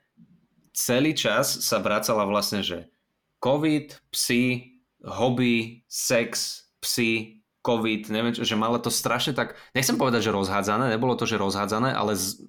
celý 0.75 1.15
čas 1.15 1.63
sa 1.63 1.79
vracala 1.79 2.27
vlastne, 2.27 2.61
že 2.61 2.91
COVID, 3.39 4.11
psi, 4.11 4.75
hobby, 5.07 5.87
sex, 5.87 6.61
psi, 6.83 7.41
COVID, 7.65 8.13
neviem, 8.13 8.35
že 8.37 8.59
mala 8.59 8.77
to 8.83 8.93
strašne 8.93 9.33
tak, 9.33 9.57
nechcem 9.73 9.97
povedať, 9.97 10.29
že 10.29 10.37
rozhádzané, 10.37 10.93
nebolo 10.93 11.17
to, 11.17 11.25
že 11.25 11.41
rozhádzané, 11.41 11.97
ale 11.97 12.13
z, 12.13 12.45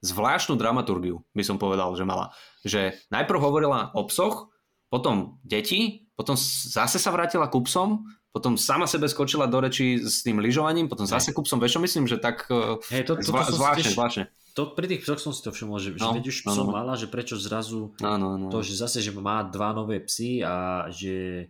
zvláštnu 0.00 0.56
dramaturgiu 0.56 1.20
by 1.36 1.44
som 1.44 1.60
povedal, 1.60 1.92
že 1.98 2.08
mala. 2.08 2.32
Že 2.64 2.96
najprv 3.12 3.38
hovorila 3.42 3.92
o 3.92 4.08
psoch, 4.08 4.48
potom 4.88 5.36
deti, 5.44 6.08
potom 6.16 6.32
zase 6.38 6.96
sa 6.96 7.12
vrátila 7.12 7.50
ku 7.52 7.60
psom, 7.68 8.08
potom 8.32 8.56
sama 8.56 8.88
sebe 8.88 9.04
skočila 9.04 9.44
do 9.44 9.60
reči 9.60 10.00
s 10.00 10.24
tým 10.24 10.40
lyžovaním, 10.40 10.88
potom 10.88 11.04
zase 11.04 11.36
ku 11.36 11.44
psom, 11.44 11.60
vieš 11.60 11.76
čo 11.76 11.84
myslím, 11.84 12.04
že 12.08 12.16
tak 12.16 12.48
hey, 12.88 13.04
to, 13.04 13.20
to, 13.20 13.28
zvláštne, 13.28 13.92
zvláštne 13.92 14.24
to, 14.58 14.74
pri 14.74 14.90
tých 14.90 15.06
psoch 15.06 15.22
som 15.22 15.30
si 15.30 15.38
to 15.46 15.54
všimol, 15.54 15.78
že, 15.78 15.94
no, 15.94 16.10
že 16.10 16.18
veď 16.18 16.26
už 16.34 16.38
psom 16.42 16.66
no, 16.66 16.74
no. 16.74 16.74
mala, 16.74 16.98
že 16.98 17.06
prečo 17.06 17.38
zrazu 17.38 17.94
no, 18.02 18.14
no, 18.18 18.34
no. 18.34 18.50
to, 18.50 18.66
že 18.66 18.74
zase, 18.74 18.98
že 18.98 19.14
má 19.14 19.46
dva 19.46 19.70
nové 19.70 20.02
psy 20.02 20.42
a 20.42 20.90
že 20.90 21.46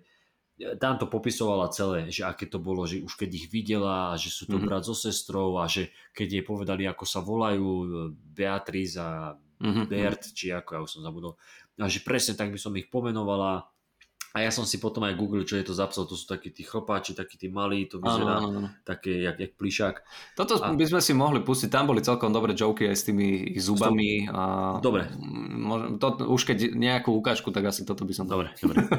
tam 0.77 1.01
to 1.01 1.09
popisovala 1.09 1.73
celé, 1.73 2.13
že 2.13 2.29
aké 2.29 2.45
to 2.45 2.61
bolo, 2.61 2.85
že 2.85 3.01
už 3.01 3.17
keď 3.17 3.31
ich 3.33 3.47
videla, 3.49 4.13
že 4.21 4.29
sú 4.29 4.45
to 4.45 4.61
mm-hmm. 4.61 4.69
brat 4.69 4.85
so 4.85 4.93
sestrou 4.93 5.57
a 5.57 5.65
že 5.65 5.89
keď 6.13 6.29
jej 6.29 6.45
povedali, 6.45 6.85
ako 6.85 7.05
sa 7.09 7.25
volajú 7.25 7.65
Beatriz 8.13 9.01
a 9.01 9.33
mm-hmm. 9.39 9.87
Bert, 9.89 10.29
či 10.37 10.53
ako, 10.53 10.71
ja 10.77 10.81
už 10.85 10.91
som 10.99 11.07
zabudol, 11.07 11.39
a 11.81 11.89
že 11.89 12.05
presne 12.05 12.37
tak 12.37 12.53
by 12.53 12.59
som 12.61 12.77
ich 12.77 12.93
pomenovala 12.93 13.71
a 14.37 14.45
ja 14.45 14.53
som 14.53 14.69
si 14.69 14.77
potom 14.77 15.09
aj 15.09 15.17
googlil, 15.17 15.49
čo 15.49 15.57
je 15.57 15.65
to 15.65 15.73
za 15.73 15.89
psov. 15.89 16.05
To 16.13 16.15
sú 16.15 16.29
takí 16.29 16.53
tí 16.53 16.61
chropáči, 16.61 17.17
takí 17.17 17.41
tí 17.41 17.49
malí, 17.49 17.89
to 17.89 17.97
vyzerá 17.97 18.45
ano, 18.45 18.49
ano. 18.49 18.69
také, 18.85 19.25
jak, 19.25 19.41
jak 19.41 19.53
plišák. 19.57 19.97
Toto 20.37 20.61
a... 20.61 20.77
by 20.77 20.85
sme 20.85 21.01
si 21.01 21.17
mohli 21.17 21.41
pustiť, 21.41 21.73
tam 21.73 21.89
boli 21.89 22.05
celkom 22.05 22.29
dobré 22.29 22.53
joky 22.53 22.85
aj 22.87 22.97
s 22.97 23.05
tými 23.09 23.57
zubami. 23.57 24.29
A... 24.29 24.77
Dobre. 24.85 25.09
To, 25.97 26.09
už 26.29 26.45
keď 26.45 26.77
nejakú 26.77 27.17
ukážku, 27.17 27.49
tak 27.51 27.73
asi 27.73 27.89
toto 27.89 28.05
by 28.05 28.13
som... 28.13 28.29
Dobre, 28.29 28.53
dobre. 28.61 28.85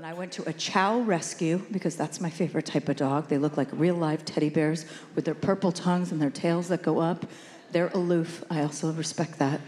And 0.00 0.06
I 0.08 0.14
went 0.14 0.32
to 0.40 0.48
a 0.48 0.54
chow 0.56 1.04
rescue 1.04 1.60
because 1.70 1.92
that's 1.92 2.22
my 2.22 2.30
favorite 2.30 2.64
type 2.64 2.88
of 2.88 2.96
dog. 2.96 3.28
They 3.28 3.36
look 3.36 3.60
like 3.60 3.68
real 3.76 3.96
live 3.96 4.24
teddy 4.24 4.48
bears 4.48 4.86
with 5.14 5.26
their 5.26 5.34
purple 5.34 5.72
tongues 5.72 6.10
and 6.10 6.16
their 6.16 6.30
tails 6.30 6.68
that 6.68 6.80
go 6.80 7.00
up. 7.00 7.26
They're 7.72 7.92
aloof. 7.92 8.42
I 8.48 8.62
also 8.62 8.92
respect 8.92 9.38
that. 9.44 9.60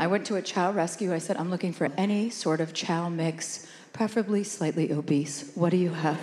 I 0.00 0.06
went 0.06 0.24
to 0.28 0.36
a 0.36 0.42
chow 0.42 0.72
rescue. 0.72 1.12
I 1.12 1.18
said, 1.18 1.36
I'm 1.36 1.50
looking 1.50 1.74
for 1.74 1.90
any 1.98 2.30
sort 2.30 2.62
of 2.62 2.72
chow 2.72 3.10
mix, 3.10 3.66
preferably 3.92 4.42
slightly 4.44 4.90
obese. 4.90 5.52
What 5.54 5.68
do 5.72 5.76
you 5.76 5.90
have? 5.90 6.18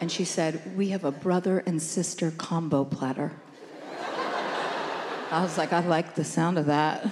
And 0.00 0.10
she 0.10 0.24
said, 0.24 0.76
We 0.76 0.88
have 0.88 1.04
a 1.04 1.12
brother 1.12 1.62
and 1.66 1.80
sister 1.80 2.32
combo 2.32 2.84
platter. 2.84 3.30
I 5.30 5.40
was 5.40 5.56
like, 5.56 5.72
I 5.72 5.86
like 5.86 6.16
the 6.16 6.24
sound 6.24 6.58
of 6.58 6.66
that. 6.66 7.08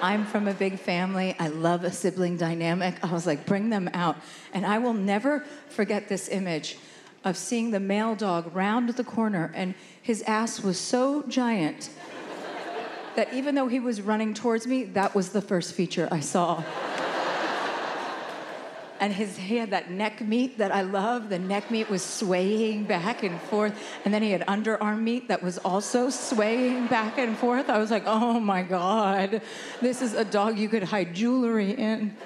I'm 0.00 0.24
from 0.24 0.48
a 0.48 0.54
big 0.54 0.78
family. 0.78 1.36
I 1.38 1.48
love 1.48 1.84
a 1.84 1.92
sibling 1.92 2.38
dynamic. 2.38 2.94
I 3.04 3.12
was 3.12 3.26
like, 3.26 3.44
bring 3.44 3.68
them 3.68 3.90
out. 3.92 4.16
And 4.54 4.64
I 4.64 4.78
will 4.78 4.94
never 4.94 5.44
forget 5.68 6.08
this 6.08 6.30
image 6.30 6.78
of 7.24 7.36
seeing 7.36 7.72
the 7.72 7.80
male 7.80 8.14
dog 8.14 8.56
round 8.56 8.88
the 8.90 9.04
corner, 9.04 9.52
and 9.54 9.74
his 10.00 10.22
ass 10.22 10.62
was 10.62 10.78
so 10.78 11.24
giant 11.28 11.90
that 13.16 13.32
even 13.32 13.54
though 13.54 13.68
he 13.68 13.80
was 13.80 14.00
running 14.00 14.34
towards 14.34 14.66
me, 14.66 14.84
that 14.84 15.14
was 15.14 15.30
the 15.30 15.40
first 15.40 15.74
feature 15.74 16.08
I 16.10 16.20
saw. 16.20 16.62
and 19.00 19.12
his 19.12 19.36
he 19.36 19.56
had 19.56 19.70
that 19.70 19.90
neck 19.90 20.20
meat 20.20 20.58
that 20.58 20.72
I 20.72 20.82
love. 20.82 21.28
The 21.28 21.38
neck 21.38 21.70
meat 21.70 21.88
was 21.88 22.02
swaying 22.02 22.84
back 22.84 23.22
and 23.22 23.40
forth, 23.42 23.74
and 24.04 24.12
then 24.12 24.22
he 24.22 24.30
had 24.30 24.42
underarm 24.46 25.02
meat 25.02 25.28
that 25.28 25.42
was 25.42 25.58
also 25.58 26.10
swaying 26.10 26.86
back 26.88 27.18
and 27.18 27.36
forth. 27.36 27.68
I 27.68 27.78
was 27.78 27.90
like, 27.90 28.04
"Oh 28.06 28.40
my 28.40 28.62
god, 28.62 29.42
this 29.80 30.02
is 30.02 30.14
a 30.14 30.24
dog 30.24 30.58
you 30.58 30.68
could 30.68 30.84
hide 30.84 31.14
jewelry 31.14 31.72
in." 31.72 32.16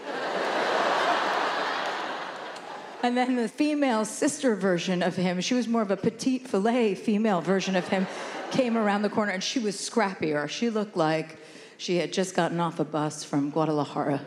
and 3.03 3.17
then 3.17 3.37
the 3.37 3.49
female 3.49 4.05
sister 4.05 4.57
version 4.57 5.03
of 5.03 5.17
him, 5.17 5.41
she 5.41 5.55
was 5.55 5.69
more 5.69 5.83
of 5.83 5.91
a 5.91 5.97
petite 5.97 6.49
filet 6.49 6.95
female 6.95 7.41
version 7.41 7.77
of 7.77 7.87
him 7.89 8.07
came 8.51 8.77
around 8.77 9.03
the 9.03 9.09
corner 9.09 9.33
and 9.33 9.43
she 9.43 9.59
was 9.59 9.77
scrappier. 9.77 10.49
She 10.49 10.71
looked 10.71 10.97
like 10.97 11.39
she 11.77 11.97
had 11.97 12.13
just 12.13 12.35
gotten 12.35 12.61
off 12.61 12.81
a 12.81 12.85
bus 12.85 13.25
from 13.25 13.51
Guadalajara. 13.51 14.21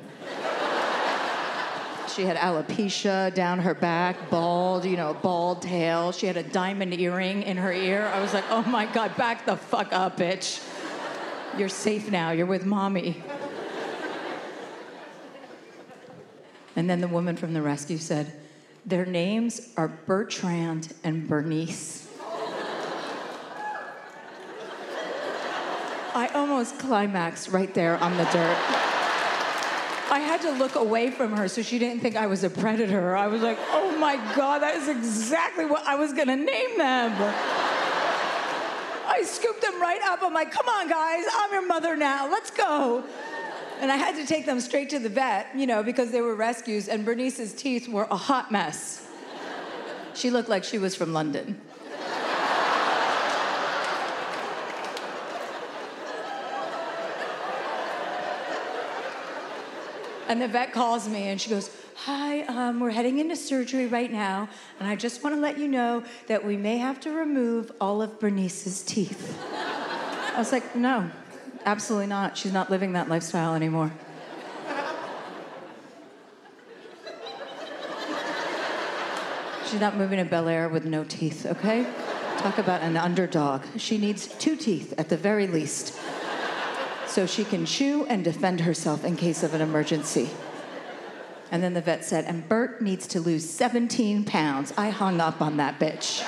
she 2.16 2.24
had 2.24 2.38
alopecia 2.38 3.34
down 3.34 3.60
her 3.60 3.74
back, 3.74 4.30
bald, 4.30 4.86
you 4.86 4.98
know, 4.98 5.14
bald 5.22 5.62
tail. 5.62 6.12
She 6.12 6.28
had 6.28 6.38
a 6.38 6.44
diamond 6.44 6.94
earring 6.94 7.44
in 7.44 7.58
her 7.58 7.72
ear. 7.72 8.12
I 8.14 8.22
was 8.22 8.34
like, 8.34 8.46
oh 8.50 8.64
my 8.64 8.86
God, 8.86 9.16
back 9.18 9.46
the 9.46 9.58
fuck 9.58 9.92
up, 9.92 10.18
bitch. 10.18 10.66
You're 11.58 11.70
safe 11.70 12.10
now. 12.10 12.32
You're 12.32 12.46
with 12.46 12.66
mommy. 12.66 13.22
And 16.76 16.90
then 16.90 17.02
the 17.02 17.08
woman 17.08 17.36
from 17.36 17.54
the 17.54 17.62
rescue 17.62 17.98
said, 17.98 18.32
Their 18.86 19.06
names 19.06 19.70
are 19.76 19.90
Bertrand 19.90 20.94
and 21.04 21.28
Bernice. 21.28 22.08
I 26.14 26.28
almost 26.34 26.78
climaxed 26.80 27.50
right 27.50 27.74
there 27.74 27.98
on 27.98 28.18
the 28.18 28.26
dirt. 28.26 28.58
I 30.12 30.20
had 30.20 30.42
to 30.42 30.52
look 30.52 30.76
away 30.76 31.10
from 31.10 31.38
her 31.38 31.48
so 31.48 31.62
she 31.62 31.80
didn't 31.80 32.02
think 32.02 32.18
I 32.18 32.28
was 32.28 32.44
a 32.44 32.50
predator. 32.50 33.16
I 33.16 33.28
was 33.28 33.42
like, 33.42 33.58
oh 33.70 33.98
my 33.98 34.18
God, 34.36 34.62
that 34.62 34.76
is 34.76 34.90
exactly 34.90 35.66
what 35.66 35.88
I 35.88 35.96
was 35.96 36.12
gonna 36.12 36.36
name 36.36 36.78
them. 36.78 37.14
I 39.08 39.24
scooped 39.24 39.62
them 39.62 39.82
right 39.82 40.02
up. 40.04 40.22
I'm 40.22 40.34
like, 40.34 40.52
come 40.52 40.68
on, 40.68 40.90
guys, 40.90 41.26
I'm 41.34 41.52
your 41.54 41.66
mother 41.66 41.96
now. 41.96 42.30
Let's 42.30 42.52
go. 42.52 43.06
And 43.80 43.90
I 43.90 43.96
had 43.96 44.16
to 44.18 44.26
take 44.26 44.46
them 44.46 44.60
straight 44.60 44.90
to 44.90 45.00
the 45.00 45.10
vet, 45.10 45.48
you 45.56 45.66
know, 45.66 45.82
because 45.82 46.12
they 46.12 46.22
were 46.22 46.36
rescues, 46.36 46.88
and 46.88 47.06
Bernice's 47.06 47.54
teeth 47.54 47.88
were 47.88 48.08
a 48.12 48.18
hot 48.18 48.52
mess. 48.52 49.08
She 50.14 50.30
looked 50.30 50.50
like 50.50 50.64
she 50.64 50.78
was 50.78 50.94
from 50.94 51.14
London. 51.14 51.60
And 60.32 60.42
the 60.42 60.48
vet 60.48 60.72
calls 60.72 61.10
me 61.10 61.28
and 61.28 61.42
she 61.42 61.50
goes, 61.50 61.70
Hi, 62.06 62.44
um, 62.44 62.80
we're 62.80 62.92
heading 62.92 63.20
into 63.20 63.36
surgery 63.36 63.86
right 63.88 64.10
now, 64.10 64.48
and 64.80 64.88
I 64.88 64.96
just 64.96 65.26
want 65.26 65.36
to 65.36 65.42
let 65.42 65.58
you 65.58 65.68
know 65.68 66.06
that 66.28 66.46
we 66.46 66.56
may 66.56 66.78
have 66.78 67.02
to 67.02 67.12
remove 67.12 67.70
all 67.82 68.02
of 68.02 68.18
Bernice's 68.18 68.82
teeth. 68.82 69.38
I 69.54 70.36
was 70.38 70.54
like, 70.54 70.74
No, 70.74 71.12
absolutely 71.66 72.08
not. 72.08 72.38
She's 72.38 72.54
not 72.54 72.70
living 72.70 72.94
that 72.94 73.10
lifestyle 73.10 73.56
anymore. 73.56 73.92
She's 79.66 79.82
not 79.82 79.98
moving 79.98 80.18
to 80.20 80.24
Bel 80.24 80.48
Air 80.48 80.70
with 80.70 80.86
no 80.86 81.04
teeth, 81.04 81.46
okay? 81.46 81.86
Talk 82.38 82.58
about 82.58 82.84
an 82.84 82.96
underdog. 82.96 83.64
She 83.76 83.98
needs 83.98 84.28
two 84.28 84.56
teeth 84.56 84.94
at 84.98 85.10
the 85.10 85.18
very 85.18 85.48
least 85.48 85.94
so 87.12 87.26
she 87.26 87.44
can 87.44 87.66
chew 87.66 88.06
and 88.06 88.24
defend 88.24 88.62
herself 88.62 89.04
in 89.04 89.18
case 89.18 89.44
of 89.44 89.54
an 89.54 89.60
emergency. 89.62 90.30
And 91.52 91.62
then 91.62 91.74
the 91.74 91.82
vet 91.82 92.06
said, 92.06 92.24
and 92.24 92.48
Bert 92.48 92.82
needs 92.82 93.06
to 93.08 93.20
lose 93.20 93.48
17 93.50 94.24
pounds. 94.24 94.74
I 94.78 94.90
hung 94.90 95.20
up 95.20 95.42
on 95.42 95.58
that 95.58 95.78
bitch. 95.78 96.24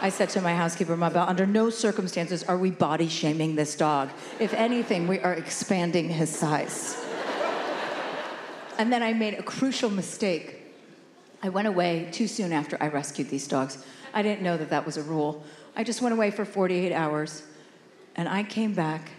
I 0.00 0.10
said 0.10 0.28
to 0.30 0.40
my 0.40 0.54
housekeeper, 0.54 0.96
Mabel, 0.96 1.22
under 1.22 1.44
no 1.44 1.70
circumstances 1.70 2.44
are 2.44 2.56
we 2.56 2.70
body 2.70 3.08
shaming 3.08 3.56
this 3.56 3.74
dog. 3.74 4.10
If 4.38 4.54
anything, 4.54 5.08
we 5.08 5.18
are 5.18 5.34
expanding 5.34 6.08
his 6.08 6.30
size. 6.30 7.04
and 8.78 8.92
then 8.92 9.02
I 9.02 9.12
made 9.12 9.34
a 9.34 9.42
crucial 9.42 9.90
mistake. 9.90 10.62
I 11.42 11.48
went 11.48 11.66
away 11.66 12.08
too 12.12 12.28
soon 12.28 12.52
after 12.52 12.78
I 12.80 12.86
rescued 12.86 13.28
these 13.28 13.48
dogs. 13.48 13.84
I 14.14 14.22
didn't 14.22 14.42
know 14.42 14.56
that 14.56 14.70
that 14.70 14.86
was 14.86 14.96
a 14.96 15.02
rule. 15.02 15.42
I 15.74 15.82
just 15.82 16.00
went 16.00 16.12
away 16.12 16.30
for 16.30 16.44
48 16.44 16.92
hours. 16.92 17.42
And 18.18 18.28
I 18.28 18.42
came 18.42 18.74
back 18.74 19.12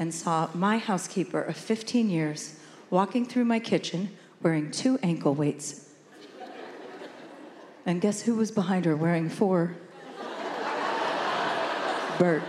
and 0.00 0.12
saw 0.12 0.50
my 0.52 0.78
housekeeper 0.78 1.40
of 1.40 1.56
15 1.56 2.10
years 2.10 2.58
walking 2.90 3.24
through 3.24 3.44
my 3.44 3.60
kitchen 3.60 4.10
wearing 4.42 4.72
two 4.72 4.98
ankle 5.00 5.32
weights. 5.32 5.90
And 7.86 8.00
guess 8.00 8.22
who 8.22 8.34
was 8.34 8.50
behind 8.50 8.84
her 8.84 8.96
wearing 8.96 9.28
four? 9.28 9.76
Bert. 12.18 12.42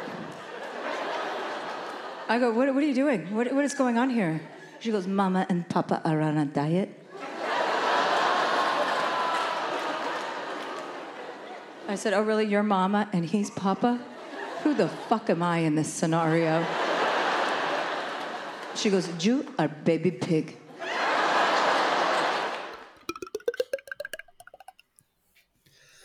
I 2.27 2.39
go, 2.39 2.51
what, 2.51 2.73
what 2.73 2.83
are 2.83 2.87
you 2.87 2.95
doing? 2.95 3.33
What, 3.35 3.53
what 3.53 3.63
is 3.63 3.75
going 3.75 3.99
on 3.99 4.09
here? 4.09 4.41
She 4.79 4.89
goes, 4.89 5.05
Mama 5.05 5.45
and 5.47 5.69
Papa 5.69 6.01
are 6.03 6.21
on 6.21 6.39
a 6.39 6.45
diet. 6.45 6.89
I 11.87 11.95
said, 11.95 12.13
Oh, 12.13 12.23
really? 12.23 12.47
You're 12.47 12.63
Mama 12.63 13.07
and 13.13 13.25
he's 13.25 13.51
Papa? 13.51 13.99
Who 14.63 14.73
the 14.73 14.87
fuck 14.87 15.29
am 15.29 15.43
I 15.43 15.67
in 15.67 15.75
this 15.75 15.91
scenario? 15.91 16.63
She 18.79 18.89
goes, 18.89 19.11
You 19.19 19.43
are 19.59 19.67
baby 19.67 20.11
pig. 20.11 20.55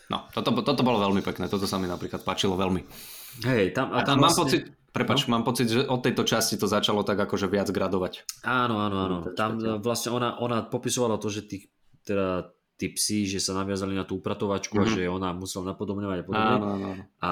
No, 0.09 0.25
toto, 0.33 0.51
toto 0.65 0.81
bolo 0.81 0.99
veľmi 0.99 1.21
pekné, 1.21 1.45
toto 1.47 1.69
sa 1.69 1.77
mi 1.77 1.85
napríklad 1.85 2.25
páčilo 2.25 2.57
veľmi. 2.57 2.81
Hej, 3.45 3.77
tam, 3.77 3.93
a 3.93 4.01
tam 4.01 4.17
a 4.19 4.25
mám 4.25 4.33
vlastne... 4.33 4.41
pocit, 4.41 4.61
prepač, 4.89 5.29
no? 5.29 5.37
mám 5.37 5.45
pocit, 5.45 5.69
že 5.69 5.85
od 5.85 6.01
tejto 6.01 6.25
časti 6.25 6.57
to 6.57 6.65
začalo 6.65 7.05
tak 7.05 7.15
akože 7.15 7.45
viac 7.45 7.69
gradovať. 7.69 8.25
Áno, 8.41 8.81
áno, 8.81 8.97
áno. 9.05 9.17
Tam 9.37 9.61
vlastne 9.79 10.09
ona, 10.11 10.35
ona 10.41 10.65
popisovala 10.65 11.21
to, 11.21 11.29
že 11.29 11.45
tých, 11.45 11.69
teda 12.03 12.49
tí 12.75 12.89
psi, 12.89 13.37
že 13.37 13.39
sa 13.39 13.53
naviazali 13.53 13.93
na 13.93 14.03
tú 14.03 14.17
upratovačku 14.17 14.75
mm-hmm. 14.75 14.89
a 14.89 14.91
mhm. 14.91 14.95
že 14.97 15.01
ona 15.07 15.29
musela 15.31 15.63
napodobňovať 15.71 16.17
a 16.17 16.25
podobne. 16.25 16.53
Áno, 16.57 16.67
áno. 16.75 16.89
A 17.21 17.31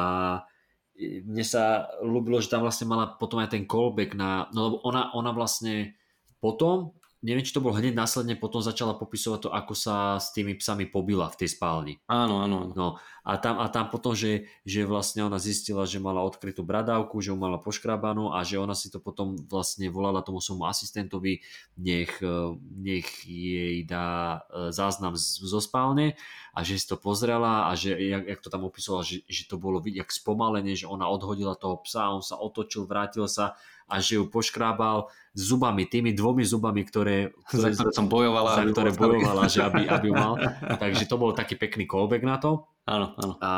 mne 0.98 1.46
sa 1.46 1.86
ľúbilo, 2.02 2.42
že 2.42 2.50
tam 2.50 2.66
vlastne 2.66 2.90
mala 2.90 3.14
potom 3.22 3.38
aj 3.38 3.54
ten 3.54 3.70
callback 3.70 4.18
na, 4.18 4.50
no 4.50 4.60
lebo 4.66 4.76
ona, 4.82 5.14
ona 5.14 5.30
vlastne 5.30 5.94
potom 6.42 6.98
neviem, 7.26 7.42
či 7.42 7.54
to 7.54 7.64
bolo 7.64 7.74
hneď 7.74 7.98
následne, 7.98 8.38
potom 8.38 8.62
začala 8.62 8.94
popisovať 8.94 9.40
to, 9.48 9.50
ako 9.50 9.74
sa 9.74 10.22
s 10.22 10.30
tými 10.38 10.54
psami 10.54 10.86
pobila 10.86 11.26
v 11.34 11.40
tej 11.42 11.50
spálni. 11.58 11.98
Áno, 12.06 12.46
áno. 12.46 12.70
No, 12.78 13.02
a, 13.26 13.42
tam, 13.42 13.58
a 13.58 13.68
tam 13.74 13.90
potom, 13.90 14.14
že, 14.14 14.46
že 14.62 14.86
vlastne 14.86 15.26
ona 15.26 15.42
zistila, 15.42 15.90
že 15.90 15.98
mala 15.98 16.22
odkrytú 16.22 16.62
bradávku, 16.62 17.18
že 17.20 17.34
ju 17.34 17.38
mala 17.38 17.58
poškrabanú 17.58 18.32
a 18.32 18.46
že 18.46 18.62
ona 18.62 18.78
si 18.78 18.94
to 18.94 19.02
potom 19.02 19.36
vlastne 19.50 19.90
volala 19.90 20.22
tomu 20.22 20.38
svojmu 20.40 20.70
asistentovi, 20.70 21.42
nech, 21.76 22.22
e, 22.22 22.38
nech 22.78 23.10
jej 23.26 23.82
dá 23.84 24.42
e, 24.48 24.70
záznam 24.70 25.18
zo 25.18 25.60
spálne 25.60 26.14
a 26.54 26.62
že 26.62 26.78
si 26.78 26.86
to 26.86 27.02
pozrela 27.02 27.68
a 27.68 27.76
že, 27.76 27.98
jak, 27.98 28.30
jak 28.30 28.40
to 28.46 28.50
tam 28.54 28.64
opisovala, 28.64 29.04
že, 29.04 29.26
že 29.26 29.50
to 29.50 29.58
bolo 29.58 29.82
vidieť, 29.82 30.06
jak 30.06 30.12
spomalenie, 30.14 30.78
že 30.78 30.86
ona 30.86 31.10
odhodila 31.10 31.58
toho 31.58 31.82
psa, 31.82 32.14
on 32.14 32.22
sa 32.22 32.38
otočil, 32.38 32.86
vrátil 32.86 33.26
sa 33.26 33.58
a 33.88 34.04
že 34.04 34.20
ju 34.20 34.28
poškrábal 34.28 35.08
zubami, 35.32 35.88
tými 35.88 36.12
dvomi 36.12 36.44
zubami, 36.44 36.84
ktoré, 36.84 37.32
ktoré, 37.50 37.72
za 37.74 37.88
ktoré 37.88 37.92
som 37.96 38.08
bojovala. 38.12 38.52
Za 38.60 38.66
ktoré 38.70 38.90
bojovala, 38.94 39.44
že 39.48 39.64
aby, 39.64 39.88
aby 39.88 40.10
mal. 40.12 40.36
Takže 40.84 41.08
to 41.08 41.16
bol 41.16 41.32
taký 41.32 41.56
pekný 41.56 41.88
callback 41.88 42.24
na 42.24 42.38
to. 42.38 42.68
Áno, 42.88 43.16
áno. 43.20 43.34
A 43.40 43.52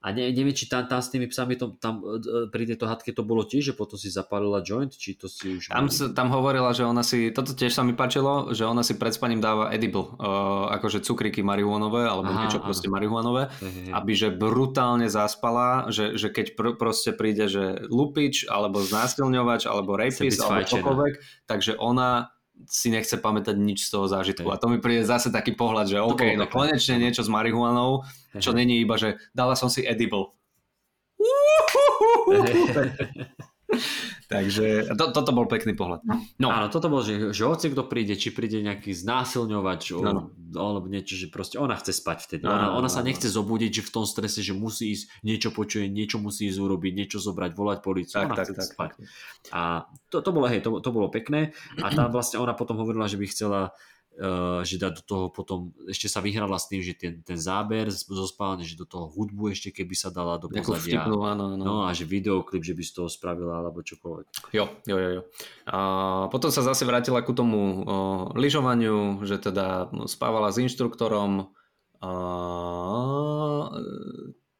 a 0.00 0.16
ne, 0.16 0.32
neviem, 0.32 0.56
či 0.56 0.64
tam, 0.64 0.88
tam 0.88 1.04
s 1.04 1.12
tými 1.12 1.28
psami 1.28 1.60
to, 1.60 1.76
tam 1.76 2.00
e, 2.00 2.48
pri 2.48 2.64
tejto 2.64 2.88
hadke 2.88 3.12
to 3.12 3.20
bolo 3.20 3.44
tiež, 3.44 3.72
že 3.72 3.74
potom 3.76 4.00
si 4.00 4.08
zapálila 4.08 4.64
joint, 4.64 4.88
či 4.88 5.12
to 5.12 5.28
si 5.28 5.60
už... 5.60 5.68
Tam, 5.68 5.92
sa, 5.92 6.08
tam 6.16 6.32
hovorila, 6.32 6.72
že 6.72 6.88
ona 6.88 7.04
si, 7.04 7.28
toto 7.28 7.52
tiež 7.52 7.76
sa 7.76 7.84
mi 7.84 7.92
páčilo, 7.92 8.56
že 8.56 8.64
ona 8.64 8.80
si 8.80 8.96
pred 8.96 9.12
spaním 9.12 9.44
dáva 9.44 9.68
edible, 9.68 10.16
uh, 10.16 10.72
akože 10.72 11.04
cukriky 11.04 11.44
marihuanové, 11.44 12.08
alebo 12.08 12.32
aha, 12.32 12.48
niečo 12.48 12.64
aha. 12.64 12.66
proste 12.72 12.88
marihuanové, 12.88 13.52
aby 13.92 14.12
že 14.16 14.32
brutálne 14.32 15.12
zaspala, 15.12 15.92
že, 15.92 16.16
že 16.16 16.32
keď 16.32 16.56
pr- 16.56 16.76
proste 16.80 17.12
príde, 17.12 17.52
že 17.52 17.84
lupič, 17.84 18.48
alebo 18.48 18.80
znásilňovač, 18.80 19.68
alebo 19.68 20.00
rapist, 20.00 20.40
alebo 20.40 20.64
čokoľvek, 20.64 21.44
takže 21.44 21.76
ona 21.76 22.32
si 22.66 22.92
nechce 22.92 23.16
pamätať 23.16 23.56
nič 23.56 23.88
z 23.88 23.90
toho 23.96 24.06
zážitku. 24.10 24.48
A 24.52 24.60
to 24.60 24.68
mi 24.68 24.82
príde 24.82 25.06
zase 25.06 25.32
taký 25.32 25.56
pohľad, 25.56 25.86
že 25.88 26.02
OK, 26.02 26.36
no 26.36 26.50
konečne 26.50 27.00
niečo 27.00 27.24
s 27.24 27.30
marihuanou, 27.32 28.04
čo 28.36 28.52
není 28.52 28.80
iba, 28.82 28.98
že 29.00 29.16
dala 29.32 29.56
som 29.56 29.70
si 29.72 29.86
edible. 29.86 30.34
Takže 34.32 34.94
to, 34.94 35.04
toto 35.10 35.30
bol 35.34 35.46
pekný 35.50 35.74
pohľad. 35.74 36.06
No. 36.38 36.48
Áno, 36.50 36.70
toto 36.70 36.86
bol, 36.86 37.02
že, 37.02 37.34
že 37.34 37.42
hoci 37.46 37.70
kto 37.70 37.86
príde, 37.90 38.14
či 38.14 38.30
príde 38.30 38.62
nejaký 38.62 38.94
znásilňovač 38.94 39.94
no. 39.98 40.30
alebo 40.54 40.86
niečo, 40.86 41.18
že 41.18 41.26
proste 41.26 41.58
ona 41.58 41.74
chce 41.74 41.94
spať 41.98 42.18
vtedy. 42.26 42.42
No, 42.46 42.54
ona, 42.54 42.68
ona 42.78 42.90
sa 42.90 43.02
nechce 43.02 43.26
zobudiť, 43.26 43.82
že 43.82 43.86
v 43.86 43.90
tom 43.90 44.04
strese, 44.06 44.42
že 44.42 44.54
musí 44.54 44.94
ísť, 44.94 45.04
niečo 45.26 45.50
počuje, 45.50 45.90
niečo 45.90 46.22
musí 46.22 46.46
ísť 46.46 46.58
urobiť, 46.62 46.92
niečo 46.94 47.18
zobrať, 47.18 47.50
volať 47.54 47.78
policiu. 47.82 48.22
Tak, 48.22 48.26
ona 48.30 48.36
tak, 48.38 48.46
chce 48.46 48.54
tak, 48.54 48.70
spať. 48.70 48.90
Tak. 48.94 49.50
A 49.50 49.60
to, 50.10 50.16
to 50.22 50.30
bolo, 50.30 50.46
hej, 50.46 50.60
to, 50.62 50.78
to 50.78 50.90
bolo 50.94 51.10
pekné. 51.10 51.50
A 51.82 51.90
tam 51.90 52.14
vlastne 52.14 52.38
ona 52.38 52.54
potom 52.54 52.78
hovorila, 52.78 53.10
že 53.10 53.18
by 53.18 53.26
chcela 53.26 53.60
Uh, 53.70 53.99
že 54.60 54.76
dá 54.76 54.92
do 54.92 55.00
toho 55.00 55.32
potom, 55.32 55.72
ešte 55.88 56.04
sa 56.04 56.20
vyhrala 56.20 56.60
s 56.60 56.68
tým, 56.68 56.84
že 56.84 56.92
ten, 56.92 57.24
ten 57.24 57.40
záber 57.40 57.88
zo 57.88 58.26
spálne, 58.28 58.68
že 58.68 58.76
do 58.76 58.84
toho 58.84 59.08
hudbu 59.08 59.56
ešte 59.56 59.72
keby 59.72 59.96
sa 59.96 60.12
dala 60.12 60.36
do 60.36 60.52
pozadia. 60.52 61.00
Vtipnú, 61.00 61.24
áno, 61.24 61.56
áno. 61.56 61.64
No 61.64 61.76
a 61.88 61.96
že 61.96 62.04
videoklip, 62.04 62.60
že 62.60 62.76
by 62.76 62.84
z 62.84 62.92
toho 63.00 63.08
spravila 63.08 63.64
alebo 63.64 63.80
čokoľvek. 63.80 64.52
Jo, 64.52 64.68
jo, 64.84 64.96
jo. 65.00 65.10
jo. 65.16 65.22
A 65.72 65.78
potom 66.28 66.52
sa 66.52 66.60
zase 66.60 66.84
vrátila 66.84 67.24
ku 67.24 67.32
tomu 67.32 67.80
uh, 67.80 68.28
lyžovaniu, 68.36 69.24
že 69.24 69.40
teda 69.40 69.88
spávala 70.04 70.52
s 70.52 70.60
inštruktorom. 70.60 71.48
Uh, 72.04 73.64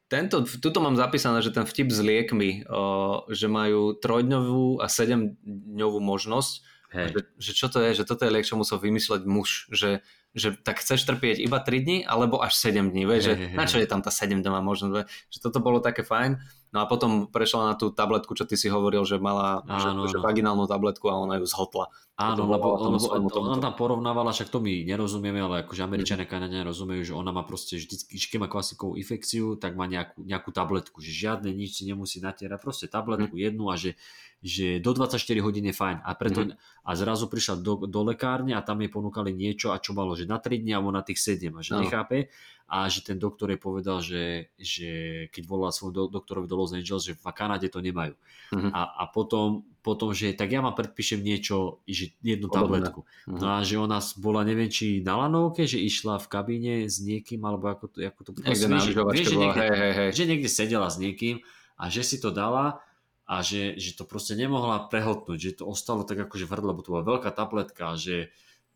tento, 0.09 0.49
tuto 0.57 0.81
mám 0.81 0.97
zapísané, 0.97 1.45
že 1.45 1.53
ten 1.53 1.69
vtip 1.69 1.93
s 1.93 2.01
liekmi, 2.01 2.65
uh, 2.65 3.28
že 3.28 3.45
majú 3.45 3.93
trojdňovú 4.01 4.81
a 4.81 4.89
sedemdňovú 4.89 6.01
možnosť 6.01 6.65
Hej. 6.91 7.15
Že, 7.15 7.21
že 7.39 7.53
čo 7.55 7.67
to 7.71 7.79
je, 7.79 7.91
že 7.95 8.05
toto 8.07 8.27
je 8.27 8.35
liek, 8.35 8.47
čo 8.47 8.59
musel 8.59 8.83
vymysleť 8.83 9.23
muž, 9.23 9.71
že, 9.71 10.03
že 10.31 10.55
tak 10.55 10.78
chceš 10.78 11.02
trpieť 11.11 11.43
iba 11.43 11.59
3 11.59 11.82
dní 11.82 11.98
alebo 12.07 12.39
až 12.39 12.55
7 12.55 12.94
dní, 12.94 13.02
vieš, 13.02 13.23
že 13.31 13.35
na 13.51 13.66
čo 13.66 13.82
je 13.82 13.86
tam 13.90 13.98
tá 13.98 14.15
7 14.15 14.39
dňová 14.39 14.62
možnosť, 14.62 15.11
že 15.27 15.39
toto 15.43 15.59
bolo 15.59 15.82
také 15.82 16.07
fajn. 16.07 16.39
No 16.70 16.78
a 16.78 16.86
potom 16.86 17.27
prešla 17.27 17.74
na 17.74 17.74
tú 17.74 17.90
tabletku, 17.90 18.31
čo 18.39 18.47
ty 18.47 18.55
si 18.55 18.70
hovoril, 18.70 19.02
že 19.02 19.19
mala 19.19 19.66
áno, 19.66 20.07
že, 20.07 20.15
že 20.15 20.23
vaginálnu 20.23 20.70
tabletku 20.70 21.11
a 21.11 21.19
ona 21.19 21.43
ju 21.43 21.47
zhotla. 21.51 21.90
Áno, 22.15 22.47
lebo, 22.47 22.77
lebo 22.77 23.27
ona 23.43 23.59
tam 23.59 23.74
porovnávala, 23.74 24.31
však 24.31 24.52
to 24.52 24.61
my 24.61 24.85
nerozumieme, 24.85 25.40
ale 25.40 25.65
akože 25.65 25.81
Američania 25.81 26.28
mm. 26.28 26.62
nerozumejú, 26.62 27.02
že 27.11 27.15
ona 27.16 27.32
má 27.32 27.48
proste 27.48 27.81
vždy, 27.81 28.07
keď 28.07 28.39
má 28.44 28.48
klasikovú 28.52 29.01
infekciu, 29.01 29.57
tak 29.57 29.73
má 29.73 29.89
nejakú, 29.89 30.20
nejakú 30.20 30.52
tabletku, 30.52 31.01
že 31.01 31.16
žiadne 31.16 31.48
nič 31.48 31.81
si 31.81 31.89
nemusí 31.89 32.20
natierať, 32.20 32.61
proste 32.61 32.86
tabletku 32.93 33.32
mm. 33.32 33.40
jednu 33.40 33.73
a 33.73 33.81
že, 33.81 33.97
že 34.44 34.85
do 34.85 34.93
24 34.93 35.16
hodín 35.40 35.65
je 35.65 35.74
fajn. 35.74 36.05
A, 36.05 36.12
preto, 36.12 36.44
mm. 36.44 36.61
a 36.85 36.90
zrazu 36.93 37.24
prišla 37.24 37.57
do, 37.65 37.89
do 37.89 38.01
lekárne 38.05 38.52
a 38.52 38.61
tam 38.61 38.85
jej 38.85 38.93
ponúkali 38.93 39.32
niečo 39.32 39.73
a 39.73 39.81
čo 39.81 39.97
malo, 39.97 40.12
že 40.21 40.25
na 40.29 40.37
3 40.37 40.61
dní 40.61 40.73
alebo 40.77 40.93
na 40.93 41.01
tých 41.01 41.19
7 41.19 41.57
a 41.57 41.61
že 41.65 41.73
no. 41.73 41.81
nechápe 41.85 42.29
a 42.71 42.87
že 42.87 43.03
ten 43.03 43.19
doktor 43.19 43.51
jej 43.51 43.59
povedal, 43.59 43.99
že, 43.99 44.55
že 44.55 44.91
keď 45.35 45.43
volal 45.43 45.75
svojom 45.75 45.91
do, 45.91 46.03
doktorovi 46.07 46.47
do 46.47 46.55
Los 46.55 46.71
Angeles, 46.71 47.03
že 47.03 47.19
v 47.19 47.27
Kanade 47.35 47.67
to 47.67 47.83
nemajú. 47.83 48.15
Uh-huh. 48.55 48.71
A, 48.71 48.95
a 48.95 49.05
potom, 49.11 49.67
potom, 49.83 50.15
že 50.15 50.31
tak 50.39 50.55
ja 50.55 50.63
vám 50.63 50.79
predpíšem 50.79 51.19
niečo, 51.19 51.83
že 51.83 52.15
jednu 52.23 52.47
tabletku. 52.47 53.03
Uh-huh. 53.03 53.43
No 53.43 53.59
a 53.59 53.67
že 53.67 53.75
ona 53.75 53.99
bola, 54.23 54.47
neviem, 54.47 54.71
či 54.71 55.03
na 55.03 55.19
lanovke, 55.19 55.67
že 55.67 55.83
išla 55.83 56.23
v 56.23 56.31
kabíne 56.31 56.75
s 56.87 57.03
niekým, 57.03 57.43
alebo 57.43 57.75
ako 57.75 57.91
to, 57.91 58.07
ako 58.07 58.21
to 58.23 58.31
niekde 58.39 58.71
na 58.71 58.79
že, 58.79 58.95
že, 58.95 59.35
niekde, 59.35 59.61
hej, 59.67 59.75
hej, 59.75 59.93
hej. 59.99 60.11
že 60.15 60.25
niekde 60.31 60.49
sedela 60.49 60.87
s 60.87 60.97
niekým 61.03 61.43
a 61.75 61.91
že 61.91 62.07
si 62.07 62.23
to 62.23 62.31
dala 62.31 62.79
a 63.27 63.43
že, 63.43 63.75
že 63.83 63.99
to 63.99 64.07
proste 64.07 64.39
nemohla 64.39 64.87
prehltnúť, 64.87 65.39
že 65.43 65.53
to 65.59 65.67
ostalo 65.67 66.07
tak 66.07 66.23
akože 66.23 66.47
v 66.47 66.53
hrdle, 66.55 66.71
lebo 66.71 66.87
to 66.87 66.95
bola 66.95 67.03
veľká 67.03 67.35
tabletka, 67.35 67.99
že 67.99 68.31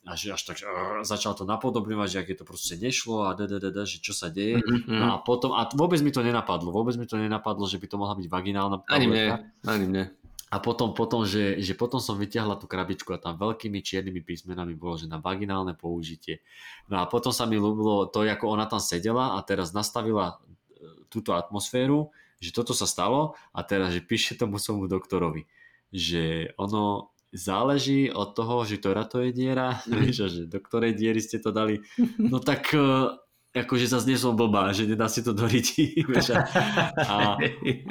a 0.05 0.13
že 0.21 0.37
až 0.37 0.43
tak 0.45 0.61
uh, 0.61 1.01
začal 1.01 1.33
to 1.33 1.49
napodobňovať, 1.49 2.09
že 2.09 2.19
aké 2.21 2.35
to 2.37 2.45
proste 2.45 2.77
nešlo 2.77 3.25
a 3.25 3.33
dddd, 3.33 3.89
že 3.89 4.05
čo 4.05 4.13
sa 4.13 4.29
deje. 4.29 4.61
Mm-hmm. 4.61 5.01
No 5.01 5.17
a 5.17 5.17
potom, 5.25 5.57
a 5.57 5.65
vôbec 5.73 6.01
mi 6.05 6.13
to 6.13 6.21
nenapadlo, 6.21 6.69
vôbec 6.71 6.93
mi 7.01 7.09
to 7.09 7.17
nenapadlo, 7.17 7.65
že 7.65 7.81
by 7.81 7.87
to 7.89 7.97
mohla 7.97 8.15
byť 8.17 8.29
vaginálna 8.29 8.85
Ani 8.93 9.09
mne, 9.09 9.49
ani 9.65 9.85
mne. 9.89 10.05
A 10.55 10.63
potom, 10.63 10.95
potom 10.95 11.27
že, 11.27 11.59
že 11.59 11.75
potom 11.75 11.99
som 11.99 12.15
vyťahla 12.15 12.61
tú 12.61 12.71
krabičku 12.71 13.11
a 13.11 13.19
tam 13.19 13.35
veľkými 13.35 13.83
čiernymi 13.83 14.23
písmenami 14.23 14.79
bolo, 14.79 14.95
že 14.95 15.11
na 15.11 15.19
vaginálne 15.19 15.75
použitie. 15.75 16.47
No 16.87 17.03
a 17.03 17.11
potom 17.11 17.35
sa 17.35 17.49
mi 17.49 17.59
ľúbilo 17.59 18.07
to, 18.07 18.23
ako 18.23 18.55
ona 18.55 18.71
tam 18.71 18.79
sedela 18.79 19.35
a 19.35 19.43
teraz 19.43 19.75
nastavila 19.75 20.39
e, 20.39 21.11
túto 21.11 21.35
atmosféru, 21.35 22.15
že 22.39 22.55
toto 22.55 22.71
sa 22.71 22.87
stalo 22.87 23.35
a 23.51 23.67
teraz, 23.67 23.97
že 23.97 24.05
píše 24.05 24.39
tomu 24.39 24.63
svojmu 24.63 24.87
doktorovi, 24.87 25.49
že 25.91 26.55
ono, 26.55 27.14
záleží 27.35 28.15
od 28.15 28.33
toho, 28.33 28.63
že 28.63 28.79
ktorá 28.79 29.05
to 29.11 29.21
je 29.27 29.35
diera, 29.35 29.83
vieš, 29.91 30.31
že 30.31 30.41
do 30.47 30.63
ktorej 30.63 30.95
diery 30.95 31.19
ste 31.19 31.43
to 31.43 31.51
dali. 31.51 31.83
No 32.33 32.39
tak 32.41 32.73
e, 32.73 32.81
akože 33.55 33.87
zase 33.91 34.07
nie 34.11 34.19
som 34.19 34.39
blbá, 34.39 34.71
že 34.75 34.87
nedá 34.87 35.11
si 35.11 35.23
to 35.23 35.35
do 35.35 35.47
ryti, 35.47 36.03
vieš, 36.07 36.35
a, 36.35 36.47
a, 36.99 37.19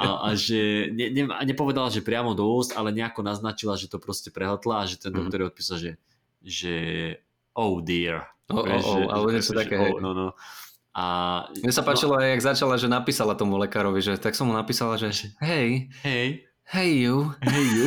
a, 0.00 0.08
a 0.26 0.28
že 0.36 0.92
ne, 0.92 1.08
ne, 1.12 1.24
nepovedala, 1.48 1.88
že 1.88 2.04
priamo 2.04 2.36
do 2.36 2.44
úst, 2.44 2.76
ale 2.76 2.92
nejako 2.92 3.24
naznačila, 3.24 3.76
že 3.76 3.88
to 3.88 3.96
proste 3.96 4.28
prehltla 4.32 4.84
a 4.84 4.88
že 4.88 5.00
ten 5.00 5.12
mhm. 5.12 5.18
doktor 5.20 5.40
mm. 5.44 5.48
odpísal, 5.48 5.76
že, 5.80 5.92
že 6.44 6.74
oh 7.56 7.80
dear. 7.80 8.28
Oh, 8.52 8.60
vieš, 8.60 8.84
oh, 8.84 8.96
oh, 9.00 9.08
ale 9.08 9.26
niečo 9.40 9.56
také, 9.56 9.80
oh, 9.80 9.96
no, 10.04 10.12
no. 10.12 10.28
A, 10.94 11.04
Mne 11.58 11.74
sa 11.74 11.82
páčilo 11.82 12.14
no, 12.14 12.22
aj, 12.22 12.38
jak 12.38 12.42
začala, 12.54 12.78
že 12.78 12.86
napísala 12.86 13.34
tomu 13.34 13.58
lekárovi, 13.58 13.98
že 13.98 14.14
tak 14.14 14.38
som 14.38 14.46
mu 14.46 14.54
napísala, 14.54 14.94
že 14.94 15.10
hej, 15.42 15.90
hej, 16.06 16.46
hej 16.72 16.90
you, 17.04 17.32
hej 17.44 17.64
you. 17.76 17.86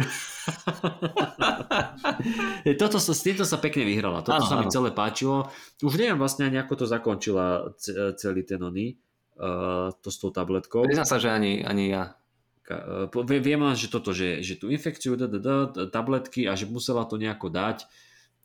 Toto 2.82 2.98
sa, 3.02 3.12
s 3.12 3.22
týmto 3.24 3.44
sa 3.44 3.58
pekne 3.58 3.84
vyhrala. 3.84 4.22
Toto 4.24 4.44
ano, 4.44 4.48
sa 4.48 4.56
mi 4.60 4.70
celé 4.70 4.94
páčilo. 4.94 5.50
Už 5.82 5.98
neviem 5.98 6.20
vlastne 6.20 6.48
ani 6.48 6.62
ako 6.62 6.84
to 6.84 6.86
zakončila 6.86 7.74
celý 8.16 8.44
ten 8.48 8.62
oný, 8.62 8.96
uh, 9.40 9.92
to 10.00 10.10
s 10.14 10.18
tou 10.22 10.32
tabletkou. 10.32 10.86
Priznám 10.88 11.10
sa, 11.10 11.20
že 11.20 11.30
ani, 11.34 11.64
ani 11.66 11.92
ja. 11.92 12.16
Uh, 12.68 13.08
viem 13.28 13.60
len, 13.60 13.76
že 13.76 13.88
toto, 13.88 14.12
že, 14.12 14.44
že 14.44 14.60
tú 14.60 14.68
infekciu, 14.72 15.16
da, 15.16 15.28
da, 15.28 15.40
da, 15.40 15.88
tabletky 15.88 16.48
a 16.48 16.56
že 16.56 16.68
musela 16.68 17.04
to 17.08 17.20
nejako 17.20 17.52
dať. 17.52 17.88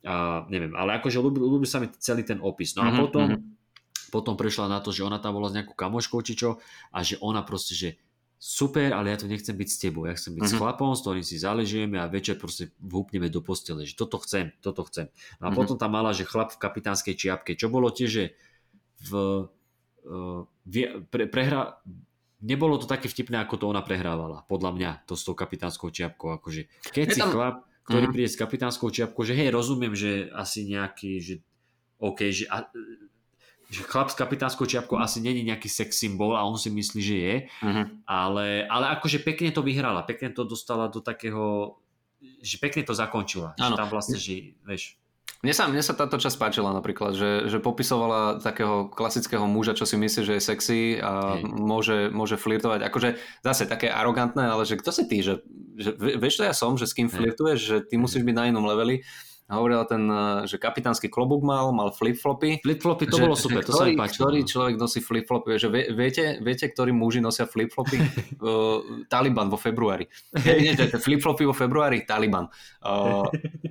A 0.02 0.46
neviem, 0.50 0.74
ale 0.74 0.98
akože 0.98 1.22
ľúbi, 1.22 1.38
ľúbi 1.38 1.66
sa 1.66 1.78
mi 1.78 1.86
celý 2.02 2.26
ten 2.26 2.42
opis. 2.42 2.74
No 2.74 2.82
a 2.82 2.90
mm-hmm, 2.90 2.98
potom, 2.98 3.26
mm-hmm. 3.30 4.10
potom 4.10 4.34
prešla 4.34 4.66
na 4.66 4.82
to, 4.82 4.90
že 4.90 5.06
ona 5.06 5.22
tam 5.22 5.38
bola 5.38 5.46
s 5.46 5.54
nejakou 5.54 5.78
kamoškou 5.78 6.18
či 6.26 6.34
čo 6.34 6.59
a 6.90 6.98
že 7.06 7.22
ona 7.22 7.46
proste, 7.46 7.78
že 7.78 7.88
super, 8.43 8.90
ale 8.90 9.14
ja 9.14 9.23
tu 9.23 9.31
nechcem 9.31 9.55
byť 9.55 9.69
s 9.70 9.78
tebou, 9.78 10.02
ja 10.10 10.19
chcem 10.19 10.35
byť 10.35 10.43
uh-huh. 10.43 10.51
s 10.51 10.59
mhm. 10.59 10.62
chlapom, 10.66 10.90
s 10.98 11.02
ktorým 11.06 11.23
si 11.23 11.39
záležujeme 11.39 11.94
a 12.02 12.10
večer 12.10 12.35
proste 12.35 12.74
vhúpneme 12.82 13.31
do 13.31 13.39
postele, 13.39 13.86
že 13.86 13.94
toto 13.94 14.19
chcem, 14.19 14.51
toto 14.59 14.82
chcem. 14.90 15.06
No 15.39 15.47
a 15.47 15.55
uh-huh. 15.55 15.62
potom 15.62 15.78
tam 15.78 15.94
mala, 15.94 16.10
že 16.10 16.27
chlap 16.27 16.51
v 16.51 16.59
kapitánskej 16.59 17.14
čiapke, 17.14 17.55
čo 17.55 17.70
bolo 17.70 17.94
tiež, 17.94 18.10
že 18.10 18.24
v, 19.06 19.47
uh, 20.10 20.43
pre, 21.06 21.31
prehra, 21.31 21.78
nebolo 22.43 22.82
to 22.82 22.90
také 22.90 23.06
vtipné, 23.06 23.39
ako 23.39 23.62
to 23.62 23.70
ona 23.70 23.78
prehrávala, 23.78 24.43
podľa 24.51 24.74
mňa, 24.74 24.90
to 25.06 25.14
s 25.14 25.23
tou 25.23 25.39
kapitánskou 25.39 25.94
čiapkou, 25.94 26.35
akože 26.35 26.66
keď 26.90 27.06
Je 27.06 27.14
si 27.14 27.23
tam... 27.23 27.31
chlap, 27.31 27.56
ktorý 27.86 28.10
uh-huh. 28.10 28.14
príde 28.19 28.31
s 28.35 28.39
kapitánskou 28.43 28.90
čiapkou, 28.90 29.23
že 29.23 29.39
hej, 29.39 29.55
rozumiem, 29.55 29.94
že 29.94 30.27
asi 30.35 30.66
nejaký, 30.66 31.23
že 31.23 31.35
OK, 32.02 32.27
že 32.35 32.51
a, 32.51 32.66
že 33.73 33.89
chlap 33.89 34.12
s 34.12 34.20
kapitánskou 34.20 34.69
čiapkou 34.69 35.01
asi 35.01 35.24
není 35.24 35.40
nejaký 35.49 35.73
sex 35.73 35.97
symbol 35.97 36.36
a 36.36 36.44
on 36.44 36.61
si 36.61 36.69
myslí, 36.69 37.01
že 37.01 37.16
je, 37.16 37.35
uh-huh. 37.49 37.85
ale, 38.05 38.69
ale 38.69 38.93
akože 39.01 39.24
pekne 39.24 39.49
to 39.49 39.65
vyhrala, 39.65 40.05
pekne 40.05 40.28
to 40.28 40.44
dostala 40.44 40.93
do 40.93 41.01
takého, 41.01 41.81
že 42.44 42.61
pekne 42.61 42.85
to 42.85 42.93
zakončila. 42.93 43.57
Ano. 43.57 43.73
Že 43.73 43.81
tam 43.81 43.89
vlastne, 43.89 44.19
že, 44.20 44.53
vieš, 44.69 45.01
mne 45.43 45.55
sa, 45.59 45.66
mne 45.66 45.82
sa 45.82 45.99
táto 45.99 46.23
časť 46.23 46.39
páčila 46.39 46.70
napríklad, 46.70 47.19
že, 47.19 47.51
že 47.51 47.59
popisovala 47.59 48.39
takého 48.39 48.86
klasického 48.86 49.43
muža, 49.51 49.74
čo 49.74 49.82
si 49.82 49.99
myslí, 49.99 50.23
že 50.23 50.35
je 50.39 50.47
sexy 50.55 50.81
a 51.03 51.43
môže, 51.43 52.15
môže 52.15 52.39
flirtovať. 52.39 52.86
Akože 52.86 53.19
zase 53.43 53.66
také 53.66 53.90
arogantné, 53.90 54.47
ale 54.47 54.62
že 54.62 54.78
kto 54.78 54.94
si 54.94 55.11
ty, 55.11 55.19
že, 55.19 55.43
že 55.74 55.99
vieš, 55.99 56.39
to 56.39 56.47
ja 56.47 56.55
som, 56.55 56.78
že 56.78 56.86
s 56.86 56.94
kým 56.94 57.11
flirtuješ, 57.11 57.59
že 57.59 57.77
ty 57.82 57.99
musíš 57.99 58.23
byť 58.23 58.36
na 58.39 58.55
inom 58.55 58.62
leveli 58.62 59.03
hovorila 59.58 59.84
ten, 59.84 60.08
eh, 60.08 60.48
že 60.48 60.56
kapitánsky 60.56 61.12
klobúk 61.12 61.44
mal, 61.44 61.74
mal 61.76 61.92
flip-flopy. 61.92 62.64
Flip-flopy, 62.64 63.04
to 63.10 63.16
že, 63.18 63.22
bolo 63.22 63.34
super, 63.36 63.60
to 63.60 63.74
ktorý, 63.74 63.78
sa 63.78 63.84
mi 63.92 64.00
páčilo. 64.00 64.22
Ktorý 64.28 64.38
človek 64.48 64.74
nosí 64.80 64.98
flip-flopy, 65.04 65.48
že 65.60 65.68
viete, 65.70 66.40
viete, 66.40 66.64
ktorí 66.70 66.90
muži 66.94 67.20
nosia 67.20 67.44
flip-flopy? 67.44 67.96
uh, 68.40 68.80
Taliban 69.12 69.52
vo 69.52 69.60
februári. 69.60 70.08
flip-flopy 71.00 71.44
vo 71.44 71.54
februári? 71.56 72.08
Taliban. 72.08 72.48
Uh, 72.80 73.28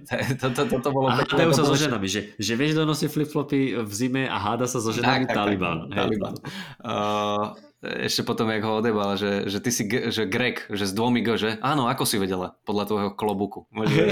to, 0.41 0.53
to, 0.53 0.61
to, 0.69 0.75
to 0.77 0.89
bolo 0.93 1.09
a 1.09 1.23
hádajú 1.25 1.51
sa 1.55 1.63
so 1.65 1.73
ženami, 1.73 2.05
že, 2.05 2.21
že 2.37 2.53
vieš, 2.53 2.77
kto 2.77 2.83
nosí 2.85 3.09
flip-flopy 3.09 3.81
v 3.81 3.91
zime 3.91 4.23
a 4.27 4.37
háda 4.37 4.69
sa 4.69 4.77
so 4.77 4.93
ženami? 4.93 5.25
Tak, 5.25 5.33
tak, 5.33 5.37
Taliban. 5.37 5.77
Tak, 5.89 5.97
Taliban. 5.97 6.33
Uh, 6.83 7.70
ešte 7.81 8.21
potom, 8.21 8.45
jak 8.45 8.61
ho 8.61 8.77
odebal, 8.77 9.17
že, 9.17 9.49
že 9.49 9.57
ty 9.57 9.73
si 9.73 9.89
že 9.89 10.29
Greg, 10.29 10.69
že 10.69 10.85
s 10.85 10.93
dvomi 10.93 11.25
G, 11.25 11.33
že? 11.33 11.49
Áno, 11.65 11.89
ako 11.89 12.05
si 12.05 12.21
vedela, 12.21 12.53
podľa 12.61 12.85
tvojho 12.85 13.11
klobuku. 13.17 13.65
Že, 13.73 14.05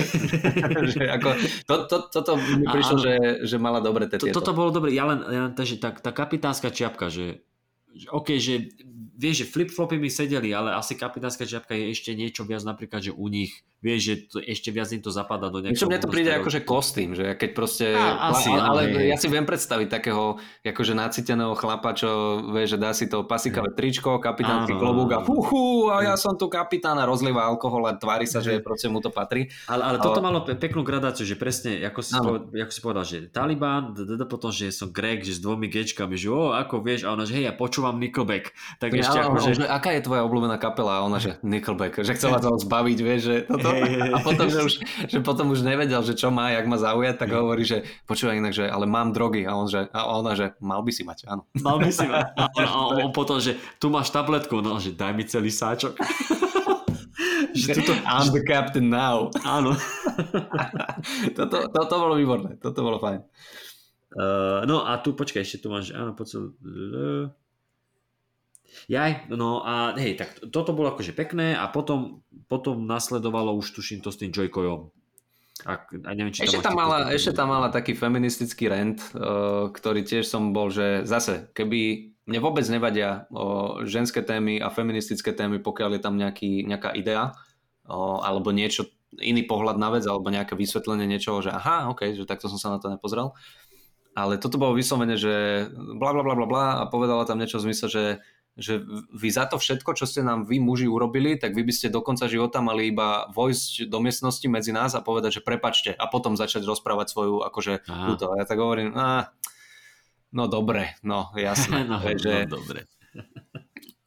že 0.98 1.02
ako, 1.06 1.30
to, 1.70 1.76
to, 1.86 1.98
toto 2.10 2.32
mi 2.42 2.66
prišlo, 2.66 2.98
že, 2.98 3.14
že 3.46 3.56
mala 3.62 3.78
dobre 3.78 4.10
to, 4.10 4.18
Toto 4.26 4.58
bolo 4.58 4.74
dobre, 4.74 4.90
ja 4.98 5.06
len, 5.06 5.22
ja 5.30 5.42
len 5.46 5.54
takže 5.54 5.78
tá, 5.78 5.94
tá 5.94 6.10
kapitánska 6.10 6.74
čiapka, 6.74 7.14
že, 7.14 7.46
že 7.94 8.10
OK, 8.10 8.42
že 8.42 8.74
vieš, 9.20 9.44
že 9.44 9.52
flip-flopy 9.52 10.00
mi 10.00 10.08
sedeli, 10.08 10.56
ale 10.56 10.72
asi 10.72 10.96
kapitánska 10.96 11.44
čiapka 11.44 11.76
je 11.76 11.92
ešte 11.92 12.16
niečo 12.16 12.48
viac 12.48 12.64
napríklad, 12.64 13.04
že 13.04 13.12
u 13.12 13.28
nich. 13.28 13.52
Vieš, 13.80 14.00
že 14.00 14.16
to, 14.28 14.38
ešte 14.44 14.76
viac 14.76 14.92
im 14.92 15.00
to 15.00 15.12
zapadá 15.12 15.48
do 15.48 15.64
nejakého... 15.64 15.80
Čo 15.80 15.88
mne 15.88 16.04
to 16.04 16.12
príde 16.12 16.32
ako, 16.36 16.52
že 16.52 16.68
kostým, 16.68 17.16
že 17.16 17.36
keď 17.36 17.50
proste... 17.56 17.96
A, 17.96 18.32
asi, 18.32 18.52
ale, 18.52 18.92
ale 18.92 19.12
ja 19.12 19.16
si 19.16 19.32
viem 19.32 19.44
predstaviť 19.48 19.88
takého 19.88 20.36
akože 20.64 20.94
naciteného 20.96 21.56
chlapa, 21.56 21.96
čo 21.96 22.44
vie, 22.52 22.68
že 22.68 22.76
dá 22.76 22.92
si 22.92 23.08
to 23.08 23.24
pasikavé 23.24 23.72
tričko, 23.76 24.20
kapitánsky 24.20 24.76
klobúk 24.76 25.16
a 25.16 25.20
fuhu, 25.24 25.92
a 25.92 26.04
ja 26.04 26.16
som 26.20 26.36
tu 26.36 26.52
kapitán 26.52 27.00
a 27.00 27.08
rozlieva 27.08 27.48
alkohol 27.48 27.88
a 27.88 27.96
tvári 27.96 28.28
sa, 28.28 28.44
že 28.44 28.60
proste 28.60 28.92
mu 28.92 29.00
to 29.00 29.12
patrí. 29.12 29.48
Ale, 29.68 29.84
ale 29.84 29.98
toto 30.00 30.20
malo 30.20 30.44
peknú 30.44 30.84
gradáciu, 30.84 31.24
že 31.24 31.40
presne, 31.40 31.80
ako 31.88 32.00
si, 32.04 32.12
povedal, 32.20 32.52
ako 32.52 32.72
si 32.76 32.82
povedal, 32.84 33.06
že 33.08 33.18
Taliban, 33.32 33.96
potom, 34.28 34.52
že 34.52 34.76
som 34.76 34.92
Greg, 34.92 35.24
že 35.24 35.36
s 35.36 35.42
dvomi 35.44 35.72
gečkami, 35.72 36.20
že 36.20 36.28
o, 36.28 36.52
ako 36.52 36.84
vieš, 36.84 37.08
a 37.08 37.16
ona, 37.16 37.24
že 37.24 37.40
hej, 37.40 37.48
ja 37.48 37.56
počúvam 37.56 37.96
Nickelback. 37.96 38.52
Tak 38.84 38.92
ešte 39.10 39.20
ako, 39.26 39.38
že... 39.42 39.52
Aká 39.66 39.90
je 39.98 40.06
tvoja 40.06 40.22
obľúbená 40.24 40.62
kapela? 40.62 41.02
A 41.02 41.06
ona, 41.06 41.18
že 41.18 41.42
Nickelback, 41.42 42.06
že 42.06 42.14
chcela 42.14 42.38
to 42.38 42.56
zbaviť, 42.62 42.98
vieš, 43.02 43.22
že 43.26 43.36
toto 43.50 43.70
to. 43.70 43.72
A 44.14 44.18
potom, 44.22 44.46
že, 44.54 44.60
už, 44.62 44.74
že 45.10 45.18
potom 45.26 45.50
už 45.50 45.66
nevedel, 45.66 46.02
že 46.06 46.14
čo 46.14 46.30
má, 46.30 46.54
jak 46.54 46.70
má 46.70 46.78
zaujať, 46.78 47.16
tak 47.18 47.30
hovorí, 47.34 47.66
že 47.66 47.84
počúvaj 48.06 48.38
inak, 48.38 48.54
že 48.54 48.70
ale 48.70 48.86
mám 48.86 49.12
drogy. 49.12 49.50
A, 49.50 49.58
on, 49.58 49.66
že, 49.66 49.90
a 49.90 50.00
ona, 50.14 50.38
že 50.38 50.54
mal 50.62 50.86
by 50.86 50.92
si 50.94 51.04
mať, 51.04 51.26
áno. 51.28 51.44
Mal 51.58 51.78
by 51.82 51.92
si 51.92 52.06
mať. 52.06 52.26
A 52.40 52.76
on, 52.86 53.02
a 53.02 53.08
on 53.08 53.12
potom, 53.16 53.40
že 53.42 53.58
tu 53.82 53.90
máš 53.90 54.12
tabletku, 54.12 54.62
no, 54.62 54.78
že 54.78 54.94
daj 54.94 55.16
mi 55.16 55.24
celý 55.26 55.50
sáčok. 55.50 55.96
že 57.56 57.74
tuto, 57.82 57.94
I'm 58.06 58.30
the 58.30 58.44
captain 58.46 58.92
now. 58.92 59.34
Áno. 59.42 59.74
toto, 61.38 61.72
toto 61.72 61.94
bolo 61.96 62.14
výborné, 62.20 62.60
toto 62.62 62.80
bolo 62.84 63.02
fajn. 63.02 63.20
Uh, 64.10 64.66
no 64.66 64.82
a 64.90 64.98
tu, 64.98 65.14
počkaj, 65.14 65.46
ešte 65.46 65.62
tu 65.62 65.68
máš, 65.70 65.94
áno, 65.94 66.18
poď 66.18 66.50
Jaj, 68.90 69.30
no 69.30 69.62
a 69.62 69.94
hej, 70.02 70.18
tak 70.18 70.50
toto 70.50 70.74
bolo 70.74 70.90
akože 70.90 71.14
pekné 71.14 71.54
a 71.54 71.70
potom, 71.70 72.26
potom 72.50 72.90
nasledovalo 72.90 73.54
už 73.54 73.78
tuším 73.78 74.02
to 74.02 74.10
s 74.10 74.18
tým 74.18 74.34
Joycojom. 74.34 74.90
A, 75.70 75.78
a 75.86 76.12
neviem, 76.18 76.34
či 76.34 76.50
ešte, 76.50 76.64
tam 76.66 76.74
mala, 76.74 77.14
ešte 77.14 77.36
tam 77.38 77.54
mala 77.54 77.70
taký 77.70 77.94
feministický 77.94 78.66
rent, 78.66 79.06
uh, 79.14 79.70
ktorý 79.70 80.02
tiež 80.02 80.26
som 80.26 80.58
bol, 80.58 80.74
že 80.74 81.06
zase, 81.06 81.54
keby 81.54 82.10
mne 82.26 82.40
vôbec 82.42 82.66
nevadia 82.66 83.30
uh, 83.30 83.86
ženské 83.86 84.26
témy 84.26 84.58
a 84.58 84.74
feministické 84.74 85.38
témy, 85.38 85.62
pokiaľ 85.62 86.00
je 86.00 86.02
tam 86.02 86.18
nejaký, 86.18 86.66
nejaká 86.66 86.90
idea 86.98 87.36
uh, 87.86 88.18
alebo 88.26 88.50
niečo, 88.50 88.90
iný 89.22 89.46
pohľad 89.46 89.78
na 89.78 89.94
vec 89.94 90.08
alebo 90.10 90.34
nejaké 90.34 90.58
vysvetlenie 90.58 91.06
niečoho, 91.06 91.46
že 91.46 91.54
aha, 91.54 91.94
ok, 91.94 92.18
že 92.18 92.26
takto 92.26 92.50
som 92.50 92.58
sa 92.58 92.74
na 92.74 92.82
to 92.82 92.90
nepozrel. 92.90 93.38
Ale 94.18 94.42
toto 94.42 94.58
bolo 94.58 94.74
vyslovene, 94.74 95.14
že 95.14 95.68
bla 95.76 96.10
bla 96.10 96.26
bla 96.26 96.34
bla 96.34 96.48
bla 96.50 96.66
a 96.82 96.84
povedala 96.90 97.30
tam 97.30 97.38
niečo 97.38 97.62
v 97.62 97.70
zmysle, 97.70 97.88
že 97.92 98.04
že 98.58 98.82
vy 99.14 99.30
za 99.32 99.48
to 99.48 99.62
všetko, 99.62 99.96
čo 99.96 100.06
ste 100.10 100.26
nám 100.26 100.48
vy 100.48 100.60
muži 100.60 100.90
urobili, 100.90 101.40
tak 101.40 101.56
vy 101.56 101.64
by 101.64 101.74
ste 101.74 101.94
do 101.94 102.04
konca 102.04 102.28
života 102.28 102.60
mali 102.60 102.92
iba 102.92 103.30
vojsť 103.32 103.88
do 103.88 104.00
miestnosti 104.04 104.48
medzi 104.50 104.72
nás 104.76 104.98
a 104.98 105.06
povedať, 105.06 105.40
že 105.40 105.46
prepačte 105.46 105.92
a 105.96 106.06
potom 106.12 106.36
začať 106.36 106.68
rozprávať 106.68 107.08
svoju 107.12 107.36
akože 107.46 107.88
túto. 107.88 108.32
A 108.34 108.44
ja 108.44 108.46
tak 108.46 108.60
hovorím, 108.60 108.92
no 110.34 110.44
dobre, 110.48 111.00
no 111.06 111.32
jasné. 111.38 111.86
no, 111.90 112.04
že, 112.04 112.46
no 112.46 112.60
dobre. 112.60 112.86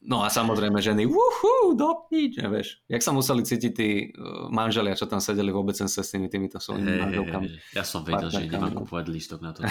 No 0.03 0.19
a 0.19 0.27
samozrejme 0.27 0.83
ženy, 0.83 1.07
uhú, 1.07 1.79
do 1.79 1.87
pič, 2.11 2.35
vieš. 2.35 2.83
Jak 2.91 2.99
sa 2.99 3.15
museli 3.15 3.47
cítiť 3.47 3.71
tí 3.71 3.89
e, 3.89 4.05
manželia, 4.51 4.99
čo 4.99 5.07
tam 5.07 5.23
sedeli 5.23 5.47
v 5.47 5.63
obecenstve 5.63 6.03
s 6.03 6.11
tými 6.11 6.27
týmito 6.27 6.59
svojimi 6.59 6.91
hey, 6.91 6.99
manželkami. 7.07 7.47
Hey, 7.47 7.79
ja 7.79 7.87
som 7.87 8.03
vedel, 8.03 8.27
že 8.27 8.43
nemám 8.51 8.75
kúpovať 8.83 9.05
lístok 9.07 9.39
na 9.39 9.55
to. 9.55 9.63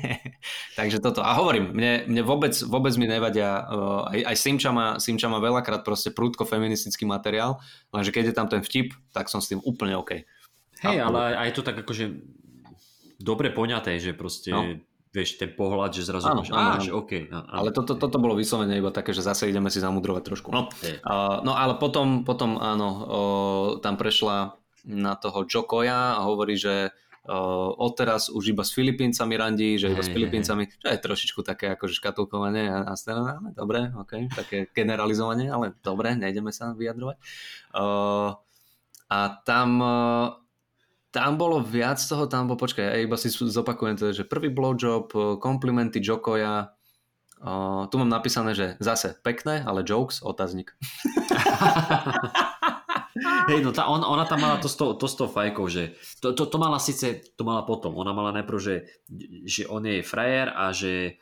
Takže 0.78 1.00
toto. 1.00 1.24
A 1.24 1.32
hovorím, 1.40 1.72
mne, 1.72 2.04
mne 2.04 2.22
vôbec, 2.28 2.52
vôbec 2.68 2.92
mi 3.00 3.08
nevadia, 3.08 3.64
uh, 3.64 4.12
aj, 4.12 4.20
aj 4.28 4.36
Simča, 4.36 4.68
má, 4.68 5.00
Simča 5.00 5.32
má 5.32 5.40
veľakrát 5.40 5.80
proste 5.80 6.12
prúdko 6.12 6.44
feministický 6.44 7.08
materiál, 7.08 7.56
lenže 7.88 8.12
keď 8.12 8.24
je 8.30 8.34
tam 8.36 8.52
ten 8.52 8.60
vtip, 8.60 8.92
tak 9.16 9.32
som 9.32 9.40
s 9.40 9.48
tým 9.48 9.64
úplne 9.64 9.96
OK. 9.96 10.28
Hej, 10.84 10.98
ale 11.00 11.40
aj 11.40 11.56
to 11.56 11.64
tak 11.64 11.80
akože 11.80 12.12
dobre 13.16 13.48
poňaté, 13.48 13.96
že 13.96 14.12
proste 14.12 14.52
no 14.52 14.76
vieš, 15.14 15.38
ten 15.38 15.54
pohľad, 15.54 15.94
že 15.94 16.02
zrazu 16.02 16.26
áno, 16.26 16.42
máš, 16.42 16.50
áno, 16.50 16.74
áno. 16.74 17.06
OK. 17.06 17.30
Áno, 17.30 17.46
ale 17.46 17.70
toto, 17.70 17.94
toto 17.94 18.18
bolo 18.18 18.34
vyslovene 18.34 18.74
iba 18.74 18.90
také, 18.90 19.14
že 19.14 19.22
zase 19.22 19.46
ideme 19.46 19.70
si 19.70 19.78
zamudrovať 19.78 20.22
trošku. 20.26 20.50
No, 20.50 20.66
uh, 20.66 21.38
no 21.46 21.54
ale 21.54 21.78
potom, 21.78 22.26
potom 22.26 22.58
áno, 22.58 22.88
uh, 22.90 23.68
tam 23.78 23.94
prešla 23.94 24.58
na 24.82 25.14
toho 25.14 25.46
Jokoja 25.46 26.18
a 26.18 26.26
hovorí, 26.26 26.58
že 26.58 26.90
uh, 26.90 27.70
odteraz 27.78 28.26
už 28.26 28.58
iba 28.58 28.66
s 28.66 28.74
Filipíncami 28.74 29.38
randí, 29.38 29.78
že 29.78 29.94
iba 29.94 30.02
hey, 30.02 30.10
s 30.10 30.12
Filipíncami, 30.12 30.66
čo 30.66 30.90
je 30.90 30.98
trošičku 30.98 31.40
také 31.46 31.72
akože 31.78 31.94
škatulkovanie 32.02 32.66
a, 32.68 32.90
a 32.90 32.94
ale 32.98 33.54
dobre, 33.54 33.94
ok, 33.94 34.34
také 34.34 34.66
generalizovanie, 34.74 35.46
ale 35.46 35.78
dobre, 35.78 36.18
nejdeme 36.18 36.50
sa 36.50 36.74
vyjadrovať. 36.74 37.16
Uh, 37.70 38.34
a 39.14 39.18
tam 39.46 39.78
tam 41.14 41.38
bolo 41.38 41.62
viac 41.62 42.02
toho, 42.02 42.26
tam 42.26 42.50
bolo, 42.50 42.58
počkaj, 42.58 42.82
ja 42.82 42.98
iba 42.98 43.14
si 43.14 43.30
zopakujem 43.30 43.94
to, 43.94 44.10
že 44.10 44.26
prvý 44.26 44.50
blowjob, 44.50 45.06
eh, 45.14 45.38
komplimenty 45.38 46.02
Jokoja, 46.02 46.74
uh, 47.38 47.86
tu 47.86 47.94
mám 48.02 48.10
napísané, 48.10 48.56
že 48.58 48.74
zase 48.82 49.14
pekné, 49.22 49.62
ale 49.62 49.86
jokes, 49.86 50.24
otáznik. 50.26 50.74
Hej, 53.46 53.62
no 53.62 53.70
tá, 53.70 53.86
on, 53.86 54.02
ona 54.02 54.26
tam 54.26 54.42
mala 54.42 54.58
to 54.58 54.66
s, 54.66 54.74
to, 54.74 54.98
to 54.98 55.06
s 55.06 55.14
tou 55.14 55.30
fajkou, 55.30 55.70
že 55.70 55.94
to, 56.18 56.34
to, 56.34 56.50
to 56.50 56.56
mala 56.58 56.82
síce, 56.82 57.22
to 57.38 57.42
mala 57.46 57.62
potom, 57.62 57.94
ona 57.94 58.10
mala 58.10 58.34
najprv, 58.34 58.58
že, 58.58 58.76
že 59.46 59.70
on 59.70 59.86
je 59.86 60.02
frajer 60.02 60.50
a 60.50 60.74
že 60.74 61.20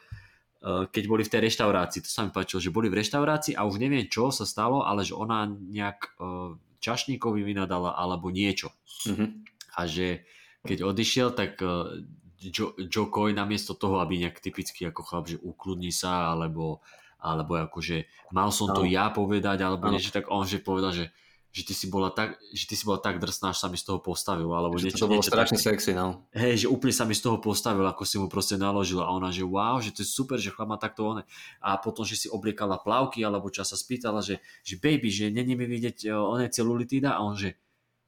uh, 0.64 0.89
keď 0.89 1.05
boli 1.05 1.20
v 1.27 1.32
tej 1.36 1.52
reštaurácii, 1.52 2.01
to 2.01 2.09
sa 2.09 2.24
mi 2.24 2.32
páčilo, 2.32 2.64
že 2.64 2.73
boli 2.73 2.89
v 2.89 2.97
reštaurácii 3.02 3.59
a 3.59 3.69
už 3.69 3.77
neviem 3.77 4.09
čo 4.09 4.32
sa 4.32 4.48
stalo, 4.48 4.89
ale 4.89 5.05
že 5.05 5.12
ona 5.12 5.44
nejak 5.51 6.16
uh, 6.16 6.56
čašníkovi 6.81 7.44
vynadala 7.44 7.93
alebo 7.93 8.32
niečo. 8.32 8.73
Mm-hmm 9.05 9.51
a 9.77 9.89
že 9.89 10.24
keď 10.62 10.78
odišiel, 10.86 11.28
tak 11.35 11.59
uh, 11.59 11.90
Joe, 12.39 12.74
Joe 12.90 13.11
Coy 13.11 13.35
namiesto 13.35 13.74
toho, 13.74 13.99
aby 14.03 14.19
nejak 14.19 14.43
typicky 14.43 14.86
ako 14.86 15.03
chlap, 15.03 15.27
že 15.31 15.43
ukludni 15.43 15.90
sa, 15.94 16.35
alebo, 16.35 16.82
alebo 17.19 17.59
akože 17.59 18.31
mal 18.35 18.51
som 18.51 18.70
to 18.70 18.86
ja 18.86 19.11
povedať, 19.11 19.62
alebo 19.62 19.90
no. 19.90 19.94
niečo, 19.94 20.15
tak 20.15 20.31
on 20.31 20.47
že 20.47 20.62
povedal, 20.62 20.90
že 20.94 21.11
že 21.53 21.69
ty 21.69 21.77
si 21.77 21.85
bola 21.93 22.09
tak, 22.09 22.40
že 22.57 22.65
ty 22.65 22.73
si 22.73 22.89
bola 22.89 22.97
tak 22.97 23.20
drsná, 23.20 23.53
až 23.53 23.61
sa 23.61 23.69
mi 23.69 23.77
z 23.77 23.85
toho 23.85 24.01
postavil, 24.01 24.49
alebo 24.57 24.81
že 24.81 24.89
niečo, 24.89 25.05
to 25.05 25.12
bolo 25.12 25.20
niečo 25.20 25.36
strašne 25.36 25.61
tak, 25.61 25.69
sexy, 25.69 25.93
no. 25.93 26.24
Hej, 26.32 26.65
že 26.65 26.66
úplne 26.73 26.97
sa 26.97 27.05
mi 27.05 27.12
z 27.12 27.28
toho 27.28 27.36
postavil, 27.44 27.85
ako 27.85 28.09
si 28.09 28.16
mu 28.16 28.32
proste 28.32 28.57
naložila 28.57 29.05
a 29.05 29.12
ona, 29.12 29.28
že 29.28 29.44
wow, 29.44 29.77
že 29.77 29.93
to 29.93 30.01
je 30.01 30.09
super, 30.09 30.40
že 30.40 30.49
chlap 30.49 30.73
má 30.73 30.78
takto 30.81 31.05
one. 31.05 31.28
A 31.61 31.77
potom, 31.77 32.09
že 32.09 32.16
si 32.16 32.32
obliekala 32.32 32.81
plavky, 32.81 33.20
alebo 33.20 33.53
čo 33.53 33.69
sa 33.69 33.77
spýtala, 33.77 34.24
že, 34.24 34.40
že 34.65 34.81
baby, 34.81 35.12
že 35.12 35.28
není 35.28 35.53
mi 35.53 35.69
vidieť 35.69 36.09
eh, 36.09 36.16
one 36.16 36.49
celulitída 36.49 37.20
a 37.20 37.20
on, 37.20 37.36
že 37.36 37.61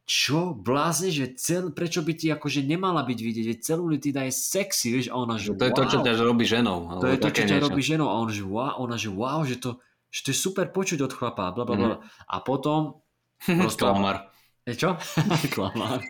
čo, 0.05 0.53
blázne, 0.53 1.09
že 1.09 1.33
cel, 1.33 1.73
prečo 1.73 2.05
by 2.05 2.13
ti 2.13 2.29
akože 2.29 2.61
nemala 2.61 3.01
byť 3.09 3.19
vidieť, 3.25 3.47
veď 3.49 3.59
celulitida 3.65 4.21
je 4.29 4.33
sexy, 4.37 4.93
vieš, 4.93 5.09
a 5.09 5.17
ona, 5.17 5.41
že 5.41 5.57
To 5.57 5.65
je 5.65 5.73
wow. 5.73 5.81
to, 5.81 5.85
čo 5.89 5.99
ťa 6.05 6.13
robí 6.21 6.45
ženou. 6.45 7.01
To 7.01 7.09
je 7.09 7.17
to, 7.17 7.31
čo 7.33 7.43
ťa 7.49 7.59
robí 7.65 7.81
ženou 7.81 8.13
a 8.13 8.15
ona, 8.21 8.33
že 8.33 8.45
wow, 8.45 8.77
ona, 8.85 8.97
že 9.01 9.09
wow, 9.09 9.41
že 9.49 9.57
to, 9.57 9.81
že 10.13 10.21
to 10.21 10.29
je 10.31 10.37
super 10.37 10.69
počuť 10.69 11.01
od 11.01 11.13
chlapa, 11.17 11.57
bla, 11.57 11.65
bla, 11.65 11.77
bla. 11.77 11.97
Mm. 11.97 12.05
A 12.05 12.37
potom... 12.45 13.01
Prosto, 13.65 13.89
Klamar. 13.89 14.34
E 14.65 14.73
čo? 14.73 14.97
Klamár. 15.53 16.01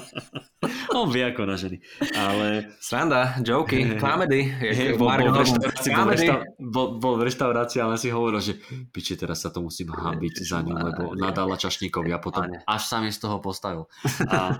On 0.96 1.12
vie 1.12 1.28
ako 1.28 1.44
na 1.44 1.60
ženy. 1.60 1.76
Ale... 2.16 2.72
Sranda, 2.80 3.36
joky. 3.44 3.84
Hey, 3.84 4.96
bol, 5.00 5.12
bol, 5.12 5.28
v 5.28 5.44
reštaurácii, 5.44 5.92
bol, 5.92 6.08
rešta, 6.08 6.34
bol, 6.56 6.86
bol 6.96 7.14
v 7.20 7.22
reštaurácii, 7.28 7.80
ale 7.84 8.00
si 8.00 8.08
hovoril, 8.08 8.40
že 8.40 8.56
piči, 8.88 9.20
teraz 9.20 9.44
sa 9.44 9.52
to 9.52 9.60
musím 9.60 9.92
hábiť 9.92 10.34
za 10.40 10.64
ňu, 10.64 10.72
lebo 10.72 11.02
nadala 11.20 11.60
čašníkovi 11.60 12.16
a 12.16 12.18
potom 12.18 12.48
až 12.48 12.82
sa 12.88 13.04
mi 13.04 13.12
z 13.12 13.20
toho 13.20 13.44
postavil. 13.44 13.84
A, 14.24 14.56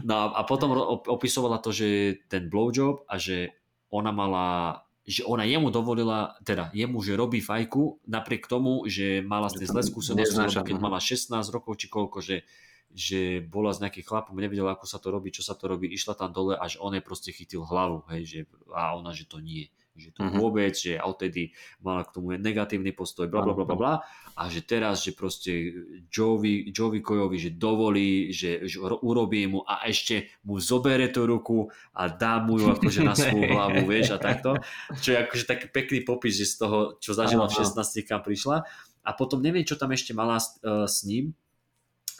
no 0.00 0.32
a 0.32 0.40
potom 0.48 0.80
opisovala 1.04 1.60
to, 1.60 1.76
že 1.76 2.24
ten 2.32 2.48
blowjob 2.48 3.04
a 3.04 3.20
že 3.20 3.52
ona 3.92 4.16
mala 4.16 4.80
že 5.04 5.20
ona 5.28 5.44
jemu 5.44 5.68
dovolila, 5.68 6.32
teda 6.48 6.72
jemu, 6.72 7.04
že 7.04 7.12
robí 7.12 7.44
fajku, 7.44 8.00
napriek 8.08 8.48
tomu, 8.48 8.88
že 8.88 9.20
mala 9.20 9.52
z 9.52 9.64
tej 9.64 9.76
zlé 9.76 9.82
skúsenosti, 9.84 10.64
keď 10.64 10.76
mala 10.80 10.96
16 10.96 11.28
rokov 11.52 11.76
či 11.76 11.92
koľko, 11.92 12.24
že, 12.24 12.48
že 12.88 13.44
bola 13.44 13.76
s 13.76 13.84
nejakým 13.84 14.00
chlapom, 14.00 14.32
nevedela, 14.40 14.72
ako 14.72 14.88
sa 14.88 14.96
to 14.96 15.12
robí, 15.12 15.28
čo 15.28 15.44
sa 15.44 15.52
to 15.52 15.68
robí, 15.68 15.92
išla 15.92 16.16
tam 16.16 16.32
dole, 16.32 16.56
až 16.56 16.80
on 16.80 16.96
jej 16.96 17.04
proste 17.04 17.36
chytil 17.36 17.68
hlavu, 17.68 18.08
hej, 18.16 18.22
že, 18.24 18.40
a 18.72 18.96
ona, 18.96 19.12
že 19.12 19.28
to 19.28 19.44
nie 19.44 19.68
že 19.94 20.10
to 20.10 20.26
uh-huh. 20.26 20.36
vôbec, 20.36 20.74
že 20.74 20.98
odtedy 20.98 21.54
mala 21.78 22.02
k 22.02 22.18
tomu 22.18 22.34
negatívny 22.34 22.90
postoj, 22.90 23.30
bla 23.30 23.46
bla 23.46 23.54
bla 23.54 23.64
bla 23.74 23.94
a 24.34 24.50
že 24.50 24.66
teraz, 24.66 25.06
že 25.06 25.14
proste 25.14 25.70
Jovi, 26.10 26.74
Jovi 26.74 26.98
Kojovi, 26.98 27.38
že 27.38 27.50
dovolí, 27.54 28.34
že, 28.34 28.66
že 28.66 28.82
urobí 28.82 29.46
mu 29.46 29.62
a 29.62 29.86
ešte 29.86 30.34
mu 30.42 30.58
zobere 30.58 31.06
tú 31.14 31.22
ruku 31.22 31.70
a 31.94 32.10
dá 32.10 32.42
mu 32.42 32.58
ju 32.58 32.74
akože 32.74 33.00
na 33.06 33.14
svoju 33.14 33.46
hlavu, 33.54 33.86
vieš, 33.86 34.14
a 34.14 34.18
takto. 34.18 34.58
Čo 34.98 35.14
je 35.14 35.18
akože 35.22 35.44
taký 35.46 35.66
pekný 35.70 35.98
popis, 36.02 36.34
že 36.34 36.50
z 36.50 36.66
toho, 36.66 36.78
čo 36.98 37.14
zažila 37.14 37.46
v 37.46 37.62
16 37.62 38.10
kam 38.10 38.26
prišla. 38.26 38.66
A 39.06 39.10
potom 39.14 39.38
neviem, 39.38 39.62
čo 39.62 39.78
tam 39.78 39.94
ešte 39.94 40.10
mala 40.10 40.42
uh, 40.42 40.90
s 40.90 41.06
ním, 41.06 41.30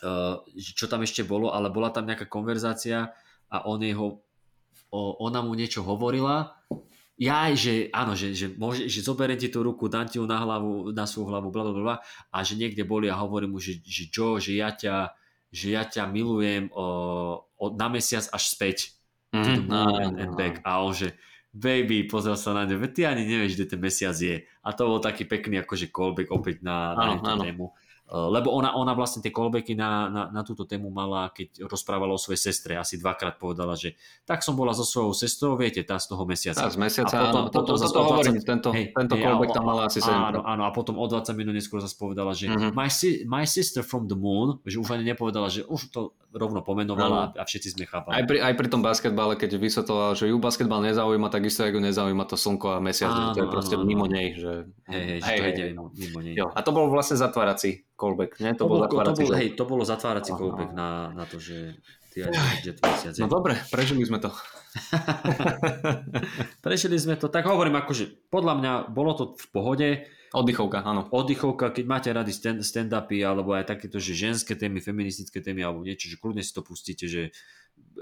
uh, 0.07 0.39
čo 0.55 0.87
tam 0.87 1.03
ešte 1.03 1.27
bolo, 1.27 1.51
ale 1.51 1.67
bola 1.67 1.91
tam 1.91 2.07
nejaká 2.07 2.31
konverzácia 2.31 3.11
a 3.51 3.67
on 3.67 3.83
jeho, 3.83 4.23
o, 4.95 5.01
ona 5.19 5.43
mu 5.43 5.59
niečo 5.59 5.83
hovorila 5.83 6.55
ja, 7.15 7.47
že 7.55 7.95
áno, 7.95 8.19
že, 8.19 8.35
že, 8.35 8.51
môže, 8.59 8.91
že 8.91 8.99
zoberiem 9.07 9.39
ti 9.39 9.47
tú 9.47 9.63
ruku, 9.63 9.87
dám 9.87 10.11
ti 10.11 10.19
ju 10.19 10.27
na 10.27 10.43
hlavu, 10.43 10.91
na 10.91 11.07
svoju 11.07 11.31
hlavu, 11.31 11.49
bla, 11.55 11.63
bla, 11.63 11.73
bla, 11.75 11.97
a 12.35 12.37
že 12.43 12.59
niekde 12.59 12.83
boli 12.83 13.07
a 13.07 13.15
hovorím 13.15 13.55
mu, 13.55 13.59
že, 13.63 13.79
že 13.87 14.11
Joe, 14.11 14.43
že 14.43 14.59
ja 14.59 14.75
ťa, 14.75 15.15
že 15.55 15.67
ja 15.71 15.87
ťa 15.87 16.11
milujem 16.11 16.75
o, 16.75 16.87
o, 17.55 17.65
na 17.79 17.87
mesiac 17.87 18.27
až 18.35 18.43
späť. 18.51 18.99
Mm-hmm. 19.35 19.71
And, 19.71 20.15
and 20.19 20.33
back. 20.39 20.63
A 20.63 20.83
on, 20.83 20.95
že 20.95 21.15
baby, 21.55 22.11
pozrel 22.11 22.35
sa 22.35 22.51
na 22.51 22.67
ňu, 22.67 22.83
ty 22.91 23.07
ani 23.07 23.23
nevieš, 23.23 23.55
kde 23.55 23.67
ten 23.71 23.81
mesiac 23.83 24.15
je. 24.19 24.43
A 24.43 24.69
to 24.75 24.91
bol 24.91 24.99
taký 24.99 25.27
pekný 25.27 25.63
akože 25.63 25.95
callback 25.95 26.35
opäť 26.35 26.67
na, 26.67 26.99
na 26.99 27.15
tú 27.23 27.31
tému. 27.39 27.71
Eh, 28.05 28.13
lebo 28.13 28.53
ona, 28.53 28.77
ona 28.77 28.93
vlastne 28.93 29.25
tie 29.25 29.33
callbacky 29.33 29.73
na, 29.73 30.13
na, 30.13 30.23
na 30.29 30.45
túto 30.45 30.69
tému 30.69 30.93
mala, 30.93 31.33
keď 31.33 31.65
rozprávala 31.65 32.13
o 32.13 32.21
svojej 32.21 32.53
sestre, 32.53 32.77
asi 32.77 33.01
dvakrát 33.01 33.41
povedala, 33.41 33.81
že 33.81 33.97
tak 34.29 34.45
som 34.45 34.53
bola 34.53 34.77
so 34.77 34.85
svojou 34.85 35.17
sestrou, 35.17 35.57
viete, 35.57 35.81
tá 35.81 35.97
z 35.97 36.13
toho 36.13 36.21
mesiaca. 36.29 36.63
Tá 36.63 36.69
z 36.69 36.77
mesiaca, 36.77 37.17
a 37.17 37.23
potom, 37.25 37.43
áno, 37.43 37.49
potom 37.49 37.81
toto 37.81 37.89
20, 37.89 38.13
hovorím, 38.13 38.35
tento, 38.45 38.69
hej, 38.77 38.93
tento 38.93 39.17
hej, 39.17 39.25
callback 39.25 39.57
tam 39.57 39.65
mala 39.65 39.89
asi 39.89 40.05
7. 40.05 40.13
Áno, 40.13 40.45
áno, 40.45 40.63
a 40.69 40.71
potom 40.77 41.01
o 41.01 41.07
20 41.09 41.33
minút 41.33 41.57
neskôr 41.57 41.81
zase 41.81 41.97
povedala, 41.97 42.37
že 42.37 42.53
mm-hmm. 42.53 42.77
my, 42.77 42.89
si, 42.93 43.25
my 43.25 43.49
sister 43.49 43.81
from 43.81 44.05
the 44.05 44.19
moon, 44.19 44.61
že 44.69 44.77
už 44.77 45.01
ani 45.01 45.09
nepovedala, 45.09 45.49
že 45.49 45.65
už 45.65 45.89
to 45.89 46.13
rovno 46.35 46.61
pomenovala 46.61 47.33
a, 47.33 47.41
a 47.41 47.45
všetci 47.49 47.79
sme 47.79 47.89
chápali. 47.89 48.21
Aj 48.21 48.25
pri, 48.27 48.39
aj 48.43 48.55
pri 48.59 48.69
tom 48.69 48.83
basketbale, 48.83 49.39
keď 49.39 49.57
vysvetlovala, 49.57 50.13
že 50.19 50.29
ju 50.29 50.37
basketbal 50.37 50.83
nezaujíma, 50.83 51.31
takisto 51.31 51.63
ako 51.63 51.79
nezaujíma 51.81 52.27
to 52.27 52.37
slnko 52.37 52.75
a 52.75 52.79
mesiac, 52.83 53.15
áno, 53.15 53.33
to 53.33 53.47
je 53.47 53.49
proste 53.49 53.77
áno, 53.79 53.87
mimo 53.87 54.05
áno. 54.05 54.13
nej. 54.13 54.35
Že... 54.35 54.53
Hej, 54.85 55.01
hej, 55.01 55.19
hej, 55.25 55.39
to 55.41 55.63
hej, 55.65 55.71
mimo, 55.73 55.85
mimo 55.97 56.19
nej. 56.21 56.35
Jo, 56.37 56.53
a 56.53 56.61
to 56.61 56.71
bol 56.77 56.93
vlastne 56.93 57.17
zatvárací 57.17 57.89
callback, 57.97 58.37
nie? 58.37 58.53
To, 58.53 58.69
to 58.69 58.71
bol, 58.71 58.79
zatvárací 58.85 59.25
to 59.25 59.25
bol, 59.25 59.39
hej, 59.41 59.49
to 59.57 59.65
bolo 59.65 59.83
zatvárací 59.89 60.31
Aha. 60.33 60.39
callback 60.39 60.71
na, 60.77 60.89
na 61.17 61.25
to, 61.25 61.41
že 61.41 61.81
ty 62.13 62.29
aj, 62.29 62.33
mesiac. 62.69 63.15
No 63.17 63.33
dobre, 63.33 63.57
prežili 63.73 64.05
sme 64.05 64.21
to. 64.21 64.29
prežili 66.67 67.01
sme 67.01 67.17
to, 67.17 67.33
tak 67.33 67.49
hovorím 67.49 67.81
akože, 67.81 68.29
podľa 68.29 68.55
mňa 68.61 68.73
bolo 68.93 69.13
to 69.17 69.25
v 69.41 69.47
pohode, 69.49 69.89
Oddychovka, 70.35 70.83
áno. 70.83 71.07
Oddychovka, 71.15 71.71
keď 71.71 71.85
máte 71.87 72.11
rady 72.11 72.35
stand-upy 72.59 73.23
alebo 73.23 73.55
aj 73.55 73.71
takéto, 73.71 74.03
že 74.03 74.19
ženské 74.19 74.59
témy, 74.59 74.83
feministické 74.83 75.39
témy 75.39 75.63
alebo 75.63 75.87
niečo, 75.87 76.11
že 76.11 76.19
kľudne 76.19 76.43
si 76.43 76.51
to 76.51 76.67
pustíte, 76.67 77.07
že 77.07 77.31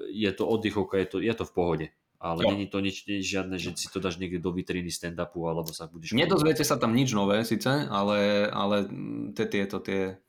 je 0.09 0.31
to 0.33 0.49
oddychovka, 0.49 0.97
je 0.97 1.07
to, 1.13 1.17
je 1.21 1.35
to 1.37 1.45
v 1.45 1.53
pohode. 1.53 1.87
Ale 2.23 2.47
není 2.55 2.71
to 2.71 2.79
nič, 2.79 3.03
nič 3.11 3.27
žiadne, 3.27 3.59
že 3.59 3.75
si 3.75 3.91
to 3.91 3.99
dáš 3.99 4.23
niekde 4.23 4.39
do 4.39 4.55
vitriny 4.55 4.95
stand-upu 4.95 5.43
alebo 5.51 5.75
sa 5.75 5.91
budeš... 5.91 6.15
Nedozviete 6.15 6.63
sa 6.63 6.79
tam 6.79 6.95
nič 6.95 7.11
nové 7.11 7.43
síce, 7.43 7.67
ale, 7.91 8.47
ale 8.47 8.87
tie, 9.35 9.51
tieto 9.51 9.83
tie... 9.83 10.23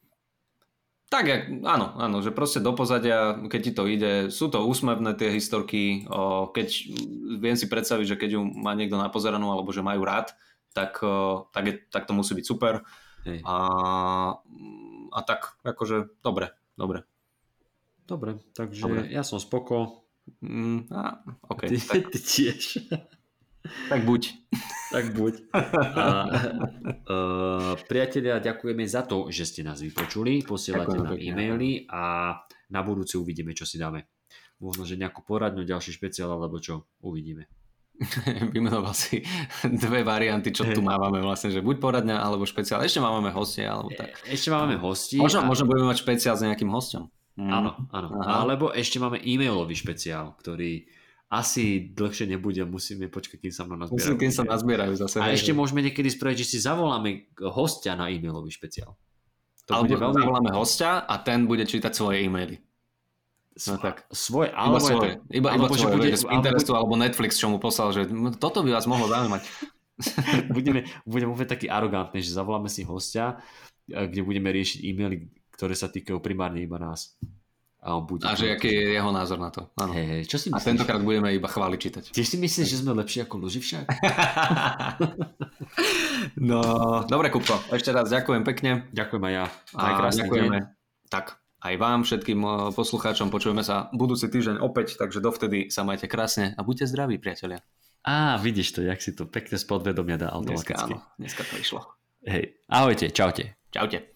Tak, 1.14 1.53
áno, 1.61 1.94
áno, 2.02 2.26
že 2.26 2.34
proste 2.34 2.57
do 2.57 2.74
pozadia, 2.74 3.38
keď 3.45 3.61
ti 3.61 3.72
to 3.78 3.84
ide, 3.86 4.34
sú 4.34 4.49
to 4.49 4.65
úsmevné 4.65 5.14
tie 5.14 5.30
historky, 5.30 6.10
o, 6.10 6.49
keď 6.49 6.90
viem 7.38 7.53
si 7.53 7.70
predstaviť, 7.70 8.18
že 8.18 8.18
keď 8.18 8.30
ju 8.34 8.41
má 8.41 8.74
niekto 8.74 8.98
napozeranú 8.98 9.53
alebo 9.53 9.70
že 9.70 9.86
majú 9.86 10.02
rád, 10.02 10.34
tak, 10.74 10.98
tak, 11.53 11.64
je, 11.70 11.74
tak 11.94 12.10
to 12.10 12.18
musí 12.18 12.34
byť 12.34 12.45
super. 12.49 12.82
Hej. 13.30 13.45
A, 13.45 13.57
a 15.14 15.20
tak, 15.22 15.61
akože, 15.61 16.10
dobre, 16.26 16.57
dobre. 16.74 17.06
Dobre, 18.03 18.36
takže 18.52 18.84
dobre. 18.84 19.07
ja 19.07 19.24
som 19.24 19.40
spoko. 19.40 20.02
Mm, 20.44 20.88
a, 20.91 21.24
okay, 21.52 21.70
ty, 21.72 21.78
tak. 21.80 22.12
ty 22.12 22.20
tiež. 22.20 22.80
Tak 23.64 24.04
buď. 24.04 24.22
Tak 24.91 25.16
buď. 25.16 25.34
A, 26.04 26.28
uh, 27.08 27.74
priatelia, 27.88 28.44
ďakujeme 28.44 28.84
za 28.84 29.08
to, 29.08 29.32
že 29.32 29.48
ste 29.48 29.62
nás 29.64 29.80
vypočuli. 29.80 30.44
Posielate 30.44 31.00
nám 31.00 31.16
e-maily 31.16 31.88
a 31.88 32.36
na 32.68 32.82
budúci 32.84 33.16
uvidíme, 33.16 33.56
čo 33.56 33.64
si 33.64 33.80
dáme. 33.80 34.12
Možno, 34.60 34.84
že 34.84 35.00
nejakú 35.00 35.24
poradňu, 35.24 35.64
ďalší 35.64 35.95
špeciál, 35.95 36.36
alebo 36.36 36.60
čo, 36.60 36.91
uvidíme. 37.00 37.48
Vymenoval 38.54 38.91
si 38.91 39.24
dve 39.64 40.04
varianty, 40.04 40.52
čo 40.52 40.68
tu 40.68 40.84
máme 40.91 41.24
vlastne, 41.24 41.54
že 41.54 41.64
buď 41.64 41.80
poradňa, 41.80 42.20
alebo 42.20 42.44
špeciál. 42.44 42.84
Ešte 42.84 43.00
máme 43.00 43.32
hostia, 43.32 43.72
alebo 43.72 43.95
tak. 43.95 44.12
E, 44.28 44.36
ešte 44.36 44.52
máme 44.52 44.76
hosti. 44.76 45.24
Možno, 45.24 45.44
a... 45.44 45.48
možno 45.48 45.72
budeme 45.72 45.88
mať 45.88 46.04
špeciál 46.04 46.36
s 46.36 46.44
nejakým 46.44 46.68
hostom. 46.68 47.08
Mm. 47.34 47.49
Áno, 47.49 47.69
áno. 47.89 48.07
Aha. 48.22 48.45
Alebo 48.45 48.69
ešte 48.69 49.01
máme 49.01 49.18
e-mailový 49.18 49.73
špeciál, 49.73 50.38
ktorý 50.38 50.85
asi 51.34 51.89
dlhšie 51.97 52.30
nebude, 52.30 52.61
musíme 52.61 53.10
počkať, 53.10 53.41
kým 53.41 53.53
sa 53.53 53.65
mnou 53.65 53.81
nazbierajú. 53.81 54.05
Musím, 54.05 54.22
kým 54.22 54.34
sa 54.34 54.45
nazbierajú 54.45 54.93
zase. 55.01 55.18
A 55.18 55.34
ešte 55.34 55.49
môžeme 55.49 55.81
niekedy 55.81 56.14
spraviť, 56.14 56.45
že 56.45 56.47
si 56.53 56.57
zavoláme 56.61 57.34
hostia 57.49 57.97
na 57.97 58.14
e-mailový 58.14 58.53
špeciál. 58.53 58.93
To 59.65 59.81
Alebo 59.81 59.89
bude 59.89 59.97
veľmi... 59.97 60.18
zavoláme 60.22 60.51
hostia 60.53 61.01
a 61.01 61.15
ten 61.26 61.49
bude 61.49 61.65
čítať 61.65 61.89
svoje 61.89 62.22
e-maily. 62.22 62.61
No 63.65 63.81
tak. 63.81 64.05
Svoj, 64.14 64.53
alebo 64.53 64.77
iba 64.77 64.85
svoje. 64.85 65.10
To, 65.14 65.34
iba, 65.34 65.47
alebo 65.53 65.73
iba 65.73 65.77
svoje, 65.77 65.93
bude, 65.97 66.10
z 66.14 66.26
Pinterestu 66.26 66.72
alebo, 66.73 66.93
alebo 66.93 67.05
Netflix, 67.05 67.38
čo 67.38 67.49
mu 67.49 67.57
poslal, 67.57 67.93
že 67.93 68.01
toto 68.38 68.61
by 68.61 68.69
vás 68.69 68.85
mohlo 68.85 69.10
zaujímať. 69.10 69.41
budeme, 70.57 70.89
budeme 71.05 71.30
úplne 71.34 71.49
taký 71.49 71.69
arogantný, 71.69 72.22
že 72.22 72.34
zavoláme 72.34 72.69
si 72.69 72.81
hostia, 72.85 73.41
kde 73.85 74.22
budeme 74.26 74.49
riešiť 74.49 74.80
e-maily, 74.85 75.30
ktoré 75.53 75.77
sa 75.77 75.88
týkajú 75.88 76.17
primárne 76.19 76.59
iba 76.65 76.81
nás. 76.81 77.15
A, 77.84 77.99
on 77.99 78.07
bude 78.07 78.23
a 78.23 78.31
že 78.31 78.55
aký 78.55 78.71
je 78.71 78.95
jeho 78.95 79.11
názor 79.11 79.35
na 79.43 79.51
to. 79.51 79.67
Áno. 79.75 79.91
Hey, 79.91 80.23
čo 80.23 80.39
si 80.39 80.47
myslíš? 80.47 80.55
A 80.55 80.63
tentokrát 80.63 81.03
budeme 81.03 81.35
iba 81.35 81.51
chváli 81.51 81.75
čítať. 81.75 82.15
Tiež 82.15 82.31
si 82.31 82.39
myslíš, 82.39 82.67
že 82.71 82.80
sme 82.80 82.95
lepší 82.95 83.27
ako 83.27 83.43
Luži 83.43 83.59
však? 83.59 83.84
no, 86.49 86.63
dobre 87.11 87.27
Kupko, 87.27 87.59
ešte 87.75 87.91
raz 87.91 88.07
ďakujem 88.07 88.47
pekne. 88.47 88.88
Ďakujem 88.95 89.23
aj 89.27 89.34
ja. 89.35 89.45
A 89.75 89.84
ďakujeme. 90.15 90.57
Deň. 90.63 91.11
Tak, 91.11 91.43
aj 91.59 91.75
vám, 91.75 92.07
všetkým 92.07 92.39
poslucháčom, 92.71 93.27
počujeme 93.27 93.67
sa 93.67 93.91
budúci 93.91 94.31
týždeň 94.31 94.63
opäť, 94.63 94.95
takže 94.95 95.19
dovtedy 95.19 95.67
sa 95.67 95.84
majte 95.84 96.07
krásne 96.07 96.55
a 96.55 96.63
buďte 96.63 96.88
zdraví, 96.88 97.19
priatelia. 97.19 97.59
Á, 98.03 98.39
vidíš 98.39 98.75
to, 98.75 98.84
jak 98.84 98.99
si 99.03 99.11
to 99.11 99.27
pekne 99.27 99.59
z 99.59 99.63
podvedomia 99.67 100.15
dá 100.15 100.31
automaticky. 100.31 100.71
Dneska 100.71 100.88
áno, 100.88 100.97
dneska 101.19 101.43
to 101.47 101.55
išlo. 101.59 101.84
Hej, 102.23 102.63
ahojte, 102.71 103.11
čaute. 103.11 103.59
Čaute. 103.71 104.12